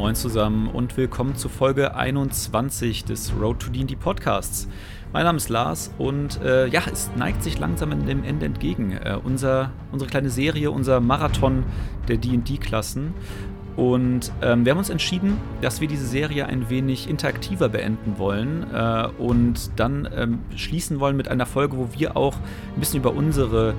Moin 0.00 0.14
zusammen 0.14 0.68
und 0.68 0.96
willkommen 0.96 1.36
zu 1.36 1.50
Folge 1.50 1.94
21 1.94 3.04
des 3.04 3.34
Road 3.38 3.60
to 3.60 3.70
D&D 3.70 3.96
Podcasts. 3.96 4.66
Mein 5.12 5.24
Name 5.24 5.36
ist 5.36 5.50
Lars 5.50 5.92
und 5.98 6.40
äh, 6.40 6.68
ja, 6.68 6.80
es 6.90 7.10
neigt 7.16 7.42
sich 7.42 7.58
langsam 7.58 7.90
dem 8.06 8.24
Ende 8.24 8.46
entgegen. 8.46 8.92
Äh, 8.92 9.18
unser, 9.22 9.72
unsere 9.92 10.10
kleine 10.10 10.30
Serie, 10.30 10.70
unser 10.70 11.00
Marathon 11.00 11.64
der 12.08 12.16
D&D-Klassen. 12.16 13.12
Und 13.76 14.32
ähm, 14.40 14.64
wir 14.64 14.72
haben 14.72 14.78
uns 14.78 14.88
entschieden, 14.88 15.36
dass 15.60 15.82
wir 15.82 15.88
diese 15.88 16.06
Serie 16.06 16.46
ein 16.46 16.70
wenig 16.70 17.06
interaktiver 17.06 17.68
beenden 17.68 18.16
wollen 18.16 18.64
äh, 18.72 19.06
und 19.18 19.78
dann 19.78 20.08
ähm, 20.16 20.38
schließen 20.56 20.98
wollen 20.98 21.18
mit 21.18 21.28
einer 21.28 21.44
Folge, 21.44 21.76
wo 21.76 21.90
wir 21.94 22.16
auch 22.16 22.36
ein 22.74 22.80
bisschen 22.80 23.00
über 23.00 23.12
unsere 23.12 23.74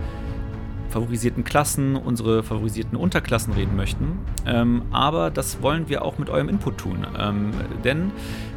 favorisierten 0.92 1.44
Klassen, 1.44 1.96
unsere 1.96 2.44
favorisierten 2.44 2.98
Unterklassen 2.98 3.54
reden 3.54 3.76
möchten. 3.76 4.20
Ähm, 4.46 4.84
aber 4.92 5.32
das 5.32 5.62
wollen 5.62 5.90
wir 5.90 6.04
auch 6.04 6.18
mit 6.18 6.30
eurem 6.30 6.50
Input 6.50 6.78
tun. 6.78 7.08
Ähm, 7.18 7.52
denn 7.84 8.12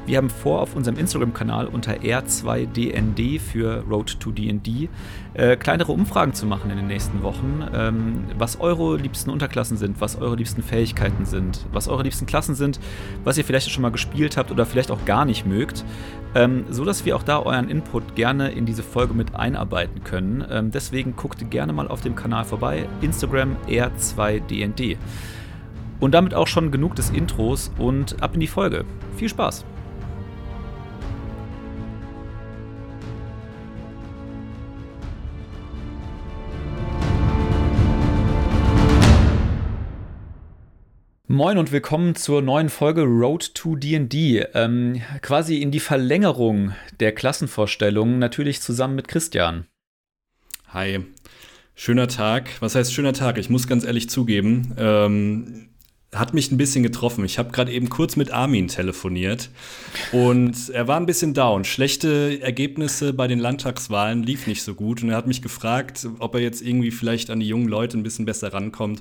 wir 0.07 0.19
haben 0.19 0.31
vor, 0.31 0.61
auf 0.61 0.77
unserem 0.77 0.99
Instagram-Kanal 0.99 1.67
unter 1.67 1.95
R2DND 1.95 3.41
für 3.41 3.85
Road 3.89 4.19
to 4.21 4.30
DD 4.30 4.89
äh, 5.35 5.57
kleinere 5.57 5.93
Umfragen 5.93 6.35
zu 6.35 6.47
machen 6.47 6.71
in 6.71 6.77
den 6.77 6.87
nächsten 6.87 7.23
Wochen, 7.23 7.67
ähm, 7.75 8.25
was 8.39 8.61
eure 8.61 8.97
liebsten 8.97 9.30
Unterklassen 9.30 9.77
sind, 9.77 10.01
was 10.01 10.17
eure 10.17 10.37
liebsten 10.37 10.63
Fähigkeiten 10.63 11.25
sind, 11.25 11.67
was 11.73 11.89
eure 11.89 12.03
liebsten 12.03 12.27
Klassen 12.27 12.55
sind, 12.55 12.80
was 13.25 13.39
ihr 13.39 13.45
vielleicht 13.45 13.71
schon 13.71 13.83
mal 13.83 13.91
gespielt 13.91 14.37
habt 14.37 14.51
oder 14.51 14.67
vielleicht 14.67 14.91
auch 14.91 15.05
gar 15.05 15.25
nicht 15.25 15.47
mögt, 15.47 15.85
ähm, 16.35 16.65
so 16.69 16.85
wir 16.85 17.16
auch 17.16 17.23
da 17.23 17.41
euren 17.41 17.69
Input 17.69 18.15
gerne 18.15 18.51
in 18.51 18.66
diese 18.66 18.83
Folge 18.83 19.15
mit 19.15 19.35
einarbeiten 19.35 20.05
können. 20.05 20.45
Ähm, 20.51 20.71
deswegen 20.71 21.16
guckt 21.16 21.51
gerne 21.51 21.73
mal 21.73 21.89
auf 21.89 22.02
dem 22.02 22.15
Kanal 22.15 22.45
vorbei, 22.45 22.89
Instagram 23.01 23.57
R2DND. 23.66 24.97
Und 26.01 26.13
damit 26.13 26.35
auch 26.35 26.46
schon 26.46 26.71
genug 26.71 26.95
des 26.96 27.11
Intros 27.11 27.73
und 27.79 28.23
ab 28.23 28.35
in 28.35 28.41
die 28.41 28.46
Folge. 28.46 28.85
Viel 29.16 29.29
Spaß! 29.29 29.65
Moin 41.27 41.57
und 41.57 41.73
willkommen 41.73 42.15
zur 42.17 42.43
neuen 42.43 42.69
Folge 42.69 43.05
Road 43.05 43.55
to 43.55 43.77
DD. 43.77 44.45
Ähm, 44.53 45.01
quasi 45.23 45.63
in 45.63 45.71
die 45.71 45.80
Verlängerung 45.80 46.75
der 47.01 47.13
Klassenvorstellung, 47.13 48.19
natürlich 48.19 48.61
zusammen 48.61 48.95
mit 48.95 49.09
Christian. 49.09 49.67
Hi. 50.69 51.01
Schöner 51.75 52.09
Tag. 52.09 52.51
Was 52.61 52.75
heißt 52.75 52.93
schöner 52.93 53.15
Tag? 53.15 53.39
Ich 53.39 53.49
muss 53.49 53.67
ganz 53.67 53.85
ehrlich 53.85 54.11
zugeben, 54.11 54.75
ähm, 54.77 55.71
hat 56.15 56.35
mich 56.35 56.52
ein 56.52 56.59
bisschen 56.59 56.83
getroffen. 56.83 57.25
Ich 57.25 57.39
habe 57.39 57.52
gerade 57.52 57.73
eben 57.73 57.89
kurz 57.89 58.17
mit 58.17 58.30
Armin 58.30 58.69
telefoniert 58.69 59.49
und 60.13 60.69
er 60.69 60.89
war 60.89 60.99
ein 60.99 61.07
bisschen 61.07 61.33
down. 61.33 61.65
Schlechte 61.65 62.39
Ergebnisse 62.43 63.15
bei 63.15 63.29
den 63.29 63.39
Landtagswahlen 63.39 64.25
lief 64.25 64.47
nicht 64.47 64.62
so 64.62 64.75
gut 64.75 65.03
und 65.03 65.09
er 65.09 65.17
hat 65.17 65.27
mich 65.27 65.41
gefragt, 65.41 66.06
ob 66.19 66.34
er 66.34 66.43
jetzt 66.43 66.61
irgendwie 66.61 66.91
vielleicht 66.91 67.31
an 67.31 67.41
die 67.41 67.49
jungen 67.49 67.69
Leute 67.69 67.97
ein 67.97 68.03
bisschen 68.03 68.27
besser 68.27 68.53
rankommt 68.53 69.00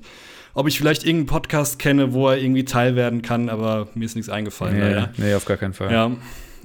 ob 0.53 0.67
ich 0.67 0.77
vielleicht 0.77 1.03
irgendeinen 1.03 1.27
Podcast 1.27 1.79
kenne, 1.79 2.13
wo 2.13 2.29
er 2.29 2.37
irgendwie 2.37 2.65
Teil 2.65 2.95
werden 2.95 3.21
kann, 3.21 3.49
aber 3.49 3.87
mir 3.95 4.05
ist 4.05 4.15
nichts 4.15 4.29
eingefallen. 4.29 4.75
Nee, 4.75 4.81
leider. 4.81 5.13
nee 5.17 5.33
auf 5.33 5.45
gar 5.45 5.57
keinen 5.57 5.73
Fall. 5.73 5.91
Ja. 5.91 6.11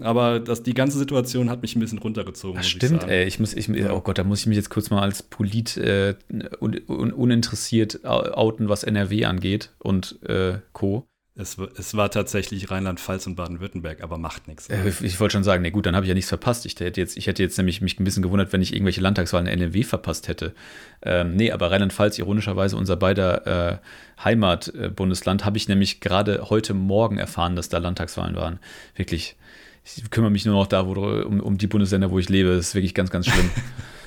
Aber 0.01 0.39
das, 0.39 0.63
die 0.63 0.75
ganze 0.75 0.97
Situation 0.97 1.51
hat 1.51 1.63
mich 1.63 1.75
ein 1.75 1.81
bisschen 1.81 1.99
runtergezogen. 1.99 2.59
Das 2.59 2.69
stimmt, 2.69 3.03
ich 3.05 3.09
ey. 3.09 3.25
Ich 3.27 3.41
muss, 3.41 3.53
ich, 3.55 3.69
oh 3.69 4.01
Gott, 4.01 4.19
da 4.19 4.25
muss 4.25 4.41
ich 4.41 4.47
mich 4.47 4.57
jetzt 4.57 4.71
kurz 4.71 4.91
mal 4.91 5.03
als 5.03 5.25
Polit 5.25 5.77
äh, 5.77 6.15
un, 6.61 6.79
un, 6.87 7.13
uninteressiert 7.13 8.05
outen, 8.05 8.69
was 8.69 8.85
NRW 8.85 9.25
angeht 9.25 9.73
und 9.79 10.23
äh, 10.25 10.59
Co. 10.73 11.08
Es, 11.41 11.57
es, 11.77 11.97
war 11.97 12.11
tatsächlich 12.11 12.69
Rheinland-Pfalz 12.69 13.29
und 13.29 13.37
Baden-Württemberg, 13.37 14.03
aber 14.03 14.19
macht 14.19 14.49
nichts. 14.49 14.69
Äh, 14.69 14.89
ich 15.03 15.21
wollte 15.21 15.35
schon 15.35 15.45
sagen, 15.45 15.63
nee, 15.63 15.71
gut, 15.71 15.87
dann 15.87 15.95
habe 15.95 16.05
ich 16.05 16.09
ja 16.09 16.15
nichts 16.15 16.31
verpasst. 16.31 16.67
Ich 16.67 16.75
hätte, 16.81 17.01
jetzt, 17.01 17.17
ich 17.17 17.29
hätte 17.29 17.45
jetzt 17.45 17.57
nämlich 17.59 17.81
mich 17.81 18.01
ein 18.01 18.03
bisschen 18.03 18.25
gewundert, 18.25 18.53
wenn 18.53 18.61
ich 18.61 18.73
irgendwelche 18.73 19.01
Landtagswahlen 19.01 19.47
in 19.47 19.61
NRW 19.61 19.85
verpasst 19.85 20.27
hätte. 20.27 20.53
Ähm, 21.01 21.37
nee, 21.37 21.53
aber 21.53 21.71
Rheinland-Pfalz, 21.71 22.19
ironischerweise 22.19 22.77
unser 22.77 22.97
beider 22.97 23.47
äh, 23.47 23.79
Heimatbundesland, 24.25 25.45
habe 25.45 25.59
ich 25.59 25.69
nämlich 25.69 26.01
gerade 26.01 26.51
heute 26.51 26.75
Morgen 26.75 27.19
erfahren, 27.19 27.55
dass 27.55 27.69
da 27.69 27.79
Landtagswahlen 27.79 28.35
waren. 28.35 28.59
Wirklich, 28.97 29.37
ich 29.85 30.11
kümmere 30.11 30.33
mich 30.33 30.45
nur 30.45 30.57
noch 30.57 30.67
da 30.67 30.89
wo, 30.89 30.95
um, 30.95 31.39
um 31.39 31.57
die 31.57 31.69
Bundesländer, 31.69 32.11
wo 32.11 32.19
ich 32.19 32.29
lebe. 32.29 32.57
Das 32.57 32.69
ist 32.69 32.75
wirklich 32.75 32.95
ganz, 32.95 33.11
ganz 33.11 33.27
schlimm. 33.27 33.49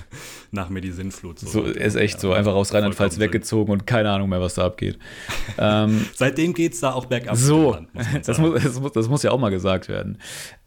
nach 0.51 0.69
mir 0.69 0.81
die 0.81 0.91
Sinnflut. 0.91 1.39
So, 1.39 1.47
so 1.47 1.63
ist 1.63 1.95
echt 1.95 2.15
ja, 2.15 2.19
so, 2.19 2.33
einfach 2.33 2.53
aus 2.53 2.73
Rheinland-Pfalz 2.73 3.19
weggezogen 3.19 3.71
und 3.71 3.87
keine 3.87 4.11
Ahnung 4.11 4.29
mehr, 4.29 4.41
was 4.41 4.55
da 4.55 4.65
abgeht. 4.65 4.99
ähm, 5.57 6.05
Seitdem 6.13 6.53
geht 6.53 6.73
es 6.73 6.81
da 6.81 6.91
auch 6.91 7.05
bergab. 7.05 7.37
So, 7.37 7.71
Land, 7.71 7.93
muss 7.93 8.05
das, 8.25 8.37
muss, 8.37 8.63
das, 8.63 8.79
muss, 8.79 8.91
das, 8.91 9.09
muss, 9.09 9.23
ja 9.23 9.31
auch 9.31 9.39
mal 9.39 9.49
gesagt 9.49 9.87
werden. 9.87 10.17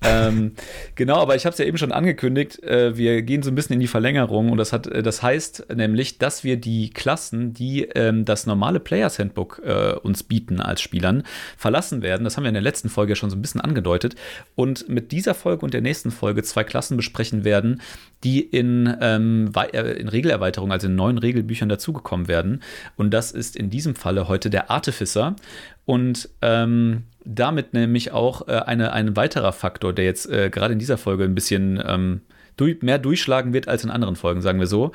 ähm, 0.03 0.53
genau, 0.95 1.17
aber 1.21 1.37
ich 1.37 1.45
habe 1.45 1.53
es 1.53 1.59
ja 1.59 1.67
eben 1.67 1.77
schon 1.77 1.93
angekündigt, 1.93 2.63
äh, 2.63 2.97
wir 2.97 3.23
gehen 3.23 3.43
so 3.43 3.51
ein 3.51 3.55
bisschen 3.55 3.75
in 3.75 3.81
die 3.81 3.87
Verlängerung 3.87 4.51
und 4.51 4.59
das, 4.59 4.73
hat, 4.73 4.87
äh, 4.87 5.03
das 5.03 5.23
heißt 5.23 5.67
nämlich, 5.75 6.19
dass 6.19 6.45
wir 6.45 6.57
die 6.57 6.91
Klassen, 6.91 7.53
die 7.53 7.83
ähm, 7.95 8.25
das 8.25 8.47
normale 8.47 8.81
Players 8.81 9.19
Handbook 9.19 9.61
äh, 9.65 9.95
uns 10.03 10.23
bieten 10.23 10.61
als 10.61 10.81
Spielern, 10.81 11.25
verlassen 11.59 12.01
werden. 12.01 12.25
Das 12.25 12.37
haben 12.37 12.45
wir 12.45 12.49
in 12.49 12.55
der 12.55 12.63
letzten 12.63 12.89
Folge 12.89 13.13
ja 13.13 13.17
schon 13.17 13.31
so 13.31 13.37
ein 13.37 13.43
bisschen 13.43 13.61
angedeutet 13.61 14.15
und 14.55 14.89
mit 14.89 15.13
dieser 15.13 15.35
Folge 15.35 15.65
und 15.65 15.75
der 15.75 15.83
nächsten 15.83 16.11
Folge 16.11 16.43
zwei 16.43 16.65
Klassen 16.65 16.97
besprechen 16.97 17.45
werden, 17.45 17.83
die 18.23 18.41
in 18.41 18.97
ähm, 19.01 19.53
äh, 19.55 19.74
in 19.75 20.09
Regelerweiterungen, 20.09 20.73
also 20.73 20.87
in 20.87 20.95
neuen 20.95 21.19
Regelbüchern 21.19 21.69
dazugekommen 21.69 22.29
werden. 22.29 22.63
Und 22.97 23.13
das 23.13 23.33
ist 23.33 23.57
in 23.57 23.71
diesem 23.71 23.95
Falle 23.95 24.29
heute 24.29 24.51
der 24.51 24.71
Artificer. 24.71 25.37
Und 25.85 26.29
ähm, 26.43 27.05
damit 27.25 27.75
nämlich 27.75 28.13
auch 28.13 28.49
äh, 28.49 28.53
eine, 28.53 28.93
ein 28.93 29.17
weiterer 29.17 29.53
Faktor, 29.53 29.93
der 29.93 30.05
jetzt 30.05 30.31
äh, 30.31 30.51
gerade 30.51 30.73
in 30.73 30.79
dieser 30.79 30.99
Folge 30.99 31.25
ein 31.25 31.35
bisschen 31.35 31.83
ähm, 31.87 32.21
durch, 32.57 32.83
mehr 32.83 32.99
durchschlagen 32.99 33.53
wird 33.53 33.69
als 33.69 33.85
in 33.85 33.91
anderen 33.91 34.17
Folgen, 34.17 34.41
sagen 34.41 34.61
wir 34.61 34.67
so, 34.67 34.93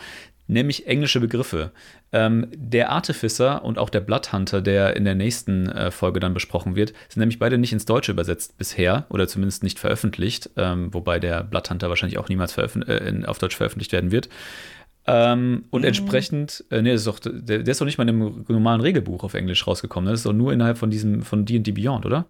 nämlich 0.50 0.88
englische 0.88 1.20
Begriffe. 1.20 1.72
Ähm, 2.12 2.48
der 2.54 2.90
Artificer 2.90 3.64
und 3.64 3.78
auch 3.78 3.90
der 3.90 4.00
Bloodhunter, 4.00 4.62
der 4.62 4.96
in 4.96 5.06
der 5.06 5.16
nächsten 5.16 5.70
äh, 5.70 5.92
Folge 5.92 6.20
dann 6.20 6.34
besprochen 6.34 6.76
wird, 6.76 6.94
sind 7.08 7.20
nämlich 7.20 7.40
beide 7.40 7.58
nicht 7.58 7.72
ins 7.72 7.86
Deutsche 7.86 8.12
übersetzt 8.12 8.58
bisher 8.58 9.06
oder 9.10 9.28
zumindest 9.28 9.64
nicht 9.64 9.80
veröffentlicht, 9.80 10.50
ähm, 10.58 10.94
wobei 10.94 11.20
der 11.20 11.44
Bloodhunter 11.44 11.90
wahrscheinlich 11.90 12.18
auch 12.18 12.30
niemals 12.30 12.58
äh, 12.58 13.24
auf 13.26 13.38
Deutsch 13.38 13.56
veröffentlicht 13.56 13.92
werden 13.92 14.12
wird. 14.12 14.28
Ähm, 15.06 15.66
und 15.70 15.82
mhm. 15.82 15.88
entsprechend, 15.88 16.66
äh, 16.72 16.82
nee, 16.82 16.94
ist 16.94 17.08
doch, 17.08 17.20
der, 17.20 17.60
der, 17.60 17.68
ist 17.68 17.80
doch 17.80 17.86
nicht 17.86 17.98
mal 17.98 18.10
in 18.10 18.22
einem 18.22 18.46
normalen 18.48 18.82
Regelbuch 18.82 19.24
auf 19.24 19.36
Englisch 19.36 19.66
rausgekommen. 19.66 20.06
Ne? 20.06 20.12
Das 20.12 20.22
ist 20.22 20.26
doch 20.26 20.34
nur 20.34 20.52
innerhalb 20.52 20.78
von 20.78 20.90
diesem, 20.90 21.22
von 21.22 21.46
D&D 21.46 21.72
Beyond, 21.72 22.06
oder? 22.06 22.26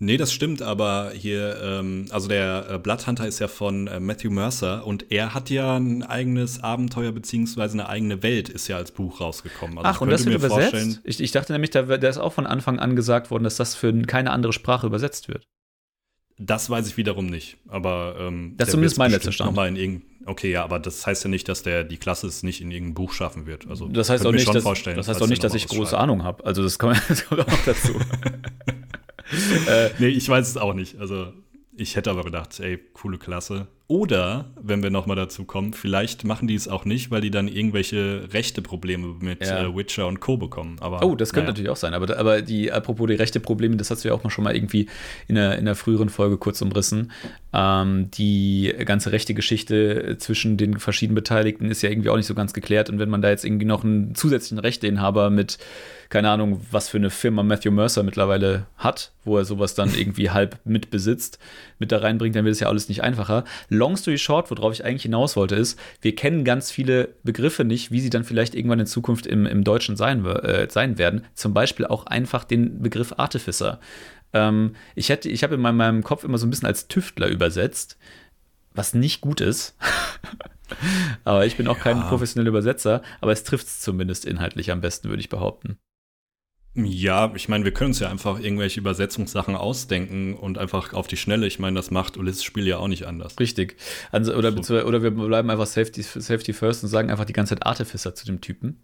Nee, 0.00 0.16
das 0.16 0.32
stimmt, 0.32 0.62
aber 0.62 1.10
hier, 1.12 1.60
ähm, 1.60 2.06
also 2.10 2.28
der 2.28 2.66
äh, 2.70 2.78
Bloodhunter 2.78 3.26
ist 3.26 3.40
ja 3.40 3.48
von 3.48 3.88
äh, 3.88 3.98
Matthew 3.98 4.30
Mercer 4.30 4.86
und 4.86 5.10
er 5.10 5.34
hat 5.34 5.50
ja 5.50 5.76
ein 5.76 6.04
eigenes 6.04 6.62
Abenteuer 6.62 7.10
beziehungsweise 7.10 7.74
eine 7.74 7.88
eigene 7.88 8.22
Welt 8.22 8.48
ist 8.48 8.68
ja 8.68 8.76
als 8.76 8.92
Buch 8.92 9.20
rausgekommen. 9.20 9.78
Also 9.78 9.88
Ach, 9.90 10.00
und 10.00 10.10
das 10.10 10.24
wird 10.24 10.36
übersetzt? 10.36 11.00
Ich, 11.02 11.20
ich, 11.20 11.32
dachte 11.32 11.52
nämlich, 11.52 11.70
da, 11.70 11.82
da 11.82 12.08
ist 12.08 12.18
auch 12.18 12.32
von 12.32 12.46
Anfang 12.46 12.78
an 12.78 12.94
gesagt 12.94 13.32
worden, 13.32 13.42
dass 13.42 13.56
das 13.56 13.74
für 13.74 13.92
keine 14.02 14.30
andere 14.30 14.52
Sprache 14.52 14.86
übersetzt 14.86 15.28
wird. 15.28 15.48
Das 16.38 16.70
weiß 16.70 16.86
ich 16.86 16.96
wiederum 16.96 17.26
nicht, 17.26 17.56
aber 17.66 18.14
ähm, 18.20 18.54
das 18.56 18.68
ist 18.68 18.72
zumindest 18.72 18.98
mein 18.98 19.10
letzter 19.10 19.32
Stand. 19.32 19.58
In 19.76 20.02
okay, 20.26 20.52
ja, 20.52 20.62
aber 20.62 20.78
das 20.78 21.04
heißt 21.04 21.24
ja 21.24 21.30
nicht, 21.30 21.48
dass 21.48 21.64
der 21.64 21.82
die 21.82 21.96
Klasse 21.96 22.28
es 22.28 22.44
nicht 22.44 22.60
in 22.60 22.70
irgendeinem 22.70 22.94
Buch 22.94 23.12
schaffen 23.12 23.46
wird. 23.46 23.66
Also 23.66 23.88
das 23.88 24.08
heißt 24.08 24.24
auch 24.24 24.30
nicht, 24.30 24.46
dass, 24.46 24.62
das 24.62 25.08
heißt 25.08 25.20
auch 25.20 25.26
nicht, 25.26 25.42
dass 25.42 25.54
ich 25.54 25.66
große 25.66 25.98
Ahnung 25.98 26.22
habe. 26.22 26.46
Also 26.46 26.62
das 26.62 26.78
kommt 26.78 26.96
auch 27.30 27.64
dazu. 27.66 27.94
äh, 29.68 29.90
nee, 29.98 30.08
ich 30.08 30.28
weiß 30.28 30.48
es 30.48 30.56
auch 30.56 30.74
nicht. 30.74 30.98
Also 30.98 31.32
ich 31.76 31.96
hätte 31.96 32.10
aber 32.10 32.24
gedacht, 32.24 32.58
ey, 32.60 32.78
coole 32.92 33.18
Klasse. 33.18 33.68
Oder, 33.90 34.44
wenn 34.60 34.82
wir 34.82 34.90
nochmal 34.90 35.16
dazu 35.16 35.46
kommen, 35.46 35.72
vielleicht 35.72 36.22
machen 36.22 36.46
die 36.46 36.54
es 36.54 36.68
auch 36.68 36.84
nicht, 36.84 37.10
weil 37.10 37.22
die 37.22 37.30
dann 37.30 37.48
irgendwelche 37.48 38.28
rechte 38.34 38.60
Probleme 38.60 39.16
mit 39.18 39.46
ja. 39.46 39.64
äh, 39.64 39.74
Witcher 39.74 40.06
und 40.06 40.20
Co. 40.20 40.36
bekommen. 40.36 40.76
Aber, 40.80 41.02
oh, 41.02 41.16
das 41.16 41.32
könnte 41.32 41.44
naja. 41.46 41.52
natürlich 41.52 41.70
auch 41.70 41.76
sein. 41.76 41.94
Aber, 41.94 42.18
aber 42.18 42.42
die, 42.42 42.70
apropos 42.70 43.06
die 43.06 43.14
rechte 43.14 43.40
Probleme, 43.40 43.78
das 43.78 43.90
hast 43.90 44.04
du 44.04 44.08
ja 44.08 44.14
auch 44.14 44.22
mal 44.22 44.28
schon 44.28 44.44
mal 44.44 44.54
irgendwie 44.54 44.90
in 45.26 45.36
der, 45.36 45.56
in 45.56 45.64
der 45.64 45.74
früheren 45.74 46.10
Folge 46.10 46.36
kurz 46.36 46.60
umrissen. 46.60 47.12
Ähm, 47.54 48.10
die 48.10 48.74
ganze 48.84 49.10
rechte 49.10 49.32
Geschichte 49.32 50.16
zwischen 50.18 50.58
den 50.58 50.78
verschiedenen 50.78 51.14
Beteiligten 51.14 51.70
ist 51.70 51.80
ja 51.80 51.88
irgendwie 51.88 52.10
auch 52.10 52.16
nicht 52.18 52.26
so 52.26 52.34
ganz 52.34 52.52
geklärt. 52.52 52.90
Und 52.90 52.98
wenn 52.98 53.08
man 53.08 53.22
da 53.22 53.30
jetzt 53.30 53.46
irgendwie 53.46 53.64
noch 53.64 53.84
einen 53.84 54.14
zusätzlichen 54.14 54.58
Rechteinhaber 54.58 55.30
mit 55.30 55.56
keine 56.08 56.30
Ahnung, 56.30 56.60
was 56.70 56.88
für 56.88 56.96
eine 56.96 57.10
Firma 57.10 57.42
Matthew 57.42 57.70
Mercer 57.70 58.02
mittlerweile 58.02 58.66
hat, 58.78 59.12
wo 59.24 59.36
er 59.36 59.44
sowas 59.44 59.74
dann 59.74 59.94
irgendwie 59.94 60.30
halb 60.30 60.58
mitbesitzt, 60.64 61.38
mit 61.78 61.92
da 61.92 61.98
reinbringt, 61.98 62.34
dann 62.34 62.44
wird 62.44 62.54
es 62.54 62.60
ja 62.60 62.68
alles 62.68 62.88
nicht 62.88 63.02
einfacher. 63.02 63.44
Long 63.78 63.96
story 63.96 64.18
short, 64.18 64.50
worauf 64.50 64.72
ich 64.72 64.84
eigentlich 64.84 65.02
hinaus 65.02 65.36
wollte, 65.36 65.54
ist, 65.54 65.78
wir 66.00 66.14
kennen 66.14 66.44
ganz 66.44 66.70
viele 66.70 67.14
Begriffe 67.22 67.64
nicht, 67.64 67.90
wie 67.90 68.00
sie 68.00 68.10
dann 68.10 68.24
vielleicht 68.24 68.54
irgendwann 68.54 68.80
in 68.80 68.86
Zukunft 68.86 69.26
im, 69.26 69.46
im 69.46 69.64
Deutschen 69.64 69.96
sein, 69.96 70.24
äh, 70.26 70.68
sein 70.70 70.98
werden. 70.98 71.24
Zum 71.34 71.54
Beispiel 71.54 71.86
auch 71.86 72.06
einfach 72.06 72.44
den 72.44 72.82
Begriff 72.82 73.14
Artificer. 73.16 73.80
Ähm, 74.32 74.74
ich 74.94 75.10
ich 75.10 75.42
habe 75.42 75.54
in 75.54 75.60
meinem, 75.60 75.76
meinem 75.76 76.02
Kopf 76.02 76.24
immer 76.24 76.38
so 76.38 76.46
ein 76.46 76.50
bisschen 76.50 76.66
als 76.66 76.88
Tüftler 76.88 77.28
übersetzt, 77.28 77.96
was 78.74 78.94
nicht 78.94 79.20
gut 79.20 79.40
ist. 79.40 79.76
aber 81.24 81.46
ich 81.46 81.56
bin 81.56 81.68
auch 81.68 81.78
kein 81.78 82.00
professioneller 82.02 82.50
Übersetzer, 82.50 83.02
aber 83.20 83.32
es 83.32 83.44
trifft 83.44 83.66
es 83.66 83.80
zumindest 83.80 84.24
inhaltlich 84.24 84.70
am 84.70 84.80
besten, 84.80 85.08
würde 85.08 85.20
ich 85.20 85.28
behaupten. 85.28 85.78
Ja, 86.84 87.32
ich 87.34 87.48
meine, 87.48 87.64
wir 87.64 87.72
können 87.72 87.90
uns 87.90 87.98
ja 87.98 88.08
einfach 88.08 88.38
irgendwelche 88.38 88.78
Übersetzungssachen 88.78 89.56
ausdenken 89.56 90.34
und 90.34 90.58
einfach 90.58 90.92
auf 90.92 91.08
die 91.08 91.16
Schnelle. 91.16 91.46
Ich 91.46 91.58
meine, 91.58 91.76
das 91.76 91.90
macht 91.90 92.16
Ulysses 92.16 92.44
Spiel 92.44 92.66
ja 92.66 92.78
auch 92.78 92.86
nicht 92.88 93.04
anders. 93.04 93.38
Richtig. 93.40 93.76
Also, 94.12 94.34
oder, 94.34 94.62
so. 94.62 94.80
oder 94.80 95.02
wir 95.02 95.10
bleiben 95.10 95.50
einfach 95.50 95.66
Safety, 95.66 96.02
Safety 96.02 96.52
First 96.52 96.84
und 96.84 96.88
sagen 96.88 97.10
einfach 97.10 97.24
die 97.24 97.32
ganze 97.32 97.56
Zeit 97.56 97.66
Artificer 97.66 98.14
zu 98.14 98.26
dem 98.26 98.40
Typen. 98.40 98.78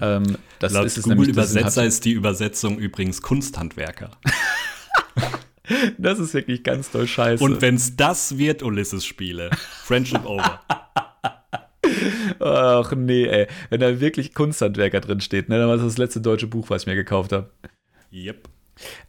Ähm, 0.00 0.36
das 0.58 0.72
Laut 0.72 0.86
ist 0.86 0.98
es 0.98 1.04
Google 1.04 1.18
nämlich, 1.18 1.30
Übersetzer 1.30 1.84
ist 1.84 2.04
die 2.04 2.12
Übersetzung 2.12 2.78
übrigens 2.78 3.22
Kunsthandwerker. 3.22 4.10
das 5.98 6.18
ist 6.18 6.34
wirklich 6.34 6.62
ganz 6.62 6.90
doll 6.90 7.06
scheiße. 7.06 7.42
Und 7.42 7.62
wenn 7.62 7.76
es 7.76 7.96
das 7.96 8.36
wird, 8.36 8.62
Ulysses 8.62 9.04
Spiele, 9.04 9.50
Friendship 9.84 10.26
over. 10.26 10.60
Ach 12.40 12.92
nee, 12.92 13.26
ey. 13.26 13.46
Wenn 13.68 13.80
da 13.80 14.00
wirklich 14.00 14.34
Kunsthandwerker 14.34 15.00
drin 15.00 15.20
steht, 15.20 15.48
ne, 15.48 15.58
dann 15.58 15.68
war 15.68 15.76
das 15.76 15.84
das 15.84 15.98
letzte 15.98 16.20
deutsche 16.20 16.46
Buch, 16.46 16.70
was 16.70 16.82
ich 16.82 16.86
mir 16.86 16.96
gekauft 16.96 17.32
habe. 17.32 17.50
Yep. 18.12 18.48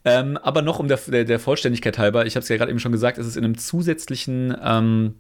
Ähm, 0.04 0.38
aber 0.38 0.62
noch 0.62 0.80
um 0.80 0.88
der, 0.88 0.98
der, 1.08 1.26
der 1.26 1.40
Vollständigkeit 1.40 1.98
halber, 1.98 2.26
ich 2.26 2.36
habe 2.36 2.44
es 2.44 2.50
ja 2.50 2.58
gerade 2.58 2.72
eben 2.72 2.80
schon 2.80 2.92
gesagt, 2.92 3.18
es 3.18 3.28
ist 3.28 3.38
in 3.38 3.46
einem 3.46 3.58
zusätzlichen 3.58 4.56
ähm, 4.62 5.16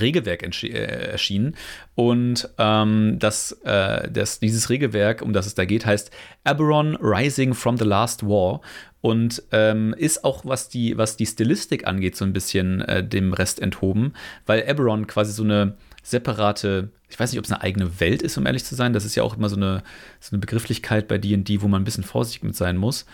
Regelwerk 0.00 0.42
äh, 0.42 0.68
erschienen. 0.68 1.56
Und 1.94 2.48
ähm, 2.58 3.16
das, 3.18 3.52
äh, 3.64 4.10
das, 4.10 4.40
dieses 4.40 4.70
Regelwerk, 4.70 5.22
um 5.22 5.32
das 5.32 5.46
es 5.46 5.54
da 5.54 5.64
geht, 5.64 5.86
heißt 5.86 6.10
Aberon 6.44 6.96
Rising 6.96 7.54
from 7.54 7.76
the 7.76 7.84
Last 7.84 8.26
War 8.26 8.60
und 9.00 9.42
ähm, 9.52 9.94
ist 9.98 10.24
auch, 10.24 10.46
was 10.46 10.68
die, 10.68 10.96
was 10.96 11.16
die 11.16 11.26
Stilistik 11.26 11.86
angeht, 11.86 12.16
so 12.16 12.24
ein 12.24 12.32
bisschen 12.32 12.80
äh, 12.82 13.06
dem 13.06 13.32
Rest 13.32 13.60
enthoben, 13.60 14.14
weil 14.46 14.68
Aberon 14.68 15.06
quasi 15.06 15.32
so 15.32 15.44
eine 15.44 15.76
separate, 16.04 16.90
ich 17.08 17.18
weiß 17.18 17.32
nicht, 17.32 17.38
ob 17.38 17.46
es 17.46 17.50
eine 17.50 17.62
eigene 17.62 17.98
Welt 17.98 18.22
ist, 18.22 18.36
um 18.38 18.46
ehrlich 18.46 18.64
zu 18.64 18.76
sein. 18.76 18.92
Das 18.92 19.04
ist 19.04 19.16
ja 19.16 19.24
auch 19.24 19.36
immer 19.36 19.48
so 19.48 19.56
eine, 19.56 19.82
so 20.20 20.32
eine 20.32 20.38
Begrifflichkeit 20.38 21.08
bei 21.08 21.18
DD, 21.18 21.62
wo 21.62 21.68
man 21.68 21.82
ein 21.82 21.84
bisschen 21.84 22.04
vorsichtig 22.04 22.44
mit 22.44 22.54
sein 22.54 22.76
muss. 22.76 23.06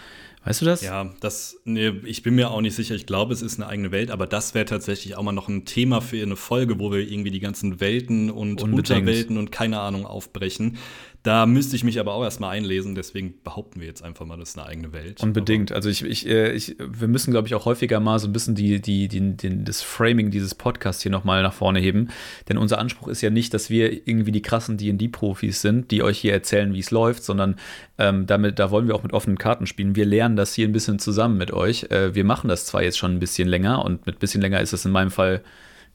Weißt 0.45 0.63
du 0.63 0.65
das? 0.65 0.81
Ja, 0.81 1.11
das, 1.21 1.59
nee, 1.65 1.93
ich 2.05 2.23
bin 2.23 2.35
mir 2.35 2.51
auch 2.51 2.63
nicht 2.63 2.75
sicher. 2.75 2.95
Ich 2.95 3.05
glaube, 3.05 3.35
es 3.35 3.43
ist 3.43 3.61
eine 3.61 3.69
eigene 3.69 3.93
Welt, 3.93 4.11
aber 4.11 4.27
das 4.27 4.55
wäre 4.55 4.65
tatsächlich 4.65 5.15
auch 5.17 5.23
mal 5.23 5.33
noch 5.33 5.49
ein 5.49 5.67
Thema 5.67 6.01
für 6.01 6.21
eine 6.23 6.37
Folge, 6.37 6.79
wo 6.79 6.91
wir 6.91 6.99
irgendwie 6.99 7.31
die 7.31 7.41
ganzen 7.41 7.81
Welten 7.81 8.31
und 8.31 8.63
Unbedingt. 8.63 8.91
Unterwelten 8.91 9.37
und 9.37 9.53
keine 9.53 9.81
Ahnung 9.81 10.07
aufbrechen. 10.07 10.79
Da 11.23 11.45
müsste 11.45 11.77
ich 11.77 11.85
mich 11.85 12.01
aber 12.01 12.15
auch 12.15 12.25
erstmal 12.25 12.57
einlesen, 12.57 12.95
deswegen 12.95 13.35
behaupten 13.45 13.81
wir 13.81 13.87
jetzt 13.87 14.03
einfach 14.03 14.25
mal, 14.25 14.39
das 14.39 14.51
ist 14.51 14.59
eine 14.59 14.67
eigene 14.67 14.95
Welt. 14.95 15.23
Unbedingt. 15.23 15.71
Also 15.71 15.91
ich, 15.91 16.03
ich, 16.03 16.27
äh, 16.27 16.53
ich, 16.53 16.77
wir 16.79 17.09
müssen, 17.09 17.31
glaube 17.31 17.47
ich, 17.47 17.55
auch 17.55 17.67
häufiger 17.67 18.01
mal 18.01 18.19
so 18.19 18.27
ein 18.27 18.33
bisschen 18.33 18.55
die, 18.55 18.81
die, 18.81 19.07
die, 19.07 19.37
die, 19.37 19.65
das 19.65 19.83
Framing 19.83 20.31
dieses 20.31 20.55
Podcasts 20.55 21.03
hier 21.03 21.13
nochmal 21.13 21.43
nach 21.43 21.53
vorne 21.53 21.79
heben. 21.79 22.09
Denn 22.49 22.57
unser 22.57 22.79
Anspruch 22.79 23.09
ist 23.09 23.21
ja 23.21 23.29
nicht, 23.29 23.53
dass 23.53 23.69
wir 23.69 24.09
irgendwie 24.09 24.33
die 24.33 24.41
krassen 24.41 24.79
DD-Profis 24.79 25.61
sind, 25.61 25.91
die 25.91 26.03
euch 26.03 26.19
hier 26.19 26.33
erzählen, 26.33 26.73
wie 26.73 26.81
es 26.81 26.91
läuft, 26.91 27.23
sondern 27.23 27.57
ähm, 27.99 28.27
damit, 28.27 28.59
da 28.59 28.71
wollen 28.71 28.89
wir 28.89 28.95
auch 28.95 29.03
mit 29.03 29.13
offenen 29.13 29.37
Karten 29.37 29.67
spielen. 29.67 29.97
Wir 29.97 30.07
lernen 30.07 30.37
das 30.37 30.55
hier 30.55 30.67
ein 30.67 30.73
bisschen 30.73 30.99
zusammen 30.99 31.37
mit 31.37 31.53
euch. 31.53 31.91
Äh, 31.91 32.15
wir 32.15 32.25
machen 32.25 32.49
das 32.49 32.65
zwar 32.65 32.83
jetzt 32.83 32.97
schon 32.97 33.13
ein 33.13 33.21
bisschen 33.21 33.47
länger 33.47 33.85
und 33.85 34.07
mit 34.07 34.21
bisschen 34.21 34.41
länger 34.41 34.61
ist 34.63 34.73
es 34.73 34.87
in 34.87 34.93
meinem 34.93 35.11
Fall 35.11 35.43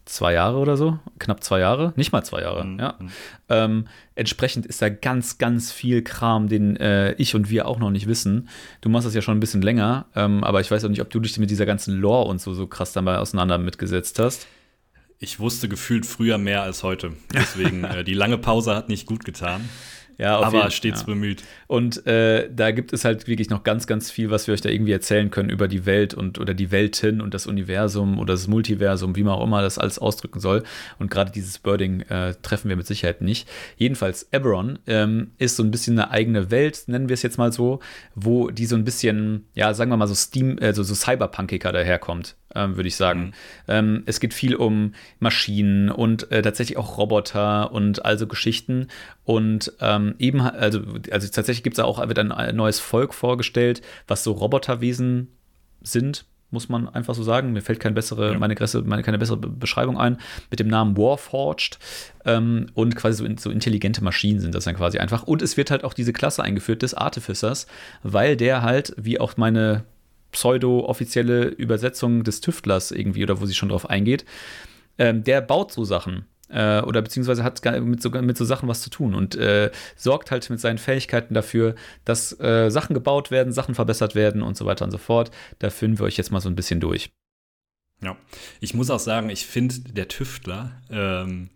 zwei 0.06 0.34
Jahre 0.34 0.57
oder 0.57 0.78
so, 0.78 1.00
knapp 1.19 1.44
zwei 1.44 1.60
Jahre, 1.60 1.94
nicht 1.96 2.12
mal 2.12 2.24
zwei 2.24 2.42
Jahre, 2.42 2.63
mhm. 2.63 2.80
ja. 2.80 2.98
Ähm, 3.50 3.88
entsprechend 4.13 4.66
ist 4.66 4.81
da 4.81 4.90
ganz, 4.90 5.38
ganz 5.38 5.72
viel 5.72 6.04
Kram, 6.04 6.48
den 6.48 6.78
äh, 6.78 7.13
ich 7.13 7.36
und 7.36 7.50
wir 7.50 7.68
auch 7.68 7.80
noch 7.80 7.90
nicht 7.90 8.07
wissen. 8.07 8.48
Du 8.81 8.90
machst 8.90 9.07
das 9.07 9.16
ja 9.16 9.22
schon 9.22 9.38
ein 9.38 9.40
bisschen 9.40 9.62
länger, 9.62 10.06
ähm, 10.16 10.44
aber 10.44 10.62
ich 10.62 10.69
weiß 10.69 10.86
auch 10.86 10.90
nicht, 10.90 11.02
ob 11.02 11.10
du 11.10 11.19
dich 11.19 11.38
mit 11.40 11.50
dieser 11.50 11.66
ganzen 11.66 12.00
Lore 12.00 12.30
und 12.30 12.40
so 12.40 12.54
so 12.54 12.68
krass 12.68 12.94
dabei 12.94 13.18
auseinander 13.18 13.57
mitgesetzt 13.57 14.19
hast. 14.19 14.48
Ich 15.18 15.40
wusste 15.40 15.69
gefühlt 15.69 16.06
früher 16.06 16.38
mehr 16.38 16.62
als 16.62 16.84
heute. 16.84 17.13
Deswegen, 17.34 17.84
äh, 17.84 18.04
die 18.04 18.13
lange 18.13 18.38
Pause 18.38 18.75
hat 18.75 18.90
nicht 18.90 19.06
gut 19.06 19.25
getan. 19.25 19.69
Ja, 20.18 20.40
aber 20.40 20.60
jeden, 20.60 20.72
stets 20.72 21.02
ja. 21.02 21.06
bemüht. 21.06 21.44
Und 21.68 22.06
äh, 22.08 22.50
da 22.54 22.72
gibt 22.72 22.94
es 22.94 23.06
halt 23.06 23.28
wirklich 23.28 23.50
noch 23.50 23.64
ganz, 23.64 23.88
ganz 23.88 24.12
viel, 24.12 24.30
was 24.30 24.48
wir 24.48 24.54
euch 24.54 24.62
da 24.62 24.70
irgendwie 24.70 24.92
erzählen 24.92 25.30
können 25.30 25.50
über 25.50 25.68
die 25.68 25.86
Welt 25.86 26.14
und 26.14 26.40
oder 26.40 26.54
die 26.54 26.72
Welten 26.72 27.22
und 27.22 27.34
das 27.34 27.48
Universum 27.48 28.20
oder 28.20 28.34
das 28.34 28.48
Multiversum, 28.48 29.16
wie 29.16 29.24
man 29.24 29.34
auch 29.34 29.44
immer 29.44 29.62
das 29.62 29.78
alles 29.78 30.00
ausdrücken 30.00 30.40
soll. 30.40 30.64
Und 31.00 31.12
gerade 31.12 31.32
dieses 31.32 31.60
Birding 31.60 32.02
äh, 32.02 32.36
treffen 32.42 32.70
wir 32.70 32.76
mit 32.76 32.88
Sicherheit 32.88 33.22
nicht. 33.22 33.50
Jedenfalls, 33.78 34.28
Eberron 34.32 34.80
ähm, 34.88 35.32
ist 35.38 35.58
so 35.58 35.64
ein 35.64 35.72
bisschen 35.72 36.00
eine 36.00 36.12
eigene 36.12 36.52
Welt, 36.52 36.84
nennen 36.88 37.10
wir 37.10 37.14
es 37.14 37.22
jetzt 37.22 37.38
mal 37.38 37.52
so, 37.52 37.80
wo 38.14 38.50
die 38.50 38.66
so 38.66 38.76
ein 38.76 38.86
bisschen, 38.86 39.46
ja, 39.54 39.74
sagen 39.74 39.92
wir 39.92 39.98
mal 39.98 40.08
so 40.08 40.16
Steam, 40.16 40.58
also 40.62 40.84
so 40.84 40.96
Cyberpunkiger 40.96 41.72
daherkommt 41.72 42.36
ähm, 42.56 42.78
würde 42.78 42.88
ich 42.88 42.96
sagen. 42.96 43.26
Mhm. 43.26 43.34
Ähm, 43.68 44.04
es 44.06 44.20
geht 44.20 44.34
viel 44.34 44.56
um 44.56 44.94
Maschinen 45.20 45.92
und 45.92 46.32
äh, 46.32 46.42
tatsächlich 46.42 46.78
auch 46.78 46.98
Roboter 46.98 47.72
und 47.72 48.06
also 48.06 48.26
Geschichten. 48.28 48.88
Und 49.24 49.74
ähm, 49.82 50.05
eben, 50.19 50.42
also, 50.42 50.81
also 51.12 51.28
tatsächlich 51.28 51.63
gibt 51.63 51.78
es 51.78 51.84
auch 51.84 52.06
wird 52.07 52.19
ein 52.19 52.56
neues 52.56 52.80
Volk 52.80 53.13
vorgestellt, 53.13 53.81
was 54.07 54.24
so 54.24 54.31
Roboterwesen 54.34 55.30
sind, 55.81 56.25
muss 56.52 56.69
man 56.69 56.88
einfach 56.88 57.16
so 57.16 57.24
sagen. 57.24 57.54
Mir 57.54 57.62
fällt 57.62 57.80
keine 57.80 57.96
bessere, 57.96 58.34
ja. 58.34 58.40
meine, 58.40 58.56
meine, 58.86 59.04
keine 59.04 59.18
bessere 59.18 59.38
Beschreibung 59.38 60.00
ein, 60.00 60.18
mit 60.50 60.60
dem 60.60 60.68
Namen 60.68 60.98
Warforged. 60.98 61.80
Ähm, 62.25 62.68
und 62.74 62.96
quasi 62.96 63.24
so, 63.24 63.36
so, 63.38 63.50
intelligente 63.50 64.04
Maschinen 64.04 64.40
sind 64.40 64.56
das 64.56 64.66
dann 64.66 64.75
quasi 64.75 64.98
einfach. 64.98 65.24
Und 65.24 65.42
es 65.42 65.57
wird 65.57 65.72
halt 65.72 65.84
auch 65.84 65.94
diese 65.94 66.13
Klasse 66.13 66.44
eingeführt 66.44 66.81
des 66.81 66.94
Artificers, 66.94 67.68
weil 68.04 68.38
der 68.38 68.62
halt, 68.62 68.94
wie 68.98 69.19
auch 69.19 69.38
meine 69.38 69.84
pseudo-offizielle 70.31 71.46
Übersetzung 71.46 72.24
des 72.24 72.42
Tüftlers 72.42 72.92
irgendwie 72.92 73.24
oder 73.24 73.40
wo 73.40 73.46
sie 73.46 73.54
schon 73.54 73.69
drauf 73.69 73.90
eingeht, 73.90 74.25
ähm, 74.98 75.24
der 75.24 75.42
baut 75.42 75.72
so 75.72 75.84
Sachen. 75.84 76.25
Äh, 76.50 76.81
oder 76.81 77.01
beziehungsweise 77.01 77.44
hat 77.44 77.63
mit 77.81 78.01
so, 78.01 78.09
mit 78.09 78.38
so 78.38 78.45
Sachen 78.45 78.69
was 78.69 78.81
zu 78.81 78.89
tun 78.89 79.15
und 79.15 79.36
äh, 79.36 79.71
sorgt 79.95 80.30
halt 80.31 80.47
mit 80.50 80.59
seinen 80.59 80.77
Fähigkeiten 80.77 81.33
dafür, 81.33 81.75
dass 82.03 82.39
äh, 82.39 82.69
Sachen 82.69 82.94
gebaut 82.94 83.31
werden, 83.31 83.51
Sachen 83.51 83.74
verbessert 83.74 84.13
werden 84.15 84.42
und 84.44 84.56
so 84.56 84.65
weiter 84.65 84.86
und 84.86 84.92
so 84.92 84.97
fort. 84.97 85.31
Da 85.59 85.69
führen 85.69 85.97
wir 85.97 86.06
euch 86.06 86.18
jetzt 86.18 86.31
mal 86.31 86.42
so 86.42 86.50
ein 86.50 86.56
bisschen 86.56 86.80
durch. 86.80 87.09
Ja, 88.01 88.15
ich 88.59 88.74
muss 88.74 88.89
auch 88.89 89.00
sagen, 89.00 89.30
ich 89.30 89.45
finde, 89.45 89.80
der 89.80 90.07
Tüftler 90.07 90.81
ähm, 90.92 91.50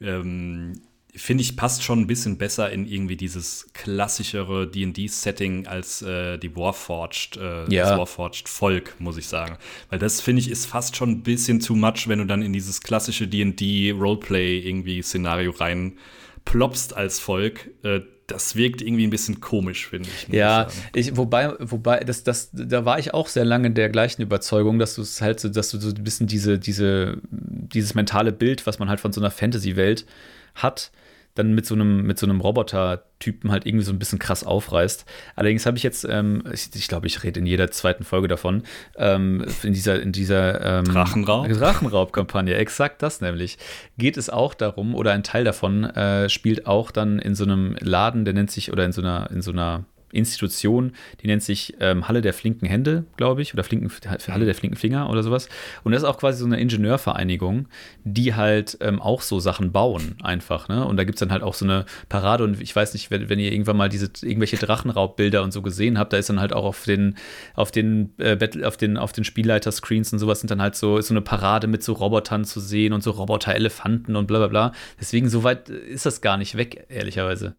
ähm, 0.00 0.80
finde 1.14 1.42
ich, 1.42 1.56
passt 1.56 1.82
schon 1.82 2.00
ein 2.00 2.06
bisschen 2.06 2.38
besser 2.38 2.70
in 2.70 2.86
irgendwie 2.86 3.16
dieses 3.16 3.68
klassischere 3.74 4.66
D&D-Setting 4.66 5.66
als 5.66 6.00
äh, 6.00 6.38
die 6.38 6.56
Warforged, 6.56 7.36
äh, 7.36 7.72
ja. 7.72 7.90
das 7.90 7.98
Warforged 7.98 8.48
Volk, 8.48 8.94
muss 8.98 9.18
ich 9.18 9.26
sagen. 9.26 9.58
Weil 9.90 9.98
das, 9.98 10.22
finde 10.22 10.40
ich, 10.40 10.50
ist 10.50 10.64
fast 10.64 10.96
schon 10.96 11.10
ein 11.10 11.22
bisschen 11.22 11.60
too 11.60 11.76
much, 11.76 12.08
wenn 12.08 12.18
du 12.18 12.24
dann 12.24 12.40
in 12.40 12.54
dieses 12.54 12.80
klassische 12.80 13.28
D&D-Roleplay 13.28 14.60
irgendwie 14.60 15.02
Szenario 15.02 15.50
rein 15.50 15.98
ploppst 16.46 16.96
als 16.96 17.18
Volk. 17.18 17.70
Äh, 17.82 18.00
das 18.26 18.56
wirkt 18.56 18.80
irgendwie 18.80 19.06
ein 19.06 19.10
bisschen 19.10 19.40
komisch, 19.40 19.88
finde 19.88 20.08
ich. 20.08 20.32
Ja, 20.32 20.68
ich, 20.94 21.14
wobei, 21.16 21.52
wobei, 21.58 22.00
das, 22.00 22.24
das, 22.24 22.48
da 22.52 22.86
war 22.86 22.98
ich 22.98 23.12
auch 23.12 23.28
sehr 23.28 23.44
lange 23.44 23.70
der 23.70 23.90
gleichen 23.90 24.22
Überzeugung, 24.22 24.78
dass 24.78 24.94
du 24.94 25.02
es 25.02 25.20
halt 25.20 25.40
so, 25.40 25.50
dass 25.50 25.70
du 25.70 25.78
so 25.78 25.88
ein 25.88 26.02
bisschen 26.02 26.26
diese, 26.26 26.58
diese, 26.58 27.18
dieses 27.30 27.94
mentale 27.94 28.32
Bild, 28.32 28.66
was 28.66 28.78
man 28.78 28.88
halt 28.88 29.00
von 29.00 29.12
so 29.12 29.20
einer 29.20 29.30
Fantasy-Welt 29.30 30.06
hat, 30.54 30.90
dann 31.34 31.54
mit 31.54 31.64
so 31.64 31.74
einem, 31.74 32.02
mit 32.02 32.18
so 32.18 32.26
einem 32.26 32.40
Roboter-Typen 32.40 33.50
halt 33.50 33.66
irgendwie 33.66 33.84
so 33.84 33.92
ein 33.92 33.98
bisschen 33.98 34.18
krass 34.18 34.44
aufreißt. 34.44 35.06
Allerdings 35.34 35.64
habe 35.64 35.76
ich 35.76 35.82
jetzt, 35.82 36.06
ähm, 36.08 36.44
ich, 36.52 36.70
ich 36.74 36.88
glaube, 36.88 37.06
ich 37.06 37.22
rede 37.22 37.40
in 37.40 37.46
jeder 37.46 37.70
zweiten 37.70 38.04
Folge 38.04 38.28
davon, 38.28 38.64
ähm, 38.96 39.44
in 39.62 39.72
dieser, 39.72 40.02
in 40.02 40.12
dieser 40.12 40.80
ähm, 40.80 40.84
Drachenraub. 40.84 41.48
Drachenraub-Kampagne, 41.48 42.54
exakt 42.54 43.02
das 43.02 43.20
nämlich, 43.20 43.58
geht 43.96 44.16
es 44.16 44.28
auch 44.28 44.54
darum, 44.54 44.94
oder 44.94 45.12
ein 45.12 45.22
Teil 45.22 45.44
davon 45.44 45.84
äh, 45.84 46.28
spielt 46.28 46.66
auch 46.66 46.90
dann 46.90 47.18
in 47.18 47.34
so 47.34 47.44
einem 47.44 47.76
Laden, 47.80 48.24
der 48.24 48.34
nennt 48.34 48.50
sich, 48.50 48.72
oder 48.72 48.84
in 48.84 48.92
so 48.92 49.00
einer, 49.00 49.30
in 49.30 49.40
so 49.40 49.52
einer 49.52 49.84
Institution, 50.12 50.92
die 51.20 51.26
nennt 51.26 51.42
sich 51.42 51.74
ähm, 51.80 52.06
Halle 52.06 52.20
der 52.20 52.34
flinken 52.34 52.68
Hände, 52.68 53.04
glaube 53.16 53.42
ich, 53.42 53.54
oder 53.54 53.64
Flinken, 53.64 53.90
Halle 54.28 54.44
der 54.44 54.54
flinken 54.54 54.78
Finger 54.78 55.10
oder 55.10 55.22
sowas. 55.22 55.48
Und 55.82 55.92
das 55.92 56.02
ist 56.02 56.08
auch 56.08 56.18
quasi 56.18 56.38
so 56.38 56.44
eine 56.44 56.60
Ingenieurvereinigung, 56.60 57.68
die 58.04 58.34
halt 58.34 58.78
ähm, 58.80 59.00
auch 59.00 59.22
so 59.22 59.40
Sachen 59.40 59.72
bauen, 59.72 60.16
einfach. 60.22 60.68
Ne? 60.68 60.84
Und 60.84 60.96
da 60.96 61.04
gibt 61.04 61.16
es 61.16 61.20
dann 61.20 61.32
halt 61.32 61.42
auch 61.42 61.54
so 61.54 61.64
eine 61.64 61.86
Parade. 62.08 62.44
Und 62.44 62.60
ich 62.60 62.74
weiß 62.74 62.92
nicht, 62.92 63.10
wenn, 63.10 63.28
wenn 63.28 63.38
ihr 63.38 63.52
irgendwann 63.52 63.76
mal 63.76 63.88
diese 63.88 64.10
irgendwelche 64.22 64.56
Drachenraubbilder 64.56 65.42
und 65.42 65.52
so 65.52 65.62
gesehen 65.62 65.98
habt, 65.98 66.12
da 66.12 66.18
ist 66.18 66.28
dann 66.28 66.40
halt 66.40 66.52
auch 66.52 66.64
auf 66.64 66.84
den, 66.84 67.16
auf 67.54 67.70
den, 67.70 68.12
äh, 68.18 68.36
auf 68.64 68.76
den, 68.76 68.96
auf 68.96 69.12
den 69.12 69.24
Spielleiter-Screens 69.24 70.12
und 70.12 70.18
sowas 70.18 70.40
sind 70.40 70.50
dann 70.50 70.62
halt 70.62 70.76
so, 70.76 70.98
ist 70.98 71.08
so 71.08 71.14
eine 71.14 71.22
Parade 71.22 71.66
mit 71.66 71.82
so 71.82 71.94
Robotern 71.94 72.44
zu 72.44 72.60
sehen 72.60 72.92
und 72.92 73.02
so 73.02 73.12
Roboter-Elefanten 73.12 74.16
und 74.16 74.26
bla 74.26 74.38
bla 74.38 74.48
bla. 74.48 74.72
Deswegen, 75.00 75.28
so 75.28 75.44
weit 75.44 75.68
ist 75.68 76.06
das 76.06 76.20
gar 76.20 76.36
nicht 76.36 76.56
weg, 76.56 76.86
ehrlicherweise. 76.88 77.56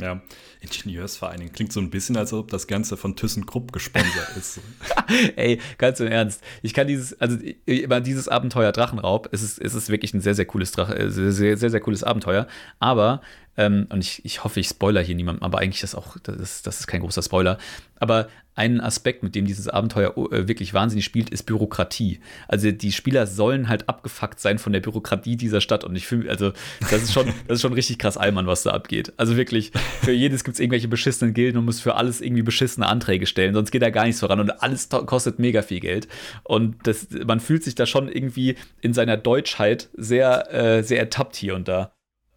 Ja, 0.00 0.20
Ingenieursvereinigung. 0.64 1.52
Klingt 1.52 1.72
so 1.72 1.80
ein 1.80 1.90
bisschen, 1.90 2.16
als 2.16 2.32
ob 2.32 2.50
das 2.50 2.66
Ganze 2.66 2.96
von 2.96 3.16
ThyssenKrupp 3.16 3.72
gesponsert 3.72 4.36
ist. 4.36 4.60
Ey, 5.36 5.60
ganz 5.78 6.00
im 6.00 6.08
Ernst. 6.08 6.42
Ich 6.62 6.74
kann 6.74 6.86
dieses, 6.86 7.20
also 7.20 7.38
über 7.66 8.00
dieses 8.00 8.28
Abenteuer 8.28 8.72
Drachenraub, 8.72 9.28
es 9.32 9.42
ist, 9.42 9.60
es 9.60 9.74
ist 9.74 9.88
wirklich 9.88 10.14
ein 10.14 10.20
sehr, 10.20 10.34
sehr 10.34 10.46
cooles 10.46 10.72
Drach, 10.72 10.90
äh, 10.90 11.10
sehr, 11.10 11.32
sehr, 11.32 11.56
sehr, 11.56 11.70
sehr 11.70 11.80
cooles 11.80 12.02
Abenteuer. 12.02 12.46
Aber 12.78 13.20
ähm, 13.56 13.86
und 13.90 14.00
ich, 14.00 14.24
ich 14.24 14.42
hoffe, 14.42 14.60
ich 14.60 14.68
spoiler 14.68 15.00
hier 15.00 15.14
niemandem, 15.14 15.44
aber 15.44 15.58
eigentlich 15.58 15.82
ist 15.82 15.94
das 15.94 15.94
auch, 15.94 16.16
das 16.22 16.36
ist, 16.36 16.66
das 16.66 16.80
ist 16.80 16.86
kein 16.86 17.00
großer 17.00 17.22
Spoiler. 17.22 17.58
Aber 17.96 18.28
ein 18.54 18.80
Aspekt, 18.80 19.22
mit 19.22 19.34
dem 19.34 19.46
dieses 19.46 19.68
Abenteuer 19.68 20.16
äh, 20.16 20.48
wirklich 20.48 20.74
wahnsinnig 20.74 21.04
spielt, 21.04 21.30
ist 21.30 21.44
Bürokratie. 21.44 22.20
Also 22.48 22.70
die 22.70 22.92
Spieler 22.92 23.26
sollen 23.26 23.68
halt 23.68 23.88
abgefuckt 23.88 24.38
sein 24.40 24.58
von 24.58 24.72
der 24.72 24.80
Bürokratie 24.80 25.36
dieser 25.36 25.60
Stadt. 25.60 25.84
Und 25.84 25.96
ich 25.96 26.06
fühle, 26.06 26.30
also 26.30 26.52
das 26.90 27.02
ist 27.02 27.12
schon, 27.12 27.26
das 27.48 27.56
ist 27.56 27.62
schon 27.62 27.72
richtig 27.72 27.98
krass 27.98 28.16
Allmann, 28.16 28.46
was 28.46 28.62
da 28.62 28.70
abgeht. 28.70 29.12
Also 29.16 29.36
wirklich, 29.36 29.72
für 30.02 30.12
jedes 30.12 30.44
gibt 30.44 30.54
es 30.54 30.60
irgendwelche 30.60 30.88
beschissenen 30.88 31.34
Gilden 31.34 31.58
und 31.58 31.64
muss 31.64 31.80
für 31.80 31.96
alles 31.96 32.20
irgendwie 32.20 32.42
beschissene 32.42 32.86
Anträge 32.86 33.26
stellen, 33.26 33.54
sonst 33.54 33.70
geht 33.70 33.82
da 33.82 33.90
gar 33.90 34.04
nichts 34.04 34.20
voran 34.20 34.40
und 34.40 34.62
alles 34.62 34.88
kostet 34.88 35.38
mega 35.38 35.62
viel 35.62 35.80
Geld. 35.80 36.08
Und 36.44 36.76
das, 36.86 37.08
man 37.26 37.40
fühlt 37.40 37.64
sich 37.64 37.74
da 37.74 37.86
schon 37.86 38.08
irgendwie 38.08 38.56
in 38.80 38.92
seiner 38.92 39.16
Deutschheit 39.16 39.88
sehr, 39.94 40.52
äh, 40.52 40.82
sehr 40.82 41.00
ertappt 41.00 41.36
hier 41.36 41.54
und 41.54 41.66
da. 41.68 41.93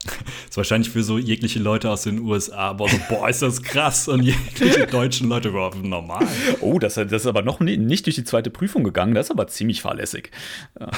Das 0.07 0.49
ist 0.49 0.57
wahrscheinlich 0.57 0.89
für 0.91 1.03
so 1.03 1.17
jegliche 1.17 1.59
Leute 1.59 1.89
aus 1.89 2.03
den 2.03 2.19
USA, 2.19 2.69
aber 2.69 2.89
so, 2.89 2.97
boah, 3.09 3.29
ist 3.29 3.41
das 3.41 3.61
krass. 3.61 4.07
Und 4.07 4.23
jegliche 4.23 4.87
deutschen 4.91 5.29
Leute, 5.29 5.51
boah, 5.51 5.75
normal. 5.75 6.25
Oh, 6.61 6.79
das, 6.79 6.95
das 6.95 7.11
ist 7.11 7.27
aber 7.27 7.41
noch 7.41 7.59
nie, 7.59 7.77
nicht 7.77 8.05
durch 8.05 8.15
die 8.15 8.23
zweite 8.23 8.49
Prüfung 8.49 8.83
gegangen, 8.83 9.13
das 9.13 9.27
ist 9.27 9.31
aber 9.31 9.47
ziemlich 9.47 9.81
fahrlässig. 9.81 10.31
Ja. 10.79 10.91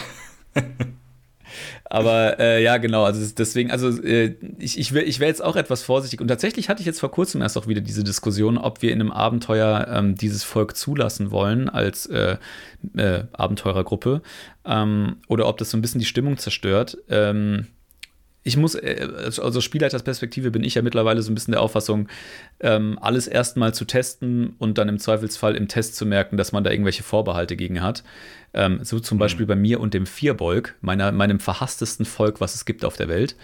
Aber 1.86 2.40
äh, 2.40 2.64
ja, 2.64 2.78
genau, 2.78 3.04
also 3.04 3.34
deswegen, 3.36 3.72
also 3.72 3.90
äh, 4.04 4.36
ich, 4.60 4.78
ich, 4.78 4.94
ich 4.94 5.20
wäre 5.20 5.30
jetzt 5.30 5.44
auch 5.44 5.56
etwas 5.56 5.82
vorsichtig. 5.82 6.22
Und 6.22 6.28
tatsächlich 6.28 6.70
hatte 6.70 6.82
ich 6.82 6.86
jetzt 6.86 7.00
vor 7.00 7.12
kurzem 7.12 7.42
erst 7.42 7.58
auch 7.58 7.68
wieder 7.68 7.82
diese 7.82 8.04
Diskussion, 8.04 8.58
ob 8.58 8.82
wir 8.82 8.92
in 8.92 9.02
einem 9.02 9.12
Abenteuer 9.12 9.88
ähm, 9.90 10.16
dieses 10.16 10.44
Volk 10.44 10.78
zulassen 10.78 11.32
wollen 11.32 11.68
als 11.68 12.06
äh, 12.06 12.38
äh 12.96 13.24
Abenteurergruppe 13.34 14.22
ähm, 14.66 15.18
oder 15.28 15.48
ob 15.48 15.58
das 15.58 15.72
so 15.72 15.78
ein 15.78 15.82
bisschen 15.82 16.00
die 16.00 16.06
Stimmung 16.06 16.38
zerstört. 16.38 16.98
Ähm, 17.10 17.68
ich 18.50 18.58
muss, 18.58 18.76
äh, 18.76 19.08
also 19.42 19.62
Spielleitersperspektive 19.62 20.52
bin 20.52 20.64
ich 20.64 20.76
ja 20.76 20.82
mittlerweile 20.82 21.22
so 21.22 21.32
ein 21.32 21.36
bisschen 21.36 21.52
der 21.52 21.62
Auffassung, 21.62 22.10
ähm, 22.60 22.98
alles 23.00 23.28
erstmal 23.28 23.74
zu 23.74 23.86
testen 23.86 24.56
und 24.58 24.78
dann 24.78 24.90
im 24.90 25.00
Zweifelsfall 25.00 25.56
im 25.56 25.68
Test 25.68 25.96
zu 25.96 26.06
merken, 26.06 26.36
dass 26.36 26.52
man 26.52 26.64
da 26.64 26.72
irgendwelche 26.72 27.04
Vorbehalte 27.04 27.56
gegen 27.56 27.82
hat. 27.82 28.04
Ähm, 28.54 28.80
so 28.84 29.00
zum 29.00 29.18
mhm. 29.18 29.20
Beispiel 29.20 29.46
bei 29.46 29.56
mir 29.56 29.80
und 29.80 29.94
dem 29.94 30.08
Vierbolg, 30.08 30.76
meiner, 30.82 31.12
meinem 31.12 31.40
verhasstesten 31.40 32.06
Volk, 32.06 32.42
was 32.42 32.56
es 32.56 32.66
gibt 32.66 32.84
auf 32.84 32.98
der 32.98 33.08
Welt. 33.08 33.36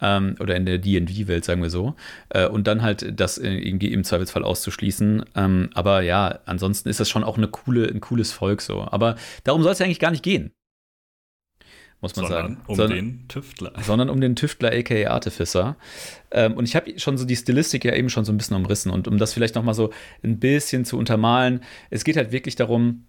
Ähm, 0.00 0.34
oder 0.40 0.56
in 0.56 0.66
der 0.66 0.78
DD-Welt, 0.78 1.44
sagen 1.44 1.62
wir 1.62 1.70
so. 1.70 1.94
Äh, 2.30 2.46
und 2.46 2.66
dann 2.66 2.82
halt 2.82 3.18
das 3.18 3.38
irgendwie 3.38 3.92
im 3.92 4.04
Zweifelsfall 4.04 4.42
auszuschließen. 4.42 5.24
Ähm, 5.36 5.70
aber 5.74 6.02
ja, 6.02 6.40
ansonsten 6.46 6.88
ist 6.88 7.00
das 7.00 7.08
schon 7.08 7.24
auch 7.24 7.36
eine 7.36 7.48
coole, 7.48 7.86
ein 7.86 8.00
cooles 8.00 8.32
Volk 8.32 8.60
so. 8.60 8.86
Aber 8.90 9.16
darum 9.44 9.62
soll 9.62 9.72
es 9.72 9.78
ja 9.78 9.86
eigentlich 9.86 10.00
gar 10.00 10.10
nicht 10.10 10.24
gehen 10.24 10.52
muss 12.00 12.14
man 12.16 12.26
sondern 12.26 12.42
sagen. 12.42 12.60
Um 12.66 12.76
sondern, 12.76 12.96
den 12.96 13.28
Tüftler. 13.28 13.72
Sondern 13.82 14.10
um 14.10 14.20
den 14.20 14.36
Tüftler, 14.36 14.72
aka 14.72 15.10
Artificer. 15.10 15.76
Ähm, 16.30 16.54
und 16.54 16.64
ich 16.64 16.76
habe 16.76 16.98
schon 16.98 17.18
so 17.18 17.24
die 17.24 17.36
Stilistik 17.36 17.84
ja 17.84 17.94
eben 17.94 18.08
schon 18.08 18.24
so 18.24 18.32
ein 18.32 18.38
bisschen 18.38 18.56
umrissen. 18.56 18.92
Und 18.92 19.08
um 19.08 19.18
das 19.18 19.32
vielleicht 19.32 19.54
nochmal 19.54 19.74
so 19.74 19.90
ein 20.22 20.38
bisschen 20.38 20.84
zu 20.84 20.96
untermalen, 20.96 21.62
es 21.90 22.04
geht 22.04 22.16
halt 22.16 22.30
wirklich 22.30 22.56
darum, 22.56 23.04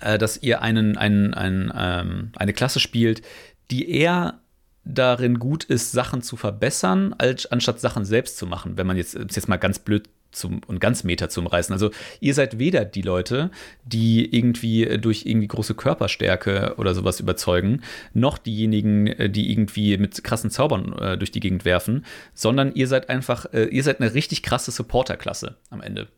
äh, 0.00 0.18
dass 0.18 0.42
ihr 0.42 0.62
einen, 0.62 0.96
einen, 0.96 1.34
einen 1.34 1.72
ähm, 1.74 2.32
eine 2.36 2.52
Klasse 2.52 2.80
spielt, 2.80 3.22
die 3.70 3.90
eher 3.90 4.40
darin 4.84 5.38
gut 5.38 5.64
ist, 5.64 5.92
Sachen 5.92 6.22
zu 6.22 6.36
verbessern, 6.36 7.14
als, 7.18 7.46
anstatt 7.46 7.78
Sachen 7.80 8.04
selbst 8.06 8.38
zu 8.38 8.46
machen. 8.46 8.78
Wenn 8.78 8.86
man 8.86 8.96
jetzt, 8.96 9.14
jetzt 9.14 9.48
mal 9.48 9.56
ganz 9.56 9.78
blöd 9.78 10.08
zum, 10.30 10.60
und 10.66 10.80
ganz 10.80 11.04
Meter 11.04 11.28
zum 11.28 11.46
Reißen. 11.46 11.72
Also 11.72 11.90
ihr 12.20 12.34
seid 12.34 12.58
weder 12.58 12.84
die 12.84 13.02
Leute, 13.02 13.50
die 13.84 14.34
irgendwie 14.34 14.84
äh, 14.84 14.98
durch 14.98 15.26
irgendwie 15.26 15.48
große 15.48 15.74
Körperstärke 15.74 16.74
oder 16.76 16.94
sowas 16.94 17.20
überzeugen, 17.20 17.82
noch 18.14 18.38
diejenigen, 18.38 19.06
äh, 19.06 19.30
die 19.30 19.50
irgendwie 19.50 19.96
mit 19.98 20.22
krassen 20.24 20.50
Zaubern 20.50 20.92
äh, 20.98 21.18
durch 21.18 21.30
die 21.30 21.40
Gegend 21.40 21.64
werfen, 21.64 22.04
sondern 22.34 22.74
ihr 22.74 22.88
seid 22.88 23.08
einfach, 23.08 23.46
äh, 23.52 23.64
ihr 23.64 23.82
seid 23.82 24.00
eine 24.00 24.14
richtig 24.14 24.42
krasse 24.42 24.70
Supporterklasse 24.70 25.56
am 25.70 25.80
Ende. 25.80 26.08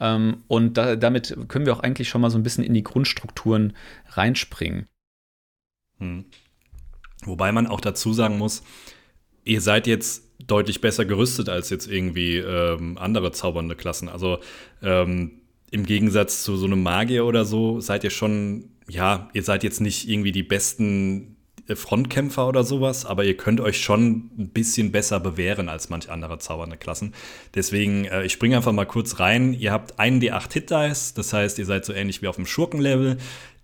Ähm, 0.00 0.42
und 0.48 0.76
da, 0.76 0.96
damit 0.96 1.36
können 1.48 1.66
wir 1.66 1.74
auch 1.74 1.80
eigentlich 1.80 2.08
schon 2.08 2.20
mal 2.20 2.30
so 2.30 2.38
ein 2.38 2.42
bisschen 2.42 2.64
in 2.64 2.74
die 2.74 2.82
Grundstrukturen 2.82 3.74
reinspringen. 4.08 4.88
Hm. 5.98 6.24
Wobei 7.24 7.52
man 7.52 7.68
auch 7.68 7.80
dazu 7.80 8.12
sagen 8.12 8.36
muss, 8.36 8.64
ihr 9.44 9.60
seid 9.60 9.86
jetzt 9.86 10.31
deutlich 10.46 10.80
besser 10.80 11.04
gerüstet 11.04 11.48
als 11.48 11.70
jetzt 11.70 11.86
irgendwie 11.86 12.38
ähm, 12.38 12.98
andere 12.98 13.32
zaubernde 13.32 13.76
Klassen. 13.76 14.08
Also 14.08 14.38
ähm, 14.82 15.32
im 15.70 15.86
Gegensatz 15.86 16.42
zu 16.42 16.56
so 16.56 16.66
einem 16.66 16.82
Magier 16.82 17.24
oder 17.24 17.44
so 17.44 17.80
seid 17.80 18.04
ihr 18.04 18.10
schon, 18.10 18.70
ja, 18.88 19.30
ihr 19.32 19.42
seid 19.42 19.64
jetzt 19.64 19.80
nicht 19.80 20.08
irgendwie 20.08 20.32
die 20.32 20.42
besten 20.42 21.36
äh, 21.66 21.76
Frontkämpfer 21.76 22.46
oder 22.48 22.64
sowas, 22.64 23.06
aber 23.06 23.24
ihr 23.24 23.36
könnt 23.36 23.60
euch 23.60 23.80
schon 23.80 24.30
ein 24.38 24.50
bisschen 24.50 24.92
besser 24.92 25.20
bewähren 25.20 25.68
als 25.68 25.88
manch 25.88 26.10
andere 26.10 26.38
zaubernde 26.38 26.76
Klassen. 26.76 27.14
Deswegen, 27.54 28.04
äh, 28.04 28.24
ich 28.24 28.32
springe 28.32 28.56
einfach 28.56 28.72
mal 28.72 28.86
kurz 28.86 29.20
rein. 29.20 29.54
Ihr 29.54 29.72
habt 29.72 29.98
einen 29.98 30.20
D8 30.20 30.52
Hit 30.52 30.70
Dice, 30.70 31.14
das 31.14 31.32
heißt, 31.32 31.58
ihr 31.58 31.66
seid 31.66 31.84
so 31.84 31.92
ähnlich 31.92 32.22
wie 32.22 32.28
auf 32.28 32.36
dem 32.36 32.46
Schurkenlevel. 32.46 33.16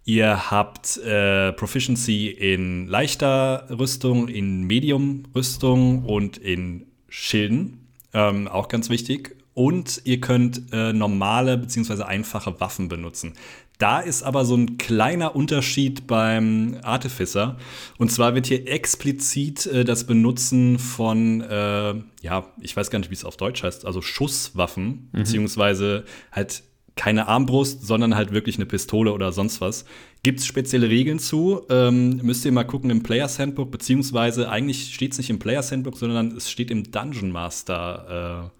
Ihr 0.08 0.50
habt 0.50 0.96
äh, 0.96 1.52
Proficiency 1.52 2.28
in 2.28 2.86
leichter 2.86 3.66
Rüstung, 3.68 4.28
in 4.28 4.62
Medium-Rüstung 4.62 6.06
und 6.06 6.38
in 6.38 6.86
Schilden. 7.10 7.88
Ähm, 8.14 8.48
auch 8.48 8.68
ganz 8.68 8.88
wichtig. 8.88 9.36
Und 9.52 10.00
ihr 10.04 10.18
könnt 10.18 10.72
äh, 10.72 10.94
normale 10.94 11.58
bzw. 11.58 12.04
einfache 12.04 12.58
Waffen 12.58 12.88
benutzen. 12.88 13.34
Da 13.76 14.00
ist 14.00 14.22
aber 14.22 14.46
so 14.46 14.56
ein 14.56 14.78
kleiner 14.78 15.36
Unterschied 15.36 16.06
beim 16.06 16.78
Artificer. 16.82 17.58
Und 17.98 18.10
zwar 18.10 18.34
wird 18.34 18.46
hier 18.46 18.66
explizit 18.66 19.66
äh, 19.66 19.84
das 19.84 20.04
Benutzen 20.06 20.78
von, 20.78 21.42
äh, 21.42 21.94
ja, 22.22 22.46
ich 22.62 22.74
weiß 22.74 22.88
gar 22.88 22.98
nicht, 22.98 23.10
wie 23.10 23.14
es 23.14 23.26
auf 23.26 23.36
Deutsch 23.36 23.62
heißt, 23.62 23.84
also 23.84 24.00
Schusswaffen, 24.00 24.86
mhm. 24.86 25.18
beziehungsweise 25.18 26.06
halt 26.32 26.62
keine 26.98 27.28
Armbrust, 27.28 27.86
sondern 27.86 28.16
halt 28.16 28.32
wirklich 28.32 28.56
eine 28.56 28.66
Pistole 28.66 29.12
oder 29.12 29.32
sonst 29.32 29.60
was. 29.62 29.86
Gibt 30.22 30.40
es 30.40 30.46
spezielle 30.46 30.90
Regeln 30.90 31.20
zu? 31.20 31.62
Ähm, 31.70 32.16
müsst 32.22 32.44
ihr 32.44 32.52
mal 32.52 32.64
gucken 32.64 32.90
im 32.90 33.02
Players 33.02 33.38
Handbook, 33.38 33.70
beziehungsweise 33.70 34.50
eigentlich 34.50 34.92
steht 34.92 35.12
es 35.12 35.18
nicht 35.18 35.30
im 35.30 35.38
Players 35.38 35.70
Handbook, 35.72 35.96
sondern 35.96 36.36
es 36.36 36.50
steht 36.50 36.70
im 36.70 36.90
Dungeon 36.90 37.30
Master 37.30 38.50
äh, 38.52 38.58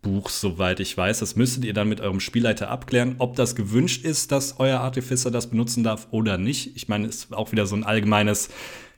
Buch, 0.00 0.30
soweit 0.30 0.78
ich 0.78 0.96
weiß. 0.96 1.18
Das 1.18 1.34
müsstet 1.34 1.64
ihr 1.64 1.74
dann 1.74 1.88
mit 1.88 2.00
eurem 2.00 2.20
Spielleiter 2.20 2.70
abklären, 2.70 3.16
ob 3.18 3.34
das 3.34 3.56
gewünscht 3.56 4.04
ist, 4.04 4.30
dass 4.30 4.60
euer 4.60 4.78
Artificer 4.78 5.32
das 5.32 5.50
benutzen 5.50 5.82
darf 5.82 6.06
oder 6.12 6.38
nicht. 6.38 6.76
Ich 6.76 6.86
meine, 6.86 7.08
es 7.08 7.16
ist 7.16 7.34
auch 7.34 7.50
wieder 7.50 7.66
so 7.66 7.74
ein 7.74 7.82
allgemeines, 7.82 8.48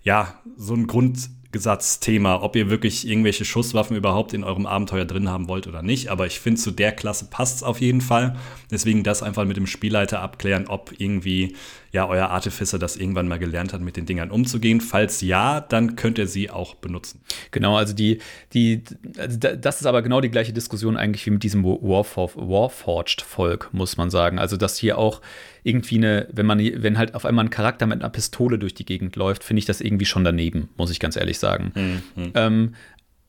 ja, 0.04 0.38
so 0.56 0.74
ein 0.74 0.86
Grund 0.86 1.30
Gesatzthema, 1.50 2.42
ob 2.42 2.56
ihr 2.56 2.68
wirklich 2.68 3.08
irgendwelche 3.08 3.46
Schusswaffen 3.46 3.96
überhaupt 3.96 4.34
in 4.34 4.44
eurem 4.44 4.66
Abenteuer 4.66 5.06
drin 5.06 5.30
haben 5.30 5.48
wollt 5.48 5.66
oder 5.66 5.82
nicht. 5.82 6.08
Aber 6.08 6.26
ich 6.26 6.40
finde, 6.40 6.60
zu 6.60 6.70
der 6.70 6.92
Klasse 6.92 7.28
passt 7.30 7.56
es 7.56 7.62
auf 7.62 7.80
jeden 7.80 8.02
Fall. 8.02 8.36
Deswegen 8.70 9.02
das 9.02 9.22
einfach 9.22 9.46
mit 9.46 9.56
dem 9.56 9.66
Spielleiter 9.66 10.20
abklären, 10.20 10.66
ob 10.66 10.92
irgendwie 10.98 11.56
ja 11.90 12.06
euer 12.06 12.28
Artificer 12.28 12.78
das 12.78 12.96
irgendwann 12.96 13.28
mal 13.28 13.38
gelernt 13.38 13.72
hat, 13.72 13.80
mit 13.80 13.96
den 13.96 14.04
Dingern 14.04 14.30
umzugehen. 14.30 14.82
Falls 14.82 15.22
ja, 15.22 15.62
dann 15.62 15.96
könnt 15.96 16.18
ihr 16.18 16.26
sie 16.26 16.50
auch 16.50 16.74
benutzen. 16.74 17.22
Genau, 17.50 17.78
also 17.78 17.94
die, 17.94 18.18
die, 18.52 18.82
also 19.16 19.38
das 19.38 19.80
ist 19.80 19.86
aber 19.86 20.02
genau 20.02 20.20
die 20.20 20.30
gleiche 20.30 20.52
Diskussion 20.52 20.98
eigentlich 20.98 21.24
wie 21.24 21.30
mit 21.30 21.42
diesem 21.42 21.64
Warforged-Volk, 21.64 23.70
muss 23.72 23.96
man 23.96 24.10
sagen. 24.10 24.38
Also, 24.38 24.58
dass 24.58 24.76
hier 24.76 24.98
auch 24.98 25.22
irgendwie 25.68 25.98
eine, 25.98 26.26
wenn 26.32 26.46
man, 26.46 26.58
wenn 26.58 26.98
halt 26.98 27.14
auf 27.14 27.24
einmal 27.24 27.44
ein 27.44 27.50
Charakter 27.50 27.86
mit 27.86 28.00
einer 28.00 28.10
Pistole 28.10 28.58
durch 28.58 28.74
die 28.74 28.86
Gegend 28.86 29.14
läuft, 29.16 29.44
finde 29.44 29.58
ich 29.58 29.66
das 29.66 29.80
irgendwie 29.80 30.06
schon 30.06 30.24
daneben, 30.24 30.70
muss 30.76 30.90
ich 30.90 30.98
ganz 30.98 31.16
ehrlich 31.16 31.38
sagen. 31.38 32.02
Mhm. 32.16 32.30
Ähm, 32.34 32.74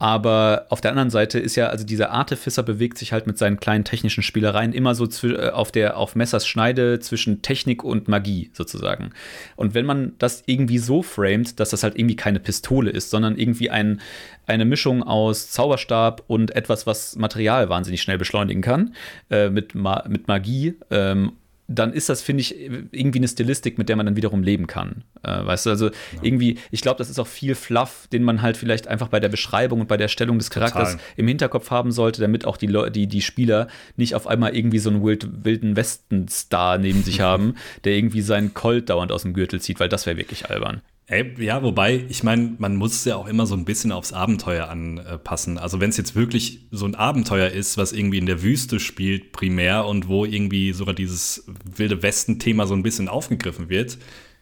aber 0.02 0.66
auf 0.70 0.80
der 0.80 0.92
anderen 0.92 1.10
Seite 1.10 1.40
ist 1.40 1.58
ja, 1.58 1.68
also 1.68 1.86
dieser 1.86 2.12
Artificer 2.12 2.64
bewegt 2.64 2.98
sich 2.98 3.12
halt 3.12 3.28
mit 3.28 3.38
seinen 3.38 3.60
kleinen 3.60 3.84
technischen 3.84 4.24
Spielereien 4.24 4.72
immer 4.72 4.96
so 4.96 5.06
äh, 5.28 5.50
auf 5.50 5.74
der, 5.74 5.98
auf 5.98 6.16
Messers 6.16 6.48
Schneide 6.48 7.02
zwischen 7.02 7.42
Technik 7.42 7.84
und 7.84 8.08
Magie 8.08 8.50
sozusagen. 8.54 9.12
Und 9.58 9.74
wenn 9.74 9.86
man 9.86 10.14
das 10.18 10.44
irgendwie 10.46 10.78
so 10.78 11.04
framet, 11.04 11.60
dass 11.60 11.72
das 11.72 11.84
halt 11.84 12.00
irgendwie 12.00 12.16
keine 12.16 12.40
Pistole 12.40 12.92
ist, 12.92 13.10
sondern 13.10 13.38
irgendwie 13.38 13.72
ein, 13.72 14.00
eine 14.48 14.64
Mischung 14.64 15.04
aus 15.04 15.52
Zauberstab 15.52 16.24
und 16.28 16.56
etwas, 16.56 16.88
was 16.88 17.18
Material 17.18 17.68
wahnsinnig 17.68 18.02
schnell 18.02 18.18
beschleunigen 18.18 18.62
kann, 18.62 18.96
äh, 19.30 19.50
mit, 19.50 19.76
Ma 19.76 20.06
mit 20.08 20.30
Magie 20.30 20.76
ähm, 20.92 21.34
dann 21.70 21.94
ist 21.94 22.10
das, 22.10 22.24
finde 22.24 22.42
ich, 22.42 22.60
irgendwie 22.60 23.20
eine 23.20 23.28
Stilistik, 23.28 23.78
mit 23.78 23.90
der 23.90 23.96
man 23.96 24.08
dann 24.08 24.16
wiederum 24.16 24.42
leben 24.42 24.66
kann. 24.66 25.04
Äh, 25.22 25.46
weißt 25.46 25.68
du, 25.68 25.70
also 25.70 25.86
ja. 25.88 25.94
irgendwie, 26.24 26.58
ich 26.72 26.82
glaube, 26.82 26.98
das 26.98 27.12
ist 27.12 27.20
auch 27.20 27.28
viel 27.28 27.54
Fluff, 27.54 28.08
den 28.12 28.24
man 28.24 28.42
halt 28.42 28.58
vielleicht 28.58 28.88
einfach 28.88 29.08
bei 29.08 29.20
der 29.20 29.30
Beschreibung 29.30 29.82
und 29.82 29.88
bei 29.88 29.98
der 29.98 30.08
Stellung 30.08 30.40
des 30.40 30.50
Charakters 30.50 30.94
Total. 30.94 31.06
im 31.16 31.28
Hinterkopf 31.28 31.70
haben 31.70 31.92
sollte, 31.92 32.22
damit 32.22 32.46
auch 32.46 32.58
die, 32.58 32.74
die, 32.92 33.06
die 33.06 33.22
Spieler 33.22 33.68
nicht 33.98 34.16
auf 34.16 34.26
einmal 34.26 34.56
irgendwie 34.56 34.80
so 34.80 34.90
einen 34.90 35.04
wild, 35.04 35.46
wilden 35.46 35.76
Westen-Star 35.76 36.80
neben 36.80 37.04
sich 37.04 37.22
haben, 37.22 37.54
der 37.84 37.94
irgendwie 37.94 38.22
seinen 38.22 38.56
Colt 38.56 38.90
dauernd 38.90 39.12
aus 39.12 39.22
dem 39.22 39.34
Gürtel 39.34 39.62
zieht, 39.62 39.80
weil 39.80 39.90
das 39.90 40.08
wäre 40.08 40.18
wirklich 40.18 40.50
albern. 40.50 40.82
Ey, 41.12 41.34
ja, 41.44 41.64
wobei, 41.64 42.06
ich 42.08 42.22
meine, 42.22 42.54
man 42.60 42.76
muss 42.76 42.94
es 42.94 43.06
ja 43.06 43.16
auch 43.16 43.28
immer 43.28 43.48
so 43.48 43.56
ein 43.56 43.66
bisschen 43.66 43.92
aufs 43.92 44.14
Abenteuer 44.14 44.70
anpassen. 44.70 45.58
Also 45.58 45.80
wenn 45.80 45.90
es 45.90 45.98
jetzt 45.98 46.16
wirklich 46.16 46.68
so 46.70 46.86
ein 46.86 46.94
Abenteuer 46.94 47.50
ist, 47.50 47.80
was 47.80 47.94
irgendwie 47.94 48.20
in 48.20 48.28
der 48.28 48.44
Wüste 48.44 48.80
spielt 48.80 49.32
primär 49.32 49.88
und 49.88 50.08
wo 50.08 50.24
irgendwie 50.24 50.72
sogar 50.72 50.94
dieses 50.94 51.46
wilde 51.66 52.04
Westen-Thema 52.04 52.68
so 52.68 52.76
ein 52.76 52.84
bisschen 52.84 53.10
aufgegriffen 53.10 53.70
wird, 53.70 53.98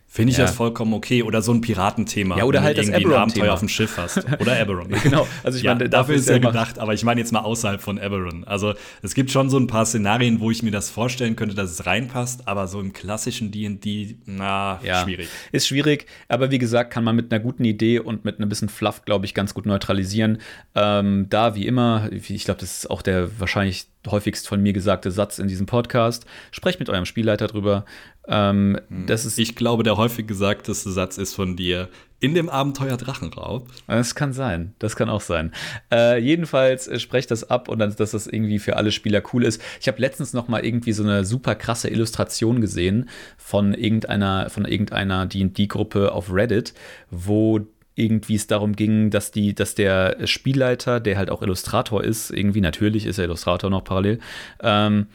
finde 0.07 0.31
ich 0.31 0.37
ja. 0.37 0.45
das 0.45 0.55
vollkommen 0.55 0.93
okay. 0.93 1.21
Oder 1.21 1.41
so 1.41 1.51
ein 1.51 1.61
Piratenthema. 1.61 2.37
Ja, 2.37 2.45
oder 2.45 2.63
halt 2.63 2.77
das 2.77 2.87
Eberron 2.87 3.13
ein 3.13 3.21
Abenteuer 3.23 3.53
auf 3.53 3.59
dem 3.59 3.69
Schiff 3.69 3.97
hast. 3.97 4.25
Oder 4.39 4.59
Eberron. 4.59 4.89
genau. 5.03 5.27
Also 5.43 5.57
ich 5.57 5.65
ja, 5.65 5.75
meine, 5.75 5.89
dafür 5.89 6.15
ist 6.15 6.29
ja 6.29 6.37
gedacht, 6.37 6.79
aber 6.79 6.93
ich 6.93 7.03
meine 7.03 7.19
jetzt 7.19 7.33
mal 7.33 7.41
außerhalb 7.41 7.81
von 7.81 7.97
Eberron. 7.97 8.45
Also 8.45 8.73
es 9.01 9.13
gibt 9.13 9.31
schon 9.31 9.49
so 9.49 9.57
ein 9.57 9.67
paar 9.67 9.85
Szenarien, 9.85 10.39
wo 10.39 10.49
ich 10.49 10.63
mir 10.63 10.71
das 10.71 10.89
vorstellen 10.89 11.35
könnte, 11.35 11.55
dass 11.55 11.71
es 11.71 11.85
reinpasst, 11.85 12.47
aber 12.47 12.67
so 12.67 12.79
im 12.79 12.93
klassischen 12.93 13.51
D&D, 13.51 14.17
na, 14.25 14.79
ja, 14.83 15.03
schwierig. 15.03 15.27
Ist 15.51 15.67
schwierig, 15.67 16.07
aber 16.29 16.51
wie 16.51 16.57
gesagt, 16.57 16.91
kann 16.91 17.03
man 17.03 17.15
mit 17.15 17.31
einer 17.31 17.43
guten 17.43 17.65
Idee 17.65 17.99
und 17.99 18.23
mit 18.23 18.39
einem 18.39 18.49
bisschen 18.49 18.69
Fluff, 18.69 19.03
glaube 19.03 19.25
ich, 19.25 19.33
ganz 19.33 19.53
gut 19.53 19.65
neutralisieren. 19.65 20.39
Ähm, 20.73 21.27
da, 21.29 21.53
wie 21.53 21.67
immer, 21.67 22.09
ich 22.11 22.45
glaube, 22.45 22.61
das 22.61 22.79
ist 22.79 22.89
auch 22.89 23.01
der 23.01 23.39
wahrscheinlich 23.39 23.87
häufigst 24.11 24.47
von 24.47 24.61
mir 24.61 24.73
gesagte 24.73 25.11
Satz 25.11 25.39
in 25.39 25.47
diesem 25.47 25.65
Podcast. 25.65 26.25
Sprecht 26.51 26.79
mit 26.79 26.89
eurem 26.89 27.05
Spielleiter 27.05 27.47
drüber. 27.47 27.85
Ähm, 28.29 28.77
hm. 28.89 29.05
das 29.07 29.25
ist 29.25 29.39
ich 29.39 29.55
glaube, 29.55 29.83
der 29.83 29.95
häufig 29.95 30.27
gesagteste 30.27 30.91
Satz 30.91 31.17
ist 31.17 31.33
von 31.33 31.55
dir 31.55 31.87
in 32.19 32.33
dem 32.33 32.49
Abenteuer 32.49 32.97
Drachenraub. 32.97 33.69
Das 33.87 34.15
kann 34.15 34.33
sein, 34.33 34.73
das 34.79 34.95
kann 34.95 35.07
auch 35.09 35.21
sein. 35.21 35.53
Äh, 35.91 36.19
jedenfalls 36.19 36.87
äh, 36.87 36.99
sprecht 36.99 37.31
das 37.31 37.49
ab 37.49 37.69
und 37.69 37.79
dann, 37.79 37.95
dass 37.95 38.11
das 38.11 38.27
irgendwie 38.27 38.59
für 38.59 38.75
alle 38.75 38.91
Spieler 38.91 39.21
cool 39.33 39.43
ist. 39.43 39.61
Ich 39.79 39.87
habe 39.87 40.01
letztens 40.01 40.33
noch 40.33 40.47
mal 40.47 40.65
irgendwie 40.65 40.93
so 40.93 41.03
eine 41.03 41.23
super 41.25 41.55
krasse 41.55 41.89
Illustration 41.89 42.59
gesehen 42.59 43.09
von 43.37 43.73
irgendeiner 43.73 44.49
von 44.49 44.65
irgendeiner 44.65 45.25
D&D-Gruppe 45.25 46.11
auf 46.11 46.33
Reddit, 46.33 46.73
wo 47.09 47.61
irgendwie 47.97 48.35
es 48.35 48.47
darum 48.47 48.75
ging, 48.75 49.09
dass 49.09 49.31
die, 49.31 49.55
dass 49.55 49.75
der 49.75 50.27
Spielleiter, 50.27 50.99
der 50.99 51.17
halt 51.17 51.29
auch 51.29 51.41
Illustrator 51.41 52.03
ist, 52.03 52.31
irgendwie 52.31 52.61
natürlich 52.61 53.05
ist 53.05 53.17
er 53.17 53.25
Illustrator 53.25 53.69
noch 53.69 53.83
parallel, 53.83 54.19
ähm, 54.61 55.07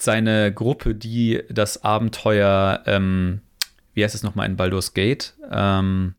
seine 0.00 0.52
Gruppe, 0.52 0.94
die 0.94 1.42
das 1.48 1.84
Abenteuer, 1.84 2.82
ähm, 2.86 3.40
wie 3.94 4.04
heißt 4.04 4.14
es 4.14 4.22
nochmal 4.22 4.48
in 4.48 4.56
Baldur's 4.56 4.94
Gate? 4.94 5.34
Ähm, 5.50 6.14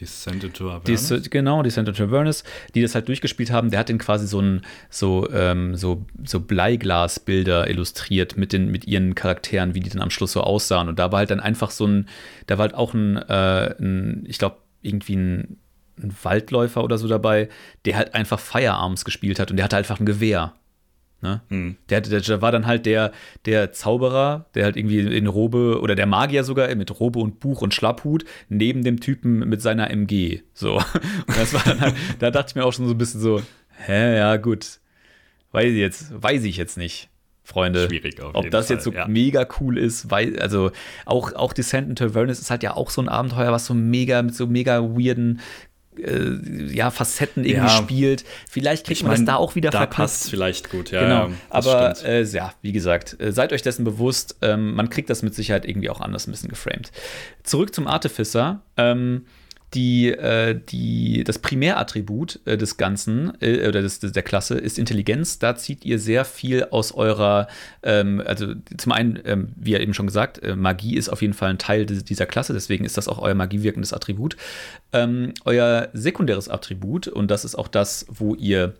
Descent 0.00 0.44
into 0.44 0.70
Avernus. 0.70 1.08
Die, 1.08 1.30
genau, 1.30 1.62
Descent 1.62 1.88
into 1.88 2.04
Avernus, 2.04 2.44
die 2.74 2.82
das 2.82 2.94
halt 2.94 3.08
durchgespielt 3.08 3.50
haben, 3.50 3.70
der 3.70 3.80
hat 3.80 3.88
den 3.88 3.98
quasi 3.98 4.26
so 4.26 4.40
ein 4.40 4.62
so, 4.90 5.28
ähm, 5.32 5.74
so, 5.74 6.06
so 6.24 6.40
Bleiglasbilder 6.40 7.68
illustriert 7.68 8.36
mit, 8.36 8.52
den, 8.52 8.70
mit 8.70 8.86
ihren 8.86 9.14
Charakteren, 9.14 9.74
wie 9.74 9.80
die 9.80 9.90
dann 9.90 10.02
am 10.02 10.10
Schluss 10.10 10.32
so 10.32 10.42
aussahen. 10.42 10.88
Und 10.88 10.98
da 10.98 11.10
war 11.10 11.18
halt 11.18 11.30
dann 11.30 11.40
einfach 11.40 11.70
so 11.70 11.86
ein, 11.86 12.08
da 12.46 12.58
war 12.58 12.66
halt 12.66 12.74
auch 12.74 12.94
ein, 12.94 13.16
äh, 13.16 13.74
ein 13.80 14.24
ich 14.26 14.38
glaube, 14.38 14.58
irgendwie 14.82 15.16
ein, 15.16 15.58
ein 16.00 16.14
Waldläufer 16.22 16.84
oder 16.84 16.98
so 16.98 17.08
dabei, 17.08 17.48
der 17.84 17.96
halt 17.96 18.14
einfach 18.14 18.38
Firearms 18.38 19.04
gespielt 19.04 19.38
hat 19.38 19.50
und 19.50 19.56
der 19.56 19.64
hatte 19.64 19.76
einfach 19.76 20.00
ein 20.00 20.06
Gewehr. 20.06 20.54
Ne? 21.20 21.40
Hm. 21.48 21.76
Der, 21.88 22.00
der, 22.00 22.20
der, 22.20 22.42
war 22.42 22.52
dann 22.52 22.66
halt 22.66 22.86
der, 22.86 23.10
der 23.44 23.72
Zauberer, 23.72 24.46
der 24.54 24.64
halt 24.64 24.76
irgendwie 24.76 25.00
in 25.00 25.26
Robe 25.26 25.80
oder 25.80 25.96
der 25.96 26.06
Magier 26.06 26.44
sogar 26.44 26.72
mit 26.76 27.00
Robe 27.00 27.18
und 27.18 27.40
Buch 27.40 27.60
und 27.60 27.74
Schlapphut 27.74 28.24
neben 28.48 28.84
dem 28.84 29.00
Typen 29.00 29.40
mit 29.40 29.60
seiner 29.60 29.90
MG. 29.90 30.42
So. 30.54 30.76
Und 31.26 31.36
das 31.36 31.54
war 31.54 31.62
dann 31.64 31.80
halt, 31.80 31.94
da 32.20 32.30
dachte 32.30 32.50
ich 32.50 32.54
mir 32.54 32.64
auch 32.64 32.72
schon 32.72 32.86
so 32.86 32.94
ein 32.94 32.98
bisschen 32.98 33.20
so, 33.20 33.42
hä, 33.86 34.16
ja, 34.16 34.36
gut. 34.36 34.78
Weiß 35.50 35.72
ich 35.72 35.78
jetzt, 35.78 36.22
weiß 36.22 36.44
ich 36.44 36.56
jetzt 36.56 36.76
nicht. 36.76 37.08
Freunde. 37.48 37.88
Schwierig 37.88 38.20
auf 38.20 38.34
Ob 38.34 38.50
das 38.50 38.66
Fall, 38.66 38.76
jetzt 38.76 38.84
so 38.84 38.92
ja. 38.92 39.08
mega 39.08 39.48
cool 39.58 39.78
ist, 39.78 40.10
weil, 40.10 40.38
also 40.38 40.70
auch, 41.06 41.32
auch 41.32 41.54
Descent 41.54 41.88
into 41.88 42.04
Avernus 42.04 42.40
ist 42.40 42.50
halt 42.50 42.62
ja 42.62 42.76
auch 42.76 42.90
so 42.90 43.00
ein 43.00 43.08
Abenteuer, 43.08 43.52
was 43.52 43.64
so 43.64 43.72
mega 43.72 44.20
mit 44.20 44.34
so 44.34 44.46
mega 44.46 44.82
weirden 44.82 45.40
äh, 45.98 46.36
ja, 46.70 46.90
Facetten 46.90 47.44
irgendwie 47.44 47.66
ja. 47.66 47.82
spielt. 47.82 48.24
Vielleicht 48.50 48.84
kriegt 48.86 48.98
ich 48.98 49.02
man 49.02 49.12
mein, 49.12 49.24
das 49.24 49.34
da 49.34 49.36
auch 49.36 49.54
wieder 49.54 49.70
da 49.70 49.78
verpasst. 49.78 50.20
passt 50.20 50.30
vielleicht 50.30 50.70
gut, 50.70 50.90
ja. 50.90 51.00
Genau. 51.00 51.34
Aber 51.48 51.96
äh, 52.04 52.22
ja, 52.22 52.52
wie 52.60 52.72
gesagt, 52.72 53.18
äh, 53.18 53.32
seid 53.32 53.54
euch 53.54 53.62
dessen 53.62 53.84
bewusst, 53.84 54.36
ähm, 54.42 54.74
man 54.74 54.90
kriegt 54.90 55.08
das 55.08 55.22
mit 55.22 55.34
Sicherheit 55.34 55.64
irgendwie 55.64 55.88
auch 55.88 56.02
anders 56.02 56.26
ein 56.26 56.32
bisschen 56.32 56.50
geframed. 56.50 56.92
Zurück 57.44 57.74
zum 57.74 57.86
Artificer. 57.86 58.60
Ähm, 58.76 59.24
die, 59.74 60.08
äh, 60.08 60.58
die, 60.68 61.24
das 61.24 61.38
Primärattribut 61.38 62.40
äh, 62.46 62.56
des 62.56 62.78
Ganzen 62.78 63.32
äh, 63.40 63.68
oder 63.68 63.82
des, 63.82 64.00
der 64.00 64.22
Klasse 64.22 64.56
ist 64.56 64.78
Intelligenz. 64.78 65.38
Da 65.38 65.56
zieht 65.56 65.84
ihr 65.84 65.98
sehr 65.98 66.24
viel 66.24 66.64
aus 66.64 66.92
eurer, 66.92 67.48
ähm, 67.82 68.22
also 68.24 68.54
zum 68.76 68.92
einen, 68.92 69.18
ähm, 69.24 69.48
wie 69.56 69.72
ja 69.72 69.78
eben 69.78 69.94
schon 69.94 70.06
gesagt, 70.06 70.40
Magie 70.56 70.96
ist 70.96 71.08
auf 71.08 71.20
jeden 71.20 71.34
Fall 71.34 71.50
ein 71.50 71.58
Teil 71.58 71.84
dieser 71.84 72.26
Klasse, 72.26 72.52
deswegen 72.52 72.84
ist 72.84 72.96
das 72.96 73.08
auch 73.08 73.18
euer 73.18 73.34
magiewirkendes 73.34 73.92
Attribut. 73.92 74.36
Ähm, 74.92 75.34
euer 75.44 75.88
sekundäres 75.92 76.48
Attribut, 76.48 77.08
und 77.08 77.30
das 77.30 77.44
ist 77.44 77.54
auch 77.54 77.68
das, 77.68 78.06
wo 78.08 78.34
ihr 78.34 78.74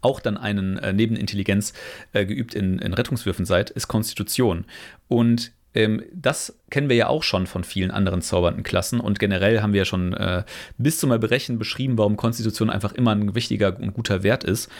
auch 0.00 0.20
dann 0.20 0.38
einen 0.38 0.80
neben 0.96 1.14
Intelligenz 1.14 1.74
äh, 2.14 2.24
geübt 2.24 2.54
in, 2.54 2.78
in 2.78 2.94
Rettungswürfen 2.94 3.44
seid, 3.44 3.68
ist 3.70 3.86
Konstitution. 3.88 4.64
Und 5.08 5.52
ähm, 5.74 6.02
das 6.12 6.58
kennen 6.70 6.88
wir 6.88 6.96
ja 6.96 7.08
auch 7.08 7.22
schon 7.22 7.46
von 7.46 7.64
vielen 7.64 7.90
anderen 7.90 8.22
zaubernden 8.22 8.62
Klassen 8.62 9.00
und 9.00 9.18
generell 9.18 9.60
haben 9.60 9.72
wir 9.72 9.80
ja 9.80 9.84
schon 9.84 10.14
äh, 10.14 10.44
bis 10.78 10.98
zum 10.98 11.10
Erbrechen 11.10 11.58
beschrieben, 11.58 11.98
warum 11.98 12.16
Konstitution 12.16 12.70
einfach 12.70 12.92
immer 12.92 13.12
ein 13.12 13.34
wichtiger 13.34 13.78
und 13.78 13.94
guter 13.94 14.22
Wert 14.22 14.44
ist. 14.44 14.70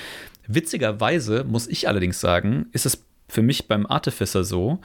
Witzigerweise 0.46 1.44
muss 1.44 1.66
ich 1.66 1.88
allerdings 1.88 2.20
sagen, 2.20 2.66
ist 2.72 2.86
es 2.86 3.04
für 3.28 3.42
mich 3.42 3.68
beim 3.68 3.86
Artificer 3.86 4.44
so, 4.44 4.80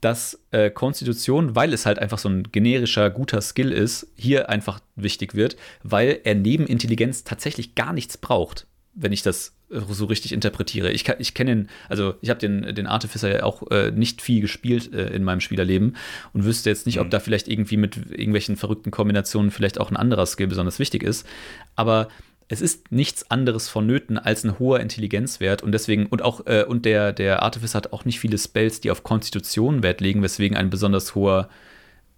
dass 0.00 0.40
äh, 0.50 0.70
Konstitution, 0.70 1.54
weil 1.54 1.72
es 1.72 1.86
halt 1.86 2.00
einfach 2.00 2.18
so 2.18 2.28
ein 2.28 2.48
generischer, 2.50 3.08
guter 3.10 3.40
Skill 3.40 3.70
ist, 3.70 4.08
hier 4.16 4.48
einfach 4.48 4.80
wichtig 4.96 5.34
wird, 5.34 5.56
weil 5.84 6.20
er 6.24 6.34
neben 6.34 6.66
Intelligenz 6.66 7.22
tatsächlich 7.22 7.76
gar 7.76 7.92
nichts 7.92 8.18
braucht 8.18 8.66
wenn 8.94 9.12
ich 9.12 9.22
das 9.22 9.54
so 9.90 10.04
richtig 10.06 10.32
interpretiere. 10.32 10.90
Ich, 10.92 11.08
ich 11.18 11.34
kenne 11.34 11.54
den, 11.54 11.68
also 11.88 12.14
ich 12.20 12.30
habe 12.30 12.40
den, 12.40 12.74
den 12.74 12.86
Artificer 12.86 13.32
ja 13.32 13.42
auch 13.42 13.70
äh, 13.70 13.90
nicht 13.90 14.22
viel 14.22 14.40
gespielt 14.40 14.92
äh, 14.92 15.08
in 15.08 15.24
meinem 15.24 15.40
Spielerleben 15.40 15.96
und 16.32 16.44
wüsste 16.44 16.70
jetzt 16.70 16.86
nicht, 16.86 16.96
mhm. 16.96 17.02
ob 17.02 17.10
da 17.10 17.20
vielleicht 17.20 17.48
irgendwie 17.48 17.76
mit 17.76 17.96
irgendwelchen 17.96 18.56
verrückten 18.56 18.90
Kombinationen 18.90 19.50
vielleicht 19.50 19.80
auch 19.80 19.90
ein 19.90 19.96
anderer 19.96 20.26
Skill 20.26 20.48
besonders 20.48 20.78
wichtig 20.78 21.02
ist. 21.02 21.26
Aber 21.74 22.08
es 22.48 22.60
ist 22.60 22.92
nichts 22.92 23.30
anderes 23.30 23.68
vonnöten 23.68 24.18
als 24.18 24.44
ein 24.44 24.58
hoher 24.58 24.80
Intelligenzwert 24.80 25.62
und 25.62 25.72
deswegen, 25.72 26.06
und 26.06 26.22
auch, 26.22 26.46
äh, 26.46 26.64
und 26.64 26.84
der, 26.84 27.12
der 27.12 27.42
Artificer 27.42 27.78
hat 27.78 27.92
auch 27.92 28.04
nicht 28.04 28.20
viele 28.20 28.38
Spells, 28.38 28.80
die 28.80 28.90
auf 28.90 29.02
Konstitution 29.02 29.82
Wert 29.82 30.00
legen, 30.00 30.22
weswegen 30.22 30.56
ein 30.56 30.70
besonders 30.70 31.14
hoher 31.14 31.48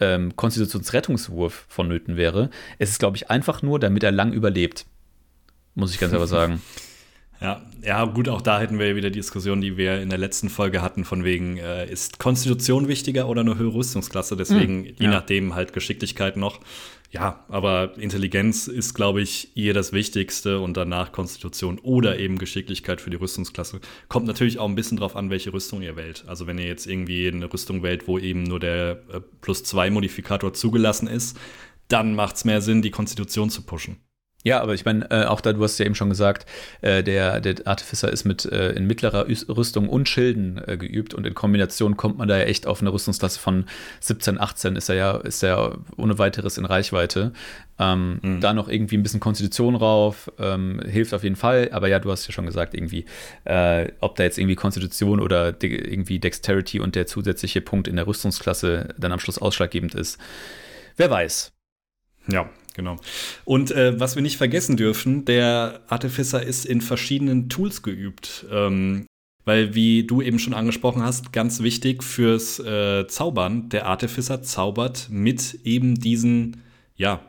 ähm, 0.00 0.34
Konstitutionsrettungswurf 0.34 1.66
vonnöten 1.68 2.16
wäre. 2.16 2.50
Es 2.78 2.90
ist, 2.90 2.98
glaube 2.98 3.16
ich, 3.16 3.30
einfach 3.30 3.62
nur, 3.62 3.78
damit 3.78 4.02
er 4.02 4.10
lang 4.10 4.32
überlebt 4.32 4.86
muss 5.74 5.92
ich 5.92 6.00
ganz 6.00 6.12
einfach 6.14 6.28
sagen. 6.28 6.62
Ja, 7.44 7.61
ja, 7.85 8.07
gut, 8.07 8.30
auch 8.30 8.40
da 8.40 8.59
hätten 8.59 8.78
wir 8.78 8.96
wieder 8.96 9.11
die 9.11 9.18
Diskussion, 9.18 9.61
die 9.61 9.76
wir 9.76 10.00
in 10.00 10.09
der 10.09 10.16
letzten 10.16 10.48
Folge 10.48 10.80
hatten, 10.80 11.04
von 11.04 11.24
wegen, 11.24 11.59
äh, 11.59 11.87
ist 11.87 12.18
Konstitution 12.18 12.88
wichtiger 12.88 13.28
oder 13.28 13.42
eine 13.42 13.59
höhere 13.59 13.74
Rüstungsklasse? 13.74 14.35
Deswegen, 14.35 14.78
mhm, 14.78 14.94
je 14.98 15.09
nachdem, 15.09 15.54
halt 15.54 15.74
Geschicklichkeit 15.74 16.38
noch. 16.38 16.61
Ja, 17.11 17.44
aber 17.50 17.98
Intelligenz 17.98 18.66
ist, 18.66 18.94
glaube 18.94 19.20
ich, 19.20 19.50
hier 19.52 19.74
das 19.74 19.92
Wichtigste 19.92 20.59
und 20.61 20.78
danach 20.78 21.12
Konstitution 21.12 21.78
oder 21.80 22.18
eben 22.18 22.38
Geschicklichkeit 22.38 23.02
für 23.02 23.11
die 23.11 23.18
Rüstungsklasse. 23.18 23.83
Kommt 24.09 24.26
natürlich 24.26 24.59
auch 24.59 24.66
ein 24.66 24.74
bisschen 24.74 24.96
drauf 24.96 25.14
an, 25.14 25.28
welche 25.28 25.52
Rüstung 25.52 25.83
ihr 25.83 25.96
wählt. 25.96 26.24
Also, 26.26 26.46
wenn 26.46 26.57
ihr 26.57 26.66
jetzt 26.66 26.87
irgendwie 26.87 27.28
eine 27.28 27.52
Rüstung 27.52 27.83
wählt, 27.83 28.09
wo 28.09 28.18
eben 28.18 28.44
nur 28.44 28.59
der 28.59 29.02
äh, 29.12 29.20
Plus-2-Modifikator 29.42 30.54
zugelassen 30.54 31.09
ist, 31.09 31.38
dann 31.88 32.14
macht 32.14 32.37
es 32.37 32.46
mehr 32.46 32.62
Sinn, 32.62 32.80
die 32.80 32.90
Konstitution 32.90 33.50
zu 33.50 33.61
pushen. 33.61 33.98
Ja, 34.44 34.61
aber 34.61 34.74
ich 34.74 34.85
meine, 34.85 35.11
äh, 35.11 35.24
auch 35.24 35.40
da, 35.40 35.54
du 35.54 35.64
hast 35.64 35.78
ja 35.78 35.87
eben 35.87 35.94
schon 35.94 36.11
gesagt, 36.11 36.44
äh, 36.83 37.02
der, 37.02 37.40
der 37.40 37.66
Artificer 37.66 38.12
ist 38.12 38.24
mit 38.24 38.44
äh, 38.44 38.72
in 38.72 38.87
mittlerer 38.87 39.26
Rüstung 39.26 39.88
und 39.88 40.07
Schilden 40.07 40.61
äh, 40.66 40.76
geübt 40.76 41.14
und 41.14 41.26
in 41.26 41.35
Kombination 41.35 41.96
kommt 41.96 42.18
man 42.18 42.28
da 42.28 42.37
ja 42.37 42.44
echt 42.44 42.66
auf 42.66 42.83
eine 42.83 42.92
Rüstungsklasse 42.92 43.40
von 43.40 43.64
17, 44.00 44.38
18 44.38 44.76
ist 44.76 44.90
er 44.90 44.96
ja, 44.96 45.16
ist 45.16 45.42
er 45.42 45.48
ja 45.48 45.78
ohne 45.96 46.18
weiteres 46.18 46.59
in 46.59 46.66
Reichweite. 46.66 47.33
Ähm, 47.78 48.20
mhm. 48.20 48.40
Da 48.42 48.52
noch 48.52 48.68
irgendwie 48.68 48.98
ein 48.98 49.02
bisschen 49.02 49.18
Konstitution 49.18 49.76
rauf, 49.76 50.30
ähm, 50.38 50.78
hilft 50.87 51.14
auf 51.14 51.24
jeden 51.24 51.37
Fall, 51.37 51.70
aber 51.72 51.88
ja, 51.88 51.98
du 51.98 52.11
hast 52.11 52.26
ja 52.26 52.33
schon 52.33 52.44
gesagt, 52.44 52.74
irgendwie, 52.74 53.07
äh, 53.44 53.90
ob 54.00 54.14
da 54.16 54.24
jetzt 54.24 54.37
irgendwie 54.37 54.57
Konstitution 54.57 55.20
oder 55.20 55.52
de 55.52 55.70
irgendwie 55.70 56.18
Dexterity 56.18 56.80
und 56.80 56.96
der 56.96 57.07
zusätzliche 57.07 57.62
Punkt 57.62 57.88
in 57.88 57.96
der 57.96 58.07
Rüstungsklasse 58.07 58.88
dann 58.98 59.11
am 59.11 59.20
Schluss 59.20 59.38
ausschlaggebend 59.38 59.94
ist. 59.94 60.18
Wer 60.98 61.11
weiß. 61.11 61.52
Ja, 62.28 62.48
Genau. 62.74 62.96
Und 63.44 63.70
äh, 63.70 63.98
was 63.98 64.16
wir 64.16 64.22
nicht 64.22 64.37
vergessen 64.37 64.76
dürfen, 64.76 65.24
der 65.24 65.80
Artificer 65.88 66.42
ist 66.42 66.66
in 66.66 66.80
verschiedenen 66.80 67.48
Tools 67.48 67.82
geübt. 67.82 68.46
Ähm, 68.50 69.06
weil, 69.44 69.74
wie 69.74 70.04
du 70.04 70.22
eben 70.22 70.38
schon 70.38 70.54
angesprochen 70.54 71.02
hast, 71.02 71.32
ganz 71.32 71.62
wichtig 71.62 72.02
fürs 72.02 72.58
äh, 72.60 73.06
Zaubern, 73.06 73.68
der 73.68 73.87
Artificer 73.87 74.42
zaubert 74.42 75.08
mit 75.10 75.60
eben 75.64 75.94
diesen, 75.96 76.62
ja, 76.96 77.20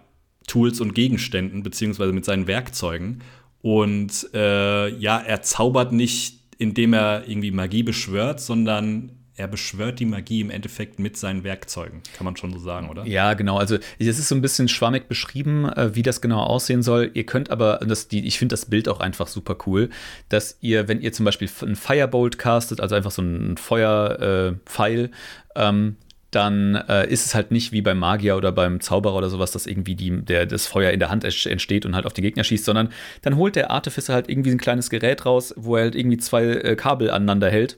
Tools 0.47 0.79
und 0.79 0.93
Gegenständen, 0.93 1.63
beziehungsweise 1.63 2.13
mit 2.13 2.23
seinen 2.23 2.47
Werkzeugen. 2.47 3.21
Und 3.61 4.29
äh, 4.33 4.89
ja, 4.95 5.17
er 5.17 5.41
zaubert 5.41 5.91
nicht, 5.91 6.39
indem 6.57 6.93
er 6.93 7.27
irgendwie 7.27 7.51
Magie 7.51 7.83
beschwört, 7.83 8.39
sondern 8.39 9.11
er 9.37 9.47
beschwört 9.47 9.99
die 9.99 10.05
Magie 10.05 10.39
im 10.39 10.49
Endeffekt 10.49 10.97
mit 10.97 11.17
seinen 11.17 11.43
Werkzeugen. 11.43 12.01
Kann 12.15 12.23
man 12.23 12.37
schon 12.37 12.53
so 12.53 12.59
sagen, 12.59 12.89
oder? 12.89 13.05
Ja, 13.05 13.33
genau. 13.33 13.57
Also 13.57 13.77
es 13.99 14.07
ist 14.07 14.29
so 14.29 14.35
ein 14.35 14.41
bisschen 14.41 14.69
schwammig 14.69 15.09
beschrieben, 15.09 15.65
äh, 15.65 15.93
wie 15.93 16.03
das 16.03 16.21
genau 16.21 16.41
aussehen 16.41 16.83
soll. 16.83 17.11
Ihr 17.13 17.25
könnt 17.25 17.49
aber, 17.49 17.79
das, 17.85 18.07
die, 18.07 18.25
ich 18.25 18.39
finde 18.39 18.53
das 18.53 18.65
Bild 18.67 18.87
auch 18.87 19.01
einfach 19.01 19.27
super 19.27 19.57
cool, 19.65 19.89
dass 20.29 20.57
ihr, 20.61 20.87
wenn 20.87 21.01
ihr 21.01 21.11
zum 21.11 21.25
Beispiel 21.25 21.49
einen 21.61 21.75
Firebolt 21.75 22.37
castet, 22.37 22.79
also 22.79 22.95
einfach 22.95 23.11
so 23.11 23.21
einen 23.21 23.57
Feuerpfeil, 23.57 25.05
äh, 25.05 25.09
ähm, 25.55 25.97
dann 26.31 26.75
äh, 26.75 27.07
ist 27.09 27.25
es 27.25 27.33
halt 27.33 27.51
nicht 27.51 27.71
wie 27.71 27.81
beim 27.81 27.97
Magier 27.97 28.35
oder 28.35 28.51
beim 28.51 28.81
Zauberer 28.81 29.15
oder 29.15 29.29
sowas, 29.29 29.51
dass 29.51 29.67
irgendwie 29.67 29.95
die, 29.95 30.11
der, 30.21 30.45
das 30.45 30.67
Feuer 30.67 30.91
in 30.91 30.99
der 30.99 31.09
Hand 31.09 31.23
entsteht 31.23 31.85
und 31.85 31.95
halt 31.95 32.05
auf 32.05 32.11
den 32.11 32.23
Gegner 32.23 32.43
schießt, 32.43 32.65
sondern 32.65 32.89
dann 33.21 33.37
holt 33.37 33.55
der 33.55 33.71
Artificer 33.71 34.13
halt 34.13 34.29
irgendwie 34.29 34.51
ein 34.51 34.57
kleines 34.57 34.89
Gerät 34.89 35.25
raus, 35.25 35.53
wo 35.55 35.77
er 35.77 35.83
halt 35.83 35.95
irgendwie 35.95 36.17
zwei 36.17 36.43
äh, 36.43 36.75
Kabel 36.75 37.09
aneinander 37.09 37.49
hält 37.49 37.77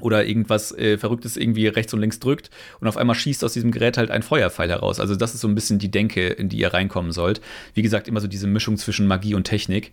oder 0.00 0.26
irgendwas 0.26 0.72
äh, 0.72 0.98
Verrücktes 0.98 1.36
irgendwie 1.36 1.66
rechts 1.68 1.94
und 1.94 2.00
links 2.00 2.18
drückt 2.18 2.50
und 2.80 2.88
auf 2.88 2.96
einmal 2.96 3.14
schießt 3.14 3.44
aus 3.44 3.52
diesem 3.52 3.70
Gerät 3.70 3.96
halt 3.96 4.10
ein 4.10 4.22
Feuerpfeil 4.22 4.68
heraus. 4.68 4.98
Also 4.98 5.14
das 5.14 5.34
ist 5.34 5.40
so 5.40 5.48
ein 5.48 5.54
bisschen 5.54 5.78
die 5.78 5.90
Denke, 5.90 6.28
in 6.28 6.48
die 6.48 6.58
ihr 6.58 6.74
reinkommen 6.74 7.12
sollt. 7.12 7.40
Wie 7.74 7.82
gesagt, 7.82 8.08
immer 8.08 8.20
so 8.20 8.26
diese 8.26 8.46
Mischung 8.46 8.76
zwischen 8.76 9.06
Magie 9.06 9.34
und 9.34 9.44
Technik. 9.44 9.92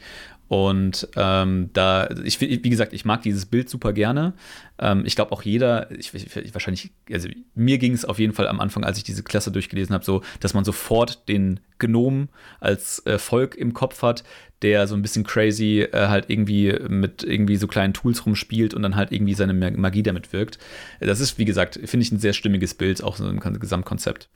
Und 0.51 1.07
ähm, 1.15 1.69
da, 1.71 2.09
ich, 2.25 2.41
wie 2.41 2.59
gesagt, 2.59 2.91
ich 2.91 3.05
mag 3.05 3.21
dieses 3.21 3.45
Bild 3.45 3.69
super 3.69 3.93
gerne. 3.93 4.33
Ähm, 4.79 5.03
ich 5.05 5.15
glaube 5.15 5.31
auch 5.31 5.43
jeder, 5.43 5.89
ich, 5.97 6.13
ich, 6.13 6.53
wahrscheinlich, 6.53 6.91
also 7.09 7.29
mir 7.55 7.77
ging 7.77 7.93
es 7.93 8.03
auf 8.03 8.19
jeden 8.19 8.33
Fall 8.33 8.49
am 8.49 8.59
Anfang, 8.59 8.83
als 8.83 8.97
ich 8.97 9.05
diese 9.05 9.23
Klasse 9.23 9.53
durchgelesen 9.53 9.93
habe, 9.93 10.03
so, 10.03 10.23
dass 10.41 10.53
man 10.53 10.65
sofort 10.65 11.29
den 11.29 11.61
Gnom 11.79 12.27
als 12.59 13.01
äh, 13.05 13.17
Volk 13.17 13.55
im 13.55 13.73
Kopf 13.73 14.01
hat, 14.01 14.25
der 14.61 14.87
so 14.87 14.95
ein 14.95 15.01
bisschen 15.01 15.23
crazy 15.23 15.87
äh, 15.89 16.09
halt 16.09 16.29
irgendwie 16.29 16.77
mit 16.89 17.23
irgendwie 17.23 17.55
so 17.55 17.67
kleinen 17.67 17.93
Tools 17.93 18.25
rumspielt 18.25 18.73
und 18.73 18.81
dann 18.81 18.97
halt 18.97 19.13
irgendwie 19.13 19.35
seine 19.35 19.53
Magie 19.53 20.03
damit 20.03 20.33
wirkt. 20.33 20.59
Das 20.99 21.21
ist, 21.21 21.37
wie 21.37 21.45
gesagt, 21.45 21.79
finde 21.85 22.03
ich 22.03 22.11
ein 22.11 22.19
sehr 22.19 22.33
stimmiges 22.33 22.73
Bild, 22.73 23.01
auch 23.05 23.15
so 23.15 23.25
ein 23.25 23.39
Gesamtkonzept. 23.39 24.27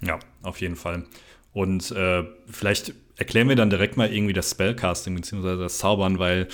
Ja, 0.00 0.18
auf 0.40 0.62
jeden 0.62 0.76
Fall. 0.76 1.04
Und 1.54 1.92
äh, 1.92 2.24
vielleicht 2.46 2.92
erklären 3.16 3.48
wir 3.48 3.56
dann 3.56 3.70
direkt 3.70 3.96
mal 3.96 4.12
irgendwie 4.12 4.32
das 4.34 4.50
Spellcasting 4.50 5.14
bzw. 5.14 5.56
das 5.56 5.78
Zaubern, 5.78 6.18
weil 6.18 6.48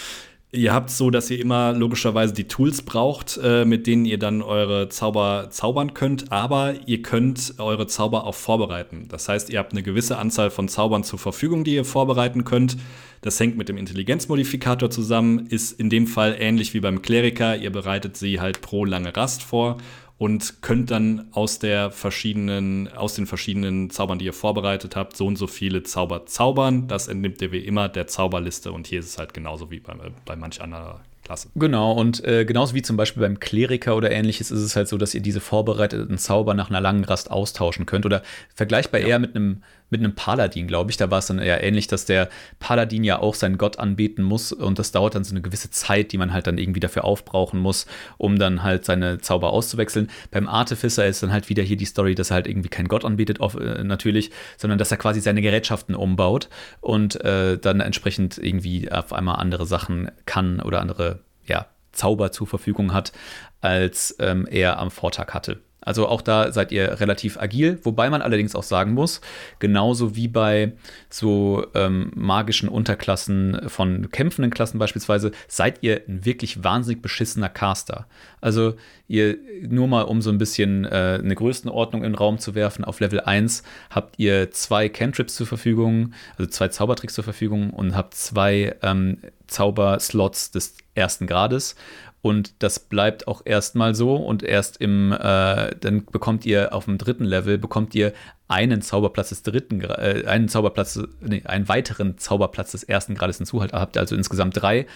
ihr 0.53 0.75
habt 0.75 0.91
so, 0.91 1.11
dass 1.11 1.31
ihr 1.31 1.41
immer 1.41 1.73
logischerweise 1.73 2.35
die 2.35 2.49
Tools 2.49 2.83
braucht, 2.83 3.41
äh, 3.43 3.65
mit 3.65 3.87
denen 3.87 4.05
ihr 4.05 4.19
dann 4.19 4.43
eure 4.43 4.91
Zauber 4.91 5.49
zaubern 5.51 5.95
könnt, 5.95 6.31
aber 6.33 6.75
ihr 6.87 7.01
könnt 7.03 7.55
eure 7.59 7.87
Zauber 7.87 8.27
auch 8.27 8.35
vorbereiten. 8.35 9.07
Das 9.09 9.29
heißt, 9.29 9.49
ihr 9.49 9.59
habt 9.59 9.73
eine 9.73 9.83
gewisse 9.83 10.19
Anzahl 10.19 10.51
von 10.51 10.69
Zaubern 10.69 11.03
zur 11.03 11.19
Verfügung, 11.19 11.65
die 11.65 11.75
ihr 11.75 11.85
vorbereiten 11.85 12.45
könnt. 12.45 12.77
Das 13.23 13.39
hängt 13.41 13.57
mit 13.57 13.69
dem 13.69 13.79
Intelligenzmodifikator 13.79 14.91
zusammen, 14.91 15.47
ist 15.47 15.79
in 15.79 15.89
dem 15.89 16.07
Fall 16.07 16.37
ähnlich 16.39 16.75
wie 16.75 16.81
beim 16.81 17.01
Kleriker. 17.01 17.57
Ihr 17.57 17.71
bereitet 17.71 18.17
sie 18.17 18.41
halt 18.41 18.61
pro 18.61 18.85
lange 18.85 19.17
Rast 19.17 19.43
vor 19.43 19.79
und 20.21 20.61
könnt 20.61 20.91
dann 20.91 21.29
aus 21.33 21.61
der 21.61 21.91
verschiedenen, 21.91 22.93
aus 22.93 23.15
den 23.15 23.25
verschiedenen 23.25 23.89
Zaubern, 23.89 24.19
die 24.19 24.27
ihr 24.27 24.35
vorbereitet 24.35 24.95
habt, 24.95 25.17
so 25.17 25.27
und 25.27 25.37
so 25.37 25.47
viele 25.47 25.83
Zauber 25.83 26.27
zaubern. 26.27 26.89
Das 26.89 27.09
entnimmt 27.09 27.41
ihr 27.41 27.53
wie 27.53 27.61
immer 27.61 27.89
der 27.89 28.07
Zauberliste 28.07 28.71
und 28.71 28.87
hier 28.87 29.01
ist 29.01 29.07
es 29.07 29.17
halt 29.17 29.33
genauso 29.33 29.71
wie 29.71 29.81
bei, 29.81 29.95
bei 30.27 30.37
manch 30.37 30.61
anderer 30.61 31.01
Klasse. 31.25 31.49
Genau, 31.55 31.93
und 31.93 32.23
äh, 32.23 32.45
genauso 32.45 32.75
wie 32.75 32.83
zum 32.83 32.99
Beispiel 32.99 33.23
beim 33.23 33.41
Kleriker 33.41 33.97
oder 33.97 34.11
ähnliches 34.11 34.51
ist 34.51 34.61
es 34.61 34.77
halt 34.77 34.89
so, 34.89 34.99
dass 34.99 35.15
ihr 35.15 35.23
diese 35.23 35.41
vorbereiteten 35.41 36.19
Zauber 36.19 36.53
nach 36.53 36.69
einer 36.69 36.83
langen 36.83 37.05
Rast 37.05 37.31
austauschen 37.31 37.87
könnt. 37.87 38.05
Oder 38.05 38.23
vergleichbar 38.55 39.01
ja. 39.01 39.07
eher 39.07 39.21
mit 39.21 39.35
einem 39.35 39.63
mit 39.91 40.01
einem 40.01 40.15
Paladin, 40.15 40.67
glaube 40.67 40.91
ich. 40.91 40.97
Da 40.97 41.11
war 41.11 41.19
es 41.19 41.27
dann 41.27 41.39
eher 41.39 41.63
ähnlich, 41.63 41.87
dass 41.87 42.05
der 42.05 42.29
Paladin 42.59 43.05
ja 43.05 43.19
auch 43.19 43.35
seinen 43.35 43.59
Gott 43.59 43.79
anbeten 43.79 44.25
muss 44.25 44.53
und 44.53 44.79
das 44.79 44.93
dauert 44.93 45.15
dann 45.15 45.25
so 45.25 45.33
eine 45.33 45.43
gewisse 45.43 45.71
Zeit, 45.71 46.13
die 46.13 46.19
man 46.19 46.33
halt 46.33 46.47
dann 46.47 46.59
irgendwie 46.59 46.81
dafür 46.81 47.05
aufbrauchen 47.05 47.61
muss, 47.61 47.87
um 48.19 48.39
dann 48.39 48.63
halt 48.63 48.85
seine 48.85 49.19
Zauber 49.19 49.53
auszuwechseln. 49.53 50.11
Beim 50.31 50.49
Artificer 50.49 51.07
ist 51.07 51.23
dann 51.23 51.33
halt 51.33 51.49
wieder 51.49 51.63
hier 51.63 51.77
die 51.77 51.85
Story, 51.85 52.15
dass 52.15 52.31
er 52.31 52.37
halt 52.37 52.47
irgendwie 52.47 52.69
keinen 52.69 52.89
Gott 52.89 53.05
anbetet, 53.05 53.41
auf, 53.41 53.55
äh, 53.55 53.85
natürlich, 53.85 54.31
sondern 54.57 54.79
dass 54.79 54.91
er 54.91 54.97
quasi 54.97 55.21
seine 55.21 55.43
Gerätschaften 55.43 55.95
umbaut 55.95 56.49
und 56.81 57.23
äh, 57.25 57.59
dann 57.59 57.81
entsprechend 57.81 58.39
irgendwie 58.39 58.91
auf 58.91 59.13
einmal 59.13 59.37
andere 59.37 59.67
Sachen 59.67 60.11
kann 60.27 60.61
oder 60.61 60.81
andere 60.81 61.21
ja, 61.47 61.67
Zauber 61.93 62.33
zur 62.33 62.47
Verfügung 62.47 62.93
hat, 62.93 63.13
als 63.61 64.17
ähm, 64.19 64.47
er 64.51 64.79
am 64.79 64.91
Vortag 64.91 65.35
hatte. 65.35 65.61
Also 65.81 66.09
auch 66.09 66.21
da 66.23 66.53
seid 66.53 66.73
ihr 66.73 67.01
relativ 67.01 67.39
agil, 67.39 67.79
wobei 67.83 68.11
man 68.11 68.23
allerdings 68.23 68.55
auch 68.55 68.63
sagen 68.63 68.93
muss, 68.93 69.21
genauso 69.59 70.15
wie 70.15 70.29
bei 70.29 70.73
so 71.09 71.67
ähm, 71.75 72.11
magischen 72.15 72.69
Unterklassen 72.69 73.69
von 73.69 74.11
kämpfenden 74.11 74.53
Klassen 74.53 74.79
beispielsweise, 74.79 75.33
seid 75.49 75.83
ihr 75.83 76.03
ein 76.07 76.25
wirklich 76.25 76.63
wahnsinnig 76.63 77.01
beschissener 77.01 77.49
Caster. 77.49 78.07
Also 78.41 78.75
ihr, 79.09 79.37
nur 79.69 79.89
mal 79.89 80.03
um 80.03 80.23
so 80.23 80.31
ein 80.31 80.39
bisschen 80.39 80.85
äh, 80.85 81.19
eine 81.23 81.35
Größenordnung 81.35 82.05
in 82.05 82.13
den 82.13 82.19
Raum 82.19 82.39
zu 82.39 82.55
werfen, 82.55 82.85
auf 82.85 83.01
Level 83.01 83.21
1 83.21 83.63
habt 83.91 84.19
ihr 84.19 84.51
zwei 84.51 84.89
Cantrips 84.89 85.35
zur 85.35 85.47
Verfügung, 85.47 86.13
also 86.37 86.49
zwei 86.51 86.69
Zaubertricks 86.69 87.15
zur 87.15 87.25
Verfügung 87.25 87.71
und 87.71 87.97
habt 87.97 88.15
zwei 88.15 88.77
ähm, 88.83 89.19
Zauberslots 89.47 90.51
des 90.53 90.77
ersten 90.95 91.27
Grades 91.27 91.75
und 92.23 92.63
das 92.63 92.79
bleibt 92.79 93.27
auch 93.29 93.43
erstmal 93.45 93.95
so 93.95 94.17
und 94.17 94.43
erst 94.43 94.79
im, 94.79 95.13
äh, 95.13 95.75
dann 95.81 96.05
bekommt 96.11 96.45
ihr 96.45 96.75
auf 96.75 96.85
dem 96.85 96.99
dritten 96.99 97.25
Level, 97.25 97.59
bekommt 97.59 97.95
ihr 97.95 98.13
einen 98.49 98.83
Zauberplatz 98.83 99.31
des 99.31 99.43
dritten, 99.43 99.81
äh, 99.81 100.25
einen 100.27 100.49
Zauberplatz, 100.49 101.01
nee, 101.21 101.43
einen 101.45 101.69
weiteren 101.69 102.19
Zauberplatz 102.19 102.73
des 102.73 102.83
ersten 102.85 103.15
Grades 103.15 103.39
hinzu, 103.39 103.61
halt, 103.61 103.73
habt 103.73 103.97
ihr 103.97 104.01
also 104.01 104.17
insgesamt 104.17 104.61
drei, 104.61 104.87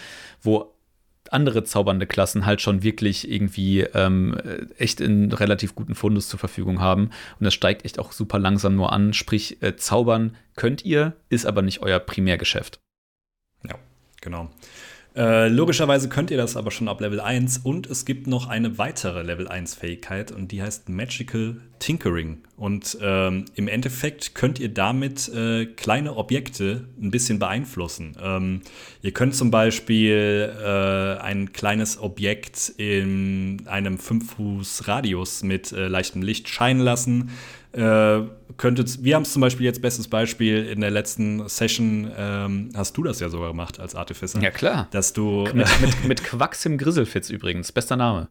wo 0.42 0.74
andere 1.30 1.64
zaubernde 1.64 2.06
Klassen 2.06 2.46
halt 2.46 2.60
schon 2.60 2.82
wirklich 2.82 3.30
irgendwie 3.30 3.80
ähm, 3.80 4.36
echt 4.78 5.00
in 5.00 5.32
relativ 5.32 5.74
guten 5.74 5.94
Fundus 5.94 6.28
zur 6.28 6.38
Verfügung 6.38 6.80
haben. 6.80 7.10
Und 7.38 7.44
das 7.44 7.54
steigt 7.54 7.84
echt 7.84 7.98
auch 7.98 8.12
super 8.12 8.38
langsam 8.38 8.76
nur 8.76 8.92
an. 8.92 9.14
Sprich, 9.14 9.62
äh, 9.62 9.76
zaubern 9.76 10.36
könnt 10.54 10.84
ihr, 10.84 11.14
ist 11.30 11.46
aber 11.46 11.62
nicht 11.62 11.80
euer 11.80 11.98
Primärgeschäft. 11.98 12.78
Ja, 13.66 13.76
genau. 14.20 14.50
Äh, 15.16 15.46
logischerweise 15.46 16.08
könnt 16.08 16.32
ihr 16.32 16.36
das 16.36 16.56
aber 16.56 16.72
schon 16.72 16.88
ab 16.88 17.00
Level 17.00 17.20
1 17.20 17.58
und 17.58 17.86
es 17.86 18.04
gibt 18.04 18.26
noch 18.26 18.48
eine 18.48 18.78
weitere 18.78 19.22
Level 19.22 19.46
1 19.46 19.76
Fähigkeit 19.76 20.32
und 20.32 20.50
die 20.50 20.60
heißt 20.60 20.88
Magical 20.88 21.60
Tinkering. 21.78 22.38
Und 22.56 22.98
ähm, 23.00 23.44
im 23.54 23.68
Endeffekt 23.68 24.34
könnt 24.34 24.58
ihr 24.58 24.70
damit 24.70 25.28
äh, 25.28 25.66
kleine 25.66 26.16
Objekte 26.16 26.88
ein 27.00 27.12
bisschen 27.12 27.38
beeinflussen. 27.38 28.16
Ähm, 28.20 28.62
ihr 29.02 29.12
könnt 29.12 29.36
zum 29.36 29.52
Beispiel 29.52 30.52
äh, 30.60 31.20
ein 31.22 31.52
kleines 31.52 32.00
Objekt 32.00 32.72
in 32.76 33.62
einem 33.66 33.98
5 33.98 34.32
Fuß 34.32 34.88
Radius 34.88 35.44
mit 35.44 35.70
äh, 35.70 35.86
leichtem 35.86 36.22
Licht 36.22 36.48
scheinen 36.48 36.80
lassen 36.80 37.30
könntet, 38.56 39.02
wir 39.02 39.16
haben 39.16 39.22
es 39.22 39.32
zum 39.32 39.40
Beispiel 39.40 39.66
jetzt, 39.66 39.82
bestes 39.82 40.08
Beispiel, 40.08 40.66
in 40.66 40.80
der 40.80 40.90
letzten 40.90 41.48
Session 41.48 42.10
ähm, 42.16 42.70
hast 42.74 42.96
du 42.96 43.02
das 43.02 43.20
ja 43.20 43.28
sogar 43.28 43.48
gemacht 43.48 43.80
als 43.80 43.94
Artificer. 43.94 44.40
Ja, 44.40 44.50
klar. 44.50 44.88
Dass 44.90 45.12
du. 45.12 45.48
Mit, 45.52 45.68
mit, 45.80 46.04
mit 46.04 46.24
Quacks 46.24 46.64
im 46.66 46.78
Grizzlefitz 46.78 47.30
übrigens, 47.30 47.72
bester 47.72 47.96
Name. 47.96 48.28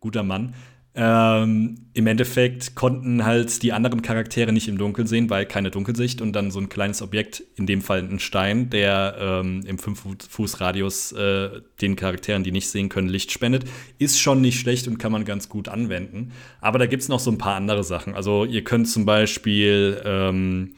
Guter 0.00 0.22
Mann. 0.22 0.54
Ähm, 0.92 1.86
Im 1.94 2.06
Endeffekt 2.08 2.74
konnten 2.74 3.24
halt 3.24 3.62
die 3.62 3.72
anderen 3.72 4.02
Charaktere 4.02 4.52
nicht 4.52 4.66
im 4.66 4.76
Dunkeln 4.76 5.06
sehen, 5.06 5.30
weil 5.30 5.46
keine 5.46 5.70
Dunkelsicht 5.70 6.20
und 6.20 6.32
dann 6.32 6.50
so 6.50 6.58
ein 6.58 6.68
kleines 6.68 7.00
Objekt, 7.00 7.44
in 7.54 7.66
dem 7.66 7.80
Fall 7.80 8.00
ein 8.00 8.18
Stein, 8.18 8.70
der 8.70 9.16
ähm, 9.20 9.62
im 9.66 9.76
5-Fuß-Radius 9.76 11.12
äh, 11.12 11.60
den 11.80 11.94
Charakteren, 11.94 12.42
die 12.42 12.50
nicht 12.50 12.68
sehen 12.70 12.88
können, 12.88 13.08
Licht 13.08 13.30
spendet, 13.30 13.64
ist 13.98 14.20
schon 14.20 14.40
nicht 14.40 14.58
schlecht 14.58 14.88
und 14.88 14.98
kann 14.98 15.12
man 15.12 15.24
ganz 15.24 15.48
gut 15.48 15.68
anwenden. 15.68 16.32
Aber 16.60 16.80
da 16.80 16.86
gibt 16.86 17.02
es 17.04 17.08
noch 17.08 17.20
so 17.20 17.30
ein 17.30 17.38
paar 17.38 17.54
andere 17.54 17.84
Sachen. 17.84 18.14
Also 18.14 18.44
ihr 18.44 18.64
könnt 18.64 18.88
zum 18.88 19.04
Beispiel 19.04 20.02
ähm, 20.04 20.74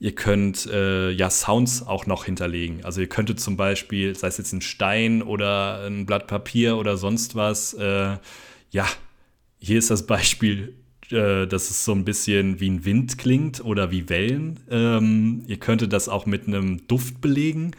Ihr 0.00 0.14
könnt 0.14 0.66
äh, 0.66 1.10
ja 1.12 1.30
Sounds 1.30 1.86
auch 1.86 2.04
noch 2.04 2.26
hinterlegen. 2.26 2.84
Also 2.84 3.00
ihr 3.00 3.08
könntet 3.08 3.40
zum 3.40 3.56
Beispiel, 3.56 4.14
sei 4.14 4.26
es 4.26 4.36
jetzt 4.36 4.52
ein 4.52 4.60
Stein 4.60 5.22
oder 5.22 5.86
ein 5.86 6.04
Blatt 6.04 6.26
Papier 6.26 6.76
oder 6.76 6.98
sonst 6.98 7.36
was, 7.36 7.72
äh, 7.72 8.18
ja, 8.70 8.86
hier 9.64 9.78
ist 9.78 9.90
das 9.90 10.06
Beispiel, 10.06 10.74
äh, 11.10 11.46
dass 11.46 11.70
es 11.70 11.84
so 11.84 11.92
ein 11.92 12.04
bisschen 12.04 12.60
wie 12.60 12.68
ein 12.68 12.84
Wind 12.84 13.18
klingt 13.18 13.64
oder 13.64 13.90
wie 13.90 14.08
Wellen. 14.08 14.60
Ähm, 14.70 15.42
ihr 15.46 15.56
könntet 15.56 15.92
das 15.92 16.08
auch 16.08 16.26
mit 16.26 16.46
einem 16.46 16.86
Duft 16.86 17.20
belegen. 17.20 17.72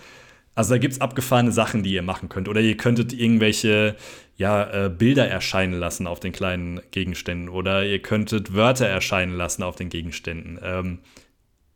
Also 0.55 0.73
da 0.73 0.77
gibt 0.77 0.93
es 0.93 1.01
abgefahrene 1.01 1.51
Sachen, 1.51 1.83
die 1.83 1.93
ihr 1.93 2.01
machen 2.01 2.29
könnt. 2.29 2.47
Oder 2.47 2.61
ihr 2.61 2.77
könntet 2.77 3.13
irgendwelche 3.13 3.95
ja, 4.37 4.85
äh, 4.85 4.89
Bilder 4.89 5.27
erscheinen 5.27 5.73
lassen 5.73 6.07
auf 6.07 6.19
den 6.19 6.31
kleinen 6.31 6.81
Gegenständen. 6.91 7.49
Oder 7.49 7.85
ihr 7.85 8.01
könntet 8.01 8.53
Wörter 8.53 8.87
erscheinen 8.87 9.35
lassen 9.35 9.63
auf 9.63 9.75
den 9.75 9.89
Gegenständen. 9.89 10.59
Ähm, 10.63 10.99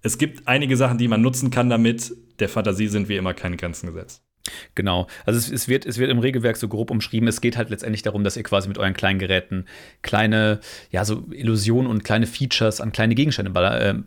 es 0.02 0.17
gibt 0.17 0.48
einige 0.48 0.78
Sachen, 0.78 0.98
die 0.98 1.08
man 1.08 1.22
nutzen 1.22 1.52
kann 1.52 1.69
damit. 1.69 2.13
Der 2.39 2.50
Fantasie 2.50 2.88
sind 2.88 3.10
wie 3.10 3.17
immer 3.17 3.34
keine 3.34 3.58
Grenzen 3.58 3.88
gesetzt. 3.88 4.24
Genau. 4.75 5.08
Also 5.25 5.38
es, 5.38 5.52
es, 5.52 5.67
wird, 5.67 5.86
es 5.86 5.97
wird 5.97 6.10
im 6.10 6.19
Regelwerk 6.19 6.58
so 6.58 6.67
grob 6.67 6.91
umschrieben. 6.91 7.28
Es 7.28 7.41
geht 7.41 7.58
halt 7.58 7.69
letztendlich 7.69 8.02
darum, 8.02 8.23
dass 8.23 8.38
ihr 8.38 8.43
quasi 8.43 8.67
mit 8.67 8.78
euren 8.78 8.93
kleinen 8.93 9.19
Geräten 9.19 9.65
kleine, 10.02 10.60
ja, 10.91 11.06
so 11.06 11.25
Illusionen 11.32 11.89
und 11.89 12.04
kleine 12.04 12.25
Features 12.25 12.82
an 12.82 12.91
kleine 12.91 13.15
Gegenstände 13.15 13.52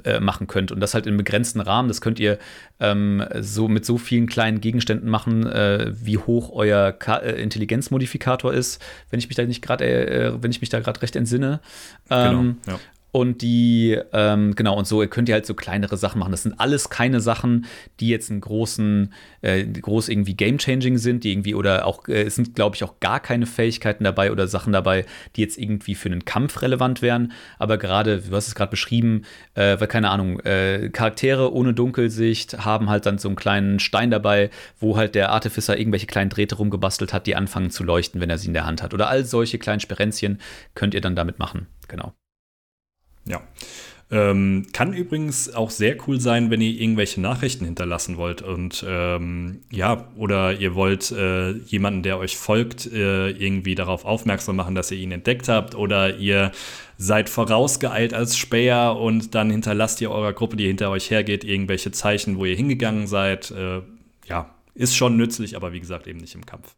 äh, 0.04 0.10
äh, 0.10 0.20
machen 0.20 0.46
könnt. 0.46 0.72
Und 0.72 0.80
das 0.80 0.94
halt 0.94 1.06
in 1.06 1.16
begrenzten 1.16 1.60
Rahmen. 1.60 1.88
Das 1.88 2.00
könnt 2.00 2.18
ihr 2.18 2.38
ähm, 2.80 3.24
so 3.40 3.68
mit 3.68 3.84
so 3.84 3.98
vielen 3.98 4.26
kleinen 4.26 4.60
Gegenständen 4.60 5.08
machen, 5.08 5.46
äh, 5.46 5.92
wie 5.92 6.18
hoch 6.18 6.50
euer 6.52 6.92
Ka 6.92 7.18
äh, 7.18 7.40
Intelligenzmodifikator 7.40 8.52
ist, 8.52 8.82
wenn 9.10 9.18
ich 9.18 9.28
mich 9.28 9.36
da 9.36 9.44
nicht 9.44 9.62
gerade, 9.62 9.84
äh, 9.84 10.42
wenn 10.42 10.50
ich 10.50 10.60
mich 10.60 10.70
da 10.70 10.80
gerade 10.80 11.00
recht 11.02 11.14
entsinne. 11.14 11.60
Genau, 12.08 12.24
ähm, 12.24 12.56
genau, 12.64 12.76
ja. 12.76 12.80
Und 13.14 13.42
die, 13.42 13.98
ähm, 14.14 14.54
genau, 14.54 14.74
und 14.74 14.86
so 14.86 15.06
könnt 15.06 15.28
ihr 15.28 15.34
halt 15.34 15.44
so 15.44 15.52
kleinere 15.52 15.98
Sachen 15.98 16.18
machen. 16.18 16.30
Das 16.30 16.44
sind 16.44 16.58
alles 16.58 16.88
keine 16.88 17.20
Sachen, 17.20 17.66
die 18.00 18.08
jetzt 18.08 18.30
einen 18.30 18.40
großen, 18.40 19.12
äh, 19.42 19.64
groß 19.66 20.08
irgendwie 20.08 20.34
game-changing 20.34 20.96
sind, 20.96 21.22
die 21.22 21.32
irgendwie, 21.32 21.54
oder 21.54 21.86
auch, 21.86 22.08
äh, 22.08 22.22
es 22.22 22.36
sind, 22.36 22.54
glaube 22.54 22.74
ich, 22.74 22.84
auch 22.84 23.00
gar 23.00 23.20
keine 23.20 23.44
Fähigkeiten 23.44 24.04
dabei 24.04 24.32
oder 24.32 24.48
Sachen 24.48 24.72
dabei, 24.72 25.04
die 25.36 25.42
jetzt 25.42 25.58
irgendwie 25.58 25.94
für 25.94 26.08
einen 26.08 26.24
Kampf 26.24 26.62
relevant 26.62 27.02
wären. 27.02 27.32
Aber 27.58 27.76
gerade, 27.76 28.22
du 28.22 28.34
hast 28.34 28.48
es 28.48 28.54
gerade 28.54 28.70
beschrieben, 28.70 29.24
äh, 29.56 29.78
weil, 29.78 29.88
keine 29.88 30.08
Ahnung, 30.08 30.40
äh, 30.40 30.88
Charaktere 30.88 31.52
ohne 31.52 31.74
Dunkelsicht 31.74 32.64
haben 32.64 32.88
halt 32.88 33.04
dann 33.04 33.18
so 33.18 33.28
einen 33.28 33.36
kleinen 33.36 33.78
Stein 33.78 34.10
dabei, 34.10 34.48
wo 34.80 34.96
halt 34.96 35.14
der 35.14 35.32
Artificer 35.32 35.78
irgendwelche 35.78 36.06
kleinen 36.06 36.30
Drähte 36.30 36.54
rumgebastelt 36.54 37.12
hat, 37.12 37.26
die 37.26 37.36
anfangen 37.36 37.70
zu 37.70 37.84
leuchten, 37.84 38.22
wenn 38.22 38.30
er 38.30 38.38
sie 38.38 38.46
in 38.46 38.54
der 38.54 38.64
Hand 38.64 38.82
hat. 38.82 38.94
Oder 38.94 39.10
all 39.10 39.26
solche 39.26 39.58
kleinen 39.58 39.80
Sperenzchen 39.80 40.40
könnt 40.74 40.94
ihr 40.94 41.02
dann 41.02 41.14
damit 41.14 41.38
machen. 41.38 41.66
Genau. 41.88 42.14
Ja. 43.26 43.42
Ähm, 44.12 44.66
kann 44.74 44.92
übrigens 44.92 45.54
auch 45.54 45.70
sehr 45.70 45.96
cool 46.06 46.20
sein, 46.20 46.50
wenn 46.50 46.60
ihr 46.60 46.78
irgendwelche 46.78 47.18
Nachrichten 47.18 47.64
hinterlassen 47.64 48.18
wollt 48.18 48.42
und 48.42 48.84
ähm, 48.86 49.60
ja, 49.70 50.06
oder 50.16 50.52
ihr 50.52 50.74
wollt 50.74 51.10
äh, 51.12 51.52
jemanden, 51.52 52.02
der 52.02 52.18
euch 52.18 52.36
folgt, 52.36 52.84
äh, 52.92 53.30
irgendwie 53.30 53.74
darauf 53.74 54.04
aufmerksam 54.04 54.56
machen, 54.56 54.74
dass 54.74 54.90
ihr 54.90 54.98
ihn 54.98 55.12
entdeckt 55.12 55.48
habt 55.48 55.74
oder 55.74 56.18
ihr 56.18 56.52
seid 56.98 57.30
vorausgeeilt 57.30 58.12
als 58.12 58.36
Späher 58.36 58.96
und 58.96 59.34
dann 59.34 59.50
hinterlasst 59.50 60.02
ihr 60.02 60.10
eurer 60.10 60.34
Gruppe, 60.34 60.56
die 60.56 60.66
hinter 60.66 60.90
euch 60.90 61.10
hergeht, 61.10 61.42
irgendwelche 61.42 61.90
Zeichen, 61.90 62.36
wo 62.36 62.44
ihr 62.44 62.54
hingegangen 62.54 63.06
seid. 63.06 63.50
Äh, 63.50 63.80
ja, 64.26 64.54
ist 64.74 64.94
schon 64.94 65.16
nützlich, 65.16 65.56
aber 65.56 65.72
wie 65.72 65.80
gesagt 65.80 66.06
eben 66.06 66.18
nicht 66.18 66.34
im 66.34 66.44
Kampf. 66.44 66.74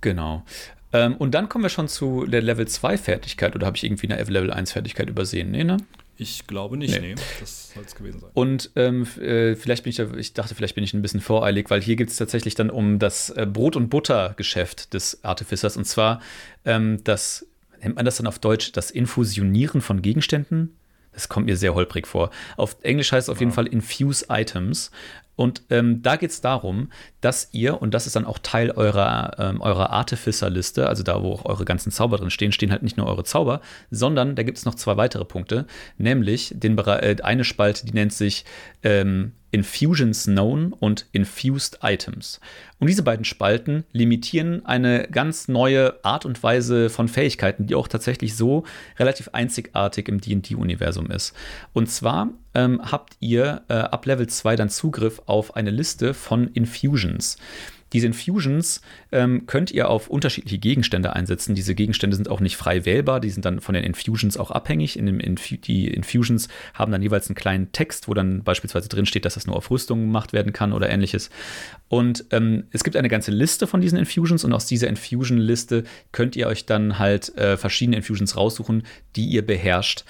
Genau. 0.00 0.44
Ähm, 0.92 1.16
und 1.16 1.32
dann 1.32 1.48
kommen 1.48 1.64
wir 1.64 1.68
schon 1.68 1.88
zu 1.88 2.26
der 2.26 2.42
Level 2.42 2.66
2 2.66 2.96
Fertigkeit 2.98 3.54
oder 3.54 3.66
habe 3.66 3.76
ich 3.76 3.84
irgendwie 3.84 4.10
eine 4.10 4.22
Level 4.22 4.52
1 4.52 4.72
Fertigkeit 4.72 5.08
übersehen? 5.08 5.50
Nee, 5.50 5.64
ne? 5.64 5.78
Ich 6.20 6.48
glaube 6.48 6.76
nicht, 6.76 7.00
nee. 7.00 7.14
nee. 7.14 7.22
Das 7.38 7.72
soll 7.74 7.84
es 7.86 7.94
gewesen 7.94 8.20
sein. 8.20 8.30
Und 8.34 8.72
ähm, 8.74 9.06
äh, 9.20 9.54
vielleicht 9.54 9.84
bin 9.84 9.90
ich 9.90 9.96
da, 9.96 10.08
ich 10.16 10.34
dachte, 10.34 10.56
vielleicht 10.56 10.74
bin 10.74 10.82
ich 10.82 10.92
ein 10.92 11.00
bisschen 11.00 11.20
voreilig, 11.20 11.70
weil 11.70 11.80
hier 11.80 11.94
geht 11.94 12.08
es 12.08 12.16
tatsächlich 12.16 12.56
dann 12.56 12.70
um 12.70 12.98
das 12.98 13.30
äh, 13.30 13.46
Brot- 13.46 13.76
und 13.76 13.88
Butter-Geschäft 13.88 14.94
des 14.94 15.22
Artificers. 15.22 15.76
Und 15.76 15.84
zwar 15.84 16.20
ähm, 16.64 16.98
das, 17.04 17.46
nennt 17.80 17.94
man 17.94 18.04
das 18.04 18.16
dann 18.16 18.26
auf 18.26 18.40
Deutsch, 18.40 18.72
das 18.72 18.90
Infusionieren 18.90 19.80
von 19.80 20.02
Gegenständen? 20.02 20.76
Das 21.12 21.28
kommt 21.28 21.46
mir 21.46 21.56
sehr 21.56 21.74
holprig 21.74 22.06
vor. 22.06 22.30
Auf 22.56 22.76
Englisch 22.82 23.12
heißt 23.12 23.28
es 23.28 23.30
auf 23.30 23.38
ja. 23.38 23.42
jeden 23.42 23.52
Fall 23.52 23.68
Infuse 23.68 24.26
Items. 24.28 24.90
Und 25.36 25.62
ähm, 25.70 26.02
da 26.02 26.16
geht 26.16 26.30
es 26.30 26.40
darum, 26.40 26.90
dass 27.20 27.48
ihr, 27.52 27.80
und 27.82 27.94
das 27.94 28.06
ist 28.06 28.16
dann 28.16 28.24
auch 28.24 28.38
Teil 28.38 28.70
eurer, 28.70 29.36
ähm, 29.38 29.60
eurer 29.60 29.90
Artificer-Liste, 29.90 30.88
also 30.88 31.02
da, 31.02 31.22
wo 31.22 31.32
auch 31.32 31.44
eure 31.44 31.64
ganzen 31.64 31.90
Zauber 31.90 32.16
drin 32.18 32.30
stehen, 32.30 32.52
stehen 32.52 32.70
halt 32.70 32.82
nicht 32.82 32.96
nur 32.96 33.06
eure 33.06 33.24
Zauber, 33.24 33.60
sondern 33.90 34.36
da 34.36 34.42
gibt 34.42 34.58
es 34.58 34.64
noch 34.64 34.74
zwei 34.74 34.96
weitere 34.96 35.24
Punkte, 35.24 35.66
nämlich 35.96 36.52
den, 36.54 36.78
äh, 36.78 37.16
eine 37.22 37.44
Spalte, 37.44 37.86
die 37.86 37.92
nennt 37.92 38.12
sich 38.12 38.44
ähm, 38.82 39.32
Infusions 39.50 40.24
Known 40.24 40.72
und 40.72 41.06
Infused 41.12 41.78
Items. 41.82 42.40
Und 42.78 42.88
diese 42.88 43.02
beiden 43.02 43.24
Spalten 43.24 43.84
limitieren 43.92 44.64
eine 44.66 45.08
ganz 45.10 45.48
neue 45.48 46.04
Art 46.04 46.26
und 46.26 46.42
Weise 46.42 46.90
von 46.90 47.08
Fähigkeiten, 47.08 47.66
die 47.66 47.74
auch 47.74 47.88
tatsächlich 47.88 48.36
so 48.36 48.64
relativ 48.98 49.30
einzigartig 49.32 50.08
im 50.08 50.20
DD-Universum 50.20 51.10
ist. 51.10 51.34
Und 51.72 51.90
zwar 51.90 52.28
ähm, 52.54 52.80
habt 52.82 53.16
ihr 53.20 53.62
äh, 53.68 53.74
ab 53.74 54.04
Level 54.04 54.26
2 54.26 54.56
dann 54.56 54.68
Zugriff 54.68 55.22
auf 55.26 55.56
eine 55.56 55.70
Liste 55.70 56.12
von 56.12 56.48
Infusions. 56.48 57.07
Diese 57.92 58.06
Infusions 58.06 58.82
ähm, 59.12 59.46
könnt 59.46 59.70
ihr 59.70 59.88
auf 59.88 60.08
unterschiedliche 60.08 60.58
Gegenstände 60.58 61.14
einsetzen. 61.14 61.54
Diese 61.54 61.74
Gegenstände 61.74 62.16
sind 62.16 62.28
auch 62.28 62.40
nicht 62.40 62.56
frei 62.56 62.84
wählbar, 62.84 63.20
die 63.20 63.30
sind 63.30 63.44
dann 63.44 63.60
von 63.60 63.74
den 63.74 63.84
Infusions 63.84 64.36
auch 64.36 64.50
abhängig. 64.50 64.98
In 64.98 65.06
dem 65.06 65.20
Infu 65.20 65.56
die 65.56 65.88
Infusions 65.88 66.48
haben 66.74 66.92
dann 66.92 67.02
jeweils 67.02 67.28
einen 67.28 67.34
kleinen 67.34 67.72
Text, 67.72 68.08
wo 68.08 68.14
dann 68.14 68.42
beispielsweise 68.42 68.88
drin 68.88 69.06
steht, 69.06 69.24
dass 69.24 69.34
das 69.34 69.46
nur 69.46 69.56
auf 69.56 69.70
Rüstung 69.70 70.00
gemacht 70.00 70.32
werden 70.32 70.52
kann 70.52 70.72
oder 70.72 70.90
ähnliches. 70.90 71.30
Und 71.88 72.26
ähm, 72.30 72.64
es 72.72 72.84
gibt 72.84 72.96
eine 72.96 73.08
ganze 73.08 73.30
Liste 73.30 73.66
von 73.66 73.80
diesen 73.80 73.98
Infusions 73.98 74.44
und 74.44 74.52
aus 74.52 74.66
dieser 74.66 74.88
Infusion-Liste 74.88 75.84
könnt 76.12 76.36
ihr 76.36 76.46
euch 76.46 76.66
dann 76.66 76.98
halt 76.98 77.36
äh, 77.38 77.56
verschiedene 77.56 77.96
Infusions 77.96 78.36
raussuchen, 78.36 78.82
die 79.16 79.26
ihr 79.26 79.46
beherrscht. 79.46 80.04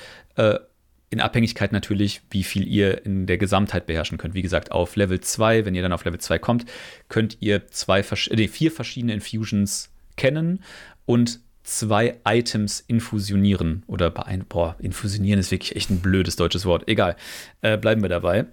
Äh, 1.10 1.14
in 1.14 1.20
Abhängigkeit 1.20 1.72
natürlich, 1.72 2.20
wie 2.30 2.44
viel 2.44 2.66
ihr 2.66 3.04
in 3.04 3.26
der 3.26 3.38
Gesamtheit 3.38 3.86
beherrschen 3.86 4.18
könnt. 4.18 4.34
Wie 4.34 4.42
gesagt, 4.42 4.72
auf 4.72 4.96
Level 4.96 5.20
2, 5.20 5.64
wenn 5.64 5.74
ihr 5.74 5.82
dann 5.82 5.92
auf 5.92 6.04
Level 6.04 6.20
2 6.20 6.38
kommt, 6.38 6.66
könnt 7.08 7.38
ihr 7.40 7.68
zwei, 7.68 8.04
nee, 8.30 8.48
vier 8.48 8.70
verschiedene 8.70 9.14
Infusions 9.14 9.90
kennen 10.16 10.62
und 11.06 11.40
zwei 11.62 12.18
Items 12.26 12.80
infusionieren. 12.86 13.82
Oder 13.86 14.10
bei 14.10 14.24
ein, 14.24 14.44
boah, 14.46 14.76
infusionieren 14.80 15.40
ist 15.40 15.50
wirklich 15.50 15.76
echt 15.76 15.90
ein 15.90 16.00
blödes 16.00 16.36
deutsches 16.36 16.64
Wort. 16.64 16.88
Egal, 16.88 17.16
äh, 17.60 17.76
bleiben 17.76 18.02
wir 18.02 18.08
dabei. 18.08 18.46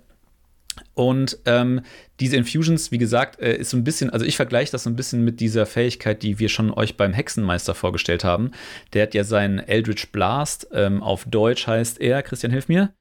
Und 0.93 1.39
ähm, 1.45 1.81
diese 2.19 2.37
Infusions, 2.37 2.91
wie 2.91 2.97
gesagt, 2.97 3.39
äh, 3.39 3.55
ist 3.55 3.69
so 3.69 3.77
ein 3.77 3.83
bisschen, 3.83 4.09
also 4.09 4.25
ich 4.25 4.35
vergleiche 4.35 4.71
das 4.71 4.83
so 4.83 4.89
ein 4.89 4.95
bisschen 4.95 5.23
mit 5.23 5.39
dieser 5.39 5.65
Fähigkeit, 5.65 6.23
die 6.23 6.39
wir 6.39 6.49
schon 6.49 6.71
euch 6.71 6.97
beim 6.97 7.13
Hexenmeister 7.13 7.75
vorgestellt 7.75 8.23
haben. 8.23 8.51
Der 8.93 9.03
hat 9.03 9.13
ja 9.13 9.23
seinen 9.23 9.59
Eldritch 9.59 10.11
Blast, 10.11 10.67
ähm, 10.71 11.03
auf 11.03 11.25
Deutsch 11.25 11.67
heißt 11.67 11.99
er, 11.99 12.23
Christian, 12.23 12.51
hilf 12.51 12.67
mir. 12.67 12.93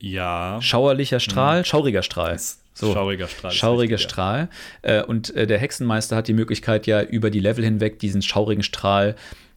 Ja. 0.00 0.60
Schauerlicher 0.60 1.20
Strahl, 1.20 1.58
hm. 1.58 1.64
schauriger 1.64 2.02
Strahl. 2.02 2.38
So, 2.74 2.92
schauriger 2.92 3.28
Strahl. 3.28 3.50
Schauriger 3.52 3.94
richtig, 3.94 4.10
Strahl. 4.10 4.48
Ja. 4.84 5.00
Äh, 5.00 5.04
und 5.04 5.34
äh, 5.34 5.46
der 5.46 5.58
Hexenmeister 5.58 6.14
hat 6.16 6.28
die 6.28 6.34
Möglichkeit, 6.34 6.86
ja 6.86 7.02
über 7.02 7.30
die 7.30 7.40
Level 7.40 7.64
hinweg 7.64 7.98
diesen 7.98 8.20
schaurigen 8.20 8.62
Strahl 8.62 9.16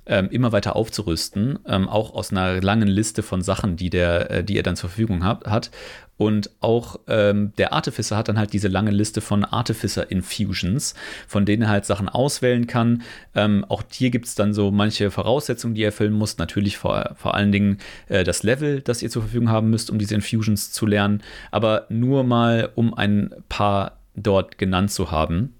ähm, 0.09 0.29
immer 0.31 0.51
weiter 0.51 0.75
aufzurüsten, 0.75 1.59
ähm, 1.65 1.87
auch 1.87 2.13
aus 2.13 2.31
einer 2.31 2.61
langen 2.61 2.87
Liste 2.87 3.23
von 3.23 3.41
Sachen, 3.41 3.77
die, 3.77 3.89
der, 3.89 4.31
äh, 4.31 4.43
die 4.43 4.57
er 4.57 4.63
dann 4.63 4.75
zur 4.75 4.89
Verfügung 4.89 5.23
hat. 5.23 5.45
hat. 5.45 5.71
Und 6.17 6.49
auch 6.59 6.99
ähm, 7.07 7.53
der 7.57 7.71
Artificer 7.71 8.17
hat 8.17 8.27
dann 8.27 8.37
halt 8.37 8.51
diese 8.51 8.67
lange 8.67 8.91
Liste 8.91 9.21
von 9.21 9.45
Artificer 9.45 10.11
Infusions, 10.11 10.93
von 11.27 11.45
denen 11.45 11.61
er 11.61 11.69
halt 11.69 11.85
Sachen 11.85 12.09
auswählen 12.09 12.67
kann. 12.67 13.03
Ähm, 13.35 13.63
auch 13.69 13.83
hier 13.89 14.09
gibt 14.09 14.25
es 14.25 14.35
dann 14.35 14.53
so 14.53 14.69
manche 14.69 15.11
Voraussetzungen, 15.11 15.75
die 15.75 15.83
er 15.83 15.89
erfüllen 15.89 16.11
muss. 16.11 16.37
Natürlich 16.37 16.77
vor, 16.77 17.11
vor 17.15 17.35
allen 17.35 17.53
Dingen 17.53 17.77
äh, 18.09 18.25
das 18.25 18.43
Level, 18.43 18.81
das 18.81 19.01
ihr 19.01 19.09
zur 19.09 19.21
Verfügung 19.21 19.49
haben 19.49 19.69
müsst, 19.69 19.89
um 19.89 19.97
diese 19.97 20.15
Infusions 20.15 20.73
zu 20.73 20.85
lernen. 20.85 21.21
Aber 21.51 21.85
nur 21.87 22.25
mal, 22.25 22.69
um 22.75 22.93
ein 22.93 23.33
paar 23.47 23.99
dort 24.15 24.57
genannt 24.57 24.91
zu 24.91 25.11
haben. 25.11 25.53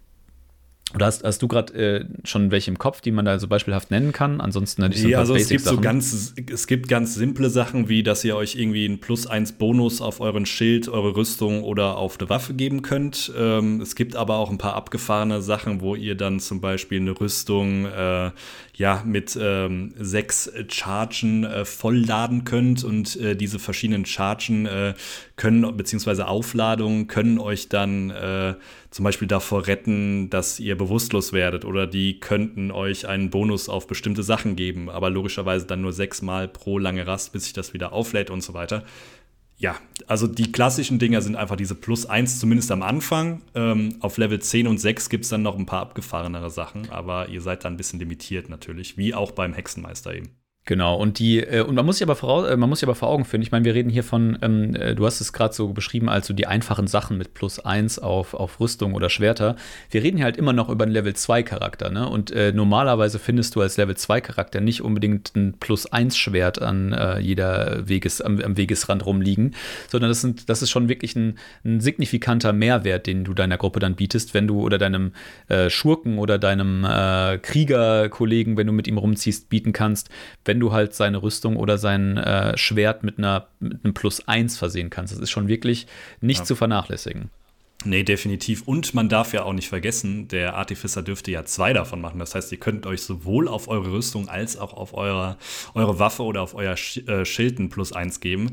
Oder 0.95 1.05
hast, 1.05 1.23
hast 1.23 1.41
du 1.41 1.47
gerade 1.47 1.73
äh, 1.73 2.05
schon 2.23 2.49
welche 2.49 2.71
im 2.71 2.79
Kopf, 2.79 3.01
die 3.01 3.11
man 3.11 3.23
da 3.23 3.37
so 3.37 3.47
beispielhaft 3.47 3.91
nennen 3.91 4.11
kann? 4.11 4.41
Ansonsten 4.41 4.81
natürlich 4.81 5.03
so 5.03 5.09
ja, 5.09 5.19
also 5.19 5.35
es 5.35 5.47
gibt 5.47 5.63
so 5.63 5.79
ganz, 5.79 6.33
es 6.51 6.65
gibt 6.65 6.87
ganz 6.87 7.13
simple 7.13 7.49
Sachen, 7.51 7.89
wie 7.89 8.01
dass 8.01 8.23
ihr 8.23 8.35
euch 8.35 8.55
irgendwie 8.55 8.85
einen 8.85 8.99
Plus 8.99 9.27
1 9.27 9.53
Bonus 9.53 10.01
auf 10.01 10.19
euren 10.19 10.47
Schild, 10.47 10.89
eure 10.89 11.15
Rüstung 11.15 11.63
oder 11.63 11.97
auf 11.97 12.19
eine 12.19 12.29
Waffe 12.29 12.55
geben 12.55 12.81
könnt. 12.81 13.31
Ähm, 13.37 13.81
es 13.81 13.95
gibt 13.95 14.15
aber 14.15 14.37
auch 14.37 14.49
ein 14.49 14.57
paar 14.57 14.73
abgefahrene 14.73 15.43
Sachen, 15.43 15.81
wo 15.81 15.93
ihr 15.95 16.15
dann 16.15 16.39
zum 16.39 16.59
Beispiel 16.59 16.99
eine 16.99 17.19
Rüstung 17.19 17.85
äh, 17.85 18.31
ja 18.79 19.03
mit 19.05 19.37
ähm, 19.39 19.93
sechs 19.99 20.49
Chargen 20.69 21.43
äh, 21.43 21.65
vollladen 21.65 22.45
könnt 22.45 22.85
und 22.85 23.17
äh, 23.17 23.35
diese 23.35 23.59
verschiedenen 23.59 24.05
Chargen 24.05 24.65
äh, 24.65 24.93
können 25.35 25.75
beziehungsweise 25.75 26.27
Aufladungen 26.27 27.07
können 27.07 27.39
euch 27.39 27.67
dann 27.67 28.09
äh, 28.09 28.55
zum 28.89 29.03
Beispiel 29.03 29.27
davor 29.27 29.67
retten, 29.67 30.29
dass 30.29 30.61
ihr 30.61 30.77
bewusstlos 30.77 31.33
werdet 31.33 31.65
oder 31.65 31.87
die 31.87 32.21
könnten 32.21 32.71
euch 32.71 33.05
einen 33.05 33.29
Bonus 33.29 33.67
auf 33.67 33.85
bestimmte 33.85 34.23
Sachen 34.23 34.55
geben, 34.55 34.89
aber 34.89 35.09
logischerweise 35.09 35.67
dann 35.67 35.81
nur 35.81 35.91
sechsmal 35.91 36.47
pro 36.47 36.79
lange 36.79 37.05
Rast, 37.05 37.33
bis 37.33 37.43
sich 37.43 37.53
das 37.53 37.73
wieder 37.73 37.91
auflädt 37.91 38.29
und 38.29 38.41
so 38.41 38.53
weiter 38.53 38.85
ja, 39.59 39.75
also 40.07 40.25
die 40.25 40.51
klassischen 40.53 40.99
Dinger 40.99 41.21
sind 41.21 41.35
einfach 41.35 41.57
diese 41.57 41.75
Plus 41.75 42.05
1, 42.05 42.39
zumindest 42.39 42.71
am 42.71 42.81
Anfang. 42.81 43.41
Ähm, 43.53 43.97
auf 43.99 44.17
Level 44.17 44.39
10 44.39 44.67
und 44.67 44.79
6 44.79 45.09
gibt 45.09 45.25
es 45.25 45.29
dann 45.29 45.41
noch 45.41 45.57
ein 45.57 45.65
paar 45.65 45.81
abgefahrenere 45.81 46.49
Sachen, 46.49 46.89
aber 46.89 47.27
ihr 47.27 47.41
seid 47.41 47.65
da 47.65 47.69
ein 47.69 47.75
bisschen 47.75 47.99
limitiert 47.99 48.49
natürlich, 48.49 48.97
wie 48.97 49.13
auch 49.13 49.31
beim 49.31 49.53
Hexenmeister 49.53 50.15
eben. 50.15 50.38
Genau, 50.69 50.95
und 50.97 51.17
die, 51.17 51.39
äh, 51.39 51.61
und 51.61 51.73
man 51.73 51.83
muss 51.83 51.97
sich 51.97 52.05
aber 52.05 52.15
voraus, 52.15 52.47
äh, 52.47 52.55
man 52.55 52.69
muss 52.69 52.81
sich 52.81 52.87
aber 52.87 52.93
vor 52.93 53.09
Augen 53.09 53.25
führen. 53.25 53.41
Ich 53.41 53.51
meine, 53.51 53.65
wir 53.65 53.73
reden 53.73 53.89
hier 53.89 54.03
von, 54.03 54.37
ähm, 54.43 54.75
äh, 54.75 54.93
du 54.93 55.03
hast 55.07 55.19
es 55.19 55.33
gerade 55.33 55.51
so 55.51 55.69
beschrieben, 55.69 56.09
als 56.09 56.27
so 56.27 56.33
die 56.35 56.45
einfachen 56.45 56.85
Sachen 56.85 57.17
mit 57.17 57.33
plus 57.33 57.57
1 57.57 57.97
auf, 57.97 58.35
auf 58.35 58.59
Rüstung 58.59 58.93
oder 58.93 59.09
Schwerter. 59.09 59.55
Wir 59.89 60.03
reden 60.03 60.17
hier 60.17 60.25
halt 60.25 60.37
immer 60.37 60.53
noch 60.53 60.69
über 60.69 60.83
einen 60.83 60.91
Level 60.91 61.15
2 61.15 61.41
Charakter, 61.41 61.89
ne? 61.89 62.07
Und 62.07 62.31
normalerweise 62.53 63.17
findest 63.17 63.55
du 63.55 63.61
als 63.61 63.77
Level 63.77 63.97
2 63.97 64.21
Charakter 64.21 64.61
nicht 64.61 64.81
unbedingt 64.83 65.35
ein 65.35 65.55
plus 65.59 65.87
1 65.87 66.15
Schwert 66.15 66.61
an 66.61 66.95
jeder 67.19 67.87
Weges, 67.87 68.21
am, 68.21 68.39
am, 68.39 68.55
Wegesrand 68.55 69.05
rumliegen, 69.05 69.55
sondern 69.87 70.11
das 70.11 70.21
sind, 70.21 70.49
das 70.49 70.61
ist 70.61 70.69
schon 70.69 70.89
wirklich 70.89 71.15
ein, 71.15 71.39
ein, 71.65 71.81
signifikanter 71.81 72.53
Mehrwert, 72.53 73.07
den 73.07 73.23
du 73.23 73.33
deiner 73.33 73.57
Gruppe 73.57 73.79
dann 73.79 73.95
bietest, 73.95 74.33
wenn 74.33 74.47
du 74.47 74.61
oder 74.61 74.77
deinem 74.77 75.13
Schurken 75.69 76.19
oder 76.19 76.37
deinem 76.37 76.83
Kriegerkollegen, 77.41 78.57
wenn 78.57 78.67
du 78.67 78.73
mit 78.73 78.87
ihm 78.87 78.97
rumziehst, 78.97 79.49
bieten 79.49 79.73
kannst, 79.73 80.09
wenn 80.45 80.58
wenn 80.59 80.67
du 80.67 80.73
halt 80.73 80.93
seine 80.93 81.23
Rüstung 81.23 81.55
oder 81.55 81.77
sein 81.77 82.17
äh, 82.17 82.57
Schwert 82.57 83.03
mit, 83.03 83.17
einer, 83.17 83.47
mit 83.61 83.85
einem 83.85 83.93
Plus 83.93 84.27
1 84.27 84.57
versehen 84.57 84.89
kannst. 84.89 85.13
Das 85.13 85.19
ist 85.21 85.29
schon 85.29 85.47
wirklich 85.47 85.87
nicht 86.19 86.39
ja. 86.39 86.43
zu 86.43 86.55
vernachlässigen. 86.57 87.29
Nee, 87.85 88.03
definitiv. 88.03 88.63
Und 88.67 88.93
man 88.93 89.07
darf 89.07 89.31
ja 89.31 89.43
auch 89.43 89.53
nicht 89.53 89.69
vergessen, 89.69 90.27
der 90.27 90.55
Artificer 90.55 91.01
dürfte 91.01 91.31
ja 91.31 91.45
zwei 91.45 91.71
davon 91.71 92.01
machen. 92.01 92.19
Das 92.19 92.35
heißt, 92.35 92.51
ihr 92.51 92.59
könnt 92.59 92.85
euch 92.85 93.03
sowohl 93.03 93.47
auf 93.47 93.69
eure 93.69 93.93
Rüstung 93.93 94.27
als 94.27 94.57
auch 94.57 94.73
auf 94.73 94.93
eure, 94.93 95.37
eure 95.75 95.97
Waffe 95.97 96.23
oder 96.23 96.41
auf 96.41 96.55
euer 96.55 96.73
äh, 96.73 97.23
Schild 97.23 97.57
ein 97.57 97.69
plus 97.69 97.93
eins 97.93 98.19
geben 98.19 98.51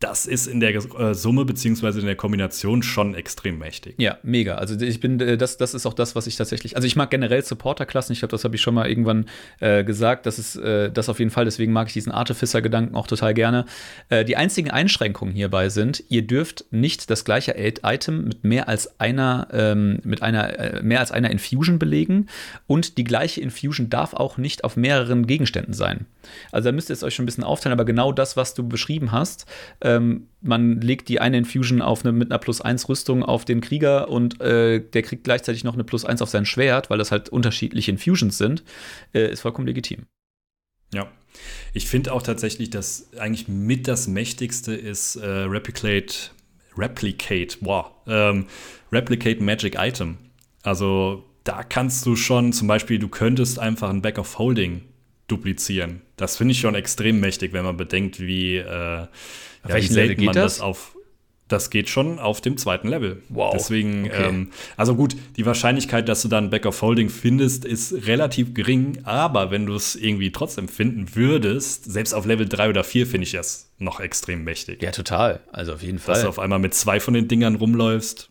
das 0.00 0.26
ist 0.26 0.46
in 0.46 0.60
der 0.60 0.74
äh, 0.74 1.14
Summe 1.14 1.46
beziehungsweise 1.46 2.00
in 2.00 2.06
der 2.06 2.16
Kombination 2.16 2.82
schon 2.82 3.14
extrem 3.14 3.58
mächtig. 3.58 3.94
Ja, 3.98 4.18
mega. 4.22 4.56
Also 4.56 4.78
ich 4.78 5.00
bin, 5.00 5.18
äh, 5.20 5.38
das, 5.38 5.56
das 5.56 5.72
ist 5.72 5.86
auch 5.86 5.94
das, 5.94 6.14
was 6.14 6.26
ich 6.26 6.36
tatsächlich, 6.36 6.76
also 6.76 6.86
ich 6.86 6.96
mag 6.96 7.10
generell 7.10 7.42
Supporter-Klassen, 7.42 8.12
ich 8.12 8.18
glaube, 8.18 8.32
das 8.32 8.44
habe 8.44 8.54
ich 8.56 8.60
schon 8.60 8.74
mal 8.74 8.88
irgendwann 8.88 9.24
äh, 9.60 9.84
gesagt, 9.84 10.26
das 10.26 10.38
ist 10.38 10.56
äh, 10.56 10.90
das 10.90 11.08
auf 11.08 11.18
jeden 11.18 11.30
Fall, 11.30 11.46
deswegen 11.46 11.72
mag 11.72 11.86
ich 11.86 11.94
diesen 11.94 12.12
Artificer-Gedanken 12.12 12.94
auch 12.94 13.06
total 13.06 13.32
gerne. 13.32 13.64
Äh, 14.10 14.26
die 14.26 14.36
einzigen 14.36 14.70
Einschränkungen 14.70 15.34
hierbei 15.34 15.70
sind, 15.70 16.04
ihr 16.08 16.26
dürft 16.26 16.66
nicht 16.70 17.08
das 17.08 17.24
gleiche 17.24 17.56
Item 17.56 18.24
mit 18.24 18.44
mehr 18.44 18.68
als 18.68 19.00
einer, 19.00 19.48
ähm, 19.52 20.00
mit 20.04 20.20
einer, 20.20 20.58
äh, 20.58 20.82
mehr 20.82 21.00
als 21.00 21.10
einer 21.10 21.30
Infusion 21.30 21.78
belegen 21.78 22.26
und 22.66 22.98
die 22.98 23.04
gleiche 23.04 23.40
Infusion 23.40 23.88
darf 23.88 24.12
auch 24.12 24.36
nicht 24.36 24.62
auf 24.62 24.76
mehreren 24.76 25.26
Gegenständen 25.26 25.72
sein. 25.72 26.06
Also 26.52 26.68
da 26.68 26.72
müsst 26.72 26.90
ihr 26.90 26.94
es 26.94 27.02
euch 27.02 27.14
schon 27.14 27.24
ein 27.24 27.26
bisschen 27.26 27.44
aufteilen, 27.44 27.72
aber 27.72 27.84
genau 27.84 28.12
das, 28.12 28.36
was 28.36 28.54
du 28.54 28.66
beschrieben 28.66 29.12
hast, 29.12 29.46
ähm, 29.80 30.28
man 30.40 30.80
legt 30.80 31.08
die 31.08 31.20
eine 31.20 31.38
Infusion 31.38 31.82
auf 31.82 32.04
eine, 32.04 32.12
mit 32.12 32.30
einer 32.30 32.38
Plus 32.38 32.60
1 32.60 32.88
Rüstung 32.88 33.22
auf 33.22 33.44
den 33.44 33.60
Krieger 33.60 34.08
und 34.08 34.40
äh, 34.40 34.80
der 34.80 35.02
kriegt 35.02 35.24
gleichzeitig 35.24 35.64
noch 35.64 35.74
eine 35.74 35.84
Plus 35.84 36.04
1 36.04 36.22
auf 36.22 36.28
sein 36.28 36.46
Schwert, 36.46 36.90
weil 36.90 36.98
das 36.98 37.10
halt 37.10 37.28
unterschiedliche 37.28 37.90
Infusions 37.90 38.38
sind, 38.38 38.64
äh, 39.12 39.30
ist 39.30 39.40
vollkommen 39.40 39.66
legitim. 39.66 40.06
Ja. 40.94 41.08
Ich 41.74 41.86
finde 41.86 42.12
auch 42.12 42.22
tatsächlich, 42.22 42.70
dass 42.70 43.10
eigentlich 43.18 43.48
mit 43.48 43.88
das 43.88 44.08
Mächtigste 44.08 44.74
ist 44.74 45.16
äh, 45.16 45.26
Replicate, 45.26 46.30
Replicate, 46.76 47.58
wow, 47.60 47.86
ähm, 48.06 48.46
Replicate 48.92 49.42
Magic 49.42 49.76
Item. 49.78 50.18
Also 50.62 51.24
da 51.44 51.62
kannst 51.62 52.06
du 52.06 52.16
schon, 52.16 52.52
zum 52.52 52.68
Beispiel, 52.68 52.98
du 52.98 53.08
könntest 53.08 53.58
einfach 53.58 53.90
ein 53.90 54.02
Back 54.02 54.18
of 54.18 54.38
Holding 54.38 54.82
duplizieren. 55.28 56.02
Das 56.16 56.36
finde 56.36 56.52
ich 56.52 56.60
schon 56.60 56.74
extrem 56.74 57.20
mächtig, 57.20 57.52
wenn 57.52 57.64
man 57.64 57.76
bedenkt, 57.76 58.20
wie, 58.20 58.56
äh, 58.56 58.64
ja, 58.64 59.08
wie 59.68 59.86
selten 59.86 60.24
man 60.24 60.34
das? 60.34 60.56
das 60.56 60.60
auf. 60.60 60.92
Das 61.48 61.70
geht 61.70 61.88
schon 61.88 62.18
auf 62.18 62.40
dem 62.40 62.56
zweiten 62.56 62.88
Level. 62.88 63.22
Wow. 63.28 63.52
Deswegen, 63.54 64.06
okay. 64.06 64.28
ähm, 64.28 64.50
also 64.76 64.96
gut, 64.96 65.14
die 65.36 65.46
Wahrscheinlichkeit, 65.46 66.08
dass 66.08 66.22
du 66.22 66.26
dann 66.26 66.50
Back 66.50 66.66
of 66.66 66.82
Holding 66.82 67.08
findest, 67.08 67.64
ist 67.64 68.08
relativ 68.08 68.52
gering, 68.52 68.98
aber 69.04 69.52
wenn 69.52 69.64
du 69.64 69.74
es 69.76 69.94
irgendwie 69.94 70.32
trotzdem 70.32 70.66
finden 70.66 71.14
würdest, 71.14 71.84
selbst 71.84 72.14
auf 72.14 72.26
Level 72.26 72.48
3 72.48 72.70
oder 72.70 72.82
4 72.82 73.06
finde 73.06 73.26
ich 73.26 73.32
das 73.32 73.70
noch 73.78 74.00
extrem 74.00 74.42
mächtig. 74.42 74.82
Ja, 74.82 74.90
total. 74.90 75.38
Also 75.52 75.74
auf 75.74 75.84
jeden 75.84 76.00
Fall. 76.00 76.14
Dass 76.14 76.24
du 76.24 76.28
auf 76.28 76.40
einmal 76.40 76.58
mit 76.58 76.74
zwei 76.74 76.98
von 76.98 77.14
den 77.14 77.28
Dingern 77.28 77.54
rumläufst. 77.54 78.28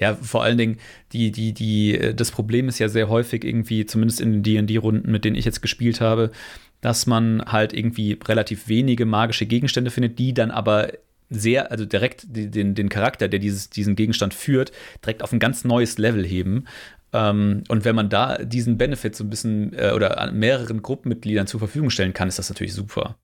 Ja, 0.00 0.14
vor 0.14 0.42
allen 0.42 0.56
Dingen, 0.56 0.78
die, 1.12 1.30
die, 1.30 1.52
die, 1.52 1.94
äh, 1.96 2.14
das 2.14 2.30
Problem 2.30 2.68
ist 2.68 2.78
ja 2.78 2.88
sehr 2.88 3.08
häufig 3.08 3.44
irgendwie, 3.44 3.84
zumindest 3.84 4.20
in 4.20 4.42
den 4.42 4.66
DD-Runden, 4.66 5.12
mit 5.12 5.24
denen 5.24 5.36
ich 5.36 5.44
jetzt 5.44 5.60
gespielt 5.60 6.00
habe, 6.00 6.32
dass 6.80 7.06
man 7.06 7.42
halt 7.46 7.74
irgendwie 7.74 8.18
relativ 8.24 8.66
wenige 8.66 9.04
magische 9.04 9.44
Gegenstände 9.44 9.90
findet, 9.90 10.18
die 10.18 10.32
dann 10.32 10.50
aber 10.50 10.92
sehr, 11.28 11.70
also 11.70 11.84
direkt 11.84 12.24
den, 12.28 12.74
den 12.74 12.88
Charakter, 12.88 13.28
der 13.28 13.38
dieses, 13.38 13.70
diesen 13.70 13.94
Gegenstand 13.94 14.34
führt, 14.34 14.72
direkt 15.04 15.22
auf 15.22 15.32
ein 15.32 15.38
ganz 15.38 15.64
neues 15.64 15.98
Level 15.98 16.26
heben. 16.26 16.64
Ähm, 17.12 17.64
und 17.68 17.84
wenn 17.84 17.94
man 17.94 18.08
da 18.08 18.38
diesen 18.38 18.78
Benefit 18.78 19.14
so 19.14 19.24
ein 19.24 19.30
bisschen 19.30 19.74
äh, 19.74 19.92
oder 19.94 20.32
mehreren 20.32 20.82
Gruppenmitgliedern 20.82 21.46
zur 21.46 21.60
Verfügung 21.60 21.90
stellen 21.90 22.14
kann, 22.14 22.26
ist 22.26 22.38
das 22.38 22.48
natürlich 22.48 22.74
super. 22.74 23.16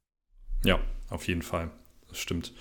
Ja, 0.64 0.78
auf 1.08 1.26
jeden 1.26 1.42
Fall 1.42 1.70
stimmt. 2.18 2.52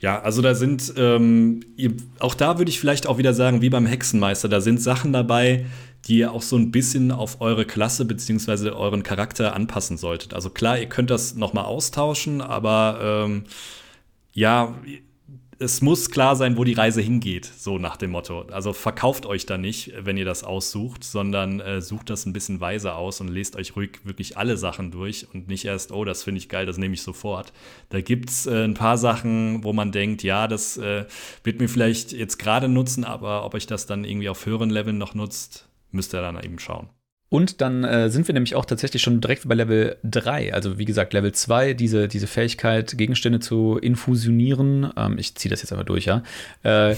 Ja, 0.00 0.20
also 0.20 0.42
da 0.42 0.54
sind, 0.54 0.92
ähm, 0.96 1.60
ihr, 1.76 1.92
auch 2.18 2.34
da 2.34 2.58
würde 2.58 2.70
ich 2.70 2.80
vielleicht 2.80 3.06
auch 3.06 3.18
wieder 3.18 3.34
sagen, 3.34 3.62
wie 3.62 3.70
beim 3.70 3.86
Hexenmeister, 3.86 4.48
da 4.48 4.60
sind 4.60 4.80
Sachen 4.80 5.12
dabei, 5.12 5.66
die 6.06 6.18
ihr 6.18 6.32
auch 6.32 6.42
so 6.42 6.56
ein 6.56 6.70
bisschen 6.70 7.10
auf 7.10 7.40
eure 7.40 7.64
Klasse 7.64 8.04
bzw. 8.04 8.70
euren 8.70 9.02
Charakter 9.02 9.54
anpassen 9.54 9.96
solltet. 9.96 10.34
Also 10.34 10.50
klar, 10.50 10.78
ihr 10.78 10.88
könnt 10.88 11.10
das 11.10 11.34
nochmal 11.34 11.64
austauschen, 11.64 12.40
aber 12.40 13.24
ähm, 13.24 13.44
ja, 14.32 14.74
es 15.64 15.80
muss 15.80 16.10
klar 16.10 16.36
sein, 16.36 16.56
wo 16.58 16.64
die 16.64 16.74
Reise 16.74 17.00
hingeht, 17.00 17.46
so 17.46 17.78
nach 17.78 17.96
dem 17.96 18.10
Motto. 18.10 18.42
Also 18.42 18.72
verkauft 18.72 19.24
euch 19.24 19.46
da 19.46 19.56
nicht, 19.56 19.92
wenn 19.98 20.16
ihr 20.18 20.26
das 20.26 20.44
aussucht, 20.44 21.02
sondern 21.02 21.60
äh, 21.60 21.80
sucht 21.80 22.10
das 22.10 22.26
ein 22.26 22.34
bisschen 22.34 22.60
weiser 22.60 22.96
aus 22.96 23.20
und 23.20 23.28
lest 23.28 23.56
euch 23.56 23.74
ruhig 23.74 24.00
wirklich 24.04 24.36
alle 24.36 24.56
Sachen 24.58 24.90
durch 24.90 25.26
und 25.32 25.48
nicht 25.48 25.64
erst, 25.64 25.90
oh, 25.90 26.04
das 26.04 26.22
finde 26.22 26.38
ich 26.38 26.48
geil, 26.48 26.66
das 26.66 26.76
nehme 26.76 26.94
ich 26.94 27.02
sofort. 27.02 27.52
Da 27.88 28.00
gibt 28.02 28.30
es 28.30 28.46
äh, 28.46 28.64
ein 28.64 28.74
paar 28.74 28.98
Sachen, 28.98 29.64
wo 29.64 29.72
man 29.72 29.90
denkt, 29.90 30.22
ja, 30.22 30.46
das 30.46 30.76
äh, 30.76 31.06
wird 31.42 31.60
mir 31.60 31.68
vielleicht 31.68 32.12
jetzt 32.12 32.38
gerade 32.38 32.68
nutzen, 32.68 33.04
aber 33.04 33.44
ob 33.44 33.54
euch 33.54 33.66
das 33.66 33.86
dann 33.86 34.04
irgendwie 34.04 34.28
auf 34.28 34.44
höheren 34.44 34.70
Leveln 34.70 34.98
noch 34.98 35.14
nutzt, 35.14 35.68
müsst 35.90 36.14
ihr 36.14 36.20
dann 36.20 36.42
eben 36.42 36.58
schauen. 36.58 36.90
Und 37.28 37.60
dann 37.60 37.84
äh, 37.84 38.10
sind 38.10 38.28
wir 38.28 38.32
nämlich 38.32 38.54
auch 38.54 38.64
tatsächlich 38.64 39.02
schon 39.02 39.20
direkt 39.20 39.48
bei 39.48 39.54
Level 39.54 39.96
3. 40.04 40.54
Also 40.54 40.78
wie 40.78 40.84
gesagt, 40.84 41.12
Level 41.12 41.32
2, 41.32 41.74
diese, 41.74 42.06
diese 42.06 42.26
Fähigkeit, 42.26 42.96
Gegenstände 42.96 43.40
zu 43.40 43.78
infusionieren. 43.78 44.92
Ähm, 44.96 45.18
ich 45.18 45.34
ziehe 45.34 45.50
das 45.50 45.62
jetzt 45.62 45.72
einfach 45.72 45.86
durch, 45.86 46.04
ja. 46.04 46.22
Äh, 46.62 46.94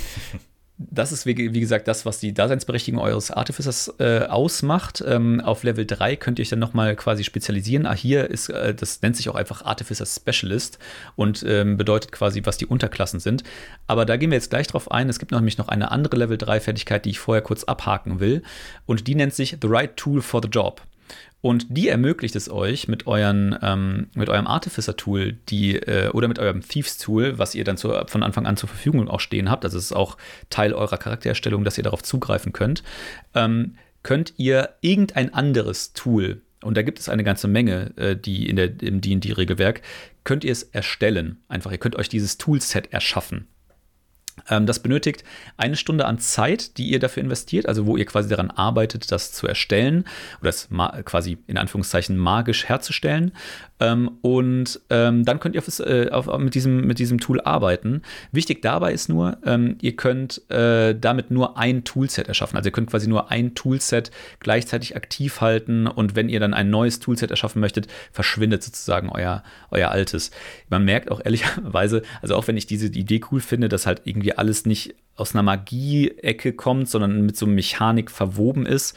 das 0.79 1.11
ist, 1.11 1.25
wie, 1.25 1.55
wie, 1.55 1.61
gesagt, 1.61 1.89
das, 1.89 2.05
was 2.05 2.21
die 2.21 2.35
Daseinsberechtigung 2.35 3.01
eures 3.01 3.31
Artificers 3.31 3.95
äh, 3.99 4.27
ausmacht. 4.27 5.03
Ähm, 5.07 5.41
auf 5.41 5.63
Level 5.63 5.87
3 5.87 6.17
könnt 6.17 6.39
ihr 6.39 6.43
euch 6.43 6.51
dann 6.51 6.59
nochmal 6.59 6.95
quasi 6.97 7.25
spezialisieren. 7.25 7.87
Ah, 7.87 7.95
hier 7.95 8.29
ist, 8.29 8.51
äh, 8.51 8.75
das 8.75 9.01
nennt 9.01 9.17
sich 9.17 9.31
auch 9.31 9.37
einfach 9.37 9.65
Artificer 9.65 10.05
Specialist 10.05 10.79
und 11.15 11.43
ähm, 11.49 11.79
bedeutet 11.79 12.13
quasi, 12.13 12.43
was 12.45 12.59
die 12.59 12.67
Unterklassen 12.67 13.21
sind. 13.21 13.43
Aber 13.87 14.05
da 14.05 14.17
gehen 14.19 14.31
wir 14.31 14.37
jetzt 14.37 14.51
gleich 14.51 14.67
drauf 14.67 14.91
ein. 14.91 15.09
Es 15.09 15.19
gibt 15.19 15.33
nämlich 15.33 15.57
noch 15.57 15.69
eine 15.69 15.91
andere 15.91 16.17
Level 16.17 16.37
3 16.37 16.61
Fertigkeit, 16.61 17.07
die 17.07 17.11
ich 17.11 17.21
vorher 17.21 17.43
kurz 17.43 17.65
abhaken 17.65 18.21
will. 18.21 18.43
Und 18.85 19.07
die 19.07 19.15
nennt 19.15 19.33
sich 19.33 19.57
The 19.63 19.69
Right 19.69 19.97
Tool 19.97 20.21
for 20.21 20.43
the 20.43 20.49
Job. 20.49 20.83
Und 21.47 21.67
die 21.69 21.87
ermöglicht 21.87 22.35
es 22.35 22.51
euch 22.51 22.89
mit, 22.89 23.07
euren, 23.07 23.57
ähm, 23.63 24.09
mit 24.17 24.29
eurem 24.29 24.49
Artificer-Tool 24.49 25.35
die, 25.49 25.77
äh, 25.77 26.09
oder 26.09 26.27
mit 26.27 26.41
eurem 26.41 26.61
Thieves-Tool, 26.61 27.39
was 27.39 27.55
ihr 27.55 27.63
dann 27.63 27.77
zu, 27.77 27.95
von 28.09 28.25
Anfang 28.25 28.47
an 28.47 28.57
zur 28.57 28.69
Verfügung 28.69 29.07
auch 29.09 29.21
stehen 29.21 29.49
habt, 29.49 29.65
also 29.65 29.79
es 29.79 29.85
ist 29.85 29.93
auch 29.93 30.17
Teil 30.51 30.73
eurer 30.73 30.99
Charaktererstellung, 30.99 31.63
dass 31.63 31.79
ihr 31.79 31.85
darauf 31.85 32.03
zugreifen 32.03 32.53
könnt, 32.53 32.83
ähm, 33.37 33.77
könnt 34.03 34.35
ihr 34.39 34.71
irgendein 34.81 35.33
anderes 35.33 35.93
Tool, 35.93 36.43
und 36.65 36.77
da 36.77 36.83
gibt 36.83 36.99
es 36.99 37.09
eine 37.09 37.23
ganze 37.23 37.47
Menge, 37.47 37.97
äh, 37.97 38.17
die 38.17 38.49
in 38.49 38.57
der, 38.57 38.83
im 38.83 39.01
D&D-Regelwerk, 39.01 39.83
könnt 40.25 40.43
ihr 40.43 40.51
es 40.51 40.65
erstellen. 40.65 41.37
Einfach, 41.47 41.71
ihr 41.71 41.79
könnt 41.79 41.95
euch 41.95 42.09
dieses 42.09 42.39
Toolset 42.39 42.93
erschaffen. 42.93 43.47
Ähm, 44.49 44.67
das 44.67 44.81
benötigt 44.81 45.25
eine 45.57 45.77
Stunde 45.77 46.05
an 46.07 46.19
Zeit, 46.19 46.79
die 46.79 46.89
ihr 46.89 46.99
dafür 46.99 47.23
investiert, 47.23 47.67
also 47.67 47.87
wo 47.87 47.97
ihr 47.97 48.05
quasi 48.05 48.29
daran 48.29 48.51
arbeitet, 48.51 49.11
das 49.11 49.33
zu 49.33 49.47
erstellen 49.47 50.05
oder 50.41 50.51
das 50.51 50.69
quasi 51.05 51.39
in 51.47 51.59
Anführungszeichen 51.59 52.17
magisch 52.17 52.69
herzustellen. 52.69 53.33
Ähm, 53.81 54.19
und 54.23 54.81
ähm, 54.91 55.25
dann 55.25 55.41
könnt 55.41 55.55
ihr 55.55 55.61
auf, 55.61 55.79
äh, 55.81 56.11
auf, 56.11 56.27
mit, 56.39 56.55
diesem, 56.55 56.87
mit 56.87 56.99
diesem 56.99 57.21
Tool 57.21 57.41
arbeiten. 57.41 58.03
Wichtig 58.33 58.63
dabei 58.63 58.93
ist 58.93 59.09
nur, 59.09 59.39
ihr 59.81 59.97
könnt 59.97 60.51
äh, 60.51 60.95
damit 60.99 61.31
nur 61.31 61.59
ein 61.59 61.85
Toolset 61.85 62.29
erschaffen. 62.29 62.57
Also 62.57 62.69
ihr 62.69 62.73
könnt 62.73 62.91
quasi 62.91 63.09
nur 63.09 63.31
ein 63.31 63.55
Toolset 63.55 64.11
gleichzeitig 64.41 64.97
aktiv 64.97 65.41
halten 65.41 65.87
und 65.87 66.17
wenn 66.17 66.29
ihr 66.29 66.41
dann 66.41 66.55
ein 66.55 66.71
neues 66.71 67.01
Toolset 67.01 67.31
erschaffen 67.31 67.61
möchtet, 67.61 67.87
verschwindet 68.13 68.63
sozusagen 68.63 69.09
euer, 69.11 69.43
euer 69.71 69.91
altes. 69.91 70.31
Man 70.69 70.85
merkt 70.85 71.11
auch 71.11 71.21
ehrlicherweise, 71.25 72.03
also 72.23 72.35
auch 72.35 72.47
wenn 72.49 72.57
ich 72.57 72.67
diese 72.67 72.87
Idee 72.87 73.21
cool 73.31 73.41
finde, 73.41 73.69
dass 73.69 73.87
halt 73.87 74.03
irgendwie 74.05 74.26
alles 74.35 74.67
nicht 74.67 74.95
aus 75.15 75.35
einer 75.35 75.43
Magie-Ecke 75.43 76.53
kommt, 76.53 76.89
sondern 76.89 77.23
mit 77.23 77.37
so 77.37 77.47
Mechanik 77.47 78.11
verwoben 78.11 78.67
ist, 78.67 78.97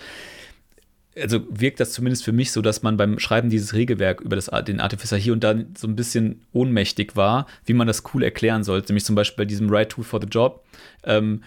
also 1.22 1.42
wirkt 1.50 1.80
das 1.80 1.92
zumindest 1.92 2.24
für 2.24 2.32
mich 2.32 2.52
so, 2.52 2.62
dass 2.62 2.82
man 2.84 2.98
beim 2.98 3.20
Schreiben 3.20 3.50
dieses 3.50 3.74
Regelwerk 3.74 4.22
über 4.22 4.36
das, 4.36 4.50
den 4.66 4.80
Artificer 4.80 5.18
hier 5.18 5.34
und 5.34 5.44
da 5.44 5.56
so 5.78 5.88
ein 5.88 5.96
bisschen 5.96 6.42
ohnmächtig 6.54 7.16
war, 7.16 7.48
wie 7.66 7.74
man 7.74 7.88
das 7.88 8.04
cool 8.14 8.24
erklären 8.24 8.64
sollte. 8.64 8.92
Nämlich 8.92 9.06
zum 9.06 9.16
Beispiel 9.16 9.44
bei 9.44 9.48
diesem 9.48 9.70
Right 9.70 9.90
Tool 9.90 10.04
for 10.04 10.22
the 10.22 10.28
Job 10.28 10.66
ähm, 11.04 11.44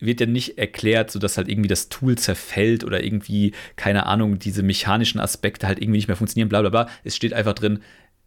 wird 0.00 0.20
ja 0.20 0.26
nicht 0.26 0.58
erklärt, 0.58 1.10
sodass 1.10 1.36
halt 1.36 1.48
irgendwie 1.48 1.68
das 1.68 1.88
Tool 1.88 2.16
zerfällt 2.18 2.84
oder 2.84 3.02
irgendwie, 3.02 3.52
keine 3.76 4.06
Ahnung, 4.06 4.38
diese 4.38 4.62
mechanischen 4.62 5.20
Aspekte 5.20 5.66
halt 5.66 5.78
irgendwie 5.78 5.98
nicht 5.98 6.08
mehr 6.08 6.16
funktionieren, 6.16 6.48
bla 6.48 6.60
bla 6.60 6.70
bla. 6.70 6.88
Es 7.04 7.16
steht 7.16 7.32
einfach 7.32 7.54
drin, 7.54 7.80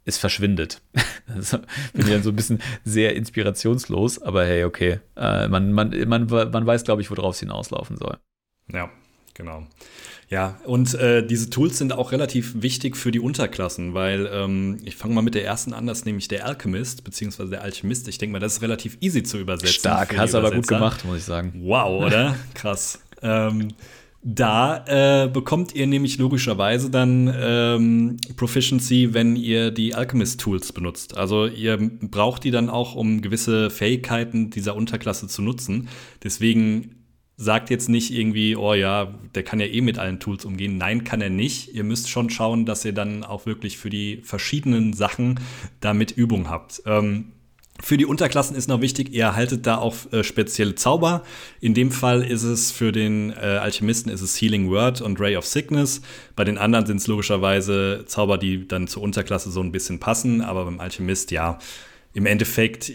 es 0.08 0.18
verschwindet. 0.18 0.82
Das 1.28 1.52
bin 1.52 2.06
ich 2.06 2.08
dann 2.08 2.24
so 2.24 2.30
ein 2.30 2.38
bisschen 2.38 2.62
sehr 2.86 3.14
inspirationslos, 3.18 4.22
aber 4.22 4.46
hey, 4.46 4.64
okay. 4.64 5.02
Äh, 5.18 5.50
man, 5.50 5.74
man, 5.74 5.94
man, 6.08 6.26
man 6.26 6.66
weiß, 6.66 6.86
glaube 6.86 7.02
ich, 7.02 7.12
worauf 7.12 7.36
es 7.36 7.42
hinauslaufen 7.42 7.98
soll. 7.98 8.18
Ja, 8.72 8.90
genau. 9.34 9.68
Ja, 10.30 10.60
und 10.64 10.94
äh, 10.94 11.28
diese 11.28 11.50
Tools 11.50 11.78
sind 11.78 11.92
auch 11.92 12.14
relativ 12.14 12.62
wichtig 12.62 12.96
für 12.96 13.12
die 13.12 13.20
Unterklassen, 13.20 13.94
weil 13.94 14.30
ähm, 14.32 14.80
ich 14.86 14.96
fange 14.96 15.16
mal 15.16 15.22
mit 15.22 15.36
der 15.36 15.44
ersten 15.44 15.74
an, 15.74 15.86
das 15.86 16.00
ist 16.00 16.06
nämlich 16.06 16.30
der 16.30 16.46
Alchemist, 16.46 17.04
beziehungsweise 17.04 17.50
der 17.50 17.62
Alchemist. 17.62 18.08
Ich 18.08 18.18
denke 18.18 18.32
mal, 18.32 18.40
das 18.40 18.54
ist 18.54 18.62
relativ 18.62 18.98
easy 19.02 19.24
zu 19.24 19.38
übersetzen. 19.38 19.80
Stark, 19.80 20.18
hast 20.18 20.34
aber 20.34 20.52
gut 20.52 20.68
gemacht, 20.68 21.04
muss 21.04 21.18
ich 21.18 21.26
sagen. 21.26 21.54
Wow, 21.64 22.06
oder? 22.06 22.38
Krass. 22.54 23.00
ähm, 23.22 23.74
Da 24.30 24.84
äh, 24.88 25.30
bekommt 25.30 25.74
ihr 25.74 25.88
nämlich 25.88 26.18
logischerweise 26.18 26.90
dann 26.90 27.34
ähm, 27.34 28.18
Proficiency, 28.36 29.14
wenn 29.14 29.38
ihr 29.38 29.72
die 29.72 29.96
Alchemist-Tools 29.96 30.74
benutzt. 30.74 31.16
Also 31.16 31.48
ihr 31.48 31.78
braucht 32.02 32.44
die 32.44 32.52
dann 32.52 32.70
auch, 32.70 32.94
um 32.94 33.22
gewisse 33.22 33.70
Fähigkeiten 33.70 34.50
dieser 34.50 34.76
Unterklasse 34.76 35.30
zu 35.30 35.42
nutzen. 35.42 35.88
Deswegen 36.26 37.06
sagt 37.38 37.70
jetzt 37.70 37.88
nicht 37.88 38.12
irgendwie, 38.12 38.58
oh 38.58 38.74
ja, 38.74 39.18
der 39.34 39.44
kann 39.44 39.62
ja 39.62 39.66
eh 39.68 39.80
mit 39.80 39.98
allen 39.98 40.20
Tools 40.20 40.44
umgehen. 40.44 40.78
Nein, 40.78 41.06
kann 41.06 41.22
er 41.22 41.30
nicht. 41.30 41.74
Ihr 41.74 41.86
müsst 41.86 42.10
schon 42.10 42.30
schauen, 42.30 42.66
dass 42.66 42.84
ihr 42.84 42.94
dann 42.94 43.24
auch 43.24 43.46
wirklich 43.46 43.78
für 43.78 43.90
die 43.90 44.18
verschiedenen 44.24 44.92
Sachen 44.92 45.40
damit 45.80 46.12
Übung 46.12 46.50
habt. 46.50 46.82
Ähm, 46.86 47.32
für 47.82 47.98
die 47.98 48.06
Unterklassen 48.06 48.56
ist 48.56 48.68
noch 48.68 48.82
wichtig, 48.82 49.14
ihr 49.14 49.24
erhaltet 49.24 49.68
da 49.68 49.78
auch 49.78 49.96
äh, 50.12 50.24
spezielle 50.24 50.76
Zauber. 50.76 51.24
In 51.62 51.74
dem 51.74 51.92
Fall 51.92 52.24
ist 52.24 52.44
es 52.44 52.72
für 52.72 52.92
den 52.92 53.32
äh, 53.32 53.36
Alchemisten 53.36 54.12
ist 54.12 54.22
es 54.22 54.40
Healing 54.42 54.70
Word 54.70 55.02
und 55.02 55.20
Ray 55.20 55.38
of 55.38 55.46
Sickness. 55.46 56.02
Bei 56.36 56.44
den 56.44 56.58
anderen 56.58 56.86
sind 56.86 56.98
es 56.98 57.08
logischerweise 57.08 58.06
Zauber, 58.08 58.38
die 58.38 58.68
dann 58.68 58.88
zur 58.88 59.04
Unterklasse 59.04 59.52
so 59.52 59.62
ein 59.62 59.72
bisschen 59.72 60.00
passen, 60.00 60.42
aber 60.42 60.66
beim 60.66 60.80
Alchemist, 60.80 61.32
ja, 61.32 61.60
im 62.14 62.26
Endeffekt 62.26 62.92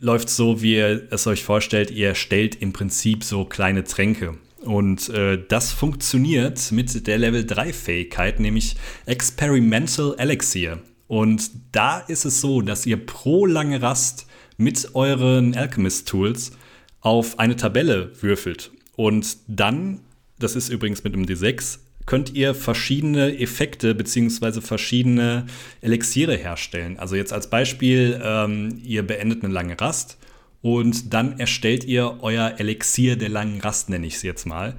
läuft 0.00 0.28
es 0.28 0.36
so, 0.36 0.62
wie 0.62 0.76
ihr 0.76 1.08
es 1.10 1.26
euch 1.26 1.42
vorstellt, 1.42 1.90
ihr 1.90 2.14
stellt 2.14 2.54
im 2.54 2.72
Prinzip 2.72 3.24
so 3.24 3.44
kleine 3.44 3.82
Tränke. 3.82 4.36
Und 4.60 5.08
äh, 5.08 5.42
das 5.48 5.72
funktioniert 5.72 6.70
mit 6.70 7.06
der 7.06 7.18
Level 7.18 7.44
3 7.44 7.72
Fähigkeit, 7.72 8.38
nämlich 8.38 8.76
Experimental 9.06 10.14
Elixir. 10.18 10.78
Und 11.10 11.50
da 11.72 11.98
ist 11.98 12.24
es 12.24 12.40
so, 12.40 12.62
dass 12.62 12.86
ihr 12.86 13.04
pro 13.04 13.44
lange 13.44 13.82
Rast 13.82 14.28
mit 14.58 14.94
euren 14.94 15.56
Alchemist-Tools 15.56 16.52
auf 17.00 17.40
eine 17.40 17.56
Tabelle 17.56 18.12
würfelt. 18.22 18.70
Und 18.94 19.38
dann, 19.48 20.02
das 20.38 20.54
ist 20.54 20.68
übrigens 20.68 21.02
mit 21.02 21.12
dem 21.14 21.26
D6, 21.26 21.80
könnt 22.06 22.34
ihr 22.34 22.54
verschiedene 22.54 23.36
Effekte 23.40 23.96
bzw. 23.96 24.60
verschiedene 24.60 25.46
Elixiere 25.80 26.36
herstellen. 26.36 26.96
Also 26.96 27.16
jetzt 27.16 27.32
als 27.32 27.50
Beispiel, 27.50 28.20
ähm, 28.22 28.80
ihr 28.84 29.04
beendet 29.04 29.42
eine 29.42 29.52
lange 29.52 29.80
Rast 29.80 30.16
und 30.62 31.12
dann 31.12 31.40
erstellt 31.40 31.82
ihr 31.82 32.18
euer 32.20 32.54
Elixier 32.58 33.16
der 33.16 33.30
langen 33.30 33.60
Rast, 33.60 33.90
nenne 33.90 34.06
ich 34.06 34.14
es 34.14 34.22
jetzt 34.22 34.46
mal 34.46 34.76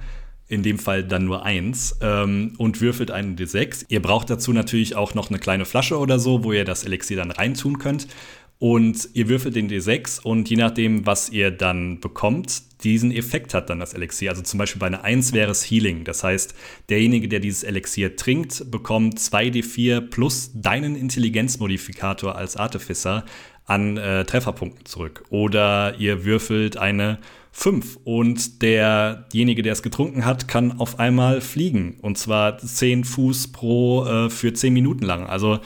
in 0.52 0.62
dem 0.62 0.78
Fall 0.78 1.02
dann 1.02 1.24
nur 1.24 1.44
eins, 1.46 1.96
ähm, 2.02 2.52
und 2.58 2.82
würfelt 2.82 3.10
einen 3.10 3.36
D6. 3.36 3.86
Ihr 3.88 4.02
braucht 4.02 4.28
dazu 4.28 4.52
natürlich 4.52 4.94
auch 4.94 5.14
noch 5.14 5.30
eine 5.30 5.38
kleine 5.38 5.64
Flasche 5.64 5.98
oder 5.98 6.18
so, 6.18 6.44
wo 6.44 6.52
ihr 6.52 6.66
das 6.66 6.84
Elixier 6.84 7.16
dann 7.16 7.30
reintun 7.30 7.78
könnt. 7.78 8.06
Und 8.58 9.08
ihr 9.14 9.28
würfelt 9.28 9.56
den 9.56 9.68
D6 9.68 10.22
und 10.22 10.48
je 10.48 10.56
nachdem, 10.56 11.04
was 11.04 11.30
ihr 11.30 11.50
dann 11.50 11.98
bekommt, 11.98 12.84
diesen 12.84 13.10
Effekt 13.10 13.54
hat 13.54 13.70
dann 13.70 13.80
das 13.80 13.94
Elixier. 13.94 14.30
Also 14.30 14.42
zum 14.42 14.58
Beispiel 14.58 14.78
bei 14.78 14.86
einer 14.86 15.02
1 15.02 15.32
wäre 15.32 15.50
es 15.50 15.68
Healing. 15.68 16.04
Das 16.04 16.22
heißt, 16.22 16.54
derjenige, 16.88 17.26
der 17.26 17.40
dieses 17.40 17.64
Elixier 17.64 18.14
trinkt, 18.14 18.70
bekommt 18.70 19.18
2d4 19.18 20.02
plus 20.02 20.52
deinen 20.54 20.94
Intelligenzmodifikator 20.94 22.36
als 22.36 22.56
Artificer 22.56 23.24
an 23.64 23.96
äh, 23.96 24.24
Trefferpunkten 24.24 24.84
zurück. 24.84 25.24
Oder 25.30 25.98
ihr 25.98 26.24
würfelt 26.24 26.76
eine 26.76 27.18
5 27.52 27.98
und 28.04 28.62
derjenige, 28.62 29.62
der 29.62 29.74
es 29.74 29.82
getrunken 29.82 30.24
hat, 30.24 30.48
kann 30.48 30.80
auf 30.80 30.98
einmal 30.98 31.40
fliegen. 31.40 31.98
Und 32.00 32.18
zwar 32.18 32.58
10 32.58 33.04
Fuß 33.04 33.52
pro 33.52 34.06
äh, 34.06 34.30
für 34.30 34.52
10 34.52 34.72
Minuten 34.72 35.04
lang. 35.04 35.26
Also 35.26 35.60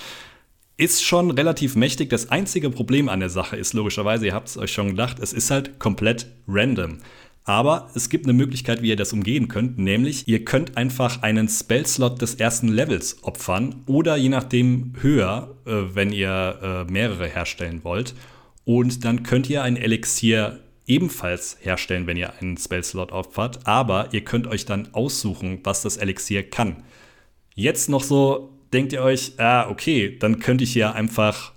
ist 0.76 1.02
schon 1.02 1.30
relativ 1.30 1.76
mächtig. 1.76 2.10
Das 2.10 2.30
einzige 2.30 2.70
Problem 2.70 3.08
an 3.08 3.20
der 3.20 3.30
Sache 3.30 3.56
ist 3.56 3.72
logischerweise, 3.72 4.26
ihr 4.26 4.34
habt 4.34 4.48
es 4.48 4.58
euch 4.58 4.72
schon 4.72 4.90
gedacht, 4.90 5.18
es 5.20 5.32
ist 5.32 5.50
halt 5.50 5.78
komplett 5.78 6.26
random. 6.46 6.98
Aber 7.44 7.90
es 7.94 8.08
gibt 8.08 8.26
eine 8.26 8.32
Möglichkeit, 8.32 8.82
wie 8.82 8.88
ihr 8.88 8.96
das 8.96 9.12
umgehen 9.12 9.46
könnt, 9.46 9.78
nämlich 9.78 10.26
ihr 10.26 10.44
könnt 10.44 10.76
einfach 10.76 11.22
einen 11.22 11.48
Spellslot 11.48 12.20
des 12.20 12.34
ersten 12.34 12.66
Levels 12.66 13.22
opfern 13.22 13.84
oder 13.86 14.16
je 14.16 14.28
nachdem 14.28 14.94
höher, 15.00 15.54
äh, 15.64 15.94
wenn 15.94 16.12
ihr 16.12 16.58
äh, 16.88 16.92
mehrere 16.92 17.28
herstellen 17.28 17.84
wollt. 17.84 18.14
Und 18.64 19.04
dann 19.04 19.22
könnt 19.22 19.48
ihr 19.48 19.62
ein 19.62 19.76
Elixier 19.76 20.58
ebenfalls 20.86 21.56
herstellen, 21.60 22.06
wenn 22.06 22.16
ihr 22.16 22.34
einen 22.40 22.56
Spellslot 22.56 23.12
opfert, 23.12 23.66
aber 23.66 24.08
ihr 24.12 24.22
könnt 24.22 24.46
euch 24.46 24.64
dann 24.64 24.94
aussuchen, 24.94 25.60
was 25.64 25.82
das 25.82 25.96
Elixier 25.96 26.48
kann. 26.48 26.84
Jetzt 27.54 27.88
noch 27.88 28.02
so 28.02 28.52
denkt 28.72 28.92
ihr 28.92 29.02
euch, 29.02 29.32
ah, 29.38 29.68
okay, 29.68 30.16
dann 30.18 30.38
könnte 30.38 30.64
ich 30.64 30.74
ja 30.74 30.92
einfach 30.92 31.52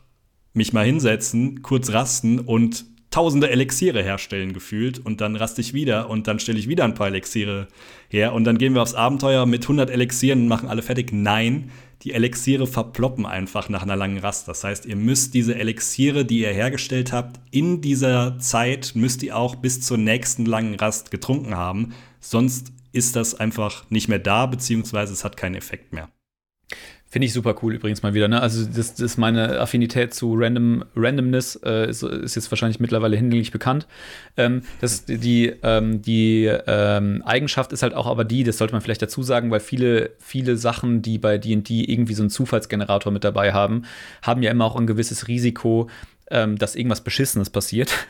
mich 0.54 0.74
mal 0.74 0.86
hinsetzen, 0.86 1.62
kurz 1.62 1.92
rasten 1.92 2.40
und 2.40 2.86
tausende 3.12 3.50
Elixiere 3.50 4.04
herstellen 4.04 4.54
gefühlt 4.54 5.00
und 5.00 5.22
dann 5.22 5.36
raste 5.36 5.62
ich 5.62 5.74
wieder 5.74 6.10
und 6.10 6.28
dann 6.28 6.40
stelle 6.40 6.60
ich 6.60 6.68
wieder 6.68 6.84
ein 6.84 6.94
paar 6.94 7.08
Elixiere 7.08 7.68
her 8.08 8.34
und 8.34 8.44
dann 8.44 8.58
gehen 8.58 8.74
wir 8.76 8.82
aufs 8.82 8.94
Abenteuer 8.94 9.46
mit 9.46 9.64
100 9.64 9.90
Elixieren 9.90 10.42
und 10.42 10.48
machen 10.48 10.70
alle 10.70 10.82
fertig. 10.82 11.12
Nein, 11.12 11.72
die 12.04 12.14
Elixiere 12.14 12.68
verploppen 12.68 13.26
einfach 13.26 13.68
nach 13.68 13.82
einer 13.84 13.96
langen 13.96 14.20
Rast. 14.20 14.48
Das 14.48 14.64
heißt, 14.64 14.86
ihr 14.86 14.96
müsst 14.96 15.34
diese 15.34 15.56
Elixiere, 15.56 16.24
die 16.24 16.42
ihr 16.42 16.54
hergestellt 16.54 17.12
habt, 17.12 17.40
in 17.52 17.82
dieser 17.82 18.38
Zeit 18.40 18.92
müsst 18.96 19.24
ihr 19.24 19.36
auch 19.36 19.56
bis 19.56 19.82
zur 19.82 19.98
nächsten 19.98 20.46
langen 20.46 20.76
Rast 20.76 21.12
getrunken 21.12 21.56
haben. 21.56 21.94
Sonst 22.20 22.72
ist 22.92 23.16
das 23.16 23.36
einfach 23.36 23.90
nicht 23.90 24.08
mehr 24.08 24.20
da, 24.20 24.46
beziehungsweise 24.46 25.14
es 25.14 25.24
hat 25.24 25.36
keinen 25.36 25.56
Effekt 25.56 25.94
mehr. 25.94 26.10
Finde 27.12 27.26
ich 27.26 27.34
super 27.34 27.56
cool 27.64 27.74
übrigens 27.74 28.04
mal 28.04 28.14
wieder. 28.14 28.28
Ne? 28.28 28.40
Also 28.40 28.66
das, 28.66 28.94
das 28.94 29.00
ist 29.00 29.18
meine 29.18 29.60
Affinität 29.60 30.14
zu 30.14 30.36
Random, 30.36 30.86
Randomness 30.96 31.56
äh, 31.66 31.90
ist, 31.90 32.04
ist, 32.04 32.36
jetzt 32.36 32.52
wahrscheinlich 32.52 32.80
mittlerweile 32.80 33.18
hinlänglich 33.18 33.52
bekannt. 33.52 33.88
Ähm, 34.38 34.62
das, 34.80 35.06
die 35.06 35.52
ähm, 35.64 36.04
die 36.04 36.46
ähm, 36.46 37.24
Eigenschaft 37.26 37.74
ist 37.74 37.82
halt 37.82 37.96
auch 37.96 38.06
aber 38.06 38.26
die, 38.26 38.44
das 38.44 38.60
sollte 38.60 38.74
man 38.74 38.82
vielleicht 38.82 39.02
dazu 39.02 39.24
sagen, 39.24 39.50
weil 39.50 39.60
viele, 39.60 40.12
viele 40.20 40.56
Sachen, 40.56 41.02
die 41.02 41.18
bei 41.18 41.40
D&D 41.40 41.84
irgendwie 41.84 42.14
so 42.14 42.22
einen 42.22 42.30
Zufallsgenerator 42.30 43.12
mit 43.12 43.24
dabei 43.24 43.54
haben, 43.54 43.86
haben 44.22 44.44
ja 44.44 44.52
immer 44.52 44.66
auch 44.66 44.76
ein 44.76 44.86
gewisses 44.86 45.28
Risiko, 45.28 45.90
ähm, 46.32 46.58
dass 46.58 46.76
irgendwas 46.76 47.02
Beschissenes 47.02 47.50
passiert. 47.50 47.92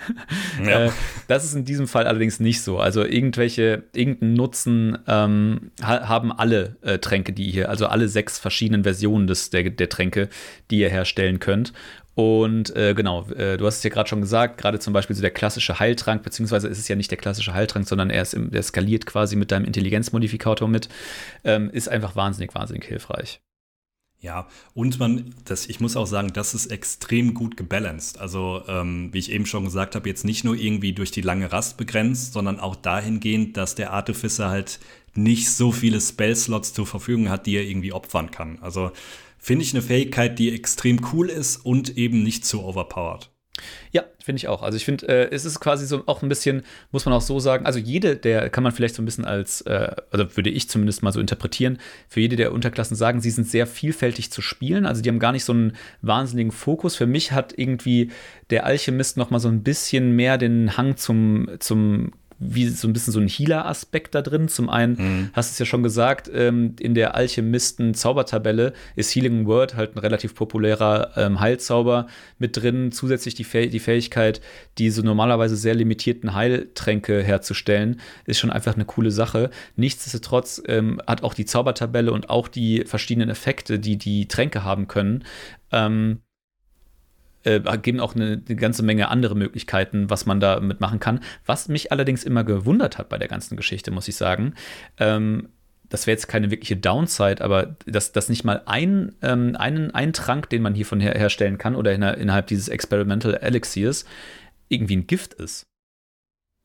Ja. 0.63 0.87
äh, 0.87 0.91
das 1.27 1.45
ist 1.45 1.53
in 1.53 1.63
diesem 1.63 1.87
Fall 1.87 2.05
allerdings 2.05 2.41
nicht 2.41 2.61
so. 2.61 2.79
Also 2.79 3.05
irgendwelche, 3.05 3.83
irgendeinen 3.93 4.33
Nutzen 4.33 4.97
ähm, 5.07 5.71
ha 5.81 6.09
haben 6.09 6.33
alle 6.33 6.75
äh, 6.81 6.97
Tränke, 6.97 7.31
die 7.31 7.49
ihr, 7.49 7.69
also 7.69 7.87
alle 7.87 8.09
sechs 8.09 8.37
verschiedenen 8.39 8.83
Versionen 8.83 9.27
des, 9.27 9.49
der, 9.51 9.69
der 9.69 9.87
Tränke, 9.87 10.27
die 10.69 10.79
ihr 10.79 10.89
herstellen 10.89 11.39
könnt. 11.39 11.71
Und 12.19 12.75
äh, 12.75 12.93
genau, 12.95 13.29
äh, 13.29 13.55
du 13.55 13.65
hast 13.65 13.77
es 13.77 13.83
ja 13.83 13.89
gerade 13.89 14.09
schon 14.09 14.19
gesagt, 14.19 14.57
gerade 14.57 14.79
zum 14.79 14.91
Beispiel 14.91 15.15
so 15.15 15.21
der 15.21 15.31
klassische 15.31 15.79
Heiltrank, 15.79 16.21
beziehungsweise 16.23 16.67
ist 16.67 16.77
es 16.77 16.87
ja 16.89 16.97
nicht 16.97 17.11
der 17.11 17.17
klassische 17.17 17.53
Heiltrank, 17.53 17.87
sondern 17.87 18.09
er, 18.09 18.21
ist 18.21 18.33
im, 18.33 18.51
der 18.51 18.63
skaliert 18.63 19.05
quasi 19.05 19.37
mit 19.37 19.51
deinem 19.51 19.63
Intelligenzmodifikator 19.63 20.67
mit, 20.67 20.89
ähm, 21.45 21.69
ist 21.69 21.87
einfach 21.87 22.17
wahnsinnig, 22.17 22.53
wahnsinnig 22.53 22.83
hilfreich. 22.83 23.39
Ja, 24.21 24.47
und 24.73 24.99
man, 24.99 25.33
das, 25.45 25.67
ich 25.67 25.79
muss 25.79 25.95
auch 25.95 26.05
sagen, 26.05 26.33
das 26.33 26.53
ist 26.53 26.67
extrem 26.67 27.33
gut 27.33 27.55
gebalanced. 27.55 28.19
Also, 28.19 28.61
ähm, 28.67 29.09
wie 29.13 29.19
ich 29.19 29.31
eben 29.31 29.45
schon 29.45 29.63
gesagt 29.63 29.95
habe, 29.95 30.09
jetzt 30.09 30.25
nicht 30.25 30.43
nur 30.43 30.55
irgendwie 30.55 30.91
durch 30.91 31.11
die 31.11 31.21
lange 31.21 31.51
Rast 31.53 31.77
begrenzt, 31.77 32.33
sondern 32.33 32.59
auch 32.59 32.75
dahingehend, 32.75 33.55
dass 33.55 33.75
der 33.75 33.93
Artificer 33.93 34.49
halt 34.49 34.79
nicht 35.15 35.49
so 35.49 35.71
viele 35.71 36.01
Spell-Slots 36.01 36.73
zur 36.73 36.85
Verfügung 36.85 37.29
hat, 37.29 37.45
die 37.45 37.55
er 37.55 37.63
irgendwie 37.63 37.93
opfern 37.93 38.29
kann. 38.29 38.59
Also, 38.59 38.91
finde 39.37 39.63
ich 39.63 39.73
eine 39.73 39.81
Fähigkeit, 39.81 40.37
die 40.37 40.53
extrem 40.53 40.99
cool 41.13 41.29
ist 41.29 41.57
und 41.57 41.97
eben 41.97 42.21
nicht 42.21 42.45
zu 42.45 42.61
overpowered. 42.61 43.29
Ja, 43.91 44.03
finde 44.29 44.37
ich 44.37 44.47
auch. 44.47 44.61
Also 44.61 44.75
ich 44.75 44.85
finde, 44.85 45.07
äh, 45.07 45.33
es 45.33 45.43
ist 45.43 45.59
quasi 45.59 45.87
so 45.87 46.03
auch 46.05 46.21
ein 46.21 46.29
bisschen, 46.29 46.61
muss 46.91 47.03
man 47.05 47.15
auch 47.15 47.21
so 47.21 47.39
sagen, 47.39 47.65
also 47.65 47.79
jede, 47.79 48.15
der 48.15 48.51
kann 48.51 48.63
man 48.63 48.71
vielleicht 48.71 48.93
so 48.93 49.01
ein 49.01 49.05
bisschen 49.05 49.25
als, 49.25 49.61
äh, 49.61 49.91
oder 50.13 50.37
würde 50.37 50.51
ich 50.51 50.69
zumindest 50.69 51.01
mal 51.01 51.11
so 51.11 51.19
interpretieren, 51.19 51.79
für 52.07 52.19
jede 52.19 52.35
der 52.35 52.53
Unterklassen 52.53 52.95
sagen, 52.95 53.21
sie 53.21 53.31
sind 53.31 53.47
sehr 53.47 53.65
vielfältig 53.65 54.29
zu 54.29 54.43
spielen. 54.43 54.85
Also 54.85 55.01
die 55.01 55.09
haben 55.09 55.17
gar 55.17 55.31
nicht 55.31 55.45
so 55.45 55.53
einen 55.53 55.73
wahnsinnigen 56.03 56.51
Fokus. 56.51 56.95
Für 56.95 57.07
mich 57.07 57.31
hat 57.31 57.57
irgendwie 57.57 58.11
der 58.51 58.67
Alchemist 58.67 59.17
noch 59.17 59.31
mal 59.31 59.39
so 59.39 59.47
ein 59.49 59.63
bisschen 59.63 60.15
mehr 60.15 60.37
den 60.37 60.77
Hang 60.77 60.95
zum, 60.95 61.49
zum 61.57 62.11
wie 62.39 62.67
so 62.69 62.87
ein 62.87 62.93
bisschen 62.93 63.13
so 63.13 63.19
ein 63.19 63.27
Healer-Aspekt 63.27 64.15
da 64.15 64.21
drin. 64.21 64.47
Zum 64.47 64.69
einen, 64.69 64.93
mhm. 64.93 65.29
hast 65.33 65.49
du 65.49 65.53
es 65.53 65.59
ja 65.59 65.65
schon 65.65 65.83
gesagt, 65.83 66.29
ähm, 66.33 66.75
in 66.79 66.95
der 66.95 67.15
Alchemisten-Zaubertabelle 67.15 68.73
ist 68.95 69.13
Healing 69.13 69.45
Word 69.45 69.75
halt 69.75 69.95
ein 69.95 69.99
relativ 69.99 70.35
populärer 70.35 71.11
ähm, 71.17 71.39
Heilzauber 71.39 72.07
mit 72.37 72.55
drin. 72.55 72.91
Zusätzlich 72.91 73.35
die, 73.35 73.43
Fäh 73.43 73.67
die 73.67 73.79
Fähigkeit, 73.79 74.41
diese 74.77 75.03
normalerweise 75.03 75.57
sehr 75.57 75.75
limitierten 75.75 76.33
Heiltränke 76.33 77.21
herzustellen, 77.21 77.99
ist 78.25 78.39
schon 78.39 78.51
einfach 78.51 78.75
eine 78.75 78.85
coole 78.85 79.11
Sache. 79.11 79.49
Nichtsdestotrotz 79.75 80.61
ähm, 80.67 81.01
hat 81.05 81.23
auch 81.23 81.33
die 81.33 81.45
Zaubertabelle 81.45 82.11
und 82.11 82.29
auch 82.29 82.47
die 82.47 82.85
verschiedenen 82.85 83.29
Effekte, 83.29 83.79
die 83.79 83.97
die 83.97 84.27
Tränke 84.27 84.63
haben 84.63 84.87
können, 84.87 85.25
ähm, 85.71 86.21
äh, 87.43 87.59
geben 87.77 87.99
auch 87.99 88.15
eine, 88.15 88.41
eine, 88.45 88.55
ganze 88.55 88.83
Menge 88.83 89.09
andere 89.09 89.35
Möglichkeiten, 89.35 90.09
was 90.09 90.25
man 90.25 90.39
da 90.39 90.59
mitmachen 90.59 90.99
kann. 90.99 91.21
Was 91.45 91.67
mich 91.67 91.91
allerdings 91.91 92.23
immer 92.23 92.43
gewundert 92.43 92.97
hat 92.97 93.09
bei 93.09 93.17
der 93.17 93.27
ganzen 93.27 93.55
Geschichte, 93.57 93.91
muss 93.91 94.07
ich 94.07 94.15
sagen, 94.15 94.53
ähm, 94.97 95.49
das 95.89 96.05
wäre 96.05 96.15
jetzt 96.15 96.27
keine 96.27 96.51
wirkliche 96.51 96.77
Downside, 96.77 97.43
aber 97.43 97.75
dass, 97.85 98.11
dass 98.11 98.29
nicht 98.29 98.43
mal 98.43 98.61
ein, 98.65 99.15
ähm, 99.21 99.55
einen, 99.57 99.91
ein 99.91 100.13
Trank, 100.13 100.49
den 100.49 100.61
man 100.61 100.75
hiervon 100.75 100.99
her 100.99 101.13
herstellen 101.17 101.57
kann 101.57 101.75
oder 101.75 101.93
in, 101.93 102.03
innerhalb 102.03 102.47
dieses 102.47 102.67
Experimental 102.67 103.33
Elixiers, 103.35 104.05
irgendwie 104.67 104.97
ein 104.97 105.07
Gift 105.07 105.33
ist. 105.33 105.68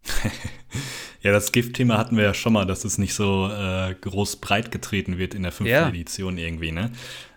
ja, 1.22 1.32
das 1.32 1.52
Gift-Thema 1.52 1.98
hatten 1.98 2.16
wir 2.16 2.24
ja 2.24 2.34
schon 2.34 2.52
mal, 2.52 2.64
dass 2.64 2.84
es 2.84 2.98
nicht 2.98 3.14
so 3.14 3.48
äh, 3.50 3.94
groß 4.00 4.36
breit 4.36 4.70
getreten 4.70 5.18
wird 5.18 5.34
in 5.34 5.42
der 5.42 5.52
fünften 5.52 5.72
ja. 5.72 5.88
Edition 5.88 6.38
irgendwie, 6.38 6.72
ne? 6.72 6.90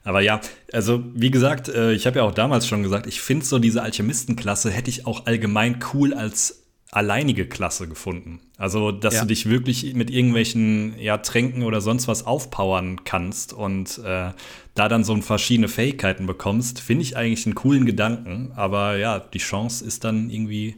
Aber 0.03 0.21
ja, 0.21 0.39
also 0.71 1.03
wie 1.13 1.31
gesagt, 1.31 1.67
äh, 1.67 1.91
ich 1.91 2.07
habe 2.07 2.19
ja 2.19 2.23
auch 2.23 2.33
damals 2.33 2.65
schon 2.65 2.81
gesagt, 2.81 3.07
ich 3.07 3.19
finde 3.19 3.45
so 3.45 3.59
diese 3.59 3.81
Alchemistenklasse 3.81 4.71
hätte 4.71 4.89
ich 4.89 5.05
auch 5.05 5.25
allgemein 5.25 5.79
cool 5.93 6.13
als 6.13 6.63
alleinige 6.91 7.45
Klasse 7.45 7.87
gefunden. 7.87 8.39
Also, 8.57 8.91
dass 8.91 9.15
ja. 9.15 9.21
du 9.21 9.27
dich 9.27 9.49
wirklich 9.49 9.93
mit 9.93 10.09
irgendwelchen 10.09 10.97
ja, 10.97 11.17
Tränken 11.17 11.63
oder 11.63 11.81
sonst 11.81 12.07
was 12.07 12.25
aufpowern 12.25 13.03
kannst 13.03 13.51
und 13.51 13.99
äh, 13.99 14.31
da 14.73 14.87
dann 14.87 15.03
so 15.03 15.15
verschiedene 15.17 15.67
Fähigkeiten 15.67 16.25
bekommst, 16.25 16.79
finde 16.79 17.03
ich 17.03 17.17
eigentlich 17.17 17.45
einen 17.45 17.55
coolen 17.55 17.85
Gedanken. 17.85 18.51
Aber 18.55 18.95
ja, 18.97 19.19
die 19.19 19.39
Chance 19.39 19.83
ist 19.83 20.05
dann 20.05 20.29
irgendwie 20.29 20.77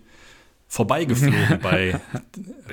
vorbeigeflogen 0.69 1.59
bei 1.63 1.99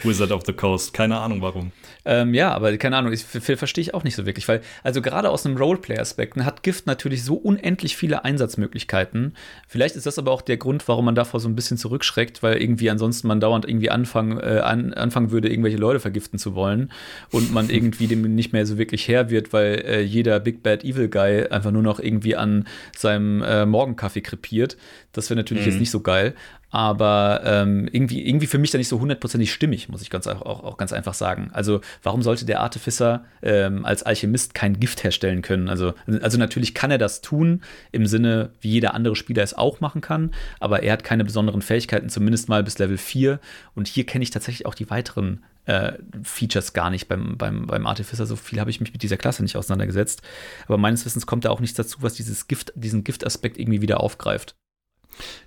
Wizard 0.03 0.31
of 0.31 0.43
the 0.47 0.53
Coast. 0.53 0.93
Keine 0.93 1.17
Ahnung 1.19 1.41
warum. 1.41 1.73
Ähm, 2.05 2.35
ja, 2.35 2.53
aber 2.53 2.77
keine 2.77 2.99
Ahnung, 2.99 3.13
ich 3.13 3.25
verstehe 3.25 3.83
ich 3.83 3.95
auch 3.95 4.05
nicht 4.05 4.15
so 4.15 4.27
wirklich, 4.27 4.47
weil, 4.47 4.61
also 4.85 5.01
gerade 5.01 5.31
aus 5.31 5.47
einem 5.47 5.57
Roleplay-Aspekt 5.57 6.37
hat 6.37 6.63
Gift 6.63 6.87
natürlich 6.87 7.25
so 7.25 7.35
unendlich 7.35 7.97
viele 7.97 8.25
Einsatzmöglichkeiten. 8.25 9.35
Vielleicht 9.67 9.97
ist 9.97 10.05
das 10.05 10.19
aber 10.19 10.31
auch 10.31 10.43
der 10.43 10.59
Grund, 10.59 10.87
warum 10.87 11.07
man 11.07 11.15
davor 11.15 11.41
so 11.41 11.49
ein 11.49 11.57
bisschen 11.57 11.79
zurückschreckt, 11.79 12.43
weil 12.43 12.61
irgendwie 12.61 12.91
ansonsten 12.91 13.27
man 13.29 13.41
dauernd 13.41 13.67
irgendwie 13.67 13.91
anfangen, 13.91 14.39
äh, 14.39 14.61
an, 14.63 14.93
anfangen 14.93 15.31
würde, 15.31 15.49
irgendwelche 15.49 15.79
Leute 15.79 15.99
vergiften 15.99 16.39
zu 16.39 16.55
wollen 16.55 16.93
und 17.31 17.53
man 17.53 17.71
irgendwie 17.77 18.09
dem 18.09 18.23
nicht 18.35 18.53
mehr 18.53 18.67
so 18.67 18.77
wirklich 18.77 19.09
her 19.09 19.31
wird, 19.31 19.55
weil 19.55 19.83
äh, 19.87 20.03
jeder 20.03 20.39
Big 20.39 20.63
Bad 20.63 20.85
Evil 20.85 21.09
Guy 21.09 21.47
einfach 21.49 21.71
nur 21.71 21.83
noch 21.83 21.99
irgendwie 21.99 22.37
an 22.37 22.67
seinem 22.95 23.43
äh, 23.43 23.65
Morgenkaffee 23.65 24.21
krepiert. 24.21 24.77
Das 25.13 25.31
wäre 25.31 25.39
natürlich 25.39 25.65
mhm. 25.65 25.71
jetzt 25.71 25.81
nicht 25.81 25.91
so 25.91 26.01
geil 26.01 26.35
aber 26.77 27.41
ähm, 27.43 27.89
irgendwie, 27.91 28.29
irgendwie 28.29 28.47
für 28.47 28.59
mich 28.59 28.71
da 28.71 28.77
nicht 28.77 28.89
so 28.89 29.01
hundertprozentig 29.01 29.51
stimmig, 29.51 29.89
muss 29.89 30.03
ich 30.03 30.11
ganz 30.11 30.27
auch, 30.27 30.43
auch 30.43 30.77
ganz 30.77 30.93
einfach 30.93 31.15
sagen. 31.15 31.49
Also, 31.55 31.81
warum 32.03 32.21
sollte 32.21 32.45
der 32.45 32.61
Artificer 32.61 33.25
ähm, 33.41 33.87
als 33.87 34.03
Alchemist 34.03 34.53
kein 34.53 34.79
Gift 34.79 35.03
herstellen 35.03 35.41
können? 35.41 35.71
Also, 35.71 35.95
also, 36.21 36.37
natürlich 36.37 36.75
kann 36.75 36.91
er 36.91 36.99
das 36.99 37.23
tun, 37.23 37.63
im 37.93 38.05
Sinne, 38.05 38.51
wie 38.61 38.69
jeder 38.69 38.93
andere 38.93 39.17
Spieler 39.17 39.43
es 39.43 39.55
auch 39.55 39.81
machen 39.81 40.03
kann, 40.03 40.33
aber 40.61 40.83
er 40.83 40.93
hat 40.93 41.03
keine 41.03 41.25
besonderen 41.25 41.63
Fähigkeiten, 41.63 42.11
zumindest 42.11 42.51
mal 42.51 42.63
bis 42.63 42.77
Level 42.77 42.99
4. 42.99 43.41
Und 43.75 43.89
hier 43.89 44.05
kenne 44.05 44.23
ich 44.23 44.31
tatsächlich 44.31 44.67
auch 44.67 44.75
die 44.75 44.91
weiteren 44.91 45.45
äh, 45.65 45.93
Features 46.25 46.75
gar 46.75 46.91
nicht 46.91 47.09
beim, 47.09 47.39
beim, 47.39 47.67
beim 47.67 47.87
Artificer. 47.87 48.27
So 48.27 48.37
viel 48.37 48.61
habe 48.61 48.69
ich 48.69 48.81
mich 48.81 48.93
mit 48.93 49.03
dieser 49.03 49.17
Klasse 49.17 49.43
nicht 49.43 49.57
auseinandergesetzt. 49.57 50.21
Aber 50.67 50.77
meines 50.77 51.07
Wissens 51.07 51.25
kommt 51.25 51.47
da 51.47 51.51
auch 51.51 51.61
nichts 51.61 51.79
dazu, 51.79 52.03
was 52.03 52.13
dieses 52.13 52.49
Gift, 52.49 52.75
diesen 52.77 53.03
Giftaspekt 53.03 53.57
irgendwie 53.59 53.81
wieder 53.81 54.01
aufgreift. 54.01 54.57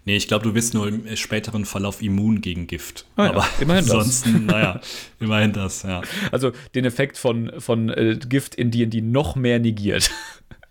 Nee, 0.06 0.16
ich 0.18 0.28
glaube, 0.28 0.44
du 0.44 0.54
bist 0.54 0.74
nur 0.74 0.88
im 0.88 1.16
späteren 1.16 1.66
Verlauf 1.66 2.02
immun 2.02 2.42
gegen 2.42 2.68
Gift. 2.68 3.06
Ah, 3.16 3.26
ja, 3.26 3.30
Aber 3.32 3.48
immerhin 3.60 3.84
ansonsten, 3.84 4.48
das. 4.48 4.56
naja, 4.56 4.82
immerhin 5.20 5.54
das, 5.54 5.84
ja. 5.84 6.02
Also 6.32 6.52
den 6.76 6.86
Effekt 6.86 7.18
von, 7.18 7.52
von 7.60 7.90
äh, 7.90 8.18
Gift 8.28 8.56
in 8.56 8.72
D&D 8.72 9.02
noch 9.02 9.36
mehr 9.36 9.60
negiert. 9.60 10.10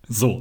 So. 0.09 0.39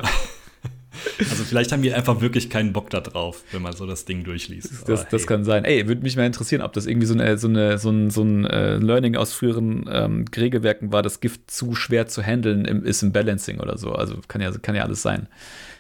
Also 1.20 1.44
vielleicht 1.44 1.72
haben 1.72 1.84
wir 1.84 1.96
einfach 1.96 2.22
wirklich 2.22 2.50
keinen 2.50 2.74
Bock 2.74 2.90
da 2.90 3.02
drauf, 3.02 3.44
wenn 3.52 3.62
man 3.62 3.74
so 3.74 3.86
das 3.86 4.06
Ding 4.06 4.24
durchliest. 4.24 4.72
Das, 4.72 4.84
das, 4.84 5.10
das 5.10 5.28
kann 5.28 5.44
sein. 5.44 5.66
Ey, 5.66 5.88
würde 5.88 6.02
mich 6.02 6.16
mal 6.16 6.26
interessieren, 6.26 6.62
ob 6.62 6.74
das 6.74 6.86
irgendwie 6.86 7.08
so, 7.08 7.14
eine, 7.14 7.38
so, 7.38 7.48
eine, 7.48 7.78
so 7.78 7.90
ein, 7.90 8.10
so 8.10 8.24
ein 8.24 8.46
äh, 8.46 8.78
Learning 8.78 9.16
aus 9.16 9.34
früheren 9.34 9.90
ähm, 9.92 10.26
Regelwerken 10.36 10.92
war, 10.92 11.04
dass 11.04 11.20
Gift 11.20 11.50
zu 11.50 11.76
schwer 11.76 12.08
zu 12.08 12.22
handeln 12.22 12.66
im, 12.66 12.84
ist 12.84 13.04
im 13.04 13.12
Balancing 13.12 13.60
oder 13.60 13.78
so. 13.78 13.94
Also 13.94 14.18
kann 14.28 14.42
ja, 14.42 14.52
kann 14.52 14.76
ja 14.76 14.84
alles 14.84 15.02
sein. 15.02 15.28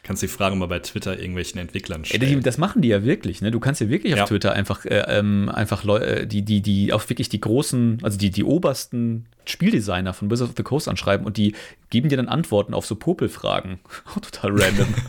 Kannst 0.03 0.23
die 0.23 0.27
Frage 0.27 0.55
mal 0.55 0.67
bei 0.67 0.79
Twitter 0.79 1.19
irgendwelchen 1.19 1.59
Entwicklern 1.59 2.05
stellen. 2.05 2.23
Ey, 2.23 2.39
das 2.39 2.57
machen 2.57 2.81
die 2.81 2.87
ja 2.87 3.03
wirklich, 3.03 3.41
ne? 3.41 3.51
Du 3.51 3.59
kannst 3.59 3.81
ja 3.81 3.89
wirklich 3.89 4.15
ja. 4.15 4.23
auf 4.23 4.29
Twitter 4.29 4.53
einfach, 4.53 4.85
äh, 4.85 5.03
ähm, 5.07 5.49
einfach 5.49 5.83
Leute, 5.83 6.05
äh, 6.05 6.27
die, 6.27 6.43
die, 6.43 6.61
die 6.61 6.93
auch 6.93 7.07
wirklich 7.09 7.27
die 7.27 7.41
großen, 7.41 7.99
also 8.03 8.17
die, 8.17 8.29
die 8.29 8.45
obersten 8.45 9.25
Spieldesigner 9.49 10.13
von 10.13 10.29
Wizard 10.29 10.49
of 10.49 10.55
the 10.57 10.63
Coast 10.63 10.87
anschreiben 10.87 11.25
und 11.25 11.37
die 11.37 11.55
geben 11.89 12.09
dir 12.09 12.17
dann 12.17 12.27
Antworten 12.27 12.73
auf 12.73 12.85
so 12.85 12.95
Popelfragen. 12.95 13.79
Total 14.21 14.51
random. 14.51 14.87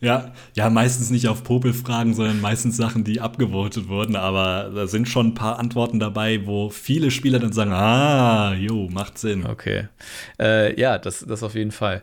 Ja, 0.00 0.32
ja, 0.54 0.68
meistens 0.68 1.10
nicht 1.10 1.26
auf 1.26 1.42
Popelfragen, 1.42 2.12
sondern 2.12 2.40
meistens 2.40 2.76
Sachen, 2.76 3.02
die 3.02 3.20
abgevotet 3.20 3.88
wurden. 3.88 4.14
Aber 4.14 4.70
da 4.74 4.86
sind 4.86 5.08
schon 5.08 5.28
ein 5.28 5.34
paar 5.34 5.58
Antworten 5.58 5.98
dabei, 5.98 6.46
wo 6.46 6.68
viele 6.68 7.10
Spieler 7.10 7.38
dann 7.38 7.52
sagen: 7.52 7.72
Ah, 7.72 8.54
jo, 8.54 8.88
macht 8.90 9.18
Sinn. 9.18 9.46
Okay. 9.46 9.88
Äh, 10.38 10.78
ja, 10.78 10.98
das, 10.98 11.24
das 11.26 11.42
auf 11.42 11.54
jeden 11.54 11.70
Fall. 11.70 12.02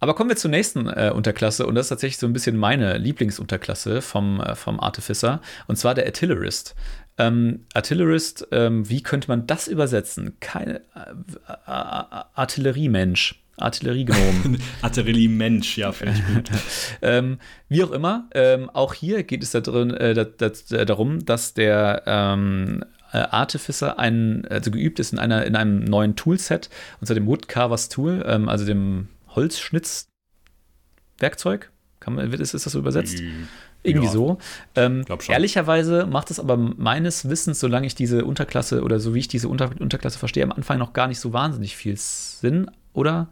Aber 0.00 0.14
kommen 0.14 0.30
wir 0.30 0.36
zur 0.36 0.50
nächsten 0.50 0.88
äh, 0.88 1.12
Unterklasse 1.14 1.66
und 1.66 1.74
das 1.74 1.86
ist 1.86 1.90
tatsächlich 1.90 2.18
so 2.18 2.26
ein 2.26 2.32
bisschen 2.32 2.56
meine 2.56 2.96
Lieblingsunterklasse 2.96 4.00
vom, 4.00 4.40
äh, 4.40 4.54
vom 4.54 4.80
Artificer 4.80 5.40
und 5.68 5.76
zwar 5.76 5.94
der 5.94 6.06
Artillerist. 6.06 6.74
Ähm, 7.18 7.66
Artillerist, 7.74 8.48
ähm, 8.50 8.88
wie 8.88 9.02
könnte 9.02 9.28
man 9.28 9.46
das 9.46 9.68
übersetzen? 9.68 10.38
Keine 10.40 10.80
äh, 10.94 11.10
äh 11.46 12.24
Artilleriemensch. 12.34 13.42
Artilleriegenom. 13.58 14.56
Artilleriemensch, 14.82 15.76
ja, 15.76 15.92
finde 15.92 16.14
ich 16.14 16.34
gut. 16.34 16.50
ähm, 17.02 17.38
wie 17.68 17.84
auch 17.84 17.90
immer, 17.90 18.28
ähm, 18.34 18.70
auch 18.70 18.94
hier 18.94 19.22
geht 19.22 19.42
es 19.42 19.50
da 19.50 19.60
drin, 19.60 19.90
äh, 19.90 20.14
da, 20.14 20.24
da, 20.24 20.46
äh, 20.70 20.86
darum, 20.86 21.26
dass 21.26 21.52
der 21.52 22.04
ähm, 22.06 22.82
Artificer 23.12 23.98
ein, 23.98 24.46
also 24.48 24.70
geübt 24.70 24.98
ist 24.98 25.12
in, 25.12 25.18
einer, 25.18 25.44
in 25.44 25.56
einem 25.56 25.84
neuen 25.84 26.16
Toolset, 26.16 26.70
und 27.00 27.06
zwar 27.06 27.14
dem 27.14 27.26
Woodcarvers 27.26 27.90
Tool, 27.90 28.24
ähm, 28.26 28.48
also 28.48 28.64
dem 28.64 29.08
Holzschnitzwerkzeug. 29.34 31.70
Kann 32.00 32.14
man, 32.14 32.32
ist, 32.32 32.54
ist 32.54 32.66
das 32.66 32.72
so 32.72 32.78
übersetzt? 32.78 33.20
Mhm. 33.20 33.48
Irgendwie 33.82 34.06
ja, 34.06 34.12
so. 34.12 34.38
Ähm, 34.74 35.04
ehrlicherweise 35.28 36.06
macht 36.06 36.30
es 36.30 36.38
aber 36.38 36.56
meines 36.56 37.28
Wissens, 37.28 37.60
solange 37.60 37.86
ich 37.86 37.94
diese 37.94 38.26
Unterklasse 38.26 38.82
oder 38.82 39.00
so 39.00 39.14
wie 39.14 39.20
ich 39.20 39.28
diese 39.28 39.48
Unter 39.48 39.70
Unterklasse 39.78 40.18
verstehe, 40.18 40.44
am 40.44 40.52
Anfang 40.52 40.78
noch 40.78 40.92
gar 40.92 41.08
nicht 41.08 41.20
so 41.20 41.32
wahnsinnig 41.32 41.76
viel 41.76 41.96
Sinn, 41.96 42.70
oder? 42.92 43.28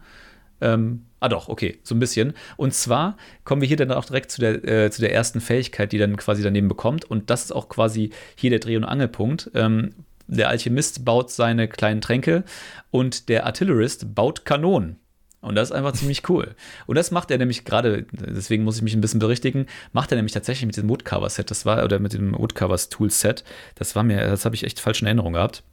Ähm, 0.61 1.05
ah 1.19 1.29
doch, 1.29 1.49
okay, 1.49 1.79
so 1.83 1.95
ein 1.95 1.99
bisschen. 1.99 2.33
Und 2.57 2.73
zwar 2.73 3.15
kommen 3.43 3.61
wir 3.61 3.67
hier 3.67 3.77
dann 3.77 3.91
auch 3.91 4.05
direkt 4.05 4.31
zu 4.31 4.41
der, 4.41 4.63
äh, 4.67 4.91
zu 4.91 5.01
der 5.01 5.13
ersten 5.13 5.39
Fähigkeit, 5.39 5.91
die 5.91 5.97
dann 5.97 6.17
quasi 6.17 6.41
daneben 6.41 6.67
bekommt. 6.67 7.05
Und 7.05 7.29
das 7.29 7.45
ist 7.45 7.51
auch 7.51 7.69
quasi 7.69 8.11
hier 8.35 8.49
der 8.49 8.59
Dreh- 8.59 8.77
und 8.77 8.85
Angelpunkt. 8.85 9.51
Ähm, 9.53 9.93
der 10.27 10.49
Alchemist 10.49 11.05
baut 11.05 11.31
seine 11.31 11.67
kleinen 11.67 12.01
Tränke 12.01 12.43
und 12.91 13.29
der 13.29 13.45
Artillerist 13.45 14.15
baut 14.15 14.45
Kanonen. 14.45 14.97
Und 15.41 15.55
das 15.55 15.69
ist 15.69 15.75
einfach 15.75 15.93
ziemlich 15.93 16.27
cool. 16.29 16.55
Und 16.85 16.95
das 16.95 17.11
macht 17.11 17.31
er 17.31 17.37
nämlich 17.37 17.63
gerade, 17.63 18.05
deswegen 18.11 18.63
muss 18.63 18.77
ich 18.77 18.81
mich 18.81 18.93
ein 18.93 19.01
bisschen 19.01 19.19
berichtigen, 19.19 19.67
macht 19.93 20.11
er 20.11 20.17
nämlich 20.17 20.33
tatsächlich 20.33 20.65
mit 20.65 20.75
dem 20.77 20.89
Woodcover-Set, 20.89 21.49
das 21.49 21.65
war, 21.65 21.83
oder 21.83 21.99
mit 21.99 22.13
dem 22.13 22.37
Woodcovers-Tool-Set, 22.37 23.43
das 23.75 23.95
war 23.95 24.03
mir, 24.03 24.27
das 24.27 24.45
habe 24.45 24.55
ich 24.55 24.63
echt 24.63 24.79
falsch 24.79 25.01
in 25.01 25.07
Erinnerung 25.07 25.33
gehabt. 25.33 25.63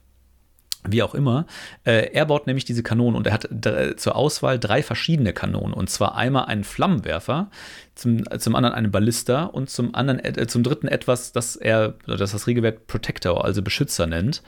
Wie 0.88 1.02
auch 1.02 1.14
immer. 1.14 1.46
Äh, 1.84 2.12
er 2.12 2.26
baut 2.26 2.46
nämlich 2.46 2.64
diese 2.64 2.82
Kanonen 2.82 3.16
und 3.16 3.26
er 3.26 3.32
hat 3.32 3.48
zur 3.96 4.14
Auswahl 4.14 4.58
drei 4.58 4.82
verschiedene 4.82 5.32
Kanonen. 5.32 5.72
Und 5.72 5.90
zwar 5.90 6.16
einmal 6.16 6.44
einen 6.46 6.64
Flammenwerfer, 6.64 7.50
zum, 7.96 8.22
zum 8.38 8.54
anderen 8.54 8.74
eine 8.74 8.88
Ballista 8.88 9.44
und 9.44 9.70
zum 9.70 9.94
anderen 9.94 10.20
äh, 10.20 10.46
zum 10.46 10.62
dritten 10.62 10.86
etwas, 10.86 11.32
das 11.32 11.56
er, 11.56 11.94
das 12.06 12.30
das 12.30 12.46
Regelwerk 12.46 12.86
Protector, 12.86 13.44
also 13.44 13.62
Beschützer 13.62 14.06
nennt. 14.06 14.42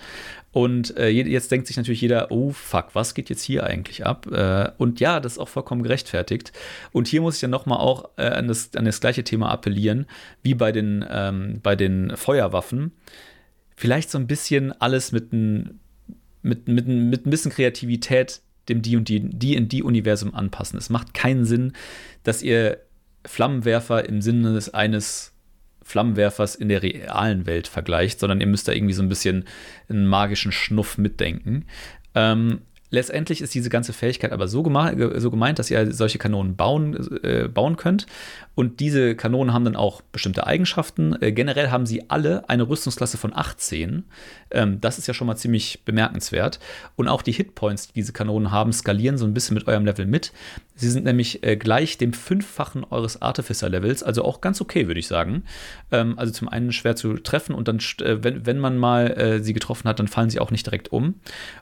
Und 0.52 0.96
äh, 0.96 1.08
jetzt 1.08 1.50
denkt 1.50 1.66
sich 1.66 1.76
natürlich 1.76 2.00
jeder, 2.00 2.30
oh 2.30 2.50
fuck, 2.50 2.88
was 2.94 3.14
geht 3.14 3.30
jetzt 3.30 3.42
hier 3.42 3.64
eigentlich 3.64 4.06
ab? 4.06 4.26
Äh, 4.26 4.70
und 4.78 4.98
ja, 5.00 5.20
das 5.20 5.32
ist 5.32 5.38
auch 5.38 5.48
vollkommen 5.48 5.82
gerechtfertigt. 5.82 6.52
Und 6.92 7.06
hier 7.06 7.20
muss 7.20 7.34
ich 7.36 7.40
dann 7.40 7.50
nochmal 7.50 7.78
auch 7.78 8.10
äh, 8.16 8.28
an, 8.28 8.48
das, 8.48 8.74
an 8.74 8.84
das 8.84 9.00
gleiche 9.00 9.24
Thema 9.24 9.50
appellieren, 9.50 10.06
wie 10.42 10.54
bei 10.54 10.72
den, 10.72 11.04
ähm, 11.08 11.60
bei 11.62 11.76
den 11.76 12.16
Feuerwaffen. 12.16 12.92
Vielleicht 13.76 14.10
so 14.10 14.18
ein 14.18 14.26
bisschen 14.26 14.72
alles 14.80 15.12
mit, 15.12 15.32
ein, 15.32 15.80
mit, 16.42 16.68
mit, 16.68 16.86
mit 16.86 17.26
ein 17.26 17.30
bisschen 17.30 17.52
Kreativität 17.52 18.40
dem 18.68 18.82
D&D-Universum 18.82 20.34
anpassen. 20.34 20.78
Es 20.78 20.90
macht 20.90 21.14
keinen 21.14 21.44
Sinn, 21.44 21.72
dass 22.22 22.42
ihr 22.42 22.78
Flammenwerfer 23.24 24.08
im 24.08 24.20
Sinne 24.20 24.60
eines 24.72 25.32
Flammenwerfers 25.82 26.54
in 26.54 26.68
der 26.68 26.82
realen 26.82 27.46
Welt 27.46 27.66
vergleicht, 27.66 28.20
sondern 28.20 28.40
ihr 28.40 28.46
müsst 28.46 28.68
da 28.68 28.72
irgendwie 28.72 28.94
so 28.94 29.02
ein 29.02 29.08
bisschen 29.08 29.44
einen 29.88 30.06
magischen 30.06 30.52
Schnuff 30.52 30.98
mitdenken. 30.98 31.64
Ähm, 32.14 32.60
Letztendlich 32.90 33.40
ist 33.40 33.54
diese 33.54 33.70
ganze 33.70 33.92
Fähigkeit 33.92 34.32
aber 34.32 34.48
so, 34.48 34.64
so 35.16 35.30
gemeint, 35.30 35.58
dass 35.58 35.70
ihr 35.70 35.92
solche 35.92 36.18
Kanonen 36.18 36.56
bauen, 36.56 37.22
äh, 37.22 37.48
bauen 37.48 37.76
könnt. 37.76 38.06
Und 38.54 38.80
diese 38.80 39.14
Kanonen 39.14 39.54
haben 39.54 39.64
dann 39.64 39.76
auch 39.76 40.00
bestimmte 40.00 40.46
Eigenschaften. 40.46 41.16
Äh, 41.22 41.32
generell 41.32 41.70
haben 41.70 41.86
sie 41.86 42.10
alle 42.10 42.48
eine 42.48 42.68
Rüstungsklasse 42.68 43.16
von 43.16 43.32
18. 43.34 44.04
Ähm, 44.50 44.80
das 44.80 44.98
ist 44.98 45.06
ja 45.06 45.14
schon 45.14 45.26
mal 45.26 45.36
ziemlich 45.36 45.84
bemerkenswert. 45.84 46.58
Und 46.96 47.08
auch 47.08 47.22
die 47.22 47.32
Hitpoints, 47.32 47.88
die 47.88 47.92
diese 47.92 48.12
Kanonen 48.12 48.50
haben, 48.50 48.72
skalieren 48.72 49.18
so 49.18 49.26
ein 49.26 49.34
bisschen 49.34 49.54
mit 49.54 49.68
eurem 49.68 49.84
Level 49.84 50.06
mit. 50.06 50.32
Sie 50.74 50.90
sind 50.90 51.04
nämlich 51.04 51.44
äh, 51.44 51.56
gleich 51.56 51.98
dem 51.98 52.12
Fünffachen 52.12 52.84
eures 52.84 53.20
Artificer-Levels, 53.20 54.02
also 54.02 54.24
auch 54.24 54.40
ganz 54.40 54.60
okay, 54.60 54.86
würde 54.86 55.00
ich 55.00 55.08
sagen. 55.08 55.44
Ähm, 55.90 56.18
also 56.18 56.32
zum 56.32 56.48
einen 56.48 56.72
schwer 56.72 56.96
zu 56.96 57.14
treffen 57.14 57.54
und 57.54 57.68
dann, 57.68 57.78
äh, 58.00 58.22
wenn, 58.22 58.46
wenn 58.46 58.58
man 58.58 58.78
mal 58.78 59.08
äh, 59.10 59.42
sie 59.42 59.52
getroffen 59.52 59.88
hat, 59.88 59.98
dann 59.98 60.08
fallen 60.08 60.30
sie 60.30 60.40
auch 60.40 60.50
nicht 60.50 60.66
direkt 60.66 60.92
um. 60.92 61.20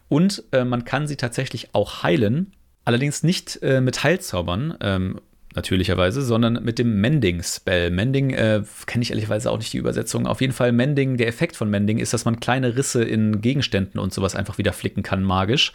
Und 0.09 0.45
äh, 0.53 0.65
man 0.65 0.85
kann 0.85 1.07
sie 1.07 1.16
tatsächlich 1.17 1.75
auch 1.75 2.03
heilen, 2.03 2.53
allerdings 2.85 3.23
nicht 3.23 3.61
äh, 3.63 3.81
mit 3.81 4.03
Heilzaubern. 4.05 4.77
Ähm, 4.81 5.21
natürlicherweise, 5.57 6.23
sondern 6.23 6.63
mit 6.63 6.79
dem 6.79 7.01
Mending-Spell. 7.01 7.91
Mending 7.91 8.31
äh, 8.31 8.63
kenne 8.85 9.03
ich 9.03 9.11
ehrlicherweise 9.11 9.51
auch 9.51 9.59
nicht 9.59 9.73
die 9.73 9.79
Übersetzung. 9.79 10.27
Auf 10.27 10.41
jeden 10.41 10.53
Fall 10.53 10.71
Mending, 10.71 11.17
der 11.17 11.27
Effekt 11.27 11.57
von 11.57 11.71
Mending 11.71 11.99
ist, 11.99 12.13
dass 12.13 12.27
man 12.27 12.39
kleine 12.39 12.77
Risse 12.77 13.03
in 13.03 13.41
Gegenständen 13.41 13.99
und 13.99 14.13
sowas 14.13 14.37
einfach 14.37 14.59
wieder 14.59 14.73
flicken 14.73 15.03
kann, 15.03 15.25
magisch. 15.25 15.73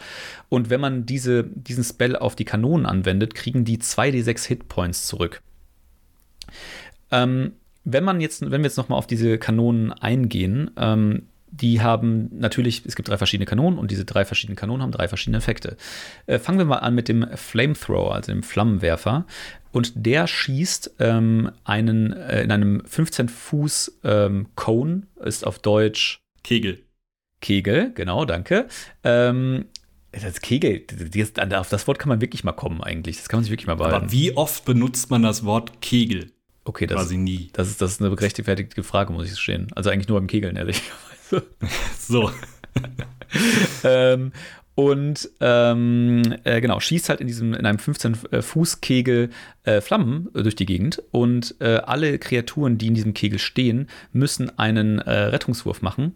Und 0.48 0.70
wenn 0.70 0.80
man 0.80 1.04
diese, 1.04 1.44
diesen 1.44 1.84
Spell 1.84 2.16
auf 2.16 2.36
die 2.36 2.44
Kanonen 2.44 2.86
anwendet, 2.86 3.34
kriegen 3.34 3.64
die 3.64 3.78
2d6 3.78 4.46
Hitpoints 4.46 5.06
zurück. 5.06 5.42
Ähm, 7.10 7.52
wenn 7.84 8.04
man 8.04 8.20
jetzt, 8.20 8.42
wenn 8.42 8.62
wir 8.62 8.68
jetzt 8.68 8.76
nochmal 8.76 8.98
auf 8.98 9.08
diese 9.08 9.36
Kanonen 9.36 9.92
eingehen, 9.92 10.70
ähm, 10.76 11.26
die 11.52 11.82
haben 11.82 12.30
natürlich, 12.32 12.84
es 12.86 12.96
gibt 12.96 13.08
drei 13.08 13.18
verschiedene 13.18 13.44
Kanonen 13.44 13.78
und 13.78 13.90
diese 13.90 14.06
drei 14.06 14.24
verschiedenen 14.24 14.56
Kanonen 14.56 14.82
haben 14.82 14.90
drei 14.90 15.06
verschiedene 15.06 15.36
Effekte. 15.36 15.76
Äh, 16.26 16.38
fangen 16.38 16.58
wir 16.58 16.64
mal 16.64 16.78
an 16.78 16.94
mit 16.94 17.08
dem 17.08 17.26
Flamethrower, 17.34 18.14
also 18.14 18.32
dem 18.32 18.42
Flammenwerfer. 18.42 19.26
Und 19.70 19.92
der 19.94 20.26
schießt 20.26 20.96
ähm, 20.98 21.50
einen 21.64 22.12
äh, 22.14 22.42
in 22.42 22.50
einem 22.50 22.82
15 22.86 23.28
Fuß 23.28 24.00
ähm, 24.02 24.48
Cone, 24.56 25.02
ist 25.22 25.46
auf 25.46 25.58
Deutsch 25.58 26.20
Kegel. 26.42 26.82
Kegel, 27.40 27.92
genau, 27.94 28.24
danke. 28.24 28.66
Ähm, 29.04 29.66
das 30.10 30.40
Kegel, 30.40 30.84
das, 30.86 31.32
auf 31.54 31.68
das 31.68 31.86
Wort 31.86 31.98
kann 31.98 32.08
man 32.08 32.20
wirklich 32.20 32.44
mal 32.44 32.52
kommen 32.52 32.82
eigentlich. 32.82 33.18
Das 33.18 33.28
kann 33.28 33.38
man 33.38 33.44
sich 33.44 33.52
wirklich 33.52 33.66
mal 33.66 33.76
behalten. 33.76 33.96
Aber 33.96 34.12
wie 34.12 34.36
oft 34.36 34.64
benutzt 34.64 35.10
man 35.10 35.22
das 35.22 35.44
Wort 35.44 35.80
Kegel? 35.82 36.32
Okay, 36.64 36.86
das, 36.86 36.96
Quasi 36.96 37.16
nie. 37.16 37.50
Das 37.52 37.68
ist, 37.68 37.80
das 37.82 37.92
ist 37.92 38.00
eine 38.00 38.10
berechtigte 38.10 38.82
Frage, 38.82 39.12
muss 39.12 39.24
ich 39.26 39.32
gestehen. 39.32 39.68
Also 39.74 39.90
eigentlich 39.90 40.08
nur 40.08 40.18
beim 40.18 40.28
Kegeln, 40.28 40.56
ehrlicherweise. 40.56 41.11
so. 41.98 42.30
ähm, 43.84 44.32
und 44.74 45.28
ähm, 45.40 46.22
äh, 46.44 46.60
genau, 46.60 46.80
schießt 46.80 47.10
halt 47.10 47.20
in 47.20 47.26
diesem, 47.26 47.52
in 47.52 47.66
einem 47.66 47.78
15-Fuß-Kegel 47.78 49.30
äh, 49.64 49.80
Flammen 49.80 50.30
durch 50.32 50.56
die 50.56 50.66
Gegend 50.66 51.02
und 51.10 51.54
äh, 51.60 51.76
alle 51.76 52.18
Kreaturen, 52.18 52.78
die 52.78 52.86
in 52.86 52.94
diesem 52.94 53.12
Kegel 53.12 53.38
stehen, 53.38 53.88
müssen 54.12 54.58
einen 54.58 54.98
äh, 54.98 55.10
Rettungswurf 55.10 55.82
machen 55.82 56.14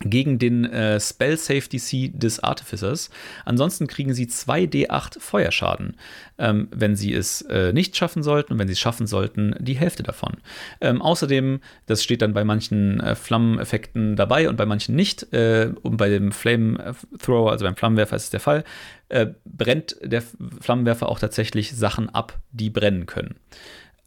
gegen 0.00 0.38
den 0.38 0.64
äh, 0.64 1.00
Spell 1.00 1.36
Safe 1.36 1.62
DC 1.62 2.10
des 2.18 2.40
Artificers. 2.40 3.10
Ansonsten 3.44 3.86
kriegen 3.86 4.14
sie 4.14 4.26
2d8 4.26 5.20
Feuerschaden, 5.20 5.96
ähm, 6.38 6.68
wenn 6.70 6.96
sie 6.96 7.12
es 7.12 7.42
äh, 7.42 7.72
nicht 7.72 7.96
schaffen 7.96 8.22
sollten 8.22 8.52
und 8.52 8.58
wenn 8.58 8.68
sie 8.68 8.72
es 8.72 8.80
schaffen 8.80 9.06
sollten, 9.06 9.54
die 9.58 9.76
Hälfte 9.76 10.02
davon. 10.02 10.34
Ähm, 10.80 11.02
außerdem, 11.02 11.60
das 11.86 12.02
steht 12.02 12.22
dann 12.22 12.34
bei 12.34 12.44
manchen 12.44 13.00
äh, 13.00 13.14
Flammeneffekten 13.14 14.16
dabei 14.16 14.48
und 14.48 14.56
bei 14.56 14.66
manchen 14.66 14.94
nicht, 14.94 15.32
äh, 15.32 15.72
und 15.82 15.96
bei 15.96 16.08
dem 16.08 16.32
Flame 16.32 16.94
Thrower, 17.20 17.50
also 17.50 17.64
beim 17.64 17.76
Flammenwerfer 17.76 18.16
ist 18.16 18.24
es 18.24 18.30
der 18.30 18.40
Fall, 18.40 18.64
äh, 19.08 19.26
brennt 19.44 19.96
der 20.02 20.22
Flammenwerfer 20.60 21.08
auch 21.08 21.18
tatsächlich 21.18 21.74
Sachen 21.74 22.08
ab, 22.08 22.38
die 22.52 22.70
brennen 22.70 23.06
können. 23.06 23.36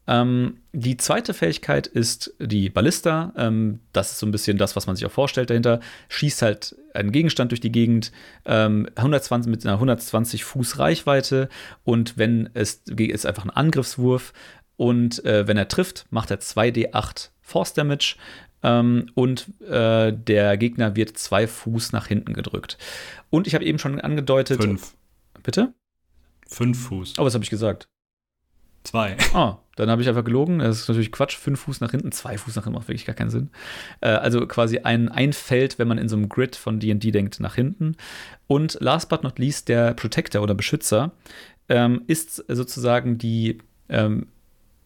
Ähm, 0.08 0.58
die 0.74 0.97
zweite 0.97 1.34
Fähigkeit 1.34 1.88
ist 1.88 2.34
die 2.39 2.70
Ballista. 2.70 3.34
Ähm, 3.38 3.80
das 3.93 4.12
ist 4.12 4.20
so 4.20 4.26
ein 4.26 4.32
bisschen 4.32 4.58
das, 4.58 4.76
was 4.76 4.88
man 4.88 4.95
sich 4.95 5.06
auch 5.06 5.12
vorstellt 5.12 5.49
dahinter. 5.49 5.80
Schießt 6.10 6.41
halt 6.41 6.76
einen 6.93 7.12
Gegenstand 7.12 7.52
durch 7.52 7.62
die 7.62 7.72
Gegend, 7.72 8.12
ähm, 8.45 8.88
120, 8.95 9.49
mit 9.49 9.66
einer 9.66 9.76
120 9.76 10.43
Fuß 10.43 10.80
Reichweite 10.80 11.49
und 11.84 12.18
wenn 12.18 12.49
es 12.54 12.82
ist 12.97 13.26
einfach 13.26 13.45
ein 13.45 13.52
Angriffswurf 13.52 14.34
und 14.76 15.24
äh, 15.26 15.47
wenn 15.47 15.58
er 15.58 15.68
trifft, 15.68 16.08
macht 16.10 16.32
er 16.32 16.39
2d8 16.39 17.30
Force 17.41 17.74
Damage 17.74 18.16
ähm, 18.64 19.08
und 19.14 19.47
äh, 19.62 20.12
der 20.12 20.58
Gegner 20.58 20.95
wird 20.95 21.18
zwei 21.18 21.47
Fuß 21.47 21.91
nach 21.91 22.08
hinten 22.08 22.34
gedrückt. 22.34 22.78
Und 23.30 23.47
ich 23.47 23.56
habe 23.56 23.66
eben 23.66 23.80
schon 23.80 23.99
angedeutet. 23.99 24.62
Fünf. 24.62 24.95
Bitte? 25.43 25.74
Fünf 26.47 26.88
Fuß. 26.88 27.14
Oh, 27.18 27.26
was 27.26 27.34
habe 27.34 27.43
ich 27.43 27.49
gesagt? 27.49 27.88
Zwei. 28.84 29.18
Ah, 29.34 29.60
dann 29.76 29.90
habe 29.90 30.02
ich 30.02 30.10
einfach 30.10 30.24
gelogen. 30.24 30.60
Das 30.60 30.82
ist 30.82 30.88
natürlich 30.88 31.12
Quatsch. 31.12 31.38
Fünf 31.38 31.62
Fuß 31.62 31.82
nach 31.82 31.92
hinten, 31.92 32.12
zwei 32.12 32.38
Fuß 32.38 32.56
nach 32.56 32.64
hinten 32.64 32.78
macht 32.78 32.88
wirklich 32.88 33.06
gar 33.06 33.16
keinen 33.16 33.30
Sinn. 33.30 33.50
Äh, 34.02 34.10
also 34.10 34.46
quasi 34.48 34.80
ein, 34.80 35.10
ein 35.10 35.34
Feld, 35.34 35.80
wenn 35.80 35.88
man 35.88 35.98
in 35.98 36.10
so 36.10 36.16
einem 36.16 36.30
Grid 36.30 36.56
von 36.56 36.80
DD 36.80 37.12
denkt, 37.12 37.40
nach 37.40 37.56
hinten. 37.56 37.96
Und 38.48 38.78
last 38.82 39.10
but 39.10 39.24
not 39.24 39.40
least, 39.40 39.70
der 39.70 39.94
Protector 39.94 40.42
oder 40.42 40.56
Beschützer 40.56 41.12
ähm, 41.70 42.02
ist 42.08 42.44
sozusagen 42.48 43.18
die 43.18 43.60
ähm, 43.90 44.28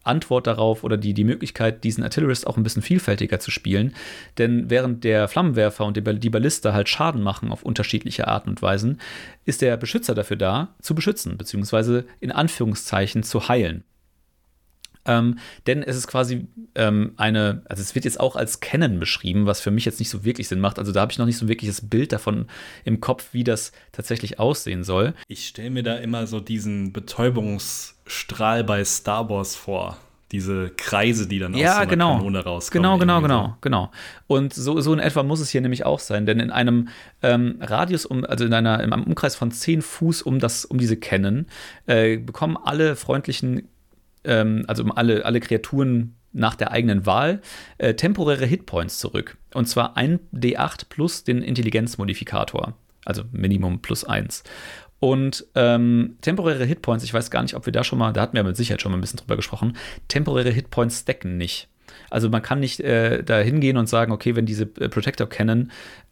Antwort 0.06 0.46
darauf 0.46 0.84
oder 0.84 0.96
die, 0.96 1.14
die 1.14 1.24
Möglichkeit, 1.24 1.84
diesen 1.84 2.04
Artillerist 2.04 2.46
auch 2.46 2.56
ein 2.56 2.62
bisschen 2.62 2.82
vielfältiger 2.82 3.40
zu 3.40 3.50
spielen. 3.50 3.94
Denn 4.38 4.70
während 4.70 5.04
der 5.04 5.28
Flammenwerfer 5.28 5.84
und 5.84 5.96
die 5.96 6.30
Ballista 6.30 6.72
halt 6.72 6.88
Schaden 6.88 7.22
machen 7.22 7.50
auf 7.50 7.62
unterschiedliche 7.62 8.28
Arten 8.28 8.50
und 8.50 8.62
Weisen, 8.62 9.00
ist 9.44 9.62
der 9.62 9.76
Beschützer 9.76 10.14
dafür 10.14 10.36
da, 10.36 10.74
zu 10.80 10.94
beschützen, 10.94 11.36
beziehungsweise 11.36 12.04
in 12.20 12.32
Anführungszeichen 12.32 13.22
zu 13.22 13.48
heilen. 13.48 13.84
Ähm, 15.06 15.38
denn 15.66 15.82
es 15.82 15.96
ist 15.96 16.06
quasi 16.06 16.46
ähm, 16.74 17.12
eine, 17.16 17.62
also 17.68 17.82
es 17.82 17.94
wird 17.94 18.04
jetzt 18.04 18.20
auch 18.20 18.36
als 18.36 18.60
Canon 18.60 18.98
beschrieben, 18.98 19.46
was 19.46 19.60
für 19.60 19.70
mich 19.70 19.84
jetzt 19.84 19.98
nicht 19.98 20.10
so 20.10 20.24
wirklich 20.24 20.48
Sinn 20.48 20.60
macht. 20.60 20.78
Also 20.78 20.92
da 20.92 21.00
habe 21.00 21.12
ich 21.12 21.18
noch 21.18 21.26
nicht 21.26 21.38
so 21.38 21.46
ein 21.46 21.48
wirkliches 21.48 21.88
Bild 21.88 22.12
davon 22.12 22.46
im 22.84 23.00
Kopf, 23.00 23.28
wie 23.32 23.44
das 23.44 23.72
tatsächlich 23.92 24.38
aussehen 24.38 24.84
soll. 24.84 25.14
Ich 25.28 25.46
stelle 25.46 25.70
mir 25.70 25.82
da 25.82 25.96
immer 25.96 26.26
so 26.26 26.40
diesen 26.40 26.92
Betäubungsstrahl 26.92 28.64
bei 28.64 28.84
Star 28.84 29.28
Wars 29.28 29.56
vor 29.56 29.98
diese 30.32 30.70
Kreise, 30.70 31.28
die 31.28 31.38
dann 31.38 31.54
ja, 31.54 31.68
aus 31.68 31.74
so 31.74 31.80
einer 31.82 31.90
genau. 31.90 32.16
Kanone 32.16 32.44
rauskommen. 32.44 32.82
Genau, 32.82 32.98
genau, 32.98 33.22
genau, 33.22 33.46
so. 33.46 33.54
genau. 33.60 33.90
Und 34.26 34.52
so, 34.52 34.80
so 34.80 34.92
in 34.92 34.98
etwa 34.98 35.22
muss 35.22 35.40
es 35.40 35.50
hier 35.50 35.60
nämlich 35.60 35.86
auch 35.86 36.00
sein, 36.00 36.26
denn 36.26 36.40
in 36.40 36.50
einem 36.50 36.88
ähm, 37.22 37.58
Radius, 37.60 38.06
um, 38.06 38.24
also 38.24 38.44
in 38.44 38.52
einer, 38.52 38.82
in 38.82 38.92
einem 38.92 39.04
Umkreis 39.04 39.36
von 39.36 39.52
10 39.52 39.82
Fuß 39.82 40.22
um, 40.22 40.40
das, 40.40 40.64
um 40.64 40.78
diese 40.78 40.96
Cannon, 40.96 41.46
äh, 41.86 42.16
bekommen 42.16 42.56
alle 42.56 42.96
freundlichen 42.96 43.68
ähm, 44.26 44.64
also 44.66 44.82
um 44.82 44.92
alle, 44.92 45.24
alle 45.24 45.40
Kreaturen 45.40 46.16
nach 46.32 46.54
der 46.54 46.70
eigenen 46.70 47.06
Wahl, 47.06 47.40
äh, 47.78 47.94
temporäre 47.94 48.46
Hitpoints 48.46 48.98
zurück. 48.98 49.38
Und 49.54 49.66
zwar 49.66 49.96
ein 49.96 50.20
D8 50.32 50.86
plus 50.88 51.24
den 51.24 51.42
Intelligenzmodifikator. 51.42 52.74
Also 53.04 53.22
Minimum 53.32 53.80
plus 53.80 54.04
1. 54.04 54.44
Und 54.98 55.46
ähm, 55.54 56.16
temporäre 56.20 56.64
Hitpoints, 56.64 57.04
ich 57.04 57.12
weiß 57.12 57.30
gar 57.30 57.42
nicht, 57.42 57.54
ob 57.54 57.66
wir 57.66 57.72
da 57.72 57.84
schon 57.84 57.98
mal, 57.98 58.12
da 58.12 58.22
hatten 58.22 58.36
wir 58.36 58.44
mit 58.44 58.56
Sicherheit 58.56 58.82
schon 58.82 58.92
mal 58.92 58.98
ein 58.98 59.02
bisschen 59.02 59.18
drüber 59.18 59.36
gesprochen, 59.36 59.76
temporäre 60.08 60.50
Hitpoints 60.50 61.00
stacken 61.00 61.36
nicht. 61.36 61.68
Also 62.10 62.28
man 62.28 62.42
kann 62.42 62.60
nicht 62.60 62.80
äh, 62.80 63.22
da 63.22 63.38
hingehen 63.38 63.76
und 63.76 63.88
sagen, 63.88 64.12
okay, 64.12 64.36
wenn 64.36 64.46
diese 64.46 64.64
äh, 64.64 64.88
Protector 64.88 65.28
Cannon 65.28 65.70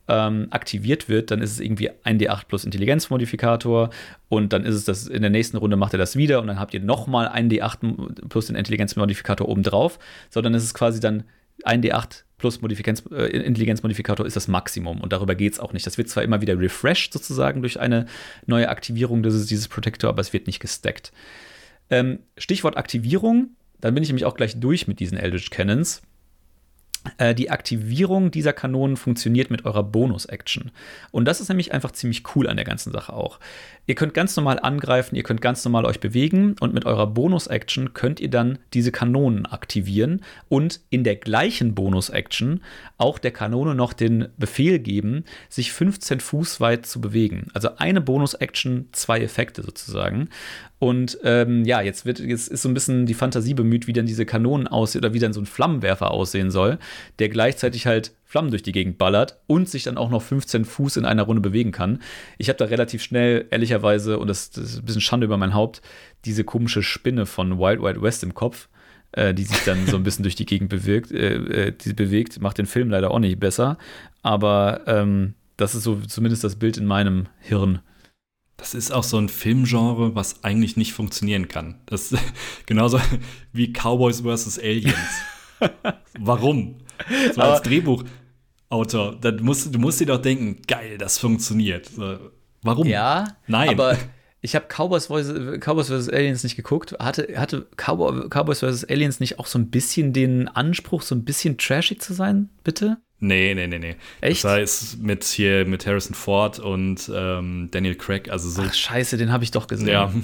ähm, 0.09 0.49
aktiviert 0.51 1.09
wird, 1.09 1.31
dann 1.31 1.41
ist 1.41 1.53
es 1.53 1.61
irgendwie 1.61 1.91
ein 2.03 2.19
D8 2.19 2.47
plus 2.47 2.65
Intelligenzmodifikator 2.65 3.91
und 4.29 4.53
dann 4.53 4.65
ist 4.65 4.75
es 4.75 4.85
das, 4.85 5.07
in 5.07 5.23
der 5.23 5.31
nächsten 5.31 5.57
Runde 5.57 5.77
macht 5.77 5.95
er 5.95 5.99
das 5.99 6.17
wieder 6.17 6.41
und 6.41 6.47
dann 6.49 6.59
habt 6.59 6.75
ihr 6.75 6.81
nochmal 6.81 7.29
ein 7.29 7.51
D8 7.51 8.29
plus 8.29 8.47
den 8.47 8.57
Intelligenzmodifikator 8.57 9.49
obendrauf, 9.49 9.99
sondern 10.31 10.55
es 10.55 10.65
ist 10.65 10.75
quasi 10.75 11.01
dann 11.01 11.25
ein 11.63 11.83
D8 11.83 12.25
plus 12.37 12.61
Modifikanz, 12.61 13.03
äh, 13.11 13.27
Intelligenzmodifikator 13.29 14.27
ist 14.27 14.37
das 14.37 14.49
Maximum 14.49 15.01
und 15.01 15.13
darüber 15.13 15.35
geht 15.35 15.55
es 15.55 15.61
auch 15.61 15.73
nicht. 15.73 15.87
Das 15.87 15.97
wird 15.97 16.09
zwar 16.09 16.23
immer 16.23 16.43
wieder 16.43 16.59
refreshed 16.59 17.13
sozusagen 17.13 17.63
durch 17.63 17.81
eine 17.81 18.07
neue 18.47 18.69
Aktivierung 18.69 19.23
dieses, 19.23 19.47
dieses 19.47 19.69
Protector, 19.69 20.11
aber 20.11 20.21
es 20.21 20.33
wird 20.33 20.47
nicht 20.47 20.61
gestackt. 20.61 21.13
Ähm, 21.91 22.19
Stichwort 22.37 22.77
Aktivierung, 22.77 23.51
dann 23.81 23.95
bin 23.95 24.03
ich 24.03 24.09
nämlich 24.09 24.25
auch 24.25 24.35
gleich 24.35 24.59
durch 24.61 24.87
mit 24.89 25.01
diesen 25.01 25.17
Eldritch 25.17 25.51
Cannons. 25.51 26.03
Äh, 27.19 27.35
die 27.35 27.51
Aktivierung 27.51 28.31
dieser 28.31 28.53
Kanonen 28.53 28.97
funktioniert 28.97 29.51
mit 29.51 29.65
eurer 29.65 29.83
Bonus-Action. 29.83 30.71
Und 31.11 31.27
das 31.27 31.41
ist 31.41 31.49
nämlich 31.49 31.73
einfach 31.73 31.93
ziemlich 31.93 32.23
cool 32.35 32.49
an 32.49 32.57
der 32.57 32.65
ganzen 32.65 32.93
Sache 32.93 33.13
auch. 33.13 33.39
Ihr 33.87 33.95
könnt 33.95 34.15
ganz 34.15 34.35
normal 34.37 34.59
angreifen, 34.59 35.15
ihr 35.15 35.23
könnt 35.23 35.43
ganz 35.43 35.65
normal 35.65 35.85
euch 35.85 36.01
bewegen 36.01 36.57
und 36.61 36.73
mit 36.73 36.87
eurer 36.87 37.07
Bonus-Action 37.07 37.93
könnt 37.93 38.21
ihr 38.21 38.31
dann 38.31 38.59
diese 38.73 38.93
Kanonen 38.93 39.45
aktivieren 39.47 40.23
und 40.49 40.81
in 40.89 41.05
der 41.05 41.17
gleichen 41.17 41.75
Bonus-Action 41.75 42.63
auch 42.97 43.19
der 43.19 43.33
Kanone 43.33 43.75
noch 43.75 43.93
den 43.93 44.29
Befehl 44.39 44.79
geben, 44.79 45.25
sich 45.49 45.73
15 45.73 46.21
Fuß 46.21 46.61
weit 46.61 46.87
zu 46.87 47.01
bewegen. 47.01 47.49
Also 47.53 47.77
eine 47.77 48.01
Bonus-Action, 48.01 48.89
zwei 48.93 49.21
Effekte 49.21 49.63
sozusagen. 49.63 50.31
Und 50.85 51.19
ähm, 51.25 51.65
ja, 51.65 51.81
jetzt, 51.81 52.05
wird, 52.05 52.19
jetzt 52.19 52.49
ist 52.49 52.61
so 52.61 52.69
ein 52.69 52.75
bisschen 52.75 53.07
die 53.07 53.15
Fantasie 53.15 53.55
bemüht, 53.55 53.87
wie 53.87 53.95
dann 53.95 54.05
diese 54.05 54.27
Kanonen 54.27 54.67
aussehen 54.67 55.01
oder 55.01 55.15
wie 55.15 55.19
dann 55.19 55.33
so 55.33 55.41
ein 55.41 55.47
Flammenwerfer 55.47 56.11
aussehen 56.11 56.51
soll, 56.51 56.79
der 57.21 57.31
gleichzeitig 57.31 57.87
halt 57.87 58.13
Flammen 58.27 58.51
durch 58.51 58.63
die 58.63 58.73
Gegend 58.73 58.99
ballert 58.99 59.39
und 59.47 59.67
sich 59.67 59.85
dann 59.85 59.97
auch 59.97 60.11
noch 60.11 60.21
15 60.21 60.67
Fuß 60.67 60.99
in 60.99 61.07
einer 61.07 61.23
Runde 61.23 61.41
bewegen 61.41 61.73
kann. 61.73 62.03
Ich 62.37 62.51
habe 62.51 62.59
da 62.59 62.67
relativ 62.67 63.03
schnell, 63.03 63.47
ehrlicherweise, 63.51 64.19
und 64.19 64.29
das, 64.29 64.51
das, 64.51 64.73
ist 64.73 64.79
ein 64.81 64.85
bisschen 64.85 65.01
Schande 65.01 65.25
über 65.25 65.39
mein 65.39 65.55
Haupt, 65.55 65.81
diese 66.27 66.45
komische 66.45 66.83
Spinne 66.83 67.25
von 67.25 67.59
Wild 67.59 67.81
Wild 67.81 68.03
West 68.03 68.23
im 68.23 68.35
Kopf, 68.35 68.69
äh, 69.13 69.33
die 69.33 69.45
sich 69.45 69.65
dann 69.65 69.87
so 69.87 69.97
ein 69.97 70.03
bisschen 70.03 70.23
durch 70.25 70.37
die 70.37 70.45
Gegend 70.45 70.69
bewegt, 70.69 71.13
äh, 71.13 71.69
äh, 71.69 71.73
die 71.73 71.95
bewegt, 71.95 72.43
macht 72.43 72.59
den 72.59 72.67
Film 72.67 72.91
leider 72.91 73.11
auch 73.11 73.21
nicht 73.21 73.41
besser. 73.41 73.79
Aber 74.21 74.83
ähm, 74.87 75.33
das 75.57 75.75
ist 75.75 75.85
so 75.85 75.97
zumindest 76.07 76.45
das 76.45 76.57
Bild 76.57 76.77
in 76.77 76.85
meinem 76.85 77.29
Hirn. 77.41 77.81
Das 78.57 78.75
ist 78.75 78.93
auch 78.93 79.03
so 79.03 79.19
ein 79.19 79.29
Filmgenre, 79.29 80.15
was 80.15 80.45
eigentlich 80.45 80.77
nicht 80.77 80.93
funktionieren 80.93 81.49
kann. 81.49 81.81
Das 81.87 82.13
ist 82.13 82.23
genauso 82.67 83.01
wie 83.53 83.73
Cowboys 83.73 84.21
vs. 84.21 84.59
Aliens. 84.59 84.97
Warum? 86.19 86.77
So 87.35 87.41
als 87.41 87.63
Drehbuch. 87.63 88.05
Autor, 88.71 89.17
dann 89.21 89.43
musst, 89.43 89.73
du 89.73 89.79
musst 89.79 90.01
dir 90.01 90.07
doch 90.07 90.21
denken, 90.21 90.61
geil, 90.67 90.99
das 90.99 91.19
funktioniert. 91.19 91.91
Warum? 92.63 92.87
Ja, 92.87 93.37
Nein. 93.47 93.69
aber 93.69 93.97
ich 94.41 94.57
habe 94.57 94.67
Cowboys, 94.67 95.07
Cowboys 95.07 95.89
vs. 95.89 96.09
Aliens 96.09 96.43
nicht 96.43 96.57
geguckt. 96.57 96.97
Hatte, 96.99 97.29
hatte 97.37 97.69
Cowboy, 97.77 98.29
Cowboys 98.29 98.61
vs. 98.61 98.85
Aliens 98.85 99.21
nicht 99.21 99.39
auch 99.39 99.47
so 99.47 99.59
ein 99.59 99.71
bisschen 99.71 100.13
den 100.13 100.49
Anspruch, 100.49 101.03
so 101.03 101.15
ein 101.15 101.25
bisschen 101.25 101.57
trashig 101.57 102.03
zu 102.03 102.15
sein, 102.15 102.49
bitte? 102.65 102.99
Nee, 103.21 103.55
nee, 103.55 103.67
nee, 103.67 103.79
nee. 103.79 103.97
Echt? 104.21 104.45
Das 104.45 104.51
heißt 104.51 105.03
mit 105.03 105.25
hier 105.25 105.65
mit 105.65 105.87
Harrison 105.87 106.15
Ford 106.15 106.59
und 106.59 107.11
ähm, 107.15 107.69
Daniel 107.71 107.95
Craig, 107.95 108.29
also 108.31 108.49
so. 108.51 108.63
Ach, 108.63 108.75
scheiße, 108.75 109.17
den 109.17 109.33
habe 109.33 109.45
ich 109.45 109.51
doch 109.51 109.67
gesehen. 109.67 109.89
Ja. 109.89 110.13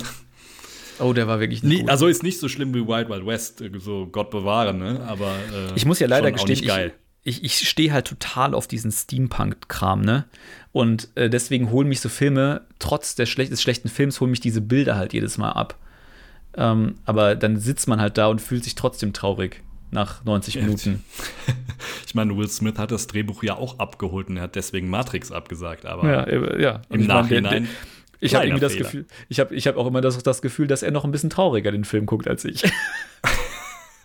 Oh, 1.03 1.14
der 1.14 1.26
war 1.26 1.41
wirklich 1.41 1.62
nicht. 1.62 1.84
Nie, 1.84 1.88
also 1.88 2.09
ist 2.09 2.22
nicht 2.22 2.38
so 2.38 2.47
schlimm 2.47 2.74
wie 2.74 2.86
Wild 2.86 3.09
Wild 3.09 3.24
West, 3.24 3.64
so 3.78 4.07
Gott 4.07 4.30
bewahre, 4.30 4.74
ne? 4.74 5.01
Aber 5.07 5.34
äh, 5.51 5.74
ich 5.74 5.86
muss 5.86 5.99
ja 5.99 6.07
leider 6.07 6.30
gestehen, 6.30 6.61
geil. 6.66 6.93
ich, 7.22 7.43
ich, 7.43 7.62
ich 7.62 7.68
stehe 7.70 7.91
halt 7.93 8.07
total 8.07 8.53
auf 8.53 8.66
diesen 8.66 8.93
Steampunk-Kram, 8.93 10.03
ne? 10.03 10.26
Und 10.72 11.09
äh, 11.14 11.30
deswegen 11.30 11.70
holen 11.70 11.88
mich 11.88 12.01
so 12.01 12.11
Filme, 12.11 12.66
trotz 12.78 13.14
des, 13.14 13.30
schlech 13.30 13.49
des 13.49 13.62
schlechten 13.62 13.88
Films, 13.88 14.20
holen 14.20 14.30
mich 14.30 14.41
diese 14.41 14.61
Bilder 14.61 14.97
halt 14.97 15.14
jedes 15.14 15.38
Mal 15.38 15.53
ab. 15.53 15.78
Ähm, 16.55 16.97
aber 17.07 17.34
dann 17.34 17.59
sitzt 17.59 17.88
man 17.88 17.99
halt 17.99 18.18
da 18.18 18.26
und 18.26 18.43
fühlt 18.43 18.64
sich 18.64 18.74
trotzdem 18.74 19.14
traurig 19.14 19.62
nach 19.91 20.24
90 20.24 20.57
Minuten. 20.57 21.05
ich 22.07 22.14
meine, 22.14 22.36
Will 22.36 22.49
Smith 22.49 22.78
hat 22.78 22.91
das 22.91 23.07
Drehbuch 23.07 23.43
ja 23.43 23.57
auch 23.57 23.78
abgeholt 23.78 24.28
und 24.28 24.36
er 24.36 24.45
hat 24.45 24.57
deswegen 24.57 24.88
Matrix 24.88 25.32
abgesagt, 25.32 25.86
aber 25.86 26.28
ja, 26.28 26.59
ja. 26.59 26.82
im 26.91 27.07
Nachhinein. 27.07 27.43
Meine, 27.43 27.51
der, 27.51 27.61
der, 27.61 27.68
ich 28.20 28.34
habe 28.34 28.47
irgendwie 28.47 28.61
das 28.61 28.76
Gefühl, 28.76 29.07
ich 29.28 29.41
habe 29.41 29.55
ich 29.55 29.66
hab 29.66 29.76
auch 29.76 29.86
immer 29.86 30.01
das, 30.01 30.22
das 30.22 30.43
Gefühl, 30.43 30.66
dass 30.66 30.82
er 30.82 30.91
noch 30.91 31.05
ein 31.05 31.11
bisschen 31.11 31.30
trauriger 31.30 31.72
den 31.72 31.84
Film 31.84 32.07
guckt 32.07 32.28
als 32.28 32.45
ich. 32.45 32.62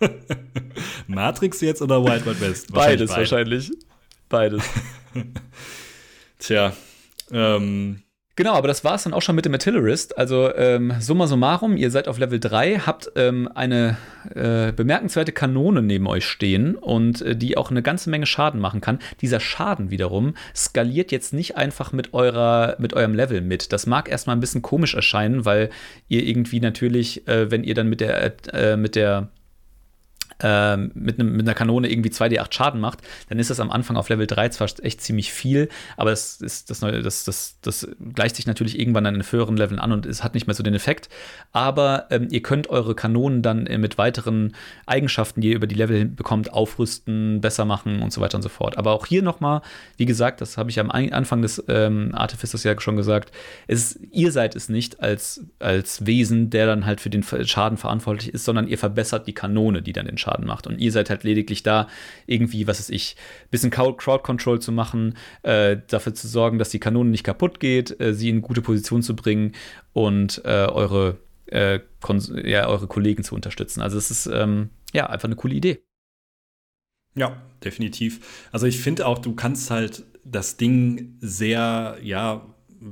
Matrix 1.06 1.60
jetzt 1.60 1.82
oder 1.82 2.02
Wild 2.02 2.26
Wild 2.26 2.40
West? 2.40 2.72
Wahrscheinlich 2.72 3.08
Beides 3.08 3.16
wahrscheinlich. 3.16 3.70
Beides. 4.28 4.62
Tja, 6.38 6.72
ähm, 7.30 8.02
Genau, 8.36 8.52
aber 8.52 8.68
das 8.68 8.84
war 8.84 8.94
es 8.94 9.04
dann 9.04 9.14
auch 9.14 9.22
schon 9.22 9.34
mit 9.34 9.46
dem 9.46 9.54
Artillerist. 9.54 10.18
Also 10.18 10.54
ähm, 10.54 10.92
summa 11.00 11.26
summarum, 11.26 11.78
ihr 11.78 11.90
seid 11.90 12.06
auf 12.06 12.18
Level 12.18 12.38
3, 12.38 12.80
habt 12.80 13.10
ähm, 13.16 13.48
eine 13.54 13.96
äh, 14.34 14.72
bemerkenswerte 14.72 15.32
Kanone 15.32 15.80
neben 15.80 16.06
euch 16.06 16.26
stehen 16.26 16.74
und 16.76 17.22
äh, 17.22 17.34
die 17.34 17.56
auch 17.56 17.70
eine 17.70 17.82
ganze 17.82 18.10
Menge 18.10 18.26
Schaden 18.26 18.60
machen 18.60 18.82
kann. 18.82 18.98
Dieser 19.22 19.40
Schaden 19.40 19.90
wiederum 19.90 20.34
skaliert 20.54 21.12
jetzt 21.12 21.32
nicht 21.32 21.56
einfach 21.56 21.92
mit, 21.92 22.12
eurer, 22.12 22.76
mit 22.78 22.92
eurem 22.92 23.14
Level 23.14 23.40
mit. 23.40 23.72
Das 23.72 23.86
mag 23.86 24.10
erstmal 24.10 24.36
ein 24.36 24.40
bisschen 24.40 24.60
komisch 24.60 24.94
erscheinen, 24.94 25.46
weil 25.46 25.70
ihr 26.08 26.22
irgendwie 26.22 26.60
natürlich, 26.60 27.26
äh, 27.26 27.50
wenn 27.50 27.64
ihr 27.64 27.74
dann 27.74 27.88
mit 27.88 28.02
der, 28.02 28.34
äh, 28.52 28.76
mit 28.76 28.96
der 28.96 29.28
äh, 30.40 30.76
mit, 30.76 31.18
ne, 31.18 31.24
mit 31.24 31.46
einer 31.46 31.54
Kanone 31.54 31.90
irgendwie 31.90 32.10
2d8 32.10 32.52
Schaden 32.52 32.80
macht, 32.80 33.00
dann 33.28 33.38
ist 33.38 33.50
das 33.50 33.60
am 33.60 33.70
Anfang 33.70 33.96
auf 33.96 34.08
Level 34.08 34.26
3 34.26 34.50
zwar 34.50 34.68
echt 34.82 35.00
ziemlich 35.00 35.32
viel, 35.32 35.68
aber 35.96 36.12
es 36.12 36.40
ist 36.40 36.70
das, 36.70 36.80
das, 36.80 37.24
das, 37.24 37.58
das 37.62 37.88
gleicht 38.14 38.36
sich 38.36 38.46
natürlich 38.46 38.78
irgendwann 38.78 39.06
an 39.06 39.14
den 39.14 39.22
höheren 39.22 39.56
Leveln 39.56 39.80
an 39.80 39.92
und 39.92 40.06
es 40.06 40.22
hat 40.22 40.34
nicht 40.34 40.46
mehr 40.46 40.54
so 40.54 40.62
den 40.62 40.74
Effekt. 40.74 41.08
Aber 41.52 42.06
ähm, 42.10 42.28
ihr 42.30 42.42
könnt 42.42 42.68
eure 42.68 42.94
Kanonen 42.94 43.42
dann 43.42 43.66
äh, 43.66 43.78
mit 43.78 43.98
weiteren 43.98 44.54
Eigenschaften, 44.86 45.40
die 45.40 45.50
ihr 45.50 45.56
über 45.56 45.66
die 45.66 45.74
Level 45.74 46.04
bekommt, 46.04 46.52
aufrüsten, 46.52 47.40
besser 47.40 47.64
machen 47.64 48.02
und 48.02 48.12
so 48.12 48.20
weiter 48.20 48.36
und 48.36 48.42
so 48.42 48.48
fort. 48.48 48.78
Aber 48.78 48.92
auch 48.92 49.06
hier 49.06 49.22
nochmal, 49.22 49.62
wie 49.96 50.06
gesagt, 50.06 50.40
das 50.40 50.58
habe 50.58 50.70
ich 50.70 50.80
am 50.80 50.90
Anfang 50.90 51.42
des 51.42 51.62
ähm, 51.68 52.14
Artificers 52.14 52.64
ja 52.64 52.78
schon 52.80 52.96
gesagt, 52.96 53.32
es, 53.66 53.98
ihr 54.10 54.32
seid 54.32 54.54
es 54.54 54.68
nicht 54.68 55.00
als, 55.00 55.44
als 55.58 56.06
Wesen, 56.06 56.50
der 56.50 56.66
dann 56.66 56.86
halt 56.86 57.00
für 57.00 57.10
den 57.10 57.22
Schaden 57.22 57.78
verantwortlich 57.78 58.34
ist, 58.34 58.44
sondern 58.44 58.68
ihr 58.68 58.78
verbessert 58.78 59.26
die 59.26 59.32
Kanone, 59.32 59.82
die 59.82 59.92
dann 59.92 60.06
den 60.06 60.18
Schaden 60.18 60.25
Schaden 60.26 60.46
macht. 60.46 60.66
Und 60.66 60.78
ihr 60.78 60.92
seid 60.92 61.10
halt 61.10 61.24
lediglich 61.24 61.62
da, 61.62 61.88
irgendwie, 62.26 62.66
was 62.66 62.80
weiß 62.80 62.90
ich, 62.90 63.16
bisschen 63.50 63.70
Crowd-Control 63.70 64.60
zu 64.60 64.72
machen, 64.72 65.16
äh, 65.42 65.76
dafür 65.88 66.14
zu 66.14 66.28
sorgen, 66.28 66.58
dass 66.58 66.70
die 66.70 66.80
Kanone 66.80 67.10
nicht 67.10 67.24
kaputt 67.24 67.60
geht, 67.60 67.98
äh, 68.00 68.12
sie 68.12 68.28
in 68.28 68.42
gute 68.42 68.62
Position 68.62 69.02
zu 69.02 69.14
bringen 69.14 69.52
und 69.92 70.42
äh, 70.44 70.66
eure, 70.66 71.18
äh, 71.46 71.80
ja, 72.44 72.66
eure 72.66 72.86
Kollegen 72.88 73.22
zu 73.22 73.34
unterstützen. 73.34 73.82
Also 73.82 73.98
es 73.98 74.10
ist 74.10 74.26
ähm, 74.26 74.70
ja 74.92 75.06
einfach 75.06 75.28
eine 75.28 75.36
coole 75.36 75.54
Idee. 75.54 75.82
Ja, 77.14 77.40
definitiv. 77.64 78.48
Also 78.52 78.66
ich 78.66 78.80
finde 78.80 79.06
auch, 79.06 79.18
du 79.18 79.34
kannst 79.34 79.70
halt 79.70 80.04
das 80.24 80.56
Ding 80.56 81.16
sehr, 81.20 81.98
ja, 82.02 82.46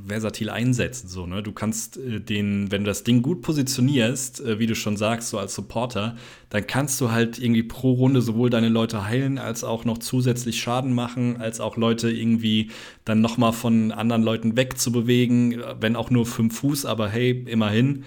versatil 0.07 0.51
einsetzen. 0.51 1.09
So, 1.09 1.27
ne? 1.27 1.43
Du 1.43 1.53
kannst 1.53 1.97
äh, 1.97 2.21
den, 2.21 2.71
wenn 2.71 2.85
du 2.85 2.89
das 2.89 3.05
Ding 3.05 3.23
gut 3.23 3.43
positionierst, 3.43 4.41
äh, 4.41 4.59
wie 4.59 4.67
du 4.67 4.75
schon 4.75 4.97
sagst, 4.97 5.29
so 5.31 5.39
als 5.39 5.55
Supporter, 5.55 6.17
dann 6.51 6.67
kannst 6.67 7.01
du 7.01 7.11
halt 7.11 7.39
irgendwie 7.39 7.63
pro 7.63 7.93
Runde 7.93 8.23
sowohl 8.23 8.51
deine 8.51 8.69
Leute 8.69 9.07
heilen, 9.07 9.39
als 9.39 9.65
auch 9.65 9.85
noch 9.85 9.99
zusätzlich 9.99 10.61
Schaden 10.61 10.93
machen, 10.93 11.37
als 11.39 11.61
auch 11.61 11.77
Leute 11.77 12.11
irgendwie 12.11 12.71
dann 13.05 13.21
noch 13.21 13.37
mal 13.37 13.53
von 13.53 13.93
anderen 13.93 14.23
Leuten 14.23 14.57
wegzubewegen, 14.57 15.63
wenn 15.81 15.97
auch 15.97 16.11
nur 16.11 16.27
fünf 16.27 16.59
Fuß, 16.59 16.87
aber 16.87 17.09
hey, 17.09 17.45
immerhin 17.47 18.05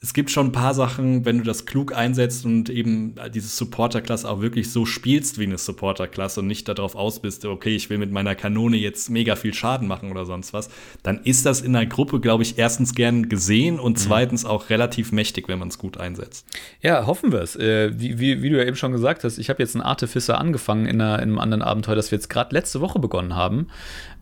es 0.00 0.14
gibt 0.14 0.30
schon 0.30 0.48
ein 0.48 0.52
paar 0.52 0.74
Sachen, 0.74 1.24
wenn 1.24 1.38
du 1.38 1.44
das 1.44 1.66
klug 1.66 1.92
einsetzt 1.92 2.44
und 2.44 2.70
eben 2.70 3.16
diese 3.34 3.48
Supporter-Klasse 3.48 4.30
auch 4.30 4.40
wirklich 4.40 4.70
so 4.70 4.86
spielst 4.86 5.38
wie 5.40 5.44
eine 5.44 5.58
Supporter-Klasse 5.58 6.38
und 6.38 6.46
nicht 6.46 6.68
darauf 6.68 6.94
aus 6.94 7.20
bist, 7.20 7.44
okay, 7.44 7.74
ich 7.74 7.90
will 7.90 7.98
mit 7.98 8.12
meiner 8.12 8.36
Kanone 8.36 8.76
jetzt 8.76 9.10
mega 9.10 9.34
viel 9.34 9.52
Schaden 9.52 9.88
machen 9.88 10.12
oder 10.12 10.24
sonst 10.24 10.52
was, 10.52 10.70
dann 11.02 11.20
ist 11.24 11.46
das 11.46 11.62
in 11.62 11.72
der 11.72 11.86
Gruppe, 11.86 12.20
glaube 12.20 12.44
ich, 12.44 12.58
erstens 12.58 12.94
gern 12.94 13.28
gesehen 13.28 13.80
und 13.80 13.94
mhm. 13.94 13.96
zweitens 13.96 14.44
auch 14.44 14.70
relativ 14.70 15.10
mächtig, 15.10 15.48
wenn 15.48 15.58
man 15.58 15.66
es 15.66 15.78
gut 15.78 15.98
einsetzt. 15.98 16.46
Ja, 16.80 17.06
hoffen 17.06 17.32
wir 17.32 17.40
es. 17.40 17.56
Äh, 17.56 17.90
wie, 17.98 18.20
wie, 18.20 18.40
wie, 18.40 18.50
du 18.50 18.56
ja 18.56 18.64
eben 18.64 18.76
schon 18.76 18.92
gesagt 18.92 19.24
hast, 19.24 19.38
ich 19.38 19.50
habe 19.50 19.60
jetzt 19.60 19.74
einen 19.74 19.82
Artificer 19.82 20.38
angefangen 20.38 20.86
in, 20.86 21.00
einer, 21.00 21.16
in 21.16 21.30
einem 21.30 21.38
anderen 21.40 21.62
Abenteuer, 21.62 21.96
das 21.96 22.12
wir 22.12 22.18
jetzt 22.18 22.30
gerade 22.30 22.54
letzte 22.54 22.80
Woche 22.80 23.00
begonnen 23.00 23.34
haben. 23.34 23.66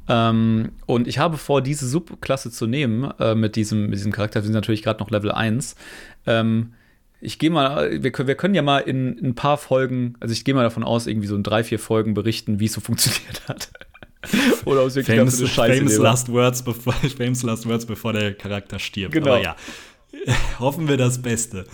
Ähm, 0.09 0.73
und 0.87 1.09
ich 1.09 1.19
habe 1.19 1.37
vor, 1.37 1.63
diese 1.63 1.89
Subklasse 1.89 2.51
zu 2.51 2.67
nehmen 2.67 3.11
äh, 3.19 3.35
mit, 3.35 3.57
diesem, 3.57 3.87
mit 3.87 3.95
diesem 3.95 4.13
Charakter. 4.13 4.41
Wir 4.41 4.45
sind 4.45 4.55
natürlich 4.55 4.83
gerade 4.83 5.01
noch 5.01 5.11
Level 5.11 5.33
1. 5.33 5.77
Ähm, 6.27 6.75
ich 7.21 7.39
gehe 7.39 7.51
mal, 7.51 8.03
wir, 8.03 8.13
wir, 8.27 8.35
können 8.35 8.55
ja 8.55 8.63
mal 8.63 8.79
in, 8.79 9.19
in 9.19 9.27
ein 9.27 9.35
paar 9.35 9.57
Folgen, 9.57 10.15
also 10.21 10.33
ich 10.33 10.45
gehe 10.45 10.55
mal 10.55 10.63
davon 10.63 10.85
aus, 10.85 11.07
irgendwie 11.07 11.27
so 11.27 11.35
in 11.35 11.43
drei, 11.43 11.65
vier 11.65 11.79
Folgen 11.79 12.15
berichten, 12.15 12.61
wie 12.61 12.67
es 12.67 12.73
so 12.73 12.81
funktioniert 12.83 13.49
hat. 13.49 13.71
Oder 14.65 14.81
aus 14.81 14.95
wirklich 14.95 15.17
famous, 15.17 15.39
eine 15.39 15.49
Scheiße 15.49 15.79
famous 15.79 15.99
last, 15.99 16.29
words 16.29 16.63
bevor, 16.63 16.93
famous 17.17 17.43
last 17.43 17.67
words, 17.67 17.87
bevor 17.87 18.13
der 18.13 18.35
Charakter 18.35 18.79
stirbt. 18.79 19.13
Genau. 19.13 19.35
Aber 19.35 19.43
ja, 19.43 19.57
hoffen 20.59 20.89
wir 20.89 20.97
das 20.97 21.23
Beste. 21.23 21.65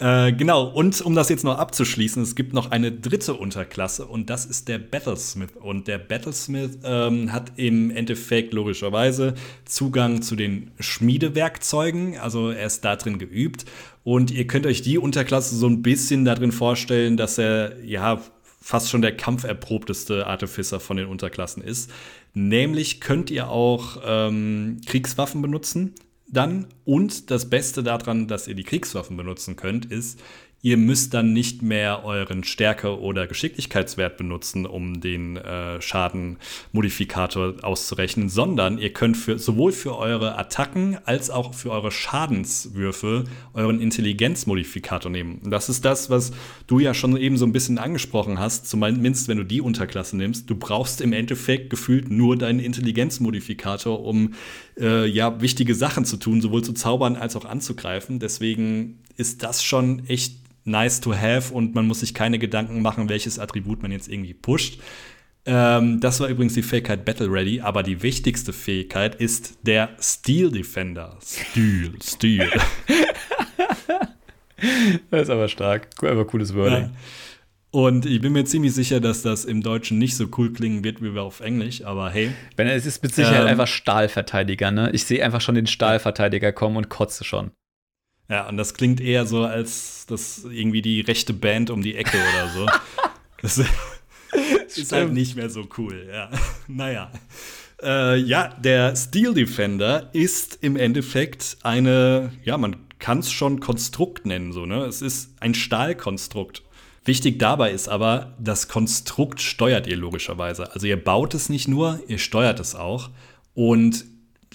Äh, 0.00 0.32
genau, 0.32 0.64
und 0.68 1.00
um 1.00 1.14
das 1.14 1.28
jetzt 1.28 1.44
noch 1.44 1.58
abzuschließen, 1.58 2.22
es 2.22 2.34
gibt 2.34 2.52
noch 2.52 2.70
eine 2.70 2.92
dritte 2.92 3.34
Unterklasse 3.34 4.06
und 4.06 4.28
das 4.28 4.44
ist 4.44 4.68
der 4.68 4.78
Battlesmith. 4.78 5.56
Und 5.56 5.88
der 5.88 5.98
Battlesmith 5.98 6.78
ähm, 6.84 7.32
hat 7.32 7.52
im 7.56 7.90
Endeffekt 7.90 8.52
logischerweise 8.52 9.34
Zugang 9.64 10.22
zu 10.22 10.36
den 10.36 10.70
Schmiedewerkzeugen, 10.80 12.18
also 12.18 12.50
er 12.50 12.66
ist 12.66 12.84
da 12.84 12.96
drin 12.96 13.18
geübt. 13.18 13.64
Und 14.04 14.30
ihr 14.30 14.46
könnt 14.46 14.66
euch 14.66 14.82
die 14.82 14.98
Unterklasse 14.98 15.56
so 15.56 15.66
ein 15.66 15.82
bisschen 15.82 16.24
darin 16.24 16.52
vorstellen, 16.52 17.16
dass 17.16 17.38
er 17.38 17.82
ja 17.84 18.20
fast 18.60 18.90
schon 18.90 19.02
der 19.02 19.16
kampferprobteste 19.16 20.26
Artificer 20.26 20.80
von 20.80 20.96
den 20.96 21.06
Unterklassen 21.06 21.62
ist. 21.62 21.90
Nämlich 22.34 23.00
könnt 23.00 23.30
ihr 23.30 23.48
auch 23.48 24.02
ähm, 24.04 24.80
Kriegswaffen 24.86 25.40
benutzen 25.40 25.94
dann. 26.28 26.66
Und 26.84 27.30
das 27.30 27.48
Beste 27.50 27.82
daran, 27.82 28.28
dass 28.28 28.48
ihr 28.48 28.54
die 28.54 28.64
Kriegswaffen 28.64 29.16
benutzen 29.16 29.56
könnt, 29.56 29.86
ist, 29.86 30.20
Ihr 30.66 30.78
müsst 30.78 31.14
dann 31.14 31.32
nicht 31.32 31.62
mehr 31.62 32.04
euren 32.04 32.42
Stärke- 32.42 32.98
oder 33.00 33.28
Geschicklichkeitswert 33.28 34.16
benutzen, 34.16 34.66
um 34.66 35.00
den 35.00 35.36
äh, 35.36 35.80
Schadenmodifikator 35.80 37.54
auszurechnen, 37.62 38.28
sondern 38.28 38.76
ihr 38.78 38.92
könnt 38.92 39.16
für, 39.16 39.38
sowohl 39.38 39.70
für 39.70 39.96
eure 39.96 40.36
Attacken 40.36 40.98
als 41.04 41.30
auch 41.30 41.54
für 41.54 41.70
eure 41.70 41.92
Schadenswürfe 41.92 43.26
euren 43.54 43.80
Intelligenzmodifikator 43.80 45.08
nehmen. 45.08 45.38
Und 45.44 45.52
das 45.52 45.68
ist 45.68 45.84
das, 45.84 46.10
was 46.10 46.32
du 46.66 46.80
ja 46.80 46.94
schon 46.94 47.16
eben 47.16 47.36
so 47.36 47.46
ein 47.46 47.52
bisschen 47.52 47.78
angesprochen 47.78 48.40
hast, 48.40 48.68
zumindest 48.68 49.28
wenn 49.28 49.38
du 49.38 49.44
die 49.44 49.60
Unterklasse 49.60 50.16
nimmst. 50.16 50.50
Du 50.50 50.56
brauchst 50.56 51.00
im 51.00 51.12
Endeffekt 51.12 51.70
gefühlt 51.70 52.10
nur 52.10 52.36
deinen 52.36 52.58
Intelligenzmodifikator, 52.58 54.04
um 54.04 54.34
äh, 54.80 55.06
ja 55.06 55.40
wichtige 55.40 55.76
Sachen 55.76 56.04
zu 56.04 56.16
tun, 56.16 56.40
sowohl 56.40 56.64
zu 56.64 56.72
zaubern 56.72 57.14
als 57.14 57.36
auch 57.36 57.44
anzugreifen. 57.44 58.18
Deswegen 58.18 58.98
ist 59.16 59.44
das 59.44 59.62
schon 59.62 60.04
echt 60.08 60.44
nice 60.66 61.00
to 61.00 61.14
have 61.14 61.52
und 61.52 61.74
man 61.74 61.86
muss 61.86 62.00
sich 62.00 62.14
keine 62.14 62.38
Gedanken 62.38 62.82
machen, 62.82 63.08
welches 63.08 63.38
Attribut 63.38 63.82
man 63.82 63.92
jetzt 63.92 64.08
irgendwie 64.08 64.34
pusht. 64.34 64.80
Ähm, 65.46 66.00
das 66.00 66.20
war 66.20 66.28
übrigens 66.28 66.54
die 66.54 66.62
Fähigkeit 66.62 67.04
Battle 67.04 67.30
Ready, 67.30 67.60
aber 67.60 67.84
die 67.84 68.02
wichtigste 68.02 68.52
Fähigkeit 68.52 69.14
ist 69.14 69.58
der 69.62 69.90
Steel 70.00 70.50
Defender. 70.50 71.18
Steel, 71.24 71.92
Steel. 72.02 72.50
das 75.10 75.22
ist 75.22 75.30
aber 75.30 75.48
stark. 75.48 75.88
Aber 76.02 76.26
cooles 76.26 76.54
Wording. 76.54 76.84
Ja. 76.84 76.90
Und 77.70 78.06
ich 78.06 78.20
bin 78.20 78.32
mir 78.32 78.44
ziemlich 78.44 78.74
sicher, 78.74 79.00
dass 79.00 79.22
das 79.22 79.44
im 79.44 79.62
Deutschen 79.62 79.98
nicht 79.98 80.16
so 80.16 80.26
cool 80.38 80.52
klingen 80.52 80.82
wird 80.82 81.02
wie 81.02 81.16
auf 81.18 81.40
Englisch, 81.40 81.84
aber 81.84 82.10
hey. 82.10 82.30
Wenn 82.56 82.68
es 82.68 82.86
ist 82.86 83.02
mit 83.02 83.14
Sicherheit 83.14 83.42
ähm, 83.42 83.48
einfach 83.48 83.66
Stahlverteidiger, 83.66 84.70
ne? 84.70 84.90
Ich 84.92 85.04
sehe 85.04 85.24
einfach 85.24 85.40
schon 85.40 85.56
den 85.56 85.66
Stahlverteidiger 85.66 86.52
kommen 86.52 86.76
und 86.76 86.88
kotze 86.88 87.22
schon. 87.22 87.50
Ja, 88.28 88.48
und 88.48 88.56
das 88.56 88.74
klingt 88.74 89.00
eher 89.00 89.26
so, 89.26 89.44
als 89.44 90.06
das 90.06 90.44
irgendwie 90.44 90.82
die 90.82 91.00
rechte 91.00 91.32
Band 91.32 91.70
um 91.70 91.82
die 91.82 91.94
Ecke 91.94 92.18
oder 92.18 92.48
so. 92.48 92.66
das 93.42 93.58
ist 94.76 94.92
halt 94.92 95.12
nicht 95.12 95.36
mehr 95.36 95.50
so 95.50 95.66
cool, 95.78 96.08
ja. 96.10 96.30
naja. 96.66 97.12
Äh, 97.82 98.16
ja, 98.16 98.48
der 98.48 98.96
Steel 98.96 99.34
Defender 99.34 100.10
ist 100.12 100.58
im 100.62 100.76
Endeffekt 100.76 101.58
eine, 101.62 102.32
ja, 102.42 102.58
man 102.58 102.76
kann 102.98 103.18
es 103.18 103.30
schon 103.30 103.60
Konstrukt 103.60 104.26
nennen, 104.26 104.52
so, 104.52 104.66
ne? 104.66 104.84
Es 104.84 105.02
ist 105.02 105.34
ein 105.40 105.54
Stahlkonstrukt. 105.54 106.62
Wichtig 107.04 107.38
dabei 107.38 107.70
ist 107.70 107.88
aber, 107.88 108.34
das 108.40 108.66
Konstrukt 108.66 109.40
steuert 109.40 109.86
ihr 109.86 109.96
logischerweise. 109.96 110.72
Also 110.72 110.88
ihr 110.88 111.02
baut 111.02 111.34
es 111.34 111.48
nicht 111.48 111.68
nur, 111.68 112.00
ihr 112.08 112.18
steuert 112.18 112.58
es 112.58 112.74
auch. 112.74 113.10
Und 113.54 114.04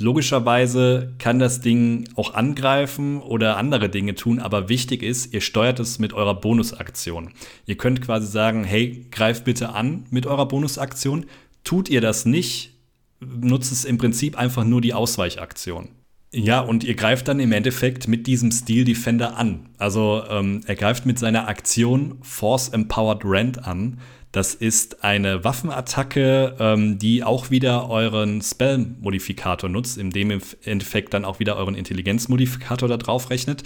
logischerweise 0.02 1.14
kann 1.20 1.40
das 1.40 1.62
Ding 1.62 2.10
auch 2.16 2.34
angreifen 2.34 3.22
oder 3.22 3.58
andere 3.58 3.90
Dinge 3.90 4.16
tun, 4.16 4.40
aber 4.40 4.70
wichtig 4.70 5.04
ist, 5.04 5.34
ihr 5.34 5.42
steuert 5.42 5.80
es 5.80 6.00
mit 6.00 6.14
eurer 6.14 6.36
Bonusaktion. 6.36 7.32
Ihr 7.66 7.78
könnt 7.78 8.02
quasi 8.02 8.28
sagen, 8.28 8.64
hey, 8.64 9.08
greift 9.12 9.46
bitte 9.46 9.70
an 9.70 10.06
mit 10.10 10.26
eurer 10.26 10.48
Bonusaktion. 10.48 11.26
Tut 11.64 11.90
ihr 11.90 12.02
das 12.02 12.26
nicht, 12.26 12.74
nutzt 13.20 13.72
es 13.72 13.86
im 13.86 13.98
Prinzip 13.98 14.38
einfach 14.38 14.64
nur 14.64 14.82
die 14.82 14.94
Ausweichaktion. 14.94 15.90
Ja, 16.34 16.62
und 16.62 16.86
ihr 16.86 16.96
greift 16.96 17.28
dann 17.28 17.42
im 17.42 17.52
Endeffekt 17.52 18.08
mit 18.08 18.26
diesem 18.26 18.52
Steel 18.52 18.86
Defender 18.86 19.36
an. 19.36 19.68
Also 19.78 20.24
ähm, 20.30 20.62
er 20.66 20.76
greift 20.76 21.06
mit 21.06 21.20
seiner 21.20 21.50
Aktion 21.50 22.20
Force 22.22 22.70
Empowered 22.70 23.26
Rend 23.26 23.68
an. 23.68 24.00
Das 24.32 24.54
ist 24.54 25.04
eine 25.04 25.44
Waffenattacke, 25.44 26.56
ähm, 26.58 26.98
die 26.98 27.24
auch 27.24 27.50
wieder 27.50 27.90
euren 27.90 28.42
Spell-Modifikator 28.42 29.70
nutzt, 29.70 29.98
in 29.98 30.10
dem 30.10 30.32
im 30.32 30.42
Endeffekt 30.64 31.14
dann 31.14 31.26
auch 31.26 31.40
wieder 31.40 31.58
euren 31.58 31.76
Intelligenz-Modifikator 31.76 32.88
da 32.88 32.98
drauf 32.98 33.30
rechnet. 33.30 33.64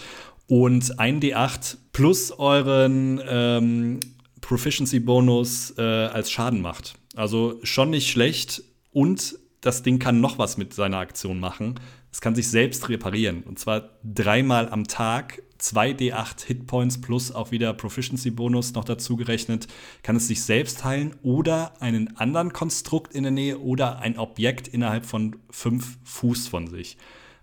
Und 0.47 0.99
ein 0.99 1.20
D8 1.22 1.78
plus 1.91 2.32
euren 2.32 3.22
ähm, 3.28 3.99
Proficiency-Bonus 4.41 5.76
äh, 5.78 5.82
als 5.82 6.32
Schaden 6.32 6.61
macht. 6.61 6.95
Also 7.16 7.59
schon 7.63 7.91
nicht 7.91 8.09
schlecht. 8.09 8.63
Und 8.91 9.38
das 9.61 9.84
Ding 9.84 9.99
kann 9.99 10.20
noch 10.20 10.38
was 10.38 10.57
mit 10.57 10.74
seiner 10.74 10.97
Aktion 10.97 11.39
machen. 11.39 11.76
Es 12.16 12.22
kann 12.22 12.34
sich 12.34 12.47
selbst 12.47 12.88
reparieren. 12.88 13.43
Und 13.43 13.59
zwar 13.59 13.89
dreimal 14.01 14.70
am 14.70 14.88
Tag 14.88 15.43
2d8 15.59 16.45
Hitpoints 16.45 17.01
plus 17.01 17.36
auch 17.36 17.51
wieder 17.51 17.74
Proficiency-Bonus 17.74 18.74
noch 18.74 18.86
dazu 18.86 19.18
gerechnet, 19.18 19.68
kann 20.01 20.16
es 20.16 20.30
sich 20.30 20.41
selbst 20.41 20.86
heilen 20.86 21.13
oder 21.24 21.74
einen 21.82 22.16
anderen 22.16 22.53
Konstrukt 22.53 23.13
in 23.13 23.24
der 23.24 23.34
Nähe 23.34 23.59
oder 23.59 23.99
ein 23.99 24.18
Objekt 24.18 24.70
innerhalb 24.70 25.05
von 25.05 25.36
fünf 25.49 25.97
Fuß 26.05 26.47
von 26.47 26.68
sich. 26.68 26.95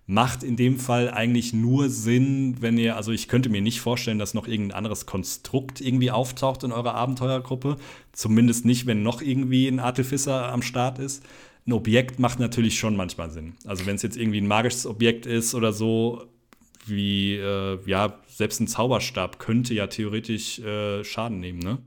Macht 0.06 0.42
in 0.42 0.56
dem 0.56 0.78
Fall 0.78 1.10
eigentlich 1.10 1.52
nur 1.52 1.90
Sinn, 1.90 2.56
wenn 2.60 2.78
ihr, 2.78 2.96
also 2.96 3.12
ich 3.12 3.28
könnte 3.28 3.50
mir 3.50 3.60
nicht 3.60 3.82
vorstellen, 3.82 4.18
dass 4.18 4.32
noch 4.32 4.48
irgendein 4.48 4.78
anderes 4.78 5.04
Konstrukt 5.04 5.82
irgendwie 5.82 6.10
auftaucht 6.10 6.64
in 6.64 6.72
eurer 6.72 6.94
Abenteuergruppe. 6.94 7.76
Zumindest 8.12 8.64
nicht, 8.64 8.86
wenn 8.86 9.02
noch 9.02 9.20
irgendwie 9.20 9.68
ein 9.68 9.80
Artificer 9.80 10.50
am 10.50 10.62
Start 10.62 10.98
ist. 10.98 11.22
Ein 11.66 11.72
Objekt 11.72 12.18
macht 12.18 12.40
natürlich 12.40 12.78
schon 12.78 12.96
manchmal 12.96 13.30
Sinn. 13.30 13.54
Also 13.64 13.86
wenn 13.86 13.96
es 13.96 14.02
jetzt 14.02 14.16
irgendwie 14.16 14.40
ein 14.40 14.48
magisches 14.48 14.86
Objekt 14.86 15.26
ist 15.26 15.54
oder 15.54 15.72
so, 15.72 16.26
wie, 16.86 17.36
äh, 17.36 17.78
ja, 17.86 18.18
selbst 18.26 18.60
ein 18.60 18.66
Zauberstab 18.66 19.38
könnte 19.38 19.74
ja 19.74 19.86
theoretisch 19.86 20.58
äh, 20.58 21.04
Schaden 21.04 21.38
nehmen, 21.38 21.60
ne? 21.60 21.78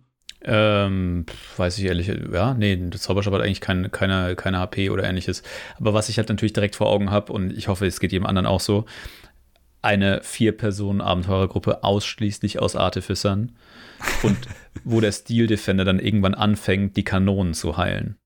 Ähm, 0.47 1.25
weiß 1.57 1.79
ich 1.79 1.85
ehrlich, 1.85 2.07
ja, 2.07 2.53
nee, 2.53 2.75
der 2.75 2.99
Zauberstab 2.99 3.33
hat 3.33 3.41
eigentlich 3.41 3.61
kein, 3.61 3.91
keine, 3.91 4.35
keine 4.35 4.59
HP 4.59 4.91
oder 4.91 5.03
ähnliches. 5.03 5.41
Aber 5.77 5.93
was 5.93 6.07
ich 6.07 6.17
halt 6.17 6.29
natürlich 6.29 6.53
direkt 6.53 6.75
vor 6.75 6.87
Augen 6.87 7.09
habe, 7.09 7.33
und 7.33 7.51
ich 7.51 7.67
hoffe, 7.67 7.87
es 7.87 7.99
geht 7.99 8.11
jedem 8.11 8.27
anderen 8.27 8.45
auch 8.45 8.59
so, 8.59 8.85
eine 9.81 10.21
Vier-Personen-Abenteurergruppe 10.23 11.83
ausschließlich 11.83 12.59
aus 12.59 12.75
Artificern 12.75 13.51
und 14.23 14.37
wo 14.83 14.99
der 14.99 15.11
Steel 15.11 15.47
Defender 15.47 15.85
dann 15.85 15.99
irgendwann 15.99 16.33
anfängt, 16.33 16.97
die 16.97 17.03
Kanonen 17.03 17.53
zu 17.53 17.77
heilen. 17.77 18.17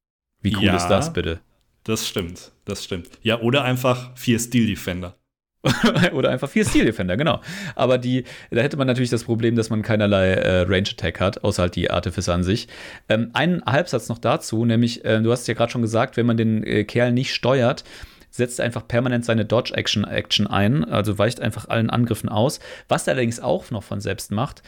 Wie 0.42 0.56
cool 0.56 0.64
ja, 0.64 0.76
ist 0.76 0.88
das 0.88 1.14
bitte? 1.14 1.40
Das 1.84 2.08
stimmt, 2.08 2.52
das 2.66 2.84
stimmt. 2.84 3.10
Ja, 3.24 3.40
oder 3.42 3.64
einfach 3.64 4.16
vier 4.16 4.40
Steel 4.40 4.68
Defender. 4.68 5.16
Oder 6.14 6.30
einfach 6.30 6.50
vier 6.50 6.64
Steel 6.64 6.86
Defender, 6.86 7.18
genau. 7.18 7.42
Aber 7.76 7.98
die, 7.98 8.24
da 8.50 8.62
hätte 8.62 8.78
man 8.78 8.88
natürlich 8.88 9.10
das 9.10 9.26
Problem, 9.26 9.58
dass 9.58 9.70
man 9.70 9.82
keinerlei 9.82 10.30
äh, 10.32 10.62
Range 10.62 10.88
Attack 10.90 11.20
hat, 11.20 11.44
außer 11.44 11.64
halt 11.64 11.76
die 11.76 11.92
Artificer 11.92 12.34
an 12.34 12.44
sich. 12.44 12.70
Ähm, 13.10 13.32
einen 13.34 13.62
Halbsatz 13.66 14.08
noch 14.08 14.20
dazu, 14.20 14.64
nämlich, 14.64 15.04
äh, 15.04 15.22
du 15.22 15.32
hast 15.32 15.48
ja 15.50 15.54
gerade 15.56 15.70
schon 15.70 15.82
gesagt, 15.82 16.16
wenn 16.16 16.26
man 16.26 16.38
den 16.38 16.64
äh, 16.64 16.86
Kerl 16.86 17.12
nicht 17.12 17.34
steuert, 17.34 17.84
setzt 18.32 18.60
er 18.60 18.66
einfach 18.66 18.88
permanent 18.88 19.26
seine 19.26 19.44
Dodge 19.44 19.74
Action, 19.76 20.06
Action 20.06 20.48
ein, 20.48 20.86
also 20.86 21.18
weicht 21.18 21.42
einfach 21.42 21.68
allen 21.68 21.90
Angriffen 21.90 22.30
aus. 22.30 22.60
Was 22.88 23.08
er 23.08 23.14
allerdings 23.14 23.42
auch 23.42 23.70
noch 23.70 23.84
von 23.84 24.00
selbst 24.00 24.32
macht, 24.32 24.64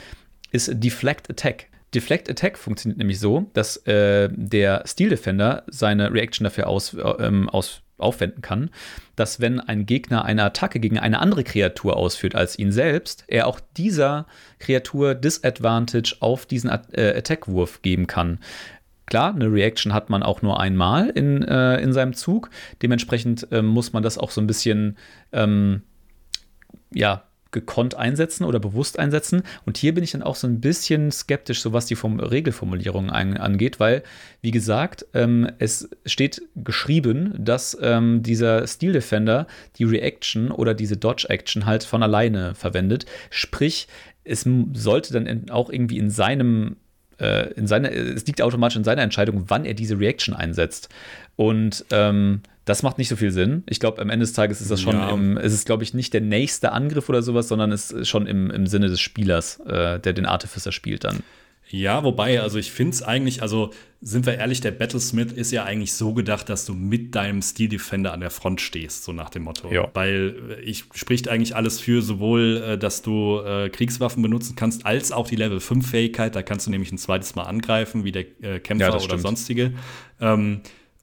ist 0.51 0.69
Deflect 0.73 1.29
Attack. 1.29 1.67
Deflect 1.93 2.29
Attack 2.29 2.57
funktioniert 2.57 2.97
nämlich 2.97 3.19
so, 3.19 3.49
dass 3.53 3.77
äh, 3.85 4.29
der 4.31 4.83
Steel 4.85 5.09
Defender 5.09 5.63
seine 5.67 6.13
Reaction 6.13 6.45
dafür 6.45 6.67
aus, 6.67 6.93
äh, 6.93 6.99
ähm, 6.99 7.49
aus 7.49 7.81
aufwenden 7.97 8.41
kann, 8.41 8.71
dass 9.15 9.39
wenn 9.39 9.59
ein 9.59 9.85
Gegner 9.85 10.25
eine 10.25 10.43
Attacke 10.43 10.79
gegen 10.79 10.97
eine 10.97 11.19
andere 11.19 11.43
Kreatur 11.43 11.97
ausführt 11.97 12.33
als 12.33 12.57
ihn 12.57 12.71
selbst, 12.71 13.23
er 13.27 13.45
auch 13.47 13.59
dieser 13.77 14.25
Kreatur 14.57 15.13
Disadvantage 15.13 16.15
auf 16.19 16.47
diesen 16.47 16.69
äh, 16.69 17.13
Attack-Wurf 17.17 17.83
geben 17.83 18.07
kann. 18.07 18.39
Klar, 19.05 19.35
eine 19.35 19.51
Reaction 19.51 19.93
hat 19.93 20.09
man 20.09 20.23
auch 20.23 20.41
nur 20.41 20.59
einmal 20.59 21.09
in, 21.09 21.43
äh, 21.43 21.79
in 21.81 21.93
seinem 21.93 22.13
Zug. 22.13 22.49
Dementsprechend 22.81 23.47
ähm, 23.51 23.67
muss 23.67 23.93
man 23.93 24.03
das 24.03 24.17
auch 24.17 24.31
so 24.31 24.41
ein 24.41 24.47
bisschen 24.47 24.97
ähm, 25.31 25.83
ja, 26.93 27.23
gekonnt 27.51 27.95
einsetzen 27.95 28.45
oder 28.45 28.59
bewusst 28.59 28.97
einsetzen. 28.97 29.43
Und 29.65 29.77
hier 29.77 29.93
bin 29.93 30.03
ich 30.03 30.11
dann 30.11 30.23
auch 30.23 30.35
so 30.35 30.47
ein 30.47 30.61
bisschen 30.61 31.11
skeptisch, 31.11 31.61
so 31.61 31.73
was 31.73 31.85
die 31.85 31.95
Form 31.95 32.19
Regelformulierung 32.19 33.09
ein, 33.09 33.37
angeht, 33.37 33.79
weil, 33.79 34.03
wie 34.41 34.51
gesagt, 34.51 35.05
ähm, 35.13 35.49
es 35.59 35.89
steht 36.05 36.41
geschrieben, 36.55 37.33
dass 37.37 37.77
ähm, 37.81 38.23
dieser 38.23 38.67
Steel 38.67 38.93
Defender 38.93 39.47
die 39.77 39.83
Reaction 39.83 40.51
oder 40.51 40.73
diese 40.73 40.97
Dodge 40.97 41.29
Action 41.29 41.65
halt 41.65 41.83
von 41.83 42.03
alleine 42.03 42.55
verwendet. 42.55 43.05
Sprich, 43.29 43.87
es 44.23 44.45
sollte 44.73 45.13
dann 45.13 45.49
auch 45.49 45.69
irgendwie 45.69 45.97
in 45.97 46.09
seinem 46.09 46.77
äh, 47.19 47.51
in 47.53 47.67
seiner, 47.67 47.91
es 47.91 48.25
liegt 48.25 48.41
automatisch 48.41 48.77
in 48.77 48.83
seiner 48.83 49.03
Entscheidung, 49.03 49.45
wann 49.47 49.65
er 49.65 49.73
diese 49.73 49.99
Reaction 49.99 50.33
einsetzt. 50.35 50.89
Und 51.35 51.85
ähm, 51.91 52.41
das 52.71 52.83
macht 52.83 52.97
nicht 52.97 53.09
so 53.09 53.17
viel 53.17 53.31
Sinn. 53.31 53.63
Ich 53.67 53.81
glaube, 53.81 54.01
am 54.01 54.09
Ende 54.09 54.23
des 54.23 54.31
Tages 54.31 54.61
ist 54.61 54.71
das 54.71 54.79
schon, 54.79 54.95
ja. 54.95 55.09
im, 55.09 55.35
ist 55.35 55.51
es 55.51 55.65
glaube 55.65 55.83
ich, 55.83 55.93
nicht 55.93 56.13
der 56.13 56.21
nächste 56.21 56.71
Angriff 56.71 57.09
oder 57.09 57.21
sowas, 57.21 57.49
sondern 57.49 57.73
es 57.73 57.91
ist 57.91 58.07
schon 58.07 58.27
im, 58.27 58.49
im 58.49 58.65
Sinne 58.65 58.87
des 58.87 59.01
Spielers, 59.01 59.59
äh, 59.65 59.99
der 59.99 60.13
den 60.13 60.25
Artificer 60.25 60.71
spielt 60.71 61.03
dann. 61.03 61.21
Ja, 61.67 62.03
wobei, 62.05 62.41
also 62.41 62.57
ich 62.57 62.71
finde 62.71 62.93
es 62.93 63.03
eigentlich, 63.03 63.41
also 63.41 63.71
sind 63.99 64.25
wir 64.25 64.37
ehrlich, 64.37 64.61
der 64.61 64.71
Battlesmith 64.71 65.33
ist 65.33 65.51
ja 65.51 65.65
eigentlich 65.65 65.93
so 65.93 66.13
gedacht, 66.13 66.47
dass 66.47 66.65
du 66.65 66.73
mit 66.73 67.13
deinem 67.13 67.41
Steel 67.41 67.67
Defender 67.67 68.13
an 68.13 68.21
der 68.21 68.29
Front 68.29 68.61
stehst, 68.61 69.03
so 69.03 69.11
nach 69.11 69.29
dem 69.29 69.43
Motto. 69.43 69.69
Ja. 69.69 69.89
Weil 69.93 70.35
äh, 70.49 70.61
ich 70.61 70.85
spricht 70.93 71.27
eigentlich 71.27 71.57
alles 71.57 71.81
für 71.81 72.01
sowohl, 72.01 72.63
äh, 72.65 72.77
dass 72.77 73.01
du 73.01 73.39
äh, 73.39 73.69
Kriegswaffen 73.69 74.21
benutzen 74.21 74.55
kannst, 74.55 74.85
als 74.85 75.11
auch 75.11 75.27
die 75.27 75.35
Level 75.35 75.59
5 75.59 75.89
Fähigkeit. 75.89 76.35
Da 76.37 76.41
kannst 76.41 76.67
du 76.67 76.71
nämlich 76.71 76.93
ein 76.93 76.97
zweites 76.97 77.35
Mal 77.35 77.43
angreifen, 77.43 78.05
wie 78.05 78.13
der 78.13 78.25
äh, 78.41 78.59
Kämpfer 78.59 78.87
ja, 78.87 78.93
oder 78.93 79.01
stimmt. 79.01 79.21
sonstige. 79.21 79.73
Ähm, 80.21 80.61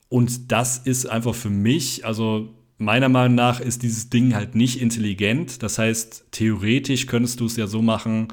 und 0.09 0.51
das 0.53 0.79
ist 0.79 1.07
einfach 1.07 1.35
für 1.35 1.51
mich, 1.51 2.05
also 2.05 2.55
meiner 2.79 3.09
Meinung 3.09 3.35
nach 3.35 3.61
ist 3.61 3.83
dieses 3.83 4.09
Ding 4.09 4.35
halt 4.35 4.55
nicht 4.55 4.81
intelligent. 4.81 5.63
Das 5.63 5.79
heißt, 5.79 6.27
theoretisch 6.31 7.07
könntest 7.07 7.41
du 7.41 7.47
es 7.47 7.57
ja 7.57 7.67
so 7.67 7.83
machen, 7.83 8.29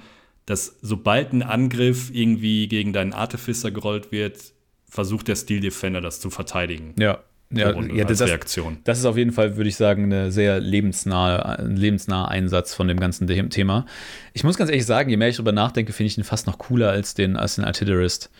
dass 0.45 0.78
sobald 0.82 1.34
ein 1.34 1.41
Angriff 1.43 2.11
irgendwie 2.13 2.67
gegen 2.67 2.93
deinen 2.93 3.13
Artificer 3.13 3.71
gerollt 3.71 4.11
wird, 4.11 4.53
versucht 4.88 5.28
der 5.28 5.36
Steel 5.36 5.59
Defender 5.59 6.01
das 6.01 6.19
zu 6.19 6.30
verteidigen. 6.30 6.93
Ja. 6.99 7.19
Ja, 7.51 7.69
Runde, 7.69 7.95
ja 7.95 8.05
das, 8.05 8.21
Reaktion. 8.21 8.80
Das 8.86 8.97
ist 8.97 9.05
auf 9.05 9.17
jeden 9.17 9.32
Fall, 9.32 9.55
würde 9.55 9.69
ich 9.69 9.76
sagen, 9.76 10.05
eine 10.05 10.32
sehr 10.32 10.59
lebensnahe, 10.59 11.59
ein 11.59 11.78
lebensnaher 11.78 12.28
Einsatz 12.28 12.73
von 12.73 12.88
dem 12.88 12.99
ganzen 12.99 13.28
Thema. 13.51 13.86
Ich 14.34 14.43
muss 14.43 14.57
ganz 14.57 14.71
ehrlich 14.71 14.86
sagen, 14.86 15.11
je 15.11 15.17
mehr 15.17 15.30
ich 15.30 15.36
darüber 15.36 15.51
nachdenke, 15.51 15.93
finde 15.93 16.07
ich 16.07 16.17
ihn 16.17 16.23
fast 16.23 16.47
noch 16.47 16.57
cooler 16.57 16.89
als 16.89 17.13
den, 17.13 17.38
als 17.38 17.55
den 17.55 17.63
Artillerist. 17.63 18.32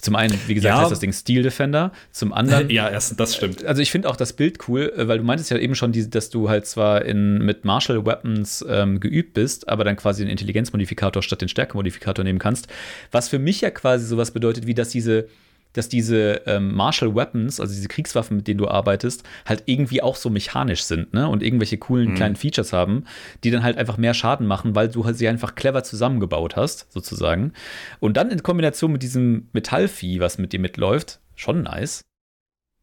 Zum 0.00 0.16
einen, 0.16 0.38
wie 0.46 0.54
gesagt, 0.54 0.74
ja. 0.74 0.80
heißt 0.80 0.90
das 0.90 1.00
Ding 1.00 1.12
Steel 1.12 1.42
Defender. 1.42 1.92
Zum 2.10 2.32
anderen. 2.32 2.70
ja, 2.70 2.90
das 2.90 3.36
stimmt. 3.36 3.64
Also 3.64 3.82
ich 3.82 3.90
finde 3.90 4.08
auch 4.08 4.16
das 4.16 4.32
Bild 4.32 4.68
cool, 4.68 4.92
weil 4.96 5.18
du 5.18 5.24
meintest 5.24 5.50
ja 5.50 5.58
eben 5.58 5.74
schon, 5.74 5.92
dass 6.10 6.30
du 6.30 6.48
halt 6.48 6.66
zwar 6.66 7.04
in, 7.04 7.38
mit 7.38 7.64
Martial 7.64 8.04
Weapons 8.06 8.64
ähm, 8.68 9.00
geübt 9.00 9.34
bist, 9.34 9.68
aber 9.68 9.84
dann 9.84 9.96
quasi 9.96 10.22
den 10.24 10.30
Intelligenzmodifikator 10.30 11.22
statt 11.22 11.40
den 11.40 11.48
Stärkemodifikator 11.48 12.24
nehmen 12.24 12.38
kannst. 12.38 12.68
Was 13.10 13.28
für 13.28 13.38
mich 13.38 13.60
ja 13.60 13.70
quasi 13.70 14.06
sowas 14.06 14.30
bedeutet, 14.30 14.66
wie 14.66 14.74
dass 14.74 14.88
diese 14.90 15.28
dass 15.72 15.88
diese 15.88 16.42
ähm, 16.46 16.74
Martial 16.74 17.14
Weapons, 17.14 17.60
also 17.60 17.72
diese 17.74 17.88
Kriegswaffen, 17.88 18.36
mit 18.36 18.48
denen 18.48 18.58
du 18.58 18.68
arbeitest, 18.68 19.22
halt 19.46 19.64
irgendwie 19.66 20.02
auch 20.02 20.16
so 20.16 20.30
mechanisch 20.30 20.84
sind, 20.84 21.12
ne? 21.14 21.28
Und 21.28 21.42
irgendwelche 21.42 21.78
coolen 21.78 22.10
mhm. 22.10 22.14
kleinen 22.14 22.36
Features 22.36 22.72
haben, 22.72 23.04
die 23.44 23.50
dann 23.50 23.62
halt 23.62 23.76
einfach 23.76 23.96
mehr 23.96 24.14
Schaden 24.14 24.46
machen, 24.46 24.74
weil 24.74 24.88
du 24.88 25.04
halt 25.04 25.16
sie 25.16 25.28
einfach 25.28 25.54
clever 25.54 25.82
zusammengebaut 25.82 26.56
hast, 26.56 26.90
sozusagen. 26.92 27.52
Und 28.00 28.16
dann 28.16 28.30
in 28.30 28.42
Kombination 28.42 28.92
mit 28.92 29.02
diesem 29.02 29.48
Metallvieh, 29.52 30.20
was 30.20 30.38
mit 30.38 30.52
dir 30.52 30.60
mitläuft, 30.60 31.20
schon 31.34 31.62
nice. 31.62 32.02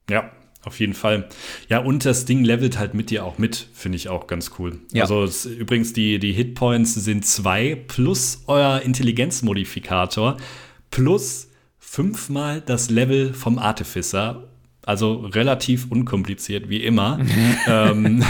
Ja, 0.10 0.32
auf 0.64 0.80
jeden 0.80 0.94
Fall. 0.94 1.30
Ja, 1.70 1.80
und 1.80 2.06
das 2.06 2.26
Ding 2.26 2.44
levelt 2.44 2.78
halt 2.78 2.94
mit 2.94 3.10
dir 3.10 3.24
auch 3.24 3.38
mit, 3.38 3.68
finde 3.74 3.96
ich 3.96 4.10
auch 4.10 4.28
ganz 4.28 4.52
cool. 4.60 4.80
Ja. 4.92 5.04
Also 5.04 5.24
es, 5.24 5.46
übrigens, 5.46 5.94
die, 5.94 6.20
die 6.20 6.34
Hitpoints 6.34 6.94
sind 6.94 7.26
zwei 7.26 7.76
plus 7.76 8.44
euer 8.48 8.82
Intelligenzmodifikator 8.82 10.38
plus 10.92 11.50
fünfmal 11.90 12.60
das 12.62 12.90
Level 12.90 13.34
vom 13.34 13.58
Artificer. 13.58 14.44
Also 14.86 15.22
relativ 15.22 15.90
unkompliziert, 15.90 16.70
wie 16.70 16.84
immer. 16.84 17.20
ähm, 17.68 18.24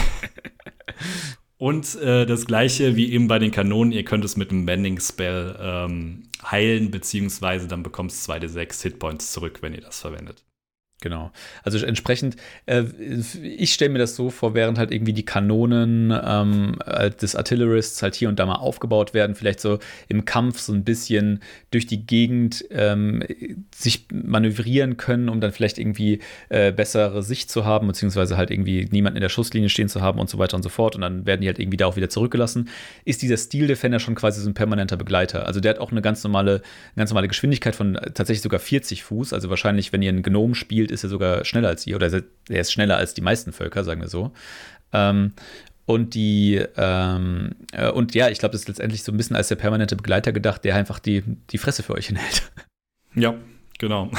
und 1.58 1.96
äh, 1.96 2.26
das 2.26 2.46
gleiche 2.46 2.96
wie 2.96 3.12
eben 3.12 3.28
bei 3.28 3.40
den 3.40 3.52
Kanonen, 3.52 3.92
ihr 3.92 4.06
könnt 4.06 4.24
es 4.24 4.38
mit 4.38 4.52
einem 4.52 4.66
Bending-Spell 4.66 5.58
ähm, 5.60 6.24
heilen, 6.44 6.92
beziehungsweise 6.92 7.68
dann 7.68 7.84
bekommst 7.84 8.28
du 8.28 8.32
2d6 8.32 8.84
Hitpoints 8.84 9.32
zurück, 9.32 9.58
wenn 9.62 9.74
ihr 9.74 9.82
das 9.82 10.00
verwendet. 10.00 10.44
Genau. 11.00 11.32
Also 11.62 11.86
entsprechend, 11.86 12.38
äh, 12.66 12.84
ich 13.44 13.72
stelle 13.72 13.92
mir 13.92 14.00
das 14.00 14.16
so 14.16 14.32
vor, 14.32 14.56
während 14.56 14.80
halt 14.80 14.92
irgendwie 14.92 15.14
die 15.14 15.26
Kanonen 15.26 16.12
ähm, 16.26 16.76
äh, 16.84 17.12
des 17.12 17.36
Artillerists 17.36 18.02
halt 18.02 18.16
hier 18.16 18.30
und 18.30 18.40
da 18.40 18.48
mal 18.48 18.56
aufgebaut 18.56 19.14
werden, 19.14 19.36
vielleicht 19.36 19.60
so 19.60 19.78
im 20.08 20.26
Kampf 20.26 20.60
so 20.60 20.74
ein 20.74 20.84
bisschen 20.84 21.42
durch 21.70 21.86
die 21.86 22.08
Gegend 22.08 22.66
ähm, 22.72 23.24
sich 23.76 24.08
manövrieren 24.12 24.98
können, 24.98 25.30
um 25.30 25.40
dann 25.40 25.52
vielleicht 25.52 25.78
irgendwie 25.78 26.18
äh, 26.50 26.72
bessere 26.72 27.22
Sicht 27.22 27.52
zu 27.52 27.64
haben, 27.64 27.86
beziehungsweise 27.86 28.36
halt 28.36 28.50
irgendwie 28.50 28.88
niemanden 28.92 29.18
in 29.18 29.22
der 29.22 29.30
Schusslinie 29.30 29.70
stehen 29.70 29.90
zu 29.90 30.02
haben 30.02 30.20
und 30.20 30.32
so 30.32 30.40
weiter 30.40 30.58
und 30.58 30.64
so 30.64 30.70
fort. 30.70 30.96
Und 30.96 31.02
dann 31.02 31.28
werden 31.28 31.42
die 31.42 31.48
halt 31.48 31.60
irgendwie 31.60 31.78
da 31.78 31.86
auch 31.86 31.96
wieder 31.96 32.10
zurückgelassen. 32.10 32.70
Ist 33.06 33.22
dieser 33.22 33.38
Steel 33.38 33.68
Defender 33.68 34.00
schon 34.00 34.16
quasi 34.16 34.42
so 34.42 34.50
ein 34.50 34.56
permanenter 34.56 34.98
Begleiter? 34.98 35.46
Also 35.46 35.60
der 35.60 35.76
hat 35.76 35.80
auch 35.80 35.92
eine 35.92 36.02
ganz 36.02 36.24
normale, 36.24 36.64
ganz 36.96 37.12
normale 37.12 37.28
Geschwindigkeit 37.28 37.76
von 37.76 37.98
äh, 37.98 38.10
tatsächlich 38.10 38.42
sogar 38.42 38.60
40 38.60 39.04
Fuß. 39.04 39.34
Also 39.34 39.52
wahrscheinlich, 39.52 39.94
wenn 39.94 40.02
ihr 40.02 40.10
einen 40.10 40.24
Gnom 40.24 40.56
spielt, 40.56 40.87
spielt, 40.88 40.92
ist 40.92 41.04
er 41.04 41.10
sogar 41.10 41.46
schneller 41.46 41.70
als 41.70 41.86
ihr 41.86 41.96
oder 41.96 42.12
er 42.50 42.62
ist 42.62 42.72
schneller 42.72 42.98
als 42.98 43.14
die 43.14 43.22
meisten 43.22 43.52
Völker, 43.52 43.84
sagen 43.84 44.02
wir 44.02 44.08
so. 44.08 44.32
Ähm, 44.94 45.34
und 45.86 46.16
die, 46.16 46.62
ähm, 46.76 47.56
äh, 47.72 47.90
und 47.90 48.14
ja, 48.14 48.30
ich 48.30 48.40
glaube, 48.40 48.54
das 48.54 48.62
ist 48.62 48.68
letztendlich 48.68 49.04
so 49.04 49.12
ein 49.12 49.18
bisschen 49.18 49.36
als 49.36 49.48
der 49.48 49.56
permanente 49.56 49.96
Begleiter 49.96 50.34
gedacht, 50.34 50.64
der 50.66 50.76
einfach 50.76 51.00
die, 51.00 51.24
die 51.50 51.58
Fresse 51.58 51.84
für 51.84 51.94
euch 51.94 52.08
hinhält. 52.08 52.52
Ja, 53.16 53.36
genau. 53.80 54.12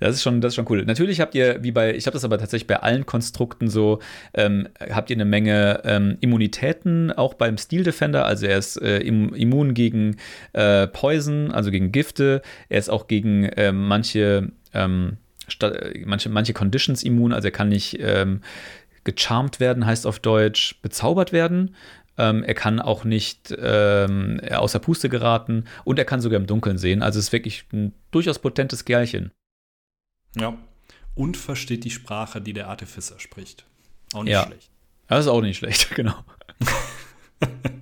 Das 0.00 0.16
ist 0.16 0.22
schon, 0.22 0.40
das 0.40 0.52
ist 0.52 0.56
schon 0.56 0.66
cool. 0.70 0.84
Natürlich 0.86 1.20
habt 1.20 1.34
ihr, 1.34 1.62
wie 1.62 1.72
bei, 1.72 1.94
ich 1.94 2.06
habe 2.06 2.14
das 2.14 2.24
aber 2.24 2.38
tatsächlich 2.38 2.66
bei 2.66 2.80
allen 2.80 3.04
Konstrukten 3.04 3.68
so, 3.68 4.00
ähm, 4.32 4.66
habt 4.90 5.10
ihr 5.10 5.16
eine 5.16 5.26
Menge 5.26 5.82
ähm, 5.84 6.16
Immunitäten, 6.20 7.12
auch 7.12 7.34
beim 7.34 7.58
Steel 7.58 7.84
Defender. 7.84 8.24
Also 8.24 8.46
er 8.46 8.56
ist 8.56 8.80
äh, 8.80 9.00
immun 9.00 9.74
gegen 9.74 10.16
äh, 10.54 10.86
Poison, 10.86 11.52
also 11.52 11.70
gegen 11.70 11.92
Gifte. 11.92 12.40
Er 12.70 12.78
ist 12.78 12.88
auch 12.88 13.08
gegen 13.08 13.44
äh, 13.44 13.72
manche, 13.72 14.50
ähm, 14.74 15.16
manche, 16.04 16.28
manche 16.28 16.52
Conditions 16.52 17.02
immun. 17.02 17.32
Also 17.32 17.48
er 17.48 17.52
kann 17.52 17.68
nicht 17.68 17.98
ähm, 18.00 18.42
gecharmt 19.04 19.60
werden, 19.60 19.86
heißt 19.86 20.06
auf 20.06 20.18
Deutsch 20.18 20.80
bezaubert 20.82 21.32
werden. 21.32 21.74
Ähm, 22.18 22.42
er 22.42 22.54
kann 22.54 22.80
auch 22.80 23.04
nicht 23.04 23.54
ähm, 23.58 24.40
außer 24.50 24.78
Puste 24.78 25.08
geraten 25.08 25.64
und 25.84 25.98
er 25.98 26.04
kann 26.04 26.20
sogar 26.20 26.38
im 26.38 26.46
Dunkeln 26.46 26.76
sehen. 26.76 27.02
Also 27.02 27.18
es 27.18 27.26
ist 27.26 27.32
wirklich 27.32 27.64
ein 27.72 27.94
durchaus 28.10 28.38
potentes 28.38 28.84
Kerlchen. 28.84 29.30
Ja. 30.36 30.56
Und 31.14 31.36
versteht 31.36 31.84
die 31.84 31.90
Sprache, 31.90 32.40
die 32.40 32.52
der 32.52 32.68
Artificer 32.68 33.18
spricht. 33.18 33.64
Auch 34.12 34.24
nicht 34.24 34.32
ja. 34.32 34.44
schlecht. 34.44 34.70
Das 35.08 35.20
ist 35.20 35.28
auch 35.28 35.40
nicht 35.40 35.58
schlecht, 35.58 35.90
genau. 35.94 36.14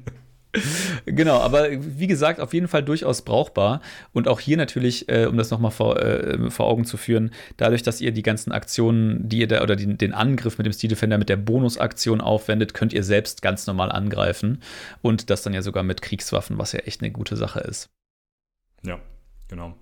genau, 1.06 1.38
aber 1.38 1.68
wie 1.70 2.06
gesagt, 2.06 2.40
auf 2.40 2.54
jeden 2.54 2.68
Fall 2.68 2.82
durchaus 2.82 3.22
brauchbar. 3.22 3.80
Und 4.12 4.28
auch 4.28 4.40
hier 4.40 4.56
natürlich, 4.56 5.08
äh, 5.08 5.26
um 5.26 5.36
das 5.36 5.50
nochmal 5.50 5.70
vor, 5.70 6.00
äh, 6.00 6.50
vor 6.50 6.66
Augen 6.66 6.84
zu 6.84 6.96
führen, 6.96 7.30
dadurch, 7.56 7.82
dass 7.82 8.00
ihr 8.00 8.12
die 8.12 8.22
ganzen 8.22 8.52
Aktionen, 8.52 9.28
die 9.28 9.38
ihr 9.38 9.48
da 9.48 9.62
oder 9.62 9.76
die, 9.76 9.96
den 9.96 10.12
Angriff 10.12 10.58
mit 10.58 10.66
dem 10.66 10.72
Steel 10.72 10.90
Defender 10.90 11.18
mit 11.18 11.28
der 11.28 11.36
Bonusaktion 11.36 12.20
aufwendet, 12.20 12.74
könnt 12.74 12.92
ihr 12.92 13.04
selbst 13.04 13.42
ganz 13.42 13.66
normal 13.66 13.92
angreifen. 13.92 14.62
Und 15.02 15.30
das 15.30 15.42
dann 15.42 15.54
ja 15.54 15.62
sogar 15.62 15.82
mit 15.82 16.02
Kriegswaffen, 16.02 16.58
was 16.58 16.72
ja 16.72 16.80
echt 16.80 17.02
eine 17.02 17.10
gute 17.10 17.36
Sache 17.36 17.60
ist. 17.60 17.90
Ja, 18.84 19.00
genau. 19.48 19.74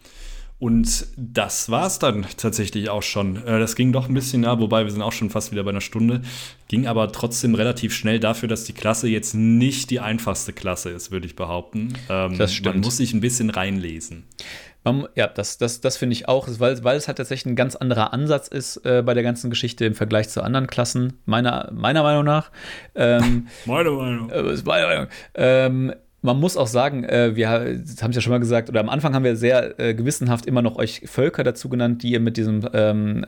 Und 0.58 1.08
das 1.18 1.70
war 1.70 1.86
es 1.86 1.98
dann 1.98 2.24
tatsächlich 2.38 2.88
auch 2.88 3.02
schon. 3.02 3.36
Äh, 3.46 3.58
das 3.58 3.76
ging 3.76 3.92
doch 3.92 4.08
ein 4.08 4.14
bisschen 4.14 4.40
nah, 4.40 4.58
wobei 4.58 4.84
wir 4.84 4.90
sind 4.90 5.02
auch 5.02 5.12
schon 5.12 5.28
fast 5.28 5.52
wieder 5.52 5.62
bei 5.64 5.70
einer 5.70 5.82
Stunde. 5.82 6.22
Ging 6.68 6.86
aber 6.86 7.12
trotzdem 7.12 7.54
relativ 7.54 7.94
schnell 7.94 8.20
dafür, 8.20 8.48
dass 8.48 8.64
die 8.64 8.72
Klasse 8.72 9.08
jetzt 9.08 9.34
nicht 9.34 9.90
die 9.90 10.00
einfachste 10.00 10.54
Klasse 10.54 10.90
ist, 10.90 11.10
würde 11.10 11.26
ich 11.26 11.36
behaupten. 11.36 11.92
Ähm, 12.08 12.38
das 12.38 12.54
stimmt. 12.54 12.76
Man 12.76 12.84
muss 12.84 12.96
sich 12.96 13.12
ein 13.12 13.20
bisschen 13.20 13.50
reinlesen. 13.50 14.24
Ja, 15.16 15.26
das, 15.26 15.58
das, 15.58 15.80
das 15.80 15.96
finde 15.96 16.12
ich 16.12 16.28
auch, 16.28 16.46
weil, 16.58 16.84
weil 16.84 16.96
es 16.96 17.08
halt 17.08 17.18
tatsächlich 17.18 17.52
ein 17.52 17.56
ganz 17.56 17.74
anderer 17.74 18.12
Ansatz 18.12 18.46
ist 18.46 18.76
äh, 18.86 19.02
bei 19.04 19.14
der 19.14 19.24
ganzen 19.24 19.50
Geschichte 19.50 19.84
im 19.84 19.96
Vergleich 19.96 20.28
zu 20.28 20.42
anderen 20.42 20.68
Klassen, 20.68 21.14
meiner, 21.24 21.70
meiner 21.72 22.04
Meinung 22.04 22.24
nach. 22.24 22.52
Ähm, 22.94 23.48
meine 23.66 23.90
Meinung. 23.90 24.30
Äh, 24.30 24.56
meine 24.64 24.86
Meinung. 24.86 25.06
Ähm, 25.34 25.92
man 26.26 26.38
muss 26.38 26.56
auch 26.56 26.66
sagen, 26.66 27.04
äh, 27.04 27.34
wir 27.34 27.48
haben 27.48 27.84
es 27.86 28.00
ja 28.00 28.20
schon 28.20 28.32
mal 28.32 28.40
gesagt, 28.40 28.68
oder 28.68 28.80
am 28.80 28.88
Anfang 28.88 29.14
haben 29.14 29.24
wir 29.24 29.36
sehr 29.36 29.78
äh, 29.80 29.94
gewissenhaft 29.94 30.44
immer 30.46 30.60
noch 30.60 30.76
euch 30.76 31.02
Völker 31.06 31.44
dazu 31.44 31.68
genannt, 31.68 32.02
die 32.02 32.12
ihr 32.12 32.20
mit 32.20 32.36
diesem 32.36 32.68
ähm, 32.74 33.24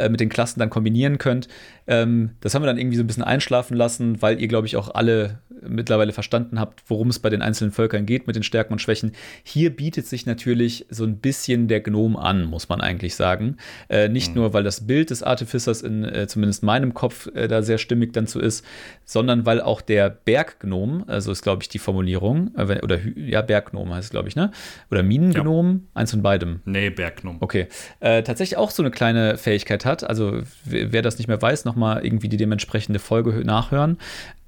äh, 0.00 0.08
mit 0.08 0.20
den 0.20 0.28
Klassen 0.28 0.58
dann 0.58 0.70
kombinieren 0.70 1.18
könnt. 1.18 1.48
Ähm, 1.86 2.30
das 2.40 2.54
haben 2.54 2.62
wir 2.62 2.66
dann 2.66 2.78
irgendwie 2.78 2.96
so 2.96 3.02
ein 3.02 3.06
bisschen 3.06 3.24
einschlafen 3.24 3.76
lassen, 3.76 4.22
weil 4.22 4.40
ihr, 4.40 4.48
glaube 4.48 4.66
ich, 4.66 4.76
auch 4.76 4.94
alle 4.94 5.40
mittlerweile 5.68 6.12
verstanden 6.12 6.58
habt, 6.58 6.82
worum 6.86 7.08
es 7.08 7.18
bei 7.18 7.30
den 7.30 7.42
einzelnen 7.42 7.72
Völkern 7.72 8.06
geht 8.06 8.26
mit 8.26 8.36
den 8.36 8.42
Stärken 8.42 8.72
und 8.72 8.78
Schwächen. 8.78 9.12
Hier 9.42 9.70
bietet 9.70 10.06
sich 10.06 10.26
natürlich 10.26 10.86
so 10.90 11.04
ein 11.04 11.18
bisschen 11.18 11.68
der 11.68 11.80
Gnom 11.80 12.16
an, 12.16 12.44
muss 12.44 12.68
man 12.68 12.80
eigentlich 12.80 13.14
sagen. 13.14 13.56
Äh, 13.88 14.08
nicht 14.08 14.30
mhm. 14.30 14.42
nur, 14.42 14.52
weil 14.52 14.64
das 14.64 14.86
Bild 14.86 15.10
des 15.10 15.22
Artificers 15.22 15.82
in 15.82 16.04
äh, 16.04 16.26
zumindest 16.26 16.62
meinem 16.62 16.94
Kopf 16.94 17.28
äh, 17.34 17.48
da 17.48 17.62
sehr 17.62 17.78
stimmig 17.78 18.12
dann 18.12 18.26
zu 18.26 18.40
ist, 18.40 18.64
sondern 19.04 19.46
weil 19.46 19.60
auch 19.60 19.80
der 19.80 20.10
Berggnom, 20.10 21.04
also 21.06 21.32
ist 21.32 21.42
glaube 21.42 21.62
ich 21.62 21.68
die 21.68 21.78
Formulierung, 21.78 22.52
äh, 22.56 22.80
oder 22.82 22.98
ja, 23.16 23.42
Berggnom 23.42 23.92
heißt 23.92 24.04
es 24.04 24.10
glaube 24.10 24.28
ich, 24.28 24.36
ne? 24.36 24.50
Oder 24.90 25.02
Minengnom, 25.02 25.82
ja. 25.94 26.00
eins 26.00 26.10
von 26.10 26.22
beidem. 26.22 26.60
Nee, 26.64 26.90
Berggnom. 26.90 27.36
Okay. 27.40 27.66
Äh, 28.00 28.22
tatsächlich 28.22 28.56
auch 28.56 28.70
so 28.70 28.82
eine 28.82 28.90
kleine 28.90 29.36
Fähigkeit 29.36 29.84
hat. 29.84 29.89
Also 29.90 30.42
wer 30.64 31.02
das 31.02 31.18
nicht 31.18 31.28
mehr 31.28 31.40
weiß, 31.40 31.64
nochmal 31.64 32.04
irgendwie 32.04 32.28
die 32.28 32.36
dementsprechende 32.36 32.98
Folge 32.98 33.44
nachhören. 33.44 33.98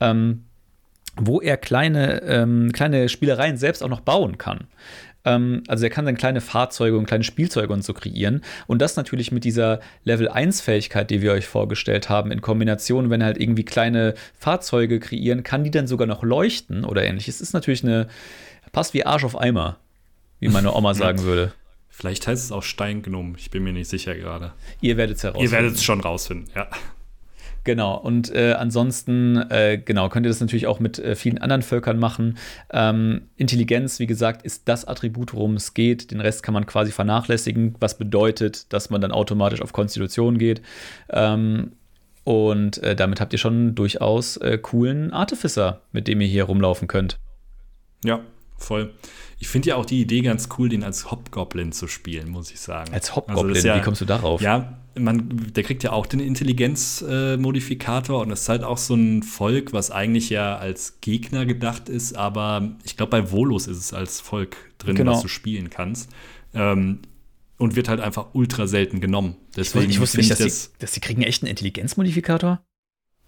Ähm, 0.00 0.44
wo 1.16 1.40
er 1.40 1.56
kleine, 1.56 2.22
ähm, 2.22 2.72
kleine 2.72 3.08
Spielereien 3.08 3.58
selbst 3.58 3.82
auch 3.82 3.88
noch 3.88 4.00
bauen 4.00 4.38
kann. 4.38 4.66
Ähm, 5.24 5.62
also 5.68 5.84
er 5.84 5.90
kann 5.90 6.06
dann 6.06 6.16
kleine 6.16 6.40
Fahrzeuge 6.40 6.96
und 6.96 7.06
kleine 7.06 7.24
Spielzeuge 7.24 7.72
und 7.72 7.84
so 7.84 7.92
kreieren. 7.92 8.42
Und 8.66 8.80
das 8.80 8.96
natürlich 8.96 9.32
mit 9.32 9.44
dieser 9.44 9.80
Level 10.04 10.28
1-Fähigkeit, 10.30 11.10
die 11.10 11.22
wir 11.22 11.32
euch 11.32 11.46
vorgestellt 11.46 12.08
haben, 12.08 12.32
in 12.32 12.40
Kombination, 12.40 13.10
wenn 13.10 13.20
er 13.20 13.28
halt 13.28 13.40
irgendwie 13.40 13.64
kleine 13.64 14.14
Fahrzeuge 14.38 15.00
kreieren, 15.00 15.42
kann 15.42 15.64
die 15.64 15.70
dann 15.70 15.86
sogar 15.86 16.06
noch 16.06 16.22
leuchten 16.22 16.84
oder 16.84 17.04
ähnliches. 17.04 17.40
Ist 17.40 17.52
natürlich 17.52 17.84
eine, 17.84 18.08
passt 18.72 18.94
wie 18.94 19.04
Arsch 19.04 19.24
auf 19.24 19.38
Eimer, 19.38 19.78
wie 20.40 20.48
meine 20.48 20.74
Oma 20.74 20.94
sagen 20.94 21.22
würde. 21.22 21.52
Vielleicht 21.94 22.26
heißt 22.26 22.42
es 22.42 22.52
auch 22.52 22.62
Steingnom, 22.62 23.34
ich 23.36 23.50
bin 23.50 23.64
mir 23.64 23.74
nicht 23.74 23.88
sicher 23.88 24.14
gerade. 24.16 24.54
Ihr 24.80 24.96
werdet 24.96 25.18
es 25.18 25.24
herausfinden. 25.24 25.52
Ihr 25.52 25.52
werdet 25.52 25.74
es 25.74 25.84
schon 25.84 26.00
rausfinden, 26.00 26.50
ja. 26.56 26.68
Genau, 27.64 27.96
und 27.96 28.34
äh, 28.34 28.54
ansonsten, 28.54 29.36
äh, 29.36 29.80
genau, 29.84 30.08
könnt 30.08 30.26
ihr 30.26 30.30
das 30.30 30.40
natürlich 30.40 30.66
auch 30.66 30.80
mit 30.80 30.98
äh, 30.98 31.14
vielen 31.14 31.38
anderen 31.38 31.60
Völkern 31.60 31.98
machen. 31.98 32.38
Ähm, 32.72 33.28
Intelligenz, 33.36 34.00
wie 34.00 34.06
gesagt, 34.06 34.42
ist 34.42 34.68
das 34.68 34.86
Attribut, 34.86 35.34
worum 35.34 35.54
es 35.54 35.74
geht. 35.74 36.10
Den 36.10 36.20
Rest 36.20 36.42
kann 36.42 36.54
man 36.54 36.64
quasi 36.64 36.90
vernachlässigen, 36.90 37.76
was 37.78 37.98
bedeutet, 37.98 38.72
dass 38.72 38.88
man 38.88 39.02
dann 39.02 39.12
automatisch 39.12 39.60
auf 39.60 39.74
Konstitution 39.74 40.38
geht. 40.38 40.62
Ähm, 41.10 41.72
und 42.24 42.82
äh, 42.82 42.96
damit 42.96 43.20
habt 43.20 43.34
ihr 43.34 43.38
schon 43.38 43.74
durchaus 43.74 44.38
äh, 44.38 44.56
coolen 44.56 45.12
Artificer, 45.12 45.82
mit 45.92 46.08
dem 46.08 46.22
ihr 46.22 46.28
hier 46.28 46.44
rumlaufen 46.44 46.88
könnt. 46.88 47.18
Ja, 48.02 48.20
voll. 48.56 48.92
Ich 49.42 49.48
finde 49.48 49.70
ja 49.70 49.74
auch 49.74 49.84
die 49.84 50.00
Idee 50.00 50.20
ganz 50.20 50.48
cool, 50.56 50.68
den 50.68 50.84
als 50.84 51.10
Hobgoblin 51.10 51.72
zu 51.72 51.88
spielen, 51.88 52.30
muss 52.30 52.52
ich 52.52 52.60
sagen. 52.60 52.94
Als 52.94 53.16
Hobgoblin? 53.16 53.56
Also 53.56 53.66
ja, 53.66 53.76
Wie 53.76 53.80
kommst 53.80 54.00
du 54.00 54.04
darauf? 54.04 54.40
Ja, 54.40 54.78
man, 54.94 55.50
der 55.52 55.64
kriegt 55.64 55.82
ja 55.82 55.90
auch 55.90 56.06
den 56.06 56.20
Intelligenzmodifikator 56.20 58.20
äh, 58.20 58.22
und 58.22 58.28
das 58.28 58.42
ist 58.42 58.48
halt 58.48 58.62
auch 58.62 58.78
so 58.78 58.94
ein 58.94 59.24
Volk, 59.24 59.72
was 59.72 59.90
eigentlich 59.90 60.30
ja 60.30 60.56
als 60.56 61.00
Gegner 61.00 61.44
gedacht 61.44 61.88
ist, 61.88 62.14
aber 62.14 62.76
ich 62.84 62.96
glaube, 62.96 63.10
bei 63.10 63.32
Volus 63.32 63.66
ist 63.66 63.78
es 63.78 63.92
als 63.92 64.20
Volk 64.20 64.56
drin, 64.78 64.94
genau. 64.94 65.14
was 65.14 65.22
du 65.22 65.28
spielen 65.28 65.70
kannst. 65.70 66.08
Ähm, 66.54 67.00
und 67.58 67.74
wird 67.74 67.88
halt 67.88 67.98
einfach 67.98 68.34
ultra 68.34 68.68
selten 68.68 69.00
genommen. 69.00 69.34
Deswegen 69.56 69.90
ich, 69.90 69.98
wusste 69.98 70.18
nicht, 70.18 70.30
dass, 70.30 70.38
das, 70.38 70.70
die, 70.70 70.78
dass 70.78 70.92
die 70.92 71.00
kriegen 71.00 71.22
echt 71.22 71.42
einen 71.42 71.50
Intelligenzmodifikator? 71.50 72.64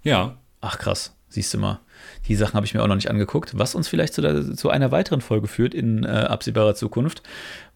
Ja. 0.05 0.39
Ach 0.61 0.79
krass, 0.79 1.14
siehst 1.35 1.53
du 1.53 1.59
mal. 1.59 1.81
Die 2.29 2.35
Sachen 2.37 2.55
habe 2.55 2.67
ich 2.67 2.75
mir 2.75 2.83
auch 2.83 2.87
noch 2.87 2.95
nicht 2.95 3.11
angeguckt, 3.11 3.59
was 3.59 3.75
uns 3.75 3.89
vielleicht 3.89 4.15
zu, 4.15 4.23
der, 4.23 4.55
zu 4.57 4.71
einer 4.71 4.91
weiteren 4.91 5.21
Folge 5.21 5.49
führt 5.49 5.75
in 5.75 6.05
äh, 6.05 6.09
absehbarer 6.09 6.75
Zukunft, 6.75 7.23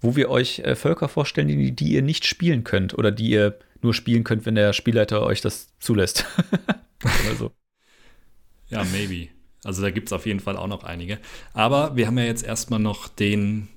wo 0.00 0.16
wir 0.16 0.30
euch 0.30 0.60
äh, 0.60 0.74
Völker 0.74 1.08
vorstellen, 1.08 1.48
die, 1.48 1.72
die 1.72 1.92
ihr 1.92 2.02
nicht 2.02 2.24
spielen 2.24 2.64
könnt 2.64 2.96
oder 2.96 3.10
die 3.10 3.28
ihr 3.28 3.58
nur 3.82 3.94
spielen 3.94 4.24
könnt, 4.24 4.46
wenn 4.46 4.54
der 4.54 4.72
Spielleiter 4.72 5.22
euch 5.22 5.40
das 5.40 5.68
zulässt. 5.78 6.24
oder 7.02 7.36
so. 7.36 7.52
Ja, 8.68 8.84
maybe. 8.84 9.28
Also 9.64 9.82
da 9.82 9.90
gibt 9.90 10.08
es 10.08 10.12
auf 10.12 10.26
jeden 10.26 10.40
Fall 10.40 10.56
auch 10.56 10.66
noch 10.66 10.84
einige. 10.84 11.18
Aber 11.52 11.96
wir 11.96 12.06
haben 12.06 12.18
ja 12.18 12.24
jetzt 12.24 12.44
erstmal 12.44 12.80
noch 12.80 13.08
den, 13.08 13.68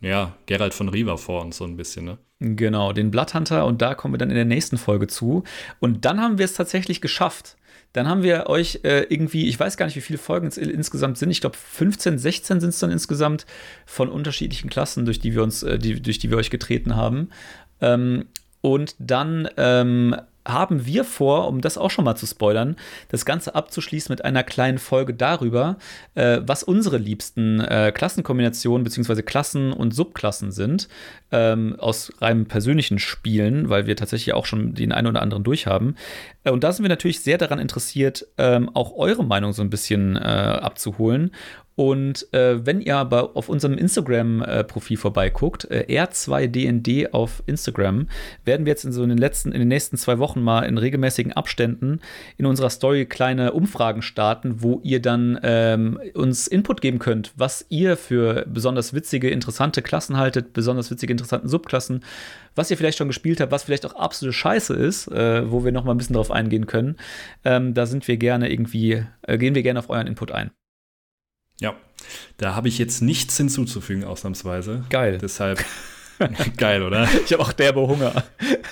ja, 0.00 0.34
Gerald 0.46 0.74
von 0.74 0.88
Riva 0.88 1.16
vor 1.16 1.42
uns 1.42 1.58
so 1.58 1.64
ein 1.64 1.76
bisschen, 1.76 2.04
ne? 2.04 2.18
Genau, 2.40 2.92
den 2.92 3.10
Bloodhunter 3.10 3.66
und 3.66 3.82
da 3.82 3.94
kommen 3.94 4.14
wir 4.14 4.18
dann 4.18 4.30
in 4.30 4.36
der 4.36 4.44
nächsten 4.44 4.78
Folge 4.78 5.08
zu. 5.08 5.42
Und 5.80 6.04
dann 6.04 6.20
haben 6.20 6.38
wir 6.38 6.44
es 6.44 6.54
tatsächlich 6.54 7.00
geschafft. 7.00 7.56
Dann 7.98 8.08
haben 8.08 8.22
wir 8.22 8.46
euch 8.46 8.80
äh, 8.84 9.06
irgendwie, 9.08 9.48
ich 9.48 9.58
weiß 9.58 9.76
gar 9.76 9.86
nicht, 9.86 9.96
wie 9.96 10.00
viele 10.00 10.20
Folgen 10.20 10.46
es 10.46 10.56
insgesamt 10.56 11.18
sind. 11.18 11.30
Ich 11.30 11.40
glaube, 11.40 11.56
15, 11.56 12.16
16 12.16 12.60
sind 12.60 12.68
es 12.70 12.78
dann 12.78 12.92
insgesamt 12.92 13.44
von 13.86 14.08
unterschiedlichen 14.08 14.70
Klassen, 14.70 15.04
durch 15.04 15.18
die 15.18 15.34
wir 15.34 15.42
uns, 15.42 15.64
äh, 15.64 15.80
die, 15.80 16.00
durch 16.00 16.20
die 16.20 16.30
wir 16.30 16.36
euch 16.36 16.50
getreten 16.50 16.94
haben. 16.94 17.30
Ähm, 17.80 18.26
Und 18.60 18.94
dann 19.00 19.48
ähm, 19.56 20.14
haben 20.48 20.86
wir 20.86 21.04
vor, 21.04 21.48
um 21.48 21.60
das 21.60 21.78
auch 21.78 21.90
schon 21.90 22.04
mal 22.04 22.16
zu 22.16 22.26
spoilern, 22.26 22.76
das 23.08 23.24
Ganze 23.24 23.54
abzuschließen 23.54 24.12
mit 24.12 24.24
einer 24.24 24.42
kleinen 24.42 24.78
Folge 24.78 25.14
darüber, 25.14 25.76
äh, 26.14 26.40
was 26.42 26.62
unsere 26.62 26.98
liebsten 26.98 27.60
äh, 27.60 27.92
Klassenkombinationen 27.94 28.84
bzw. 28.84 29.22
Klassen 29.22 29.72
und 29.72 29.94
Subklassen 29.94 30.50
sind, 30.50 30.88
ähm, 31.30 31.76
aus 31.78 32.12
reinem 32.20 32.46
persönlichen 32.46 32.98
Spielen, 32.98 33.68
weil 33.68 33.86
wir 33.86 33.96
tatsächlich 33.96 34.34
auch 34.34 34.46
schon 34.46 34.74
den 34.74 34.92
einen 34.92 35.08
oder 35.08 35.22
anderen 35.22 35.44
durchhaben. 35.44 35.96
Äh, 36.44 36.50
und 36.50 36.64
da 36.64 36.72
sind 36.72 36.84
wir 36.84 36.88
natürlich 36.88 37.20
sehr 37.20 37.38
daran 37.38 37.58
interessiert, 37.58 38.26
ähm, 38.38 38.70
auch 38.74 38.94
eure 38.96 39.24
Meinung 39.24 39.52
so 39.52 39.62
ein 39.62 39.70
bisschen 39.70 40.16
äh, 40.16 40.20
abzuholen. 40.20 41.32
Und 41.78 42.26
äh, 42.34 42.66
wenn 42.66 42.80
ihr 42.80 42.96
aber 42.96 43.36
auf 43.36 43.48
unserem 43.48 43.78
Instagram-Profil 43.78 44.96
vorbeiguckt, 44.96 45.70
äh, 45.70 45.86
R2DND 45.88 47.12
auf 47.12 47.40
Instagram, 47.46 48.08
werden 48.44 48.66
wir 48.66 48.72
jetzt 48.72 48.84
in 48.84 48.90
so 48.90 49.06
den 49.06 49.16
letzten, 49.16 49.52
in 49.52 49.60
den 49.60 49.68
nächsten 49.68 49.96
zwei 49.96 50.18
Wochen 50.18 50.42
mal 50.42 50.62
in 50.62 50.76
regelmäßigen 50.76 51.34
Abständen 51.34 52.00
in 52.36 52.46
unserer 52.46 52.70
Story 52.70 53.06
kleine 53.06 53.52
Umfragen 53.52 54.02
starten, 54.02 54.60
wo 54.60 54.80
ihr 54.82 55.00
dann 55.00 55.38
ähm, 55.44 56.00
uns 56.14 56.48
Input 56.48 56.80
geben 56.80 56.98
könnt, 56.98 57.32
was 57.36 57.64
ihr 57.68 57.96
für 57.96 58.44
besonders 58.48 58.92
witzige, 58.92 59.30
interessante 59.30 59.80
Klassen 59.80 60.16
haltet, 60.16 60.52
besonders 60.54 60.90
witzige, 60.90 61.12
interessanten 61.12 61.46
Subklassen, 61.46 62.04
was 62.56 62.72
ihr 62.72 62.76
vielleicht 62.76 62.98
schon 62.98 63.06
gespielt 63.06 63.40
habt, 63.40 63.52
was 63.52 63.62
vielleicht 63.62 63.86
auch 63.86 63.94
absolute 63.94 64.32
Scheiße 64.32 64.74
ist, 64.74 65.06
äh, 65.12 65.48
wo 65.48 65.64
wir 65.64 65.70
noch 65.70 65.84
mal 65.84 65.92
ein 65.92 65.98
bisschen 65.98 66.16
drauf 66.16 66.32
eingehen 66.32 66.66
können. 66.66 66.96
Ähm, 67.44 67.72
da 67.72 67.86
sind 67.86 68.08
wir 68.08 68.16
gerne 68.16 68.50
irgendwie, 68.50 69.04
äh, 69.22 69.38
gehen 69.38 69.54
wir 69.54 69.62
gerne 69.62 69.78
auf 69.78 69.90
euren 69.90 70.08
Input 70.08 70.32
ein. 70.32 70.50
Ja, 71.60 71.74
da 72.36 72.54
habe 72.54 72.68
ich 72.68 72.78
jetzt 72.78 73.02
nichts 73.02 73.36
hinzuzufügen, 73.36 74.04
ausnahmsweise. 74.04 74.84
Geil. 74.90 75.18
Deshalb. 75.20 75.64
Geil, 76.56 76.82
oder? 76.82 77.08
Ich 77.24 77.32
habe 77.32 77.42
auch 77.42 77.52
derbe 77.52 77.80
Hunger. 77.80 78.24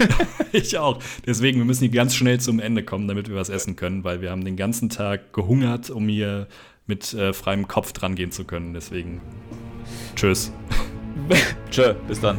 ich 0.53 0.78
auch. 0.78 1.01
Deswegen, 1.24 1.59
wir 1.59 1.64
müssen 1.64 1.84
hier 1.84 1.91
ganz 1.91 2.14
schnell 2.14 2.41
zum 2.41 2.59
Ende 2.61 2.82
kommen, 2.82 3.07
damit 3.09 3.28
wir 3.28 3.37
was 3.37 3.49
essen 3.49 3.76
können, 3.76 4.05
weil 4.05 4.20
wir 4.20 4.30
haben 4.30 4.45
den 4.45 4.57
ganzen 4.57 4.89
Tag 4.89 5.32
gehungert, 5.32 5.91
um 5.91 6.09
hier 6.09 6.49
mit 6.87 7.14
äh, 7.14 7.32
freiem 7.32 7.68
Kopf 7.68 7.93
dran 7.93 8.14
gehen 8.14 8.32
zu 8.32 8.45
können. 8.45 8.74
Deswegen, 8.74 9.20
tschüss. 10.14 10.53
Tschö, 11.70 11.95
bis 12.07 12.20
dann. 12.20 12.39